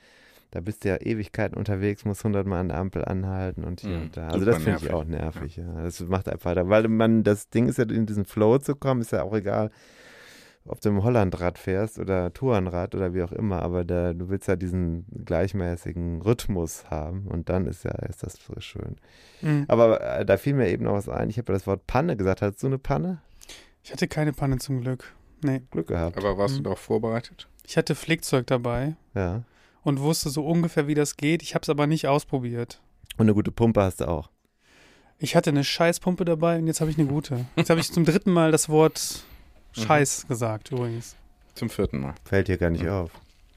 da 0.52 0.60
bist 0.62 0.84
du 0.84 0.90
ja 0.90 0.98
Ewigkeiten 1.02 1.58
unterwegs, 1.58 2.06
muss 2.06 2.24
hundertmal 2.24 2.60
an 2.60 2.68
der 2.70 2.78
Ampel 2.78 3.04
anhalten 3.06 3.64
und 3.64 3.82
hier 3.82 3.90
Mhm, 3.98 4.02
und 4.04 4.18
da. 4.18 4.28
Also 4.28 4.40
super 4.40 4.52
das 4.52 4.64
finde 4.64 4.80
ich 4.84 4.92
auch 4.94 5.06
nervig, 5.06 5.56
ja. 5.58 5.82
Das 5.84 6.00
macht 6.02 6.30
einfach, 6.30 6.56
weil 6.56 6.88
man, 6.88 7.24
das 7.24 7.50
Ding 7.50 7.68
ist 7.68 7.78
ja, 7.78 7.86
in 7.86 8.06
diesen 8.06 8.26
Flow 8.26 8.58
zu 8.60 8.76
kommen, 8.76 9.02
ist 9.02 9.12
ja 9.12 9.24
auch 9.24 9.34
egal, 9.34 9.72
ob 10.66 10.80
du 10.80 10.90
im 10.90 11.04
Hollandrad 11.04 11.58
fährst 11.58 11.98
oder 11.98 12.32
Tourenrad 12.34 12.94
oder 12.94 13.14
wie 13.16 13.24
auch 13.24 13.32
immer, 13.32 13.64
aber 13.64 13.84
da, 13.84 14.14
du 14.14 14.30
willst 14.30 14.48
ja 14.48 14.56
diesen 14.56 15.06
gleichmäßigen 15.26 16.22
Rhythmus 16.22 16.90
haben 16.90 17.26
und 17.28 17.50
dann 17.50 17.66
ist 17.66 17.84
ja, 17.84 17.92
ist 18.08 18.22
das 18.24 18.34
so 18.36 18.54
schön. 18.60 18.98
Mhm. 19.42 19.66
Aber 19.68 20.00
äh, 20.02 20.26
da 20.26 20.38
fiel 20.38 20.54
mir 20.54 20.70
eben 20.70 20.84
noch 20.84 20.94
was 20.94 21.10
ein, 21.10 21.30
ich 21.30 21.38
habe 21.38 21.52
ja 21.52 21.58
das 21.58 21.66
Wort 21.66 21.88
Panne 21.88 22.16
gesagt, 22.16 22.42
hattest 22.44 22.62
du 22.62 22.68
eine 22.68 22.78
Panne? 22.78 23.22
Ich 23.84 23.92
hatte 23.92 24.08
keine 24.08 24.34
Panne 24.34 24.58
zum 24.60 24.82
Glück. 24.82 25.14
Nee. 25.44 25.62
Glück 25.72 25.88
gehabt. 25.88 26.16
Aber 26.18 26.38
warst 26.38 26.54
Mhm. 26.54 26.58
du 26.60 26.64
darauf 26.66 26.80
vorbereitet? 26.80 27.48
Ich 27.66 27.76
hatte 27.78 27.96
Flickzeug 27.96 28.46
dabei 28.48 28.96
ja. 29.16 29.44
Und 29.84 30.00
wusste 30.00 30.30
so 30.30 30.46
ungefähr, 30.46 30.88
wie 30.88 30.96
das 30.96 31.18
geht. 31.18 31.44
Ich 31.44 31.56
habe 31.56 31.64
es 31.64 31.70
aber 31.70 31.88
nicht 31.88 32.08
ausprobiert. 32.08 32.82
Und 33.18 33.26
eine 33.26 33.34
gute 33.34 33.52
Pumpe 33.52 33.82
hast 33.82 34.02
du 34.02 34.08
auch. 34.08 34.30
Ich 35.18 35.36
hatte 35.36 35.52
eine 35.52 35.64
Scheißpumpe 35.64 36.26
dabei 36.26 36.58
und 36.58 36.68
jetzt 36.68 36.82
habe 36.82 36.90
ich 36.90 36.98
eine 36.98 37.08
gute. 37.08 37.46
Jetzt 37.56 37.70
habe 37.70 37.80
ich 37.80 37.92
zum 37.92 38.06
dritten 38.06 38.32
Mal 38.32 38.52
das 38.52 38.70
Wort 38.70 39.24
Scheiß 39.74 40.28
gesagt, 40.28 40.72
übrigens. 40.72 41.16
Zum 41.54 41.70
vierten 41.70 42.00
Mal. 42.00 42.16
Fällt 42.24 42.48
dir 42.48 42.58
gar 42.58 42.70
nicht 42.72 42.88
auf. 42.88 43.12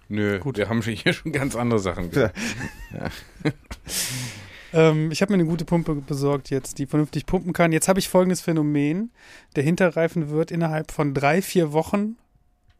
Nö, 0.08 0.38
Gut. 0.38 0.58
wir 0.58 0.68
haben 0.68 0.82
hier 0.82 1.12
schon 1.12 1.32
ganz 1.32 1.56
andere 1.56 1.80
Sachen. 1.80 2.10
Ja. 2.12 2.30
Ähm, 4.74 5.12
ich 5.12 5.22
habe 5.22 5.32
mir 5.32 5.38
eine 5.38 5.48
gute 5.48 5.64
Pumpe 5.64 5.94
besorgt 5.94 6.50
jetzt, 6.50 6.78
die 6.78 6.86
vernünftig 6.86 7.26
pumpen 7.26 7.52
kann. 7.52 7.70
Jetzt 7.70 7.86
habe 7.86 8.00
ich 8.00 8.08
folgendes 8.08 8.40
Phänomen. 8.40 9.12
Der 9.54 9.62
Hinterreifen 9.62 10.30
wird 10.30 10.50
innerhalb 10.50 10.90
von 10.90 11.14
drei, 11.14 11.40
vier 11.42 11.72
Wochen 11.72 12.16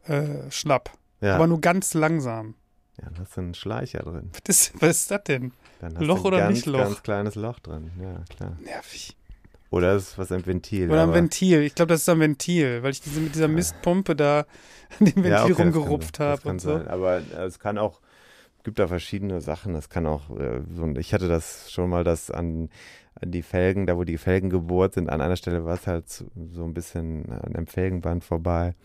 äh, 0.03 0.51
schlapp. 0.51 0.91
Ja. 1.21 1.35
Aber 1.35 1.47
nur 1.47 1.61
ganz 1.61 1.93
langsam. 1.93 2.55
Ja, 3.01 3.09
dann 3.09 3.19
hast 3.19 3.35
du 3.37 3.41
einen 3.41 3.53
Schleicher 3.53 3.99
drin. 3.99 4.31
Was 4.33 4.41
ist, 4.69 4.81
was 4.81 4.89
ist 4.97 5.11
das 5.11 5.23
denn? 5.23 5.51
Loch 5.99 6.19
ein 6.19 6.25
oder 6.25 6.37
ganz, 6.39 6.55
nicht 6.55 6.65
Loch? 6.65 6.79
ganz 6.79 7.03
kleines 7.03 7.35
Loch 7.35 7.59
drin. 7.59 7.91
Ja, 8.01 8.23
klar. 8.35 8.57
Nervig. 8.63 9.15
Oder 9.71 9.95
ist 9.95 10.17
was 10.17 10.31
im 10.31 10.45
Ventil. 10.45 10.89
Oder 10.89 11.03
ein 11.03 11.13
Ventil. 11.13 11.61
Ich 11.63 11.75
glaube, 11.75 11.89
das 11.89 12.01
ist 12.01 12.09
ein 12.09 12.19
Ventil, 12.19 12.81
weil 12.83 12.91
ich 12.91 13.01
diese, 13.01 13.19
mit 13.19 13.35
dieser 13.35 13.47
Mistpumpe 13.49 14.15
da 14.15 14.45
an 14.99 15.05
dem 15.05 15.15
Ventil 15.15 15.31
Ja, 15.31 15.43
okay, 15.43 15.53
rumgerupft 15.53 16.19
habe 16.19 16.47
und 16.47 16.61
so. 16.61 16.77
sein. 16.77 16.87
Aber 16.87 17.21
es 17.45 17.59
kann 17.59 17.77
auch, 17.77 17.99
gibt 18.63 18.79
da 18.79 18.87
verschiedene 18.87 19.41
Sachen. 19.41 19.73
Das 19.73 19.89
kann 19.89 20.05
auch, 20.05 20.29
äh, 20.37 20.57
ein- 20.81 20.95
ich 20.95 21.13
hatte 21.13 21.27
das 21.27 21.71
schon 21.71 21.89
mal, 21.89 22.03
dass 22.05 22.31
an, 22.31 22.69
an 23.19 23.31
die 23.31 23.41
Felgen, 23.41 23.85
da 23.85 23.97
wo 23.97 24.03
die 24.05 24.17
Felgen 24.17 24.49
gebohrt 24.49 24.93
sind, 24.93 25.09
an 25.09 25.19
einer 25.19 25.35
Stelle 25.35 25.65
war 25.65 25.73
es 25.73 25.87
halt 25.87 26.09
so, 26.09 26.25
so 26.53 26.63
ein 26.63 26.73
bisschen 26.73 27.29
an 27.31 27.53
dem 27.53 27.67
Felgenband 27.67 28.23
vorbei. 28.23 28.75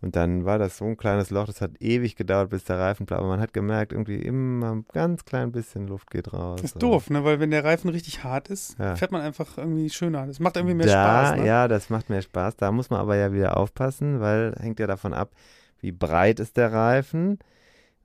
Und 0.00 0.16
dann 0.16 0.44
war 0.44 0.58
das 0.58 0.76
so 0.78 0.84
ein 0.84 0.96
kleines 0.96 1.30
Loch, 1.30 1.46
das 1.46 1.60
hat 1.60 1.80
ewig 1.80 2.16
gedauert, 2.16 2.50
bis 2.50 2.64
der 2.64 2.78
Reifen 2.78 3.06
bleibt. 3.06 3.20
Aber 3.20 3.28
man 3.30 3.40
hat 3.40 3.52
gemerkt, 3.52 3.92
irgendwie 3.92 4.16
immer 4.16 4.74
ein 4.74 4.86
ganz 4.92 5.24
klein 5.24 5.50
bisschen 5.52 5.86
Luft 5.88 6.10
geht 6.10 6.32
raus. 6.32 6.60
Das 6.60 6.72
ist 6.72 6.82
doof, 6.82 7.10
ne? 7.10 7.24
Weil 7.24 7.40
wenn 7.40 7.50
der 7.50 7.64
Reifen 7.64 7.88
richtig 7.90 8.22
hart 8.24 8.48
ist, 8.48 8.78
Ja. 8.78 8.96
fährt 8.96 9.12
man 9.12 9.22
einfach 9.22 9.56
irgendwie 9.56 9.88
schöner. 9.90 10.26
Das 10.26 10.40
macht 10.40 10.56
irgendwie 10.56 10.74
mehr 10.74 10.86
da, 10.86 11.26
Spaß, 11.26 11.40
ne? 11.40 11.46
Ja, 11.46 11.68
das 11.68 11.90
macht 11.90 12.10
mehr 12.10 12.22
Spaß. 12.22 12.56
Da 12.56 12.70
muss 12.70 12.90
man 12.90 13.00
aber 13.00 13.16
ja 13.16 13.32
wieder 13.32 13.56
aufpassen, 13.56 14.20
weil 14.20 14.54
hängt 14.58 14.78
ja 14.80 14.86
davon 14.86 15.14
ab, 15.14 15.32
wie 15.80 15.92
breit 15.92 16.40
ist 16.40 16.56
der 16.56 16.72
Reifen. 16.72 17.38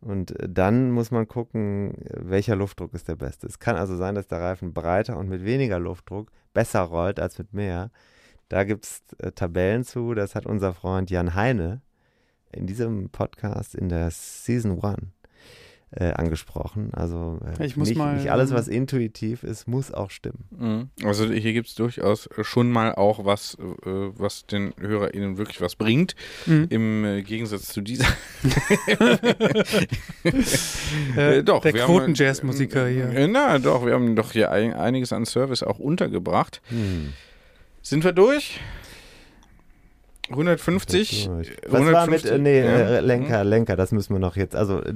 Und 0.01 0.39
äh, 0.39 0.47
dann 0.49 0.91
muss 0.91 1.11
man 1.11 1.27
gucken, 1.27 1.93
welcher 2.13 2.55
Luftdruck 2.55 2.93
ist 2.93 3.07
der 3.07 3.15
beste. 3.15 3.47
Es 3.47 3.59
kann 3.59 3.75
also 3.75 3.97
sein, 3.97 4.15
dass 4.15 4.27
der 4.27 4.39
Reifen 4.39 4.73
breiter 4.73 5.17
und 5.17 5.27
mit 5.27 5.43
weniger 5.43 5.79
Luftdruck 5.79 6.31
besser 6.53 6.81
rollt 6.81 7.19
als 7.19 7.37
mit 7.37 7.53
mehr. 7.53 7.91
Da 8.49 8.63
gibt 8.63 8.85
es 8.85 9.01
äh, 9.19 9.31
Tabellen 9.31 9.83
zu, 9.83 10.13
das 10.13 10.35
hat 10.35 10.45
unser 10.45 10.73
Freund 10.73 11.09
Jan 11.09 11.35
Heine 11.35 11.81
in 12.51 12.65
diesem 12.67 13.09
Podcast 13.09 13.75
in 13.75 13.89
der 13.89 14.09
Season 14.11 14.83
1 14.83 14.97
äh, 15.91 16.11
angesprochen. 16.13 16.89
Also 16.93 17.39
äh, 17.59 17.65
Ich 17.65 17.77
muss 17.77 17.89
nicht, 17.89 17.97
mal, 17.97 18.15
nicht 18.15 18.31
alles, 18.31 18.49
ähm, 18.51 18.57
was 18.57 18.67
intuitiv 18.67 19.43
ist, 19.43 19.67
muss 19.67 19.91
auch 19.91 20.09
stimmen. 20.11 20.45
Mhm. 20.49 20.89
Also 21.07 21.25
hier 21.31 21.53
gibt 21.53 21.67
es 21.67 21.75
durchaus 21.75 22.27
schon 22.41 22.71
mal 22.71 22.93
auch 22.95 23.23
was, 23.25 23.55
äh, 23.55 23.65
was 23.85 24.45
den 24.47 24.73
HörerInnen 24.79 25.37
wirklich 25.37 25.61
was 25.61 25.75
bringt. 25.75 26.15
Mhm. 26.47 26.65
Im 26.69 27.05
äh, 27.05 27.21
Gegensatz 27.21 27.67
zu 27.67 27.81
dieser. 27.81 28.05
Äh, 31.15 31.37
Äh, 31.39 31.43
doch, 31.43 31.61
der 31.61 31.73
wir 31.73 31.83
haben- 31.83 31.93
Quoten-Jazz-Musiker 31.97 32.87
hier. 32.87 33.27
Na, 33.27 33.59
doch, 33.59 33.85
wir 33.85 33.93
haben 33.93 34.15
doch 34.15 34.31
hier 34.31 34.51
ein, 34.51 34.73
einiges 34.73 35.13
an 35.13 35.25
Service 35.25 35.63
auch 35.63 35.79
untergebracht. 35.79 36.61
Hm. 36.69 37.13
Sind 37.89 38.03
wir 38.03 38.11
durch? 38.13 38.59
150? 40.29 41.25
Durch. 41.25 41.49
Äh, 41.49 41.55
Was 41.69 41.81
war 41.91 42.07
mit, 42.07 42.23
150? 42.23 42.31
äh, 42.31 42.37
nee, 42.37 42.59
Ja. 42.59 42.65
äh, 42.65 42.99
Lenker, 42.99 43.43
Lenker, 43.43 43.75
das 43.75 43.91
müssen 43.91 44.13
wir 44.13 44.19
noch 44.19 44.35
jetzt, 44.35 44.55
also, 44.55 44.79
äh, 44.83 44.93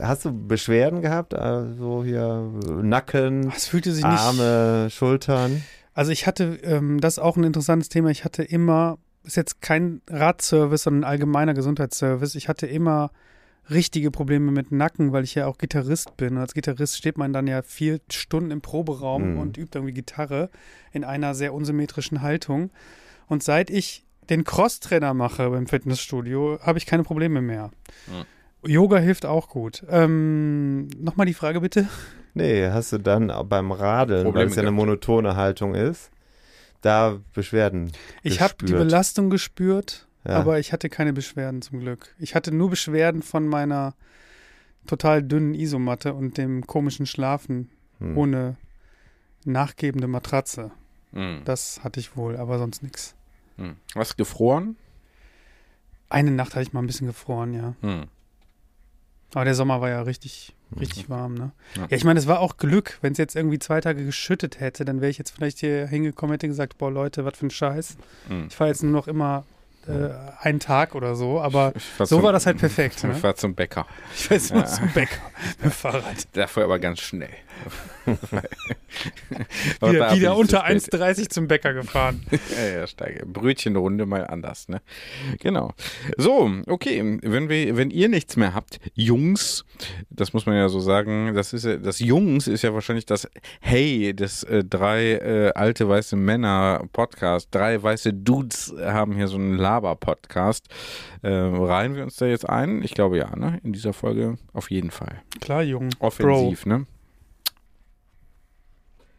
hast 0.00 0.24
du 0.24 0.46
Beschwerden 0.46 1.02
gehabt? 1.02 1.34
Also 1.34 2.04
hier 2.04 2.48
Nacken, 2.80 3.50
Ach, 3.52 3.58
sich 3.58 3.82
nicht. 3.82 4.04
Arme, 4.04 4.88
Schultern? 4.90 5.64
Also 5.92 6.12
ich 6.12 6.28
hatte, 6.28 6.60
ähm, 6.62 7.00
das 7.00 7.14
ist 7.14 7.18
auch 7.18 7.36
ein 7.36 7.42
interessantes 7.42 7.88
Thema. 7.88 8.10
Ich 8.10 8.24
hatte 8.24 8.44
immer, 8.44 8.98
ist 9.24 9.36
jetzt 9.36 9.60
kein 9.60 10.00
Radservice, 10.08 10.84
sondern 10.84 11.02
ein 11.02 11.10
allgemeiner 11.10 11.54
Gesundheitsservice. 11.54 12.36
Ich 12.36 12.48
hatte 12.48 12.68
immer 12.68 13.10
richtige 13.68 14.10
Probleme 14.10 14.50
mit 14.50 14.72
Nacken, 14.72 15.12
weil 15.12 15.24
ich 15.24 15.34
ja 15.34 15.46
auch 15.46 15.58
Gitarrist 15.58 16.16
bin. 16.16 16.34
Und 16.36 16.38
als 16.38 16.54
Gitarrist 16.54 16.96
steht 16.96 17.18
man 17.18 17.32
dann 17.32 17.46
ja 17.46 17.62
vier 17.62 18.00
Stunden 18.10 18.50
im 18.50 18.60
Proberaum 18.60 19.32
Mhm. 19.34 19.38
und 19.38 19.58
übt 19.58 19.76
irgendwie 19.78 19.92
Gitarre 19.94 20.50
in 20.92 21.04
einer 21.04 21.34
sehr 21.34 21.52
unsymmetrischen 21.54 22.22
Haltung. 22.22 22.70
Und 23.28 23.42
seit 23.42 23.70
ich 23.70 24.04
den 24.28 24.44
Crosstrainer 24.44 25.12
mache 25.14 25.50
beim 25.50 25.66
Fitnessstudio, 25.66 26.58
habe 26.62 26.78
ich 26.78 26.86
keine 26.86 27.02
Probleme 27.02 27.40
mehr. 27.42 27.70
Yoga 28.64 28.98
hilft 28.98 29.24
auch 29.26 29.48
gut. 29.48 29.84
Ähm, 29.88 30.88
Nochmal 30.98 31.26
die 31.26 31.34
Frage 31.34 31.60
bitte. 31.60 31.88
Nee, 32.34 32.68
hast 32.68 32.92
du 32.92 32.98
dann 32.98 33.30
auch 33.30 33.44
beim 33.44 33.72
Radeln, 33.72 34.18
weil 34.18 34.24
Probleme 34.24 34.50
es 34.50 34.56
ja 34.56 34.62
eine 34.62 34.70
monotone 34.70 35.34
Haltung 35.34 35.74
ist, 35.74 36.10
da 36.80 37.18
Beschwerden 37.34 37.90
Ich 38.22 38.40
habe 38.40 38.54
die? 38.62 38.72
Belastung 38.72 39.30
gespürt, 39.30 40.06
Ja. 40.24 40.36
aber 40.36 40.58
ich 40.58 40.72
hatte 40.72 40.88
keine 40.90 41.12
Beschwerden 41.12 41.62
zum 41.62 41.80
Glück. 41.80 42.14
Ich 42.18 42.34
hatte 42.34 42.52
nur 42.52 42.68
Beschwerden 42.70 43.22
von 43.22 43.48
meiner 43.48 43.94
total 44.86 45.22
dünnen 45.22 45.54
Isomatte 45.54 46.12
und 46.14 46.36
dem 46.36 46.66
komischen 46.66 47.06
Schlafen 47.06 47.70
Hm. 48.00 48.16
ohne 48.16 48.56
nachgebende 49.44 50.08
Matratze. 50.08 50.70
Hm. 51.12 51.42
Das 51.44 51.84
hatte 51.84 52.00
ich 52.00 52.16
wohl, 52.16 52.36
aber 52.36 52.58
sonst 52.58 52.82
nichts. 52.82 53.14
Hm. 53.56 53.76
Was 53.94 54.16
gefroren? 54.16 54.76
Eine 56.08 56.30
Nacht 56.30 56.54
hatte 56.54 56.62
ich 56.62 56.72
mal 56.72 56.80
ein 56.82 56.86
bisschen 56.86 57.06
gefroren, 57.06 57.52
ja. 57.54 57.74
Hm. 57.82 58.04
Aber 59.34 59.44
der 59.44 59.54
Sommer 59.54 59.80
war 59.80 59.90
ja 59.90 60.02
richtig, 60.02 60.56
richtig 60.78 61.08
warm, 61.08 61.34
ne? 61.34 61.52
Ja. 61.76 61.82
Ja, 61.82 61.96
ich 61.96 62.04
meine, 62.04 62.18
es 62.18 62.26
war 62.26 62.40
auch 62.40 62.56
Glück. 62.56 62.98
Wenn 63.00 63.12
es 63.12 63.18
jetzt 63.18 63.36
irgendwie 63.36 63.60
zwei 63.60 63.80
Tage 63.80 64.04
geschüttet 64.04 64.58
hätte, 64.58 64.84
dann 64.84 65.00
wäre 65.00 65.10
ich 65.10 65.18
jetzt 65.18 65.30
vielleicht 65.30 65.58
hier 65.58 65.86
hingekommen, 65.86 66.32
hätte 66.32 66.48
gesagt, 66.48 66.78
boah 66.78 66.90
Leute, 66.90 67.24
was 67.24 67.38
für 67.38 67.46
ein 67.46 67.50
Scheiß. 67.50 67.96
Hm. 68.28 68.46
Ich 68.48 68.56
fahre 68.56 68.70
jetzt 68.70 68.82
nur 68.82 68.92
noch 68.92 69.06
immer 69.06 69.44
äh, 69.88 70.10
einen 70.40 70.60
Tag 70.60 70.94
oder 70.94 71.14
so, 71.14 71.40
aber 71.40 71.72
so 71.98 72.04
zum- 72.06 72.22
war 72.22 72.32
das 72.32 72.46
halt 72.46 72.58
perfekt. 72.58 73.02
Ne? 73.04 73.12
Ich 73.12 73.18
fahr 73.18 73.34
zum 73.36 73.54
Bäcker. 73.54 73.86
Ich 74.14 74.28
nur 74.50 74.60
Ja. 74.60 74.66
zum 74.66 74.88
Bäcker 74.92 75.20
mit 75.56 75.64
dem 75.64 75.70
Fahrrad. 75.70 76.28
Dafür 76.32 76.64
aber 76.64 76.78
ganz 76.78 77.00
schnell. 77.00 77.30
Wieder, 79.80 80.14
wieder 80.14 80.36
unter 80.36 80.64
zu 80.66 80.80
spät. 80.88 81.00
1,30 81.00 81.28
zum 81.28 81.46
Bäcker 81.48 81.72
gefahren. 81.74 82.22
Ja, 82.56 82.78
ja, 82.80 82.86
steige. 82.86 83.24
Brötchenrunde 83.26 84.06
mal 84.06 84.26
anders, 84.26 84.68
ne? 84.68 84.80
Genau. 85.40 85.72
So, 86.16 86.50
okay. 86.66 87.18
Wenn 87.22 87.48
wir, 87.48 87.76
wenn 87.76 87.90
ihr 87.90 88.08
nichts 88.08 88.36
mehr 88.36 88.54
habt, 88.54 88.80
Jungs, 88.94 89.64
das 90.10 90.32
muss 90.32 90.46
man 90.46 90.56
ja 90.56 90.68
so 90.68 90.80
sagen, 90.80 91.34
das 91.34 91.52
ist 91.52 91.66
das 91.82 91.98
Jungs 92.00 92.46
ist 92.48 92.62
ja 92.62 92.74
wahrscheinlich 92.74 93.06
das 93.06 93.28
Hey 93.60 94.14
des 94.14 94.42
äh, 94.44 94.64
drei 94.64 95.12
äh, 95.12 95.52
alte 95.54 95.88
weiße 95.88 96.16
Männer 96.16 96.84
Podcast. 96.92 97.48
Drei 97.52 97.80
weiße 97.82 98.12
Dudes 98.12 98.74
haben 98.82 99.14
hier 99.14 99.28
so 99.28 99.36
einen 99.36 99.56
Laber-Podcast. 99.70 100.66
Äh, 101.22 101.28
reihen 101.30 101.94
wir 101.94 102.02
uns 102.02 102.16
da 102.16 102.26
jetzt 102.26 102.48
ein? 102.48 102.82
Ich 102.82 102.94
glaube 102.94 103.18
ja, 103.18 103.34
ne? 103.36 103.60
In 103.62 103.72
dieser 103.72 103.92
Folge 103.92 104.36
auf 104.52 104.70
jeden 104.70 104.90
Fall. 104.90 105.22
Klar, 105.40 105.62
Jung. 105.62 105.90
Offensiv, 106.00 106.66
ne? 106.66 106.86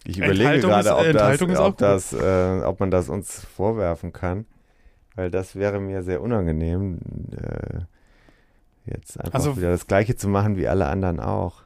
Ich 0.03 0.17
überlege 0.17 0.59
gerade, 0.61 0.95
ob, 0.95 1.13
das, 1.13 1.41
ob, 1.59 1.77
das, 1.77 2.13
äh, 2.13 2.61
ob 2.65 2.79
man 2.79 2.89
das 2.91 3.07
uns 3.07 3.45
vorwerfen 3.45 4.11
kann, 4.13 4.45
weil 5.15 5.29
das 5.29 5.55
wäre 5.55 5.79
mir 5.79 6.01
sehr 6.01 6.21
unangenehm, 6.21 6.97
äh, 7.31 7.81
jetzt 8.91 9.19
einfach 9.19 9.35
Also- 9.35 9.57
wieder 9.57 9.69
das 9.69 9.85
Gleiche 9.87 10.15
zu 10.15 10.27
machen 10.27 10.57
wie 10.57 10.67
alle 10.67 10.87
anderen 10.87 11.19
auch. 11.19 11.61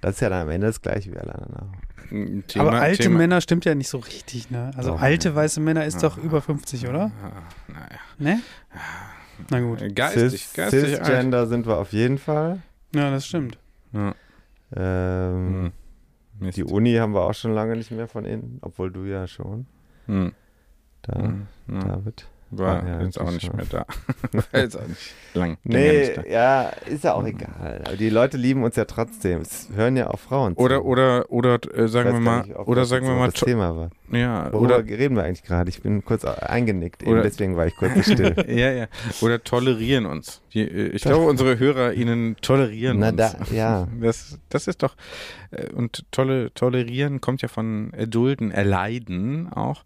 Das 0.00 0.14
ist 0.16 0.20
ja 0.20 0.30
dann 0.30 0.42
am 0.42 0.50
Ende 0.50 0.66
das 0.68 0.80
Gleiche 0.80 1.12
wie 1.12 1.18
alle 1.18 1.34
anderen 1.34 1.56
auch. 1.56 1.85
Ein 2.10 2.38
aber 2.38 2.46
Thema- 2.70 2.80
alte 2.80 3.02
Thema- 3.04 3.18
Männer 3.18 3.40
stimmt 3.40 3.64
ja 3.64 3.74
nicht 3.74 3.88
so 3.88 3.98
richtig, 3.98 4.50
ne? 4.50 4.70
Also 4.76 4.90
Doch. 4.92 5.00
alte 5.02 5.34
weiße 5.34 5.60
Männer 5.60 5.84
ist 5.84 6.02
doch 6.02 6.16
über 6.18 6.40
50, 6.42 6.86
oder? 6.88 7.10
Ah, 7.22 7.42
naja. 7.68 7.98
Ne? 8.18 8.40
Na 9.50 9.60
gut. 9.60 9.82
Geistig, 9.94 10.30
Cis, 10.46 10.52
geistig 10.54 10.84
alt. 10.84 11.06
Cisgender 11.06 11.46
sind 11.46 11.66
wir 11.66 11.78
auf 11.78 11.92
jeden 11.92 12.18
Fall. 12.18 12.60
Ja, 12.94 13.10
das 13.10 13.26
stimmt. 13.26 13.58
Ja. 13.92 14.14
Ähm, 14.74 15.72
Hm. 16.40 16.50
Die 16.50 16.64
Uni 16.64 16.94
haben 16.96 17.14
wir 17.14 17.22
auch 17.22 17.32
schon 17.34 17.52
lange 17.54 17.76
nicht 17.76 17.90
mehr 17.90 18.08
von 18.08 18.24
innen, 18.26 18.58
obwohl 18.60 18.90
du 18.92 19.04
ja 19.04 19.26
schon, 19.26 19.66
Hm. 20.06 20.32
da, 21.02 21.18
Hm. 21.18 21.46
Hm. 21.68 21.80
David. 21.80 22.26
War 22.50 22.82
Ah, 22.82 22.88
ja, 22.88 23.02
jetzt 23.02 23.20
auch 23.20 23.30
nicht 23.30 23.52
mehr 23.52 23.66
da. 23.68 23.84
War 24.52 24.60
jetzt 24.60 24.76
auch 24.76 24.86
nicht 24.86 25.14
lang. 25.34 25.56
Nee, 25.64 26.12
ja, 26.30 26.70
ist 26.86 27.04
ja 27.04 27.14
auch 27.14 27.24
egal. 27.26 27.82
Aber 27.84 27.96
die 27.96 28.08
Leute 28.08 28.36
lieben 28.36 28.62
uns 28.62 28.76
ja 28.76 28.84
trotzdem. 28.84 29.40
Es 29.40 29.68
hören 29.74 29.96
ja 29.96 30.08
auch 30.10 30.18
Frauen 30.18 30.54
zu. 30.54 30.62
Oder, 30.62 30.84
oder, 30.84 31.30
oder 31.30 31.58
äh, 31.74 31.88
sagen 31.88 32.12
wir 32.12 32.20
mal, 32.20 32.42
nicht, 32.42 32.56
oder 32.56 32.84
sagen 32.84 33.06
wir 33.06 33.14
mal, 33.14 33.30
das 33.30 33.40
Thema 33.40 33.76
war. 33.76 33.90
Ja, 34.10 34.52
Worüber 34.52 34.78
oder, 34.78 34.86
reden 34.86 35.16
wir 35.16 35.24
eigentlich 35.24 35.42
gerade? 35.42 35.68
Ich 35.68 35.82
bin 35.82 36.04
kurz 36.04 36.24
eingenickt, 36.24 37.02
eben 37.02 37.12
Oder- 37.12 37.22
deswegen 37.22 37.56
war 37.56 37.66
ich 37.66 37.74
kurz 37.76 38.04
still. 38.04 38.34
ja, 38.48 38.70
ja, 38.72 38.86
oder 39.20 39.42
tolerieren 39.42 40.06
uns. 40.06 40.40
Die, 40.54 40.60
äh, 40.62 40.88
ich 40.88 41.02
glaube, 41.02 41.26
unsere 41.26 41.58
Hörer 41.58 41.92
ihnen 41.94 42.36
tolerieren 42.42 42.98
Na 42.98 43.08
uns. 43.08 43.16
da, 43.16 43.36
ja. 43.52 43.88
Das, 44.00 44.38
das 44.48 44.66
ist 44.68 44.82
doch, 44.82 44.96
äh, 45.50 45.70
und 45.72 46.04
tolle, 46.12 46.52
tolerieren 46.54 47.20
kommt 47.20 47.42
ja 47.42 47.48
von 47.48 47.92
erdulden, 47.92 48.50
erleiden 48.50 49.52
auch. 49.52 49.84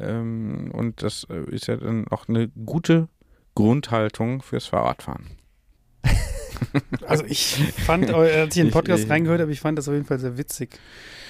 Ähm, 0.00 0.70
und 0.72 1.02
das 1.02 1.26
äh, 1.30 1.50
ist 1.54 1.66
ja 1.68 1.76
dann 1.76 2.06
auch 2.08 2.28
eine 2.28 2.48
gute 2.66 3.08
Grundhaltung 3.54 4.42
fürs 4.42 4.66
Fahrradfahren. 4.66 5.26
Also 7.06 7.24
ich 7.24 7.56
fand, 7.84 8.08
als 8.12 8.54
ich 8.54 8.60
in 8.60 8.68
den 8.68 8.72
Podcast 8.72 9.04
ich- 9.04 9.10
reingehört 9.10 9.40
habe, 9.40 9.50
ich 9.50 9.60
fand 9.60 9.76
das 9.76 9.88
auf 9.88 9.94
jeden 9.94 10.06
Fall 10.06 10.20
sehr 10.20 10.38
witzig. 10.38 10.78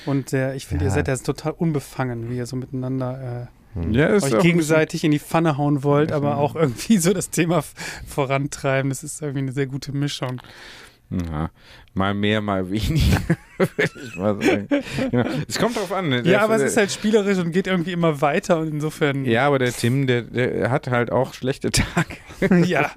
Und 0.06 0.32
sehr, 0.32 0.54
ich 0.54 0.66
finde, 0.66 0.84
ihr 0.84 0.88
Ja. 0.88 0.94
seid 0.94 1.08
jetzt 1.08 1.24
total 1.26 1.52
unbefangen, 1.52 2.30
wie 2.30 2.36
ihr 2.36 2.46
so 2.46 2.56
miteinander 2.56 3.48
Hm. 3.74 3.92
Ja, 3.94 4.08
äh, 4.08 4.22
euch 4.22 4.38
gegenseitig 4.40 5.02
in 5.04 5.12
die 5.12 5.18
Pfanne 5.18 5.56
hauen 5.56 5.82
wollt, 5.82 6.12
aber 6.12 6.36
auch 6.36 6.56
irgendwie 6.56 6.98
so 6.98 7.12
das 7.12 7.30
Thema 7.30 7.62
vorantreiben. 8.06 8.90
Das 8.90 9.02
ist 9.02 9.22
irgendwie 9.22 9.40
eine 9.40 9.52
sehr 9.52 9.66
gute 9.66 9.92
Mischung. 9.92 10.40
Ja, 11.30 11.50
mal 11.94 12.14
mehr, 12.14 12.40
mal 12.40 12.70
weniger, 12.70 13.18
würde 13.58 13.90
ich 14.04 14.16
mal 14.16 14.40
sagen. 14.42 14.68
Genau. 15.10 15.24
Es 15.48 15.58
kommt 15.58 15.76
drauf 15.76 15.92
an. 15.92 16.08
ne? 16.08 16.22
Der- 16.22 16.32
Ja, 16.32 16.40
aber 16.44 16.54
es 16.54 16.60
der- 16.60 16.68
ist 16.68 16.76
halt 16.76 16.90
spielerisch 16.92 17.38
und 17.38 17.52
geht 17.52 17.66
irgendwie 17.66 17.92
immer 17.92 18.20
weiter 18.20 18.58
und 18.58 18.68
insofern, 18.68 19.24
Ja, 19.24 19.46
aber 19.46 19.58
der 19.58 19.72
Tim, 19.72 20.06
der, 20.06 20.22
der 20.22 20.70
hat 20.70 20.88
halt 20.88 21.12
auch 21.12 21.34
schlechte 21.34 21.70
Tage. 21.70 22.16
ja, 22.66 22.90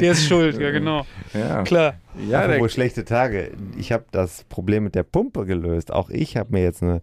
der 0.00 0.12
ist 0.12 0.26
schuld, 0.26 0.58
ja 0.60 0.70
genau. 0.70 1.06
Ja, 1.34 1.62
Klar. 1.62 1.94
ja 2.28 2.40
der, 2.46 2.56
Apropos 2.56 2.72
schlechte 2.72 3.04
Tage. 3.04 3.52
Ich 3.76 3.90
habe 3.92 4.04
das 4.10 4.44
Problem 4.44 4.84
mit 4.84 4.94
der 4.94 5.02
Pumpe 5.02 5.44
gelöst. 5.46 5.92
Auch 5.92 6.10
ich 6.10 6.36
habe 6.36 6.52
mir 6.52 6.62
jetzt 6.62 6.82
eine 6.82 7.02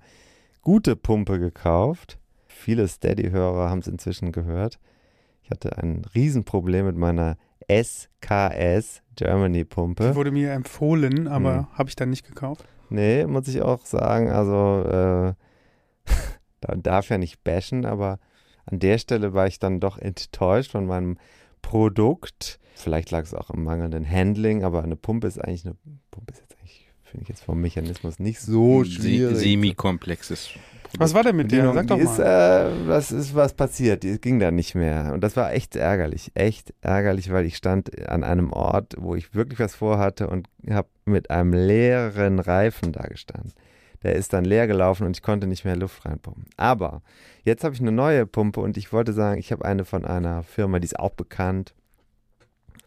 gute 0.61 0.95
Pumpe 0.95 1.39
gekauft. 1.39 2.17
Viele 2.47 2.87
Steady-Hörer 2.87 3.69
haben 3.69 3.79
es 3.79 3.87
inzwischen 3.87 4.31
gehört. 4.31 4.79
Ich 5.43 5.49
hatte 5.49 5.77
ein 5.77 6.03
Riesenproblem 6.13 6.85
mit 6.85 6.95
meiner 6.95 7.37
SKS 7.71 9.01
Germany 9.19 9.65
Die 9.65 10.15
wurde 10.15 10.31
mir 10.31 10.51
empfohlen, 10.53 11.27
aber 11.27 11.57
Hm. 11.57 11.67
habe 11.77 11.89
ich 11.89 11.95
dann 11.95 12.09
nicht 12.09 12.25
gekauft. 12.25 12.65
Nee, 12.89 13.25
muss 13.27 13.47
ich 13.47 13.61
auch 13.61 13.85
sagen. 13.85 14.29
Also, 14.31 14.83
äh, 14.87 15.33
da 16.61 16.75
darf 16.75 17.09
ja 17.09 17.17
nicht 17.17 17.43
bashen, 17.43 17.85
aber 17.85 18.19
an 18.65 18.79
der 18.79 18.97
Stelle 18.97 19.33
war 19.33 19.47
ich 19.47 19.59
dann 19.59 19.79
doch 19.79 19.97
enttäuscht 19.97 20.71
von 20.71 20.85
meinem 20.85 21.17
Produkt. 21.61 22.59
Vielleicht 22.75 23.11
lag 23.11 23.23
es 23.23 23.33
auch 23.33 23.49
am 23.49 23.63
mangelnden 23.63 24.09
Handling, 24.09 24.63
aber 24.63 24.83
eine 24.83 24.95
Pumpe 24.95 25.27
ist 25.27 25.37
eigentlich 25.39 25.65
eine 25.65 25.75
Pumpe 26.11 26.33
ist 26.33 26.39
jetzt 26.41 26.57
eigentlich, 26.59 26.87
finde 27.03 27.23
ich 27.23 27.29
jetzt 27.29 27.43
vom 27.43 27.59
Mechanismus 27.61 28.19
nicht 28.19 28.39
so 28.39 28.83
schwierig. 28.85 29.35
Se- 29.35 29.41
semi-komplexes. 29.41 30.49
Was 30.97 31.13
war 31.13 31.23
denn 31.23 31.35
mit? 31.35 31.49
Bedienung, 31.49 31.73
Sag 31.75 31.87
doch 31.87 31.95
die 31.97 32.01
ist, 32.03 32.17
mal. 32.17 32.71
äh, 32.85 32.87
was 32.87 33.11
ist 33.11 33.35
was 33.35 33.53
passiert? 33.53 34.03
Die 34.03 34.19
ging 34.19 34.39
da 34.39 34.51
nicht 34.51 34.75
mehr. 34.75 35.11
Und 35.13 35.21
das 35.23 35.35
war 35.35 35.53
echt 35.53 35.75
ärgerlich. 35.75 36.31
Echt 36.33 36.73
ärgerlich, 36.81 37.31
weil 37.31 37.45
ich 37.45 37.55
stand 37.57 38.07
an 38.09 38.23
einem 38.23 38.51
Ort, 38.51 38.95
wo 38.97 39.15
ich 39.15 39.35
wirklich 39.35 39.59
was 39.59 39.75
vorhatte 39.75 40.27
und 40.27 40.47
habe 40.69 40.87
mit 41.05 41.29
einem 41.29 41.53
leeren 41.53 42.39
Reifen 42.39 42.91
da 42.91 43.03
gestanden. 43.03 43.53
Der 44.01 44.15
ist 44.15 44.31
dann 44.33 44.45
leer 44.45 44.65
gelaufen 44.65 45.05
und 45.05 45.17
ich 45.17 45.21
konnte 45.21 45.45
nicht 45.45 45.65
mehr 45.65 45.75
Luft 45.75 46.05
reinpumpen. 46.05 46.45
Aber 46.55 47.01
jetzt 47.43 47.63
habe 47.63 47.75
ich 47.75 47.81
eine 47.81 47.91
neue 47.91 48.25
Pumpe 48.25 48.61
und 48.61 48.77
ich 48.77 48.93
wollte 48.93 49.11
sagen, 49.13 49.39
ich 49.39 49.51
habe 49.51 49.65
eine 49.65 49.83
von 49.85 50.05
einer 50.05 50.43
Firma, 50.43 50.79
die 50.79 50.85
ist 50.85 50.99
auch 50.99 51.11
bekannt. 51.11 51.73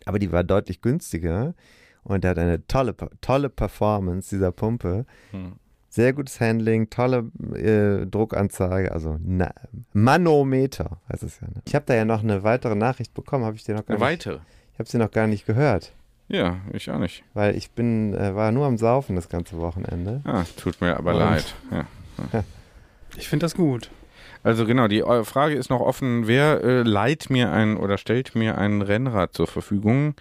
Aber 0.06 0.18
die 0.18 0.32
war 0.32 0.42
deutlich 0.42 0.80
günstiger 0.80 1.54
und 2.02 2.24
der 2.24 2.32
hat 2.32 2.38
eine 2.38 2.66
tolle, 2.66 2.96
tolle 3.20 3.48
Performance 3.50 4.30
dieser 4.34 4.52
Pumpe. 4.52 5.04
Hm. 5.30 5.52
Sehr 5.94 6.14
gutes 6.14 6.40
Handling, 6.40 6.88
tolle 6.88 7.30
äh, 7.54 8.06
Druckanzeige, 8.06 8.92
also 8.92 9.18
na, 9.22 9.50
Manometer 9.92 10.98
heißt 11.12 11.22
es 11.22 11.38
ja. 11.40 11.48
Ne? 11.48 11.60
Ich 11.66 11.74
habe 11.74 11.84
da 11.86 11.94
ja 11.94 12.06
noch 12.06 12.22
eine 12.22 12.42
weitere 12.42 12.74
Nachricht 12.74 13.12
bekommen, 13.12 13.44
habe 13.44 13.56
ich 13.56 13.64
dir 13.64 13.74
noch 13.74 13.84
gar 13.84 13.96
Eine 13.96 14.04
nicht. 14.06 14.26
weitere. 14.26 14.38
Ich 14.72 14.78
habe 14.78 14.88
sie 14.88 14.96
noch 14.96 15.10
gar 15.10 15.26
nicht 15.26 15.44
gehört, 15.46 15.92
Ja, 16.28 16.56
ich 16.72 16.90
auch 16.90 16.98
nicht. 16.98 17.24
weil 17.34 17.54
ich 17.56 17.72
bin 17.72 18.14
äh, 18.14 18.34
war 18.34 18.52
nur 18.52 18.64
am 18.66 18.78
Saufen 18.78 19.16
das 19.16 19.28
ganze 19.28 19.58
Wochenende. 19.58 20.22
Ah, 20.24 20.44
tut 20.56 20.80
mir 20.80 20.96
aber 20.96 21.12
Und- 21.12 21.18
leid. 21.20 21.54
Ja. 21.70 22.44
Ich 23.16 23.28
finde 23.28 23.44
das 23.44 23.54
gut. 23.54 23.90
Also 24.42 24.64
genau, 24.66 24.88
die 24.88 25.02
Frage 25.24 25.54
ist 25.54 25.70
noch 25.70 25.80
offen, 25.80 26.26
wer 26.26 26.62
äh, 26.64 26.82
leiht 26.82 27.30
mir 27.30 27.52
ein 27.52 27.76
oder 27.76 27.96
stellt 27.98 28.34
mir 28.34 28.56
ein 28.58 28.80
Rennrad 28.82 29.34
zur 29.34 29.46
Verfügung? 29.46 30.14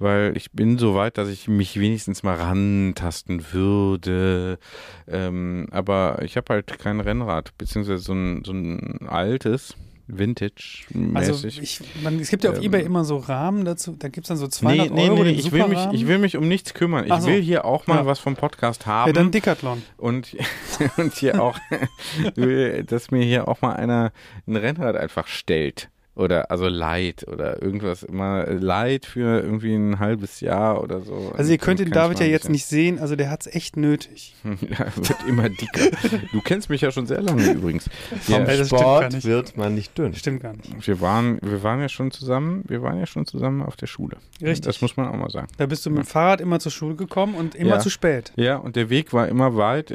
Weil 0.00 0.36
ich 0.36 0.50
bin 0.50 0.78
so 0.78 0.94
weit, 0.96 1.18
dass 1.18 1.28
ich 1.28 1.46
mich 1.46 1.78
wenigstens 1.78 2.22
mal 2.22 2.34
rantasten 2.34 3.52
würde. 3.52 4.58
Ähm, 5.06 5.68
aber 5.70 6.22
ich 6.24 6.36
habe 6.36 6.54
halt 6.54 6.78
kein 6.78 7.00
Rennrad, 7.00 7.56
beziehungsweise 7.58 8.02
so 8.02 8.14
ein, 8.14 8.42
so 8.44 8.52
ein 8.52 9.06
altes, 9.06 9.76
Vintage-mäßig. 10.12 11.16
Also 11.16 11.46
ich, 11.46 11.80
man, 12.02 12.18
es 12.18 12.30
gibt 12.30 12.44
ja 12.44 12.50
auf 12.50 12.56
Ähm, 12.56 12.64
Ebay 12.64 12.82
immer 12.82 13.04
so 13.04 13.16
Rahmen 13.16 13.64
dazu, 13.64 13.94
da 13.98 14.08
gibt 14.08 14.24
es 14.24 14.28
dann 14.28 14.36
so 14.38 14.46
Nee, 14.46 14.50
200 14.50 14.90
nee, 14.90 15.08
Euro 15.08 15.22
nee, 15.22 15.24
den 15.24 15.38
ich 15.38 15.52
will, 15.52 15.68
mich, 15.68 15.86
ich 15.92 16.06
will 16.06 16.18
mich 16.18 16.36
um 16.36 16.48
nichts 16.48 16.74
kümmern. 16.74 17.04
Ich 17.06 17.14
so. 17.14 17.26
will 17.28 17.40
hier 17.40 17.64
auch 17.64 17.86
mal 17.86 17.96
Ja. 17.98 18.06
was 18.06 18.18
vom 18.18 18.36
Podcast 18.36 18.86
haben. 18.86 19.08
ja, 19.08 19.12
dann 19.12 19.30
Decathlon. 19.30 19.82
und, 19.96 20.36
und 20.96 21.14
hier 21.14 21.42
auch, 21.42 21.58
dass 22.86 23.10
mir 23.10 23.22
hier 23.24 23.48
auch 23.48 23.60
mal 23.62 23.74
einer 23.74 24.12
ein 24.46 24.56
Rennrad 24.56 24.96
einfach 24.96 25.26
stellt. 25.26 25.90
Oder 26.16 26.50
also 26.50 26.66
Light 26.68 27.26
oder 27.28 27.62
irgendwas 27.62 28.02
immer 28.02 28.44
Light 28.46 29.06
für 29.06 29.40
irgendwie 29.40 29.74
ein 29.74 30.00
halbes 30.00 30.40
Jahr 30.40 30.82
oder 30.82 31.00
so. 31.00 31.32
Also 31.36 31.52
ihr 31.52 31.56
könnt 31.58 31.78
den 31.78 31.92
David 31.92 32.18
ja 32.18 32.26
jetzt 32.26 32.48
nicht 32.50 32.66
sehen, 32.66 32.98
also 32.98 33.14
der 33.16 33.30
hat 33.30 33.46
es 33.46 33.54
echt 33.54 33.76
nötig. 33.76 34.34
Ja, 34.44 34.86
wird 34.96 35.16
immer 35.28 35.48
dicker. 35.48 35.88
Du 36.32 36.40
kennst 36.42 36.68
mich 36.68 36.80
ja 36.80 36.90
schon 36.90 37.06
sehr 37.06 37.22
lange 37.22 37.50
übrigens. 37.52 37.88
Vom 38.22 38.44
Ja, 38.46 38.64
Sport 38.64 39.12
nicht. 39.12 39.24
wird 39.26 39.56
man 39.56 39.74
nicht 39.74 39.96
dünn. 39.96 40.14
Stimmt 40.14 40.42
gar 40.42 40.52
nicht. 40.54 40.86
wir 40.86 41.00
waren, 41.00 41.38
wir 41.42 41.62
waren 41.62 41.80
ja 41.80 41.88
schon 41.88 42.10
zusammen, 42.10 42.64
wir 42.66 42.82
waren 42.82 42.98
ja 42.98 43.06
schon 43.06 43.24
zusammen 43.26 43.62
auf 43.62 43.76
der 43.76 43.86
Schule. 43.86 44.16
Richtig. 44.42 44.62
Das 44.66 44.80
muss 44.82 44.96
man 44.96 45.08
auch 45.08 45.16
mal 45.16 45.30
sagen. 45.30 45.46
Da 45.58 45.66
bist 45.66 45.86
du 45.86 45.90
mit 45.90 46.00
dem 46.04 46.06
Fahrrad 46.06 46.40
immer 46.40 46.58
zur 46.58 46.72
Schule 46.72 46.96
gekommen 46.96 47.34
und 47.34 47.54
immer 47.54 47.76
Ja. 47.76 47.78
zu 47.78 47.88
spät. 47.90 48.32
Ja, 48.36 48.56
und 48.56 48.76
der 48.76 48.90
Weg 48.90 49.12
war 49.12 49.28
immer 49.28 49.56
weit. 49.56 49.90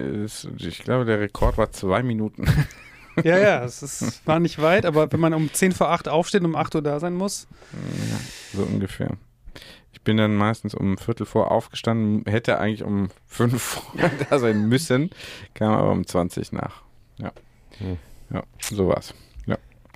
Ich 0.57 0.79
glaube, 0.83 1.05
der 1.05 1.19
Rekord 1.19 1.57
war 1.57 1.71
zwei 1.71 2.01
Minuten. 2.03 2.45
Ja, 3.23 3.37
ja, 3.37 3.63
es 3.63 3.81
ist, 3.81 4.25
war 4.27 4.39
nicht 4.39 4.61
weit, 4.61 4.85
aber 4.85 5.11
wenn 5.11 5.19
man 5.19 5.33
um 5.33 5.51
10 5.51 5.71
vor 5.71 5.89
8 5.89 6.07
aufsteht 6.07 6.41
und 6.41 6.47
um 6.47 6.55
8 6.55 6.75
Uhr 6.75 6.81
da 6.81 6.99
sein 6.99 7.13
muss, 7.13 7.47
Ja, 7.73 8.19
so 8.59 8.63
ungefähr. 8.63 9.11
Ich 9.93 10.01
bin 10.01 10.17
dann 10.17 10.35
meistens 10.35 10.75
um 10.75 10.97
Viertel 10.97 11.25
vor 11.25 11.51
aufgestanden, 11.51 12.29
hätte 12.29 12.59
eigentlich 12.59 12.83
um 12.83 13.09
fünf 13.25 13.61
vor 13.61 13.93
da 14.29 14.39
sein 14.39 14.67
müssen, 14.67 15.09
kam 15.53 15.73
aber 15.73 15.91
um 15.91 16.05
20 16.05 16.51
nach. 16.51 16.81
Ja. 17.17 17.31
Hm. 17.77 17.97
Ja, 18.29 18.43
so 18.59 18.87
war's. 18.87 19.13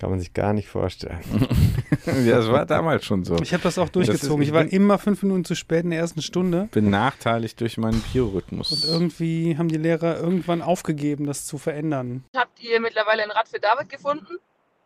Kann 0.00 0.08
man 0.10 0.18
sich 0.18 0.32
gar 0.32 0.54
nicht 0.54 0.66
vorstellen. 0.68 1.20
ja, 2.06 2.38
das 2.38 2.48
war 2.48 2.64
damals 2.64 3.04
schon 3.04 3.22
so. 3.24 3.36
ich 3.42 3.52
habe 3.52 3.62
das 3.62 3.76
auch 3.78 3.84
ist- 3.84 3.94
durchgezogen. 3.96 4.42
ich 4.42 4.48
Ich 4.48 4.54
war 4.54 4.62
bin- 4.64 4.72
immer 4.72 4.98
fünf 4.98 5.22
Minuten 5.22 5.44
zu 5.44 5.54
spät 5.54 5.84
in 5.84 5.90
der 5.90 5.98
ersten 6.00 6.22
Stunde. 6.22 6.68
Benachteiligt 6.72 7.60
durch 7.60 7.76
meinen 7.76 8.00
Biorhythmus. 8.12 8.72
Und 8.72 8.84
irgendwie 8.90 9.58
haben 9.58 9.68
die 9.68 9.76
Lehrer 9.76 10.18
irgendwann 10.18 10.62
aufgegeben, 10.62 11.26
das 11.26 11.44
zu 11.46 11.58
verändern. 11.58 12.24
Habt 12.34 12.60
ihr 12.62 12.80
mittlerweile 12.80 13.22
ein 13.24 13.30
Rad 13.30 13.48
für 13.48 13.60
David 13.60 13.90
gefunden? 13.90 14.38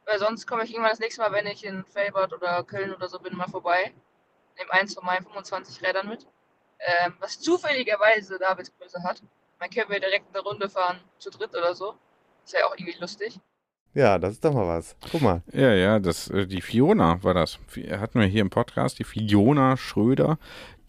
Weil 0.06 0.18
sonst 0.18 0.46
komme 0.46 0.64
ich 0.64 0.70
irgendwann 0.70 0.90
das 0.90 0.98
nächste 1.00 1.22
Mal, 1.22 1.32
wenn 1.32 1.46
ich 1.46 1.64
in 1.64 1.84
Felbert 1.84 2.32
oder 2.32 2.62
Köln 2.64 2.92
oder 2.92 3.08
so 3.08 3.18
bin, 3.20 3.36
mal 3.36 3.48
vorbei. 3.48 3.92
Nehme 4.58 4.72
eins 4.72 4.94
von 4.94 5.04
meinen 5.06 5.22
25 5.24 5.80
Rädern 5.86 6.08
mit. 6.08 6.26
Ähm, 7.06 7.14
was 7.20 7.38
zufälligerweise 7.40 8.38
Davids 8.38 8.72
Größe 8.78 9.02
hat. 9.04 9.22
Man 9.60 9.70
können 9.70 9.88
wir 9.90 10.00
direkt 10.00 10.26
eine 10.34 10.42
Runde 10.42 10.68
fahren, 10.68 10.98
zu 11.18 11.30
dritt 11.30 11.50
oder 11.56 11.74
so. 11.74 11.94
Ist 12.44 12.52
ja 12.52 12.66
auch 12.66 12.74
irgendwie 12.76 12.96
lustig. 13.00 13.38
Ja, 13.94 14.18
das 14.18 14.34
ist 14.34 14.44
doch 14.44 14.52
mal 14.52 14.66
was. 14.66 14.96
Guck 15.10 15.22
mal. 15.22 15.42
Ja, 15.52 15.72
ja, 15.72 15.98
das, 16.00 16.28
äh, 16.28 16.46
die 16.46 16.60
Fiona 16.60 17.22
war 17.22 17.32
das. 17.32 17.58
Hatten 17.90 18.18
wir 18.18 18.26
hier 18.26 18.42
im 18.42 18.50
Podcast, 18.50 18.98
die 18.98 19.04
Fiona 19.04 19.76
Schröder, 19.76 20.38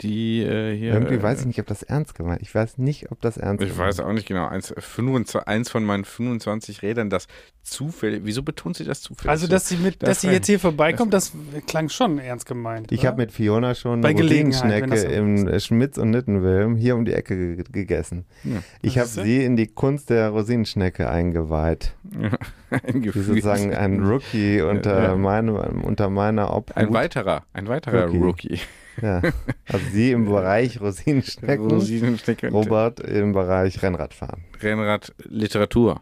die 0.02 0.42
äh, 0.42 0.76
hier. 0.76 0.92
Irgendwie 0.94 1.14
äh, 1.14 1.22
weiß 1.22 1.40
ich 1.40 1.46
nicht, 1.46 1.60
ob 1.60 1.66
das 1.66 1.82
ernst 1.82 2.14
gemeint 2.14 2.40
ist. 2.42 2.48
Ich 2.48 2.54
weiß 2.54 2.78
nicht, 2.78 3.10
ob 3.10 3.20
das 3.20 3.36
ernst 3.36 3.62
Ich 3.62 3.70
gemeint 3.70 3.88
weiß 3.88 4.00
auch 4.00 4.12
nicht 4.12 4.26
genau. 4.28 4.46
Eins, 4.46 4.74
25, 4.76 5.46
eins 5.48 5.70
von 5.70 5.84
meinen 5.84 6.04
25 6.04 6.82
Rädern, 6.82 7.10
das 7.10 7.26
zufällig. 7.62 8.20
Wieso 8.24 8.42
betont 8.42 8.76
sie 8.76 8.84
das 8.84 9.00
zufällig? 9.00 9.30
Also, 9.30 9.46
so? 9.46 9.50
dass 9.50 9.68
sie, 9.68 9.76
mit, 9.76 10.02
Das 10.02 10.08
dass 10.08 10.20
sie 10.20 10.28
jetzt 10.28 10.46
hier 10.46 10.60
vorbeikommt, 10.60 11.12
das 11.12 11.32
klang 11.66 11.88
schon 11.88 12.18
ernst 12.18 12.46
gemeint. 12.46 12.92
Ich 12.92 13.06
habe 13.06 13.16
mit 13.16 13.32
Fiona 13.32 13.74
schon 13.74 14.00
Bei 14.02 14.10
eine 14.10 14.18
Gelegenheit, 14.18 14.62
wenn 14.62 14.90
Rosinenschnecke 14.90 14.90
das 14.90 15.02
so 15.02 15.08
im 15.08 15.48
äh, 15.48 15.60
Schmitz 15.60 15.98
und 15.98 16.10
Nittenwilm 16.10 16.76
hier 16.76 16.94
um 16.94 17.04
die 17.04 17.12
Ecke 17.12 17.56
ge 17.56 17.64
gegessen. 17.72 18.24
Ja. 18.44 18.62
Ich 18.82 18.98
habe 18.98 19.08
sie 19.08 19.44
in 19.44 19.56
die 19.56 19.66
Kunst 19.66 20.10
der 20.10 20.28
Rosinenschnecke 20.30 21.10
eingeweiht. 21.10 21.94
ein 22.70 22.80
Die 22.94 23.00
Gefühl. 23.00 23.22
sozusagen 23.24 23.74
ein 23.74 24.02
Rookie 24.04 24.60
unter, 24.60 25.02
Ja. 25.02 25.16
meinem, 25.16 25.56
unter 25.82 26.10
meiner 26.10 26.54
Obhut. 26.54 26.76
Ein 26.76 26.92
weiterer, 26.92 27.44
ein 27.52 27.66
weiterer 27.68 28.06
Rookie. 28.06 28.18
Rookie. 28.18 28.60
Ja. 29.02 29.20
Also 29.66 29.86
sie 29.92 30.12
im 30.12 30.24
Bereich 30.26 30.80
Rosinenschnecken, 30.80 31.70
Rosinenschnecke 31.70 32.48
und 32.48 32.54
Robert 32.54 33.00
im 33.00 33.32
Bereich 33.32 33.82
Rennradfahren. 33.82 34.44
Rennrad 34.60 35.14
Literatur. 35.24 36.00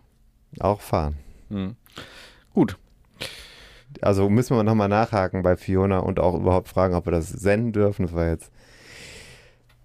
Auch 0.61 0.80
fahren. 0.80 1.16
Hm. 1.51 1.76
Gut. 2.53 2.76
Also 4.01 4.28
müssen 4.28 4.57
wir 4.57 4.62
nochmal 4.64 4.88
nachhaken 4.88 5.42
bei 5.42 5.57
Fiona 5.57 5.99
und 5.99 6.18
auch 6.18 6.34
überhaupt 6.34 6.68
fragen, 6.68 6.95
ob 6.95 7.07
wir 7.07 7.12
das 7.12 7.28
senden 7.28 7.72
dürfen. 7.72 8.07
Das 8.07 8.14
war 8.14 8.28
jetzt 8.28 8.51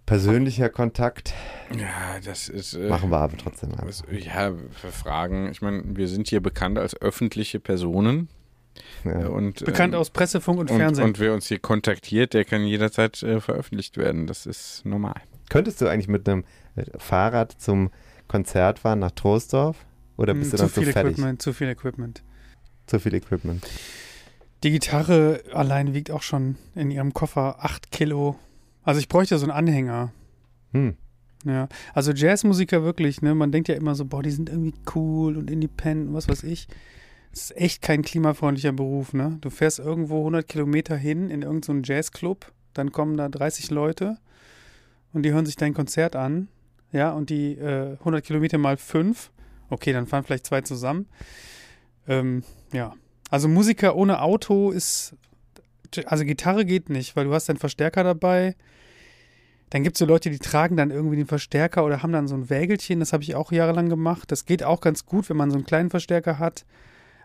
persönlicher 0.05 0.69
Kontakt. 0.69 1.33
Ja, 1.77 2.19
das 2.23 2.49
ist. 2.49 2.73
Äh, 2.73 2.89
Machen 2.89 3.11
wir 3.11 3.19
aber 3.19 3.37
trotzdem 3.37 3.71
einfach. 3.73 4.03
ja, 4.11 4.53
für 4.71 4.91
Fragen. 4.91 5.49
Ich 5.51 5.61
meine, 5.61 5.83
wir 5.85 6.07
sind 6.07 6.27
hier 6.27 6.41
bekannt 6.41 6.79
als 6.79 6.99
öffentliche 6.99 7.59
Personen. 7.59 8.29
Ja. 9.03 9.27
Und, 9.27 9.63
Bekannt 9.65 9.93
ähm, 9.93 9.99
aus 9.99 10.09
Presse, 10.09 10.41
Funk 10.41 10.59
und 10.59 10.71
und, 10.71 10.77
Fernsehen. 10.77 11.05
und 11.05 11.19
wer 11.19 11.33
uns 11.33 11.47
hier 11.47 11.59
kontaktiert, 11.59 12.33
der 12.33 12.45
kann 12.45 12.63
jederzeit 12.65 13.21
äh, 13.23 13.39
veröffentlicht 13.41 13.97
werden. 13.97 14.27
Das 14.27 14.45
ist 14.45 14.85
normal. 14.85 15.15
Könntest 15.49 15.81
du 15.81 15.87
eigentlich 15.87 16.07
mit 16.07 16.27
einem 16.29 16.43
Fahrrad 16.97 17.53
zum 17.59 17.89
Konzert 18.27 18.79
fahren 18.79 18.99
nach 18.99 19.11
Troisdorf? 19.11 19.77
Oder 20.17 20.33
bist 20.33 20.51
Hm, 20.51 20.57
du 20.57 20.57
dann 20.57 20.67
zu 20.69 20.73
zu 20.75 20.81
viel 20.83 20.93
fertig? 20.93 21.13
Equipment, 21.13 21.41
zu 21.41 21.53
viel 21.53 21.69
Equipment. 21.69 22.23
Zu 22.87 22.99
viel 22.99 23.13
Equipment. 23.13 23.65
Die 24.63 24.71
Gitarre 24.71 25.41
allein 25.53 25.93
wiegt 25.93 26.11
auch 26.11 26.21
schon 26.21 26.57
in 26.75 26.91
ihrem 26.91 27.13
Koffer 27.13 27.63
8 27.63 27.91
Kilo. 27.91 28.35
Also 28.83 28.99
ich 28.99 29.07
bräuchte 29.07 29.37
so 29.37 29.45
einen 29.45 29.51
Anhänger. 29.53 30.11
Hm. 30.73 30.95
Ja, 31.45 31.69
also 31.93 32.11
Jazzmusiker 32.11 32.83
wirklich, 32.83 33.21
ne? 33.21 33.33
Man 33.33 33.53
denkt 33.53 33.69
ja 33.69 33.75
immer 33.75 33.95
so, 33.95 34.03
boah, 34.03 34.21
die 34.21 34.31
sind 34.31 34.49
irgendwie 34.49 34.73
cool 34.93 35.37
und 35.37 35.49
independent 35.49 36.09
und 36.09 36.13
was 36.15 36.27
weiß 36.27 36.43
ich. 36.43 36.67
Das 37.31 37.41
ist 37.41 37.57
echt 37.57 37.81
kein 37.81 38.01
klimafreundlicher 38.01 38.71
Beruf, 38.71 39.13
ne? 39.13 39.37
Du 39.41 39.49
fährst 39.49 39.79
irgendwo 39.79 40.19
100 40.19 40.47
Kilometer 40.47 40.95
hin 40.95 41.29
in 41.29 41.41
irgendeinen 41.43 41.83
Jazzclub, 41.83 42.51
dann 42.73 42.91
kommen 42.91 43.17
da 43.17 43.29
30 43.29 43.69
Leute 43.69 44.17
und 45.13 45.23
die 45.23 45.31
hören 45.31 45.45
sich 45.45 45.55
dein 45.55 45.73
Konzert 45.73 46.15
an, 46.15 46.47
ja, 46.91 47.11
und 47.11 47.29
die 47.29 47.53
äh, 47.53 47.97
100 47.99 48.23
Kilometer 48.23 48.57
mal 48.57 48.77
5, 48.77 49.31
okay, 49.69 49.93
dann 49.93 50.07
fahren 50.07 50.23
vielleicht 50.23 50.47
zwei 50.47 50.61
zusammen. 50.61 51.07
Ähm, 52.07 52.43
ja, 52.73 52.93
also 53.29 53.47
Musiker 53.47 53.95
ohne 53.95 54.21
Auto 54.21 54.71
ist, 54.71 55.15
also 56.05 56.25
Gitarre 56.25 56.65
geht 56.65 56.89
nicht, 56.89 57.15
weil 57.15 57.25
du 57.25 57.33
hast 57.33 57.49
einen 57.49 57.59
Verstärker 57.59 58.03
dabei, 58.03 58.55
dann 59.69 59.83
gibt 59.83 59.95
es 59.95 59.99
so 59.99 60.05
Leute, 60.05 60.31
die 60.31 60.39
tragen 60.39 60.77
dann 60.77 60.89
irgendwie 60.89 61.17
den 61.17 61.27
Verstärker 61.27 61.85
oder 61.85 62.01
haben 62.01 62.11
dann 62.11 62.27
so 62.27 62.35
ein 62.35 62.49
Wägelchen. 62.49 62.99
Das 62.99 63.13
habe 63.13 63.23
ich 63.23 63.35
auch 63.35 63.51
jahrelang 63.51 63.87
gemacht. 63.87 64.31
Das 64.31 64.45
geht 64.45 64.63
auch 64.63 64.81
ganz 64.81 65.05
gut, 65.05 65.29
wenn 65.29 65.37
man 65.37 65.51
so 65.51 65.57
einen 65.57 65.65
kleinen 65.65 65.91
Verstärker 65.91 66.39
hat. 66.39 66.65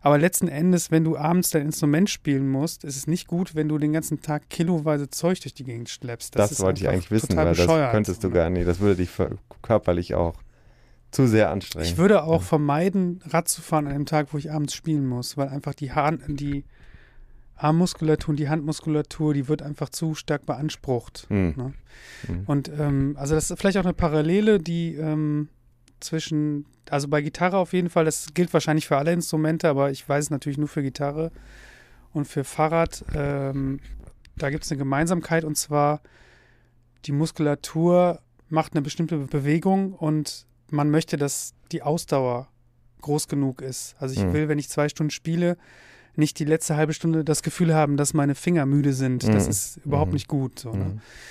Aber 0.05 0.19
letzten 0.19 0.49
Endes, 0.49 0.91
wenn 0.91 1.03
du 1.03 1.17
abends 1.17 1.49
dein 1.49 1.63
Instrument 1.63 2.11
spielen 2.11 2.47
musst, 2.47 2.85
ist 2.85 2.95
es 2.95 3.07
nicht 3.07 3.27
gut, 3.27 3.55
wenn 3.55 3.71
du 3.71 3.79
den 3.79 3.95
ganzen 3.95 4.21
Tag 4.21 4.51
kiloweise 4.51 5.09
Zeug 5.09 5.41
durch 5.41 5.55
die 5.55 5.65
Gegend 5.65 5.89
schleppst. 5.89 6.39
Das, 6.39 6.53
ist 6.53 6.61
wollte 6.61 6.83
ich 6.83 6.91
eigentlich 6.91 7.11
wissen, 7.11 7.35
weil 7.35 7.55
das 7.55 7.67
könntest 7.67 8.23
du 8.23 8.29
gar 8.29 8.51
nicht. 8.51 8.69
Das 8.69 8.81
würde 8.81 8.97
dich 8.97 9.09
körperlich 9.63 10.15
auch 10.15 10.35
zu 11.11 11.27
sehr 11.27 11.51
anstrengen. 11.51 11.87
Ich 11.87 11.97
würde 11.97 12.25
auch 12.25 12.43
vermeiden, 12.43 13.23
Rad 13.25 13.49
zu 13.49 13.63
fahren 13.63 13.87
an 13.87 13.95
dem 13.95 14.05
Tag, 14.05 14.35
wo 14.35 14.37
ich 14.37 14.53
abends 14.53 14.75
spielen 14.75 15.07
muss, 15.07 15.39
weil 15.39 15.49
einfach 15.49 15.73
die, 15.73 15.93
Haar, 15.93 16.13
die 16.13 16.67
Armmuskulatur 17.57 18.33
und 18.33 18.37
die 18.37 18.51
Handmuskulatur, 18.51 19.33
die 19.33 19.49
wird 19.49 19.63
einfach 19.63 19.89
zu 19.89 20.15
stark 20.15 20.45
beansprucht. 20.45 21.25
Hm. 21.31 21.55
Ne? 21.57 21.73
Hm. 22.27 22.43
Und 22.45 22.71
ähm, 22.79 23.17
also 23.19 23.35
das 23.35 23.51
ist 23.51 23.59
vielleicht 23.59 23.79
auch 23.79 23.85
eine 23.85 23.95
Parallele, 23.95 24.59
die 24.59 24.97
ähm, 24.97 25.49
zwischen, 26.05 26.67
also 26.91 27.09
bei 27.09 27.21
Gitarre 27.23 27.57
auf 27.57 27.73
jeden 27.73 27.91
Fall, 27.91 28.05
das 28.05 28.35
gilt 28.35 28.53
wahrscheinlich 28.53 28.87
für 28.87 28.97
alle 28.97 29.13
Instrumente, 29.13 29.69
aber 29.69 29.91
ich 29.91 30.09
weiß 30.09 30.25
es 30.25 30.31
natürlich 30.31 30.59
nur 30.59 30.69
für 30.69 30.83
Gitarre 30.83 31.33
und 32.13 32.27
für 32.27 32.45
Fahrrad. 32.45 33.05
Ähm, 33.15 33.81
da 34.37 34.51
gibt 34.51 34.65
es 34.65 34.71
eine 34.71 34.79
Gemeinsamkeit 34.79 35.45
und 35.45 35.57
zwar 35.57 36.01
die 37.07 37.13
Muskulatur 37.13 38.21
macht 38.49 38.73
eine 38.73 38.83
bestimmte 38.83 39.17
Bewegung 39.19 39.93
und 39.95 40.47
man 40.71 40.91
möchte, 40.91 41.17
dass 41.17 41.55
die 41.73 41.83
Ausdauer 41.83 42.49
groß 43.01 43.29
genug 43.29 43.61
ist. 43.61 43.97
Also 43.99 44.15
ich 44.15 44.25
Mhm. 44.27 44.33
will, 44.33 44.49
wenn 44.49 44.59
ich 44.59 44.69
zwei 44.69 44.89
Stunden 44.89 45.11
spiele, 45.11 45.57
nicht 46.17 46.39
die 46.39 46.45
letzte 46.45 46.77
halbe 46.77 46.93
Stunde 46.93 47.25
das 47.25 47.43
Gefühl 47.43 47.75
haben, 47.75 47.97
dass 47.97 48.15
meine 48.15 48.35
Finger 48.35 48.67
müde 48.67 48.93
sind. 48.93 49.23
Das 49.27 49.45
Mhm. 49.45 49.51
ist 49.51 49.77
überhaupt 49.85 50.11
Mhm. 50.11 50.15
nicht 50.15 50.29
gut. 50.29 50.59
So, 50.61 50.71
ne? 50.73 50.85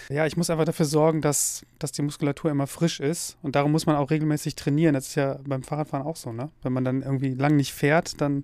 Mhm. 0.09 0.15
Ja, 0.15 0.25
ich 0.25 0.35
muss 0.37 0.49
einfach 0.49 0.65
dafür 0.65 0.85
sorgen, 0.85 1.21
dass, 1.21 1.65
dass 1.79 1.91
die 1.91 2.01
Muskulatur 2.01 2.51
immer 2.51 2.67
frisch 2.67 2.99
ist. 2.99 3.37
Und 3.41 3.55
darum 3.55 3.71
muss 3.71 3.85
man 3.85 3.95
auch 3.95 4.11
regelmäßig 4.11 4.55
trainieren. 4.55 4.93
Das 4.93 5.07
ist 5.07 5.15
ja 5.15 5.39
beim 5.47 5.63
Fahrradfahren 5.63 6.05
auch 6.05 6.15
so, 6.17 6.31
ne? 6.33 6.49
Wenn 6.61 6.73
man 6.73 6.83
dann 6.83 7.01
irgendwie 7.01 7.33
lang 7.33 7.55
nicht 7.55 7.73
fährt, 7.73 8.19
dann 8.21 8.43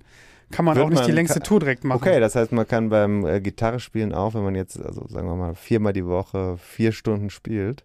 kann 0.51 0.65
man 0.65 0.75
Wird 0.75 0.85
auch 0.85 0.89
nicht 0.89 1.03
die 1.03 1.09
man- 1.09 1.15
längste 1.15 1.39
ka- 1.39 1.45
Tour 1.45 1.59
direkt 1.59 1.83
machen. 1.83 1.97
Okay, 2.01 2.19
das 2.19 2.35
heißt, 2.35 2.51
man 2.53 2.67
kann 2.67 2.89
beim 2.89 3.25
äh, 3.25 3.39
Gitarre 3.41 3.79
spielen 3.79 4.13
auch, 4.13 4.33
wenn 4.33 4.43
man 4.43 4.55
jetzt, 4.55 4.79
also 4.79 5.05
sagen 5.07 5.27
wir 5.27 5.35
mal, 5.35 5.53
viermal 5.55 5.93
die 5.93 6.05
Woche 6.05 6.57
vier 6.57 6.91
Stunden 6.91 7.29
spielt, 7.29 7.83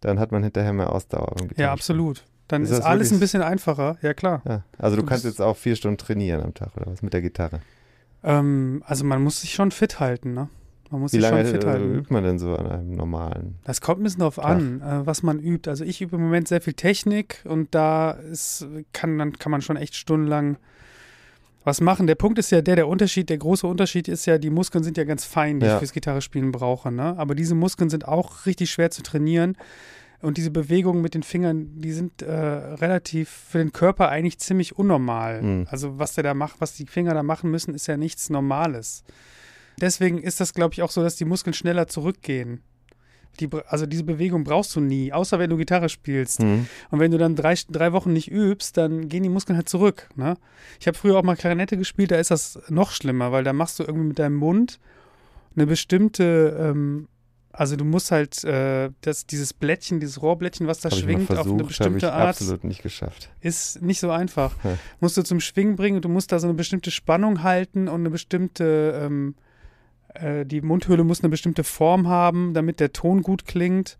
dann 0.00 0.18
hat 0.18 0.32
man 0.32 0.42
hinterher 0.42 0.72
mehr 0.72 0.92
Ausdauer. 0.92 1.26
ja, 1.28 1.34
Gitarrespielen. 1.46 1.68
absolut. 1.70 2.24
Dann 2.48 2.62
Ist 2.62 2.70
ist, 2.70 2.80
alles 2.80 3.08
ein 3.08 3.12
wirklich- 3.12 3.20
bisschen 3.20 3.42
einfacher. 3.42 3.96
Ja, 4.02 4.14
klar. 4.14 4.42
Ja, 4.48 4.62
also 4.78 4.96
du 4.96 5.02
Du 5.02 5.08
kannst 5.08 5.24
jetzt 5.24 5.40
auch 5.40 5.56
vier 5.56 5.76
Stunden 5.76 5.98
trainieren 5.98 6.42
am 6.42 6.54
Tag 6.54 6.76
oder 6.76 6.90
was 6.90 7.02
mit 7.02 7.12
der 7.12 7.22
Gitarre. 7.22 7.60
Ähm, 8.24 8.82
also 8.86 9.04
man 9.04 9.22
muss 9.22 9.42
sich 9.42 9.52
schon 9.52 9.70
fit 9.70 10.00
halten, 10.00 10.34
ne? 10.34 10.48
Man 10.90 11.02
muss 11.02 11.12
Wie 11.12 11.16
sich 11.20 11.22
lange 11.30 11.42
schon 11.44 11.52
fit 11.54 11.64
äh, 11.64 11.66
halten. 11.66 11.94
übt 11.96 12.12
man 12.12 12.24
denn 12.24 12.38
so 12.38 12.56
an 12.56 12.66
einem 12.66 12.96
normalen? 12.96 13.56
Das 13.64 13.82
kommt 13.82 14.00
ein 14.00 14.04
bisschen 14.04 14.20
drauf 14.20 14.38
an, 14.38 14.80
äh, 14.80 15.06
was 15.06 15.22
man 15.22 15.38
übt. 15.38 15.68
Also 15.68 15.84
ich 15.84 16.00
übe 16.00 16.16
im 16.16 16.22
Moment 16.22 16.48
sehr 16.48 16.62
viel 16.62 16.72
Technik 16.72 17.42
und 17.44 17.74
da 17.74 18.12
ist, 18.12 18.66
kann, 18.94 19.18
dann 19.18 19.34
kann 19.38 19.52
man 19.52 19.60
schon 19.60 19.76
echt 19.76 19.94
stundenlang 19.94 20.56
was 21.64 21.82
machen. 21.82 22.06
Der 22.06 22.14
Punkt 22.14 22.38
ist 22.38 22.50
ja 22.50 22.62
der, 22.62 22.76
der 22.76 22.88
Unterschied, 22.88 23.28
der 23.28 23.36
große 23.36 23.66
Unterschied 23.66 24.08
ist 24.08 24.24
ja, 24.24 24.38
die 24.38 24.48
Muskeln 24.48 24.82
sind 24.82 24.96
ja 24.96 25.04
ganz 25.04 25.26
fein, 25.26 25.60
die 25.60 25.66
Ja. 25.66 25.74
ich 25.74 25.78
fürs 25.80 25.92
Gitarrespielen 25.92 26.50
brauche. 26.52 26.90
Ne? 26.90 27.14
Aber 27.18 27.34
diese 27.34 27.54
Muskeln 27.54 27.90
sind 27.90 28.08
auch 28.08 28.46
richtig 28.46 28.70
schwer 28.70 28.90
zu 28.90 29.02
trainieren, 29.02 29.56
Und 30.20 30.36
diese 30.36 30.50
Bewegungen 30.50 31.00
mit 31.00 31.14
den 31.14 31.22
Fingern, 31.22 31.80
die 31.80 31.92
sind 31.92 32.22
äh, 32.22 32.32
relativ 32.32 33.28
für 33.28 33.58
den 33.58 33.72
Körper 33.72 34.08
eigentlich 34.08 34.38
ziemlich 34.38 34.76
unnormal. 34.76 35.42
Mhm. 35.42 35.66
Also 35.70 35.98
was 35.98 36.14
der 36.14 36.24
da 36.24 36.34
macht, 36.34 36.60
was 36.60 36.74
die 36.74 36.86
Finger 36.86 37.14
da 37.14 37.22
machen 37.22 37.50
müssen, 37.50 37.74
ist 37.74 37.86
ja 37.86 37.96
nichts 37.96 38.28
Normales. 38.28 39.04
Deswegen 39.80 40.18
ist 40.18 40.40
das, 40.40 40.54
glaube 40.54 40.74
ich, 40.74 40.82
auch 40.82 40.90
so, 40.90 41.02
dass 41.02 41.16
die 41.16 41.24
Muskeln 41.24 41.54
schneller 41.54 41.86
zurückgehen. 41.86 42.62
Die, 43.38 43.48
also 43.68 43.86
diese 43.86 44.02
Bewegung 44.02 44.42
brauchst 44.42 44.74
du 44.74 44.80
nie, 44.80 45.12
außer 45.12 45.38
wenn 45.38 45.50
du 45.50 45.56
Gitarre 45.56 45.88
spielst. 45.88 46.42
Mhm. 46.42 46.66
Und 46.90 46.98
wenn 46.98 47.12
du 47.12 47.18
dann 47.18 47.36
drei, 47.36 47.54
drei 47.70 47.92
Wochen 47.92 48.12
nicht 48.12 48.28
übst, 48.30 48.76
dann 48.76 49.08
gehen 49.08 49.22
die 49.22 49.28
Muskeln 49.28 49.56
halt 49.56 49.68
zurück. 49.68 50.08
Ne? 50.16 50.36
Ich 50.80 50.88
habe 50.88 50.98
früher 50.98 51.16
auch 51.16 51.22
mal 51.22 51.36
Klarinette 51.36 51.76
gespielt, 51.76 52.10
da 52.10 52.16
ist 52.16 52.32
das 52.32 52.58
noch 52.68 52.90
schlimmer, 52.90 53.30
weil 53.30 53.44
da 53.44 53.52
machst 53.52 53.78
du 53.78 53.84
irgendwie 53.84 54.08
mit 54.08 54.18
deinem 54.18 54.34
Mund 54.34 54.80
eine 55.54 55.66
bestimmte, 55.66 56.56
ähm, 56.58 57.08
also 57.58 57.74
du 57.74 57.84
musst 57.84 58.12
halt 58.12 58.44
äh, 58.44 58.90
das, 59.00 59.26
dieses 59.26 59.52
Blättchen, 59.52 59.98
dieses 59.98 60.22
Rohrblättchen, 60.22 60.68
was 60.68 60.78
da 60.78 60.90
Hab 60.90 60.98
schwingt, 60.98 61.22
auf 61.22 61.30
eine 61.30 61.36
versucht, 61.36 61.48
habe 61.48 61.62
ich 61.62 61.68
bestimmte 61.68 62.12
Art, 62.12 62.28
absolut 62.28 62.62
nicht 62.62 62.84
geschafft. 62.84 63.30
ist 63.40 63.82
nicht 63.82 63.98
so 63.98 64.12
einfach. 64.12 64.54
Ja. 64.62 64.78
Musst 65.00 65.16
du 65.16 65.22
zum 65.22 65.40
Schwingen 65.40 65.74
bringen 65.74 65.96
und 65.96 66.04
du 66.04 66.08
musst 66.08 66.30
da 66.30 66.38
so 66.38 66.46
eine 66.46 66.54
bestimmte 66.54 66.92
Spannung 66.92 67.42
halten 67.42 67.88
und 67.88 68.00
eine 68.02 68.10
bestimmte, 68.10 69.02
ähm, 69.04 69.34
äh, 70.14 70.46
die 70.46 70.60
Mundhöhle 70.60 71.02
muss 71.02 71.20
eine 71.20 71.30
bestimmte 71.30 71.64
Form 71.64 72.06
haben, 72.06 72.54
damit 72.54 72.78
der 72.78 72.92
Ton 72.92 73.22
gut 73.22 73.44
klingt. 73.44 73.98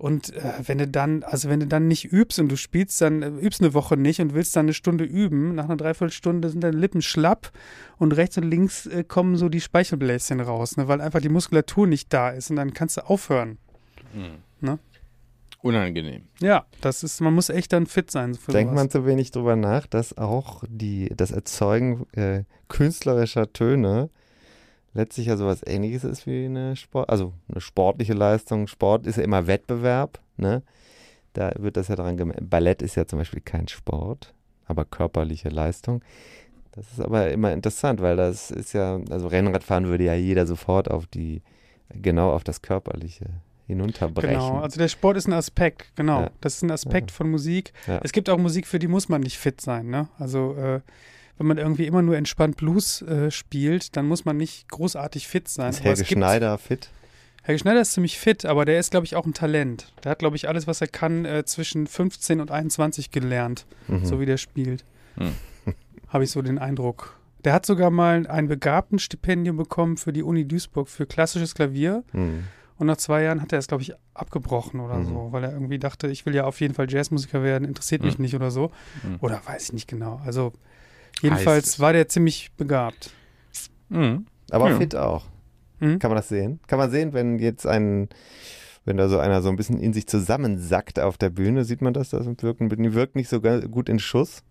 Und 0.00 0.34
äh, 0.34 0.54
wenn 0.64 0.78
du 0.78 0.88
dann, 0.88 1.24
also 1.24 1.50
wenn 1.50 1.60
du 1.60 1.66
dann 1.66 1.86
nicht 1.86 2.10
übst 2.10 2.38
und 2.38 2.48
du 2.48 2.56
spielst, 2.56 3.02
dann 3.02 3.20
äh, 3.20 3.28
übst 3.28 3.60
eine 3.60 3.74
Woche 3.74 3.98
nicht 3.98 4.18
und 4.22 4.32
willst 4.32 4.56
dann 4.56 4.64
eine 4.64 4.72
Stunde 4.72 5.04
üben, 5.04 5.54
nach 5.54 5.66
einer 5.66 5.76
Dreiviertelstunde 5.76 6.48
sind 6.48 6.64
deine 6.64 6.78
Lippen 6.78 7.02
schlapp 7.02 7.52
und 7.98 8.12
rechts 8.12 8.38
und 8.38 8.44
links 8.44 8.86
äh, 8.86 9.04
kommen 9.04 9.36
so 9.36 9.50
die 9.50 9.60
Speichelbläschen 9.60 10.40
raus, 10.40 10.78
ne, 10.78 10.88
weil 10.88 11.02
einfach 11.02 11.20
die 11.20 11.28
Muskulatur 11.28 11.86
nicht 11.86 12.10
da 12.14 12.30
ist 12.30 12.48
und 12.48 12.56
dann 12.56 12.72
kannst 12.72 12.96
du 12.96 13.02
aufhören. 13.02 13.58
Unangenehm. 15.60 16.22
Ja, 16.40 16.64
das 16.80 17.02
ist, 17.02 17.20
man 17.20 17.34
muss 17.34 17.50
echt 17.50 17.74
dann 17.74 17.84
fit 17.84 18.10
sein. 18.10 18.36
Für 18.36 18.52
Denkt 18.52 18.70
sowas. 18.70 18.82
man 18.82 18.90
zu 18.90 19.04
wenig 19.04 19.32
drüber 19.32 19.54
nach, 19.54 19.86
dass 19.86 20.16
auch 20.16 20.64
die, 20.66 21.12
das 21.14 21.30
Erzeugen 21.30 22.06
äh, 22.12 22.44
künstlerischer 22.68 23.52
Töne 23.52 24.08
letztlich 24.94 25.26
ja 25.26 25.36
sowas 25.36 25.62
ähnliches 25.66 26.04
ist 26.04 26.26
wie 26.26 26.44
eine 26.44 26.76
Sport, 26.76 27.08
also 27.10 27.32
eine 27.48 27.60
sportliche 27.60 28.14
Leistung. 28.14 28.66
Sport 28.66 29.06
ist 29.06 29.16
ja 29.16 29.22
immer 29.22 29.46
Wettbewerb, 29.46 30.20
ne? 30.36 30.62
Da 31.32 31.52
wird 31.58 31.76
das 31.76 31.88
ja 31.88 31.96
dran 31.96 32.16
gemessen. 32.16 32.48
Ballett 32.48 32.82
ist 32.82 32.96
ja 32.96 33.06
zum 33.06 33.20
Beispiel 33.20 33.40
kein 33.40 33.68
Sport, 33.68 34.34
aber 34.66 34.84
körperliche 34.84 35.48
Leistung. 35.48 36.02
Das 36.72 36.90
ist 36.90 37.00
aber 37.00 37.30
immer 37.30 37.52
interessant, 37.52 38.00
weil 38.00 38.16
das 38.16 38.50
ist 38.50 38.72
ja, 38.72 39.00
also 39.10 39.28
Rennradfahren 39.28 39.86
würde 39.86 40.04
ja 40.04 40.14
jeder 40.14 40.46
sofort 40.46 40.90
auf 40.90 41.06
die, 41.06 41.42
genau 41.90 42.32
auf 42.32 42.44
das 42.44 42.62
Körperliche 42.62 43.26
hinunterbrechen. 43.66 44.30
Genau, 44.30 44.60
also 44.60 44.78
der 44.78 44.88
Sport 44.88 45.16
ist 45.16 45.28
ein 45.28 45.32
Aspekt, 45.32 45.94
genau. 45.94 46.22
Ja. 46.22 46.30
Das 46.40 46.56
ist 46.56 46.62
ein 46.62 46.70
Aspekt 46.72 47.12
von 47.12 47.30
Musik. 47.30 47.72
Ja. 47.86 48.00
Es 48.02 48.12
gibt 48.12 48.28
auch 48.28 48.38
Musik, 48.38 48.66
für 48.66 48.80
die 48.80 48.88
muss 48.88 49.08
man 49.08 49.20
nicht 49.20 49.38
fit 49.38 49.60
sein, 49.60 49.88
ne? 49.88 50.08
Also 50.18 50.54
äh, 50.56 50.80
wenn 51.40 51.46
man 51.46 51.56
irgendwie 51.56 51.86
immer 51.86 52.02
nur 52.02 52.16
entspannt 52.18 52.58
Blues 52.58 53.00
äh, 53.00 53.30
spielt, 53.30 53.96
dann 53.96 54.06
muss 54.06 54.26
man 54.26 54.36
nicht 54.36 54.68
großartig 54.68 55.26
fit 55.26 55.48
sein. 55.48 55.70
ist 55.70 55.82
Helge 55.82 56.04
Schneider 56.04 56.58
fit? 56.58 56.90
Helge 57.42 57.60
Schneider 57.60 57.80
ist 57.80 57.92
ziemlich 57.94 58.18
fit, 58.18 58.44
aber 58.44 58.66
der 58.66 58.78
ist, 58.78 58.90
glaube 58.90 59.06
ich, 59.06 59.16
auch 59.16 59.24
ein 59.24 59.32
Talent. 59.32 59.90
Der 60.04 60.10
hat, 60.10 60.18
glaube 60.18 60.36
ich, 60.36 60.48
alles, 60.48 60.66
was 60.66 60.82
er 60.82 60.88
kann, 60.88 61.24
äh, 61.24 61.46
zwischen 61.46 61.86
15 61.86 62.42
und 62.42 62.50
21 62.50 63.10
gelernt, 63.10 63.64
Mhm. 63.88 64.04
so 64.04 64.20
wie 64.20 64.26
der 64.26 64.36
spielt. 64.36 64.84
Hm. 65.16 65.32
Habe 66.08 66.24
ich 66.24 66.30
so 66.30 66.42
den 66.42 66.58
Eindruck. 66.58 67.16
Der 67.42 67.54
hat 67.54 67.64
sogar 67.64 67.88
mal 67.88 68.26
ein 68.26 68.46
Begabtenstipendium 68.46 69.56
bekommen 69.56 69.96
für 69.96 70.12
die 70.12 70.22
Uni 70.22 70.46
Duisburg 70.46 70.88
für 70.90 71.06
klassisches 71.06 71.54
Klavier. 71.54 72.04
Mhm. 72.12 72.44
Und 72.76 72.86
nach 72.86 72.98
zwei 72.98 73.22
Jahren 73.22 73.40
hat 73.40 73.52
er 73.54 73.58
es, 73.58 73.66
glaube 73.66 73.82
ich, 73.82 73.94
abgebrochen 74.12 74.78
oder 74.80 74.96
Mhm. 74.98 75.06
so, 75.06 75.28
weil 75.30 75.44
er 75.44 75.52
irgendwie 75.52 75.78
dachte, 75.78 76.08
ich 76.08 76.26
will 76.26 76.34
ja 76.34 76.44
auf 76.44 76.60
jeden 76.60 76.74
Fall 76.74 76.90
Jazzmusiker 76.92 77.42
werden, 77.42 77.66
interessiert 77.66 78.02
mich 78.02 78.18
Mhm. 78.18 78.24
nicht 78.24 78.34
oder 78.34 78.50
so. 78.50 78.70
Mhm. 79.02 79.16
Oder 79.20 79.40
weiß 79.46 79.64
ich 79.68 79.72
nicht 79.72 79.88
genau. 79.88 80.20
Also 80.24 80.52
jedenfalls 81.22 81.66
es. 81.68 81.80
war 81.80 81.92
der 81.92 82.08
ziemlich 82.08 82.50
begabt. 82.56 83.10
Mhm. 83.88 84.26
Aber 84.50 84.70
Ja. 84.70 84.78
fit 84.78 84.96
auch. 84.96 85.24
Hm? 85.80 85.98
Kann 85.98 86.10
man 86.10 86.16
das 86.16 86.28
sehen? 86.28 86.60
Kann 86.66 86.78
man 86.78 86.90
sehen, 86.90 87.12
wenn 87.12 87.38
jetzt 87.38 87.66
ein, 87.66 88.08
wenn 88.84 88.96
da 88.96 89.08
so 89.08 89.18
einer 89.18 89.40
so 89.42 89.48
ein 89.48 89.56
bisschen 89.56 89.80
in 89.80 89.92
sich 89.92 90.06
zusammensackt 90.06 91.00
auf 91.00 91.16
der 91.18 91.30
Bühne, 91.30 91.64
sieht 91.64 91.80
man 91.82 91.94
das? 91.94 92.10
Das 92.10 92.26
wirkt, 92.26 92.60
die 92.60 92.94
wirkt 92.94 93.16
nicht 93.16 93.28
so 93.28 93.40
gut 93.40 93.88
in 93.88 93.98
Schuss. 93.98 94.42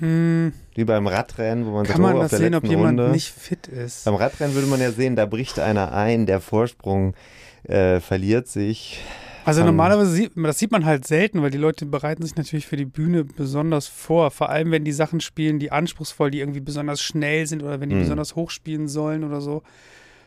Hm, 0.00 0.52
Wie 0.74 0.84
beim 0.84 1.06
Radrennen, 1.06 1.66
wo 1.66 1.70
man 1.70 1.84
kann 1.84 1.92
sagt, 1.96 1.98
man 2.00 2.14
oh, 2.14 2.16
auf 2.16 2.22
das 2.24 2.30
der 2.32 2.38
sehen, 2.40 2.54
ob 2.56 2.64
jemand 2.64 2.98
Runde. 3.00 3.12
nicht 3.12 3.28
fit 3.30 3.68
ist? 3.68 4.04
Beim 4.04 4.16
Radrennen 4.16 4.54
würde 4.54 4.66
man 4.66 4.80
ja 4.80 4.90
sehen, 4.90 5.14
da 5.16 5.24
bricht 5.24 5.58
einer 5.60 5.92
ein, 5.92 6.26
der 6.26 6.40
Vorsprung 6.40 7.14
äh, 7.62 8.00
verliert 8.00 8.48
sich. 8.48 9.00
Also 9.44 9.60
kann- 9.60 9.66
normalerweise 9.66 10.10
sieht 10.12 10.36
man, 10.36 10.44
das 10.44 10.58
sieht 10.58 10.70
man 10.72 10.84
halt 10.84 11.06
selten, 11.06 11.42
weil 11.42 11.50
die 11.50 11.58
Leute 11.58 11.86
bereiten 11.86 12.22
sich 12.22 12.34
natürlich 12.36 12.66
für 12.66 12.76
die 12.76 12.84
Bühne 12.86 13.24
besonders 13.24 13.86
vor. 13.88 14.30
Vor 14.30 14.48
allem, 14.50 14.70
wenn 14.70 14.84
die 14.84 14.92
Sachen 14.92 15.20
spielen, 15.20 15.58
die 15.58 15.70
anspruchsvoll, 15.72 16.30
die 16.30 16.40
irgendwie 16.40 16.60
besonders 16.60 17.02
schnell 17.02 17.46
sind 17.46 17.62
oder 17.62 17.80
wenn 17.80 17.88
die 17.90 17.96
Hm. 17.96 18.02
besonders 18.02 18.36
hoch 18.36 18.50
spielen 18.50 18.88
sollen 18.88 19.22
oder 19.24 19.40
so, 19.40 19.62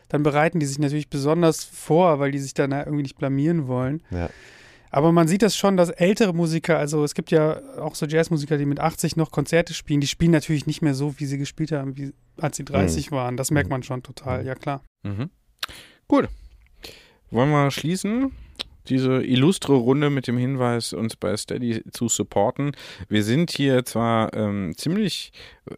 dann 0.08 0.22
bereiten 0.22 0.60
die 0.60 0.66
sich 0.66 0.78
natürlich 0.78 1.10
besonders 1.10 1.64
vor, 1.64 2.18
weil 2.18 2.30
die 2.32 2.38
sich 2.38 2.54
dann 2.54 2.72
irgendwie 2.72 3.02
nicht 3.02 3.18
blamieren 3.18 3.66
wollen. 3.66 4.02
Ja. 4.10 4.30
Aber 4.90 5.12
man 5.12 5.28
sieht 5.28 5.42
das 5.42 5.54
schon, 5.54 5.76
dass 5.76 5.90
ältere 5.90 6.32
Musiker, 6.32 6.78
also 6.78 7.04
es 7.04 7.12
gibt 7.14 7.30
ja 7.30 7.60
auch 7.78 7.94
so 7.94 8.06
Jazzmusiker, 8.06 8.56
die 8.56 8.64
mit 8.64 8.80
80 8.80 9.16
noch 9.16 9.30
Konzerte 9.30 9.74
spielen, 9.74 10.00
die 10.00 10.06
spielen 10.06 10.30
natürlich 10.30 10.66
nicht 10.66 10.80
mehr 10.80 10.94
so, 10.94 11.14
wie 11.18 11.26
sie 11.26 11.36
gespielt 11.36 11.72
haben, 11.72 11.98
wie, 11.98 12.14
als 12.40 12.56
sie 12.56 12.64
30 12.64 13.12
waren. 13.12 13.36
Das 13.36 13.50
merkt 13.50 13.68
man 13.68 13.82
schon 13.82 14.02
total, 14.02 14.46
ja 14.46 14.54
klar. 14.54 14.82
Mhm. 15.02 15.28
Gut. 16.06 16.28
Wollen 17.30 17.50
wir 17.50 17.70
schließen? 17.70 18.32
Diese 18.88 19.22
illustre 19.22 19.74
Runde 19.74 20.10
mit 20.10 20.26
dem 20.26 20.38
Hinweis, 20.38 20.92
uns 20.92 21.16
bei 21.16 21.36
Steady 21.36 21.82
zu 21.90 22.08
supporten. 22.08 22.72
Wir 23.08 23.22
sind 23.22 23.50
hier 23.50 23.84
zwar 23.84 24.32
ähm, 24.34 24.74
ziemlich 24.76 25.32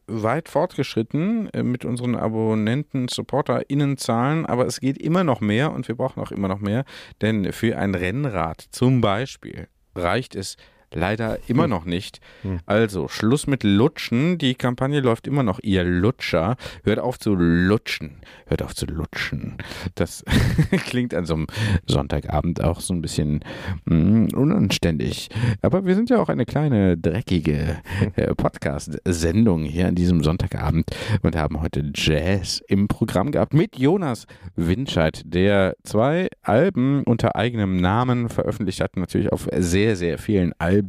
weit 0.06 0.48
fortgeschritten 0.48 1.50
äh, 1.50 1.62
mit 1.62 1.84
unseren 1.84 2.14
Abonnenten, 2.14 3.08
SupporterInnenzahlen, 3.08 4.46
aber 4.46 4.66
es 4.66 4.80
geht 4.80 4.98
immer 4.98 5.24
noch 5.24 5.40
mehr 5.40 5.72
und 5.72 5.88
wir 5.88 5.96
brauchen 5.96 6.20
auch 6.20 6.30
immer 6.30 6.48
noch 6.48 6.60
mehr, 6.60 6.84
denn 7.20 7.52
für 7.52 7.76
ein 7.76 7.94
Rennrad 7.94 8.64
zum 8.70 9.00
Beispiel 9.00 9.68
reicht 9.94 10.34
es 10.34 10.56
leider 10.94 11.38
immer 11.48 11.68
noch 11.68 11.84
nicht. 11.84 12.20
Hm. 12.42 12.58
Also 12.66 13.08
Schluss 13.08 13.46
mit 13.46 13.62
Lutschen. 13.62 14.38
Die 14.38 14.54
Kampagne 14.54 15.00
läuft 15.00 15.26
immer 15.26 15.42
noch. 15.42 15.60
Ihr 15.62 15.84
Lutscher, 15.84 16.56
hört 16.84 16.98
auf 16.98 17.18
zu 17.18 17.34
lutschen. 17.34 18.16
Hört 18.46 18.62
auf 18.62 18.74
zu 18.74 18.86
lutschen. 18.86 19.56
Das 19.94 20.24
klingt 20.86 21.14
an 21.14 21.24
so 21.24 21.34
einem 21.34 21.46
Sonntagabend 21.86 22.62
auch 22.62 22.80
so 22.80 22.94
ein 22.94 23.02
bisschen 23.02 23.40
mm, 23.84 24.28
unanständig. 24.34 25.28
Aber 25.62 25.84
wir 25.84 25.94
sind 25.94 26.10
ja 26.10 26.18
auch 26.18 26.28
eine 26.28 26.46
kleine 26.46 26.96
dreckige 26.96 27.78
äh, 28.16 28.34
Podcast-Sendung 28.34 29.64
hier 29.64 29.88
an 29.88 29.94
diesem 29.94 30.22
Sonntagabend 30.22 30.90
und 31.22 31.36
haben 31.36 31.60
heute 31.60 31.90
Jazz 31.94 32.62
im 32.66 32.88
Programm 32.88 33.30
gehabt 33.30 33.54
mit 33.54 33.78
Jonas 33.78 34.26
Winscheid, 34.56 35.22
der 35.24 35.76
zwei 35.84 36.28
Alben 36.42 37.04
unter 37.04 37.36
eigenem 37.36 37.76
Namen 37.76 38.28
veröffentlicht 38.28 38.80
hat, 38.80 38.96
natürlich 38.96 39.32
auf 39.32 39.48
sehr, 39.56 39.96
sehr 39.96 40.18
vielen 40.18 40.52
Alben 40.58 40.79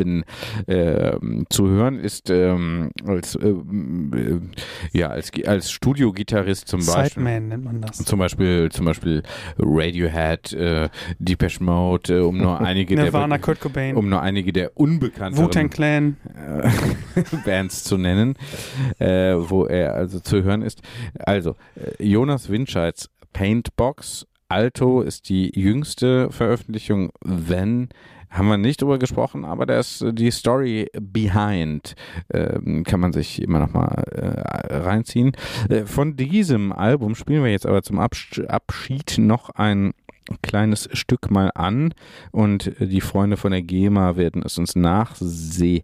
ähm, 0.67 1.45
zu 1.49 1.67
hören 1.67 1.99
ist, 1.99 2.29
ähm, 2.29 2.91
als, 3.05 3.37
ähm, 3.41 4.11
äh, 4.93 4.97
ja, 4.97 5.09
als, 5.09 5.31
als 5.45 5.71
Studiogitarrist 5.71 6.67
zum 6.67 6.85
Beispiel. 6.85 7.23
Sideman 7.23 7.47
nennt 7.47 7.63
man 7.63 7.81
das. 7.81 7.97
Zum 7.97 8.19
Beispiel, 8.19 8.69
zum 8.71 8.85
Beispiel 8.85 9.23
Radiohead, 9.57 10.53
äh, 10.53 10.89
Depeche 11.19 11.63
Mode, 11.63 12.17
äh, 12.17 12.19
um 12.19 12.37
nur 12.37 12.59
einige 12.61 12.95
Nirvana, 12.95 13.35
der 13.35 13.39
Kurt 13.39 13.59
Cobain, 13.59 13.95
um 13.95 14.09
nur 14.09 14.21
einige 14.21 14.53
der 14.53 14.77
unbekannteren 14.77 15.45
Wu-Tang 15.45 15.69
Clan. 15.69 16.17
äh, 16.35 17.23
Bands 17.45 17.83
zu 17.83 17.97
nennen, 17.97 18.35
äh, 18.99 19.33
wo 19.35 19.65
er 19.65 19.95
also 19.95 20.19
zu 20.19 20.43
hören 20.43 20.61
ist. 20.61 20.81
Also, 21.19 21.55
äh, 21.75 22.03
Jonas 22.03 22.49
Winscheids 22.49 23.09
Paintbox 23.33 24.25
Alto 24.51 25.01
ist 25.01 25.29
die 25.29 25.57
jüngste 25.57 26.29
Veröffentlichung, 26.29 27.11
wenn 27.23 27.87
haben 28.31 28.47
wir 28.47 28.57
nicht 28.57 28.81
drüber 28.81 28.97
gesprochen, 28.97 29.45
aber 29.45 29.65
das 29.65 30.03
die 30.13 30.31
Story 30.31 30.87
behind 30.99 31.95
ähm, 32.33 32.83
kann 32.85 33.01
man 33.01 33.13
sich 33.13 33.41
immer 33.41 33.59
noch 33.59 33.73
mal 33.73 34.03
äh, 34.11 34.77
reinziehen. 34.77 35.33
Äh, 35.69 35.85
von 35.85 36.15
diesem 36.15 36.71
Album 36.71 37.15
spielen 37.15 37.43
wir 37.43 37.51
jetzt 37.51 37.65
aber 37.65 37.83
zum 37.83 37.99
Absch 37.99 38.39
Abschied 38.47 39.17
noch 39.17 39.49
ein 39.51 39.93
kleines 40.41 40.89
Stück 40.93 41.29
mal 41.29 41.51
an 41.55 41.93
und 42.31 42.79
äh, 42.79 42.87
die 42.87 43.01
Freunde 43.01 43.35
von 43.35 43.51
der 43.51 43.61
GEMA 43.61 44.15
werden 44.15 44.43
es 44.45 44.57
uns 44.57 44.75
nachsehen. 44.75 45.83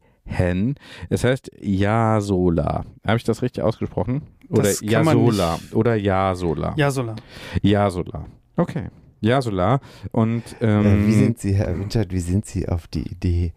Es 1.09 1.23
heißt 1.23 1.51
Jasola. 1.61 2.85
Habe 3.05 3.17
ich 3.17 3.23
das 3.23 3.41
richtig 3.41 3.63
ausgesprochen? 3.63 4.23
Oder 4.49 4.71
Jasola. 4.81 5.59
Oder 5.73 5.95
Jasola. 5.95 6.73
Ja, 6.77 6.91
Sola. 6.91 7.15
Jasola. 7.61 8.25
Okay. 8.55 8.87
Jasola. 9.21 9.79
Und 10.11 10.43
ähm, 10.61 10.85
Äh, 10.85 11.07
wie 11.07 11.13
sind 11.13 11.39
Sie, 11.39 11.53
Herr 11.53 11.77
Winchard, 11.77 12.11
wie 12.11 12.19
sind 12.19 12.45
Sie 12.45 12.67
auf 12.67 12.87
die 12.87 13.03
Idee 13.11 13.53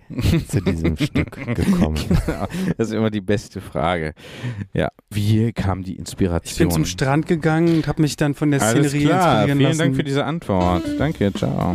zu 0.48 0.60
diesem 0.60 0.96
Stück 0.98 1.32
gekommen? 1.54 1.98
das 2.76 2.88
ist 2.88 2.94
immer 2.94 3.10
die 3.10 3.20
beste 3.20 3.60
Frage. 3.60 4.14
Ja, 4.72 4.88
wie 5.10 5.52
kam 5.52 5.82
die 5.82 5.96
Inspiration? 5.96 6.52
Ich 6.52 6.58
bin 6.58 6.70
zum 6.70 6.84
Strand 6.84 7.26
gegangen 7.26 7.74
und 7.76 7.86
habe 7.86 8.02
mich 8.02 8.16
dann 8.16 8.34
von 8.34 8.50
der 8.50 8.62
Alles 8.62 8.88
Szenerie 8.88 9.04
klar, 9.06 9.32
inspirieren 9.42 9.58
vielen 9.58 9.68
lassen. 9.68 9.78
Dank 9.78 9.96
für 9.96 10.04
diese 10.04 10.24
Antwort. 10.24 10.82
Danke, 10.98 11.32
ciao. 11.32 11.74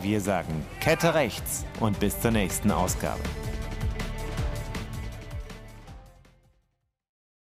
Wir 0.00 0.20
sagen 0.20 0.64
Kette 0.80 1.14
rechts 1.14 1.64
und 1.80 1.98
bis 1.98 2.20
zur 2.20 2.30
nächsten 2.30 2.70
Ausgabe. 2.70 3.20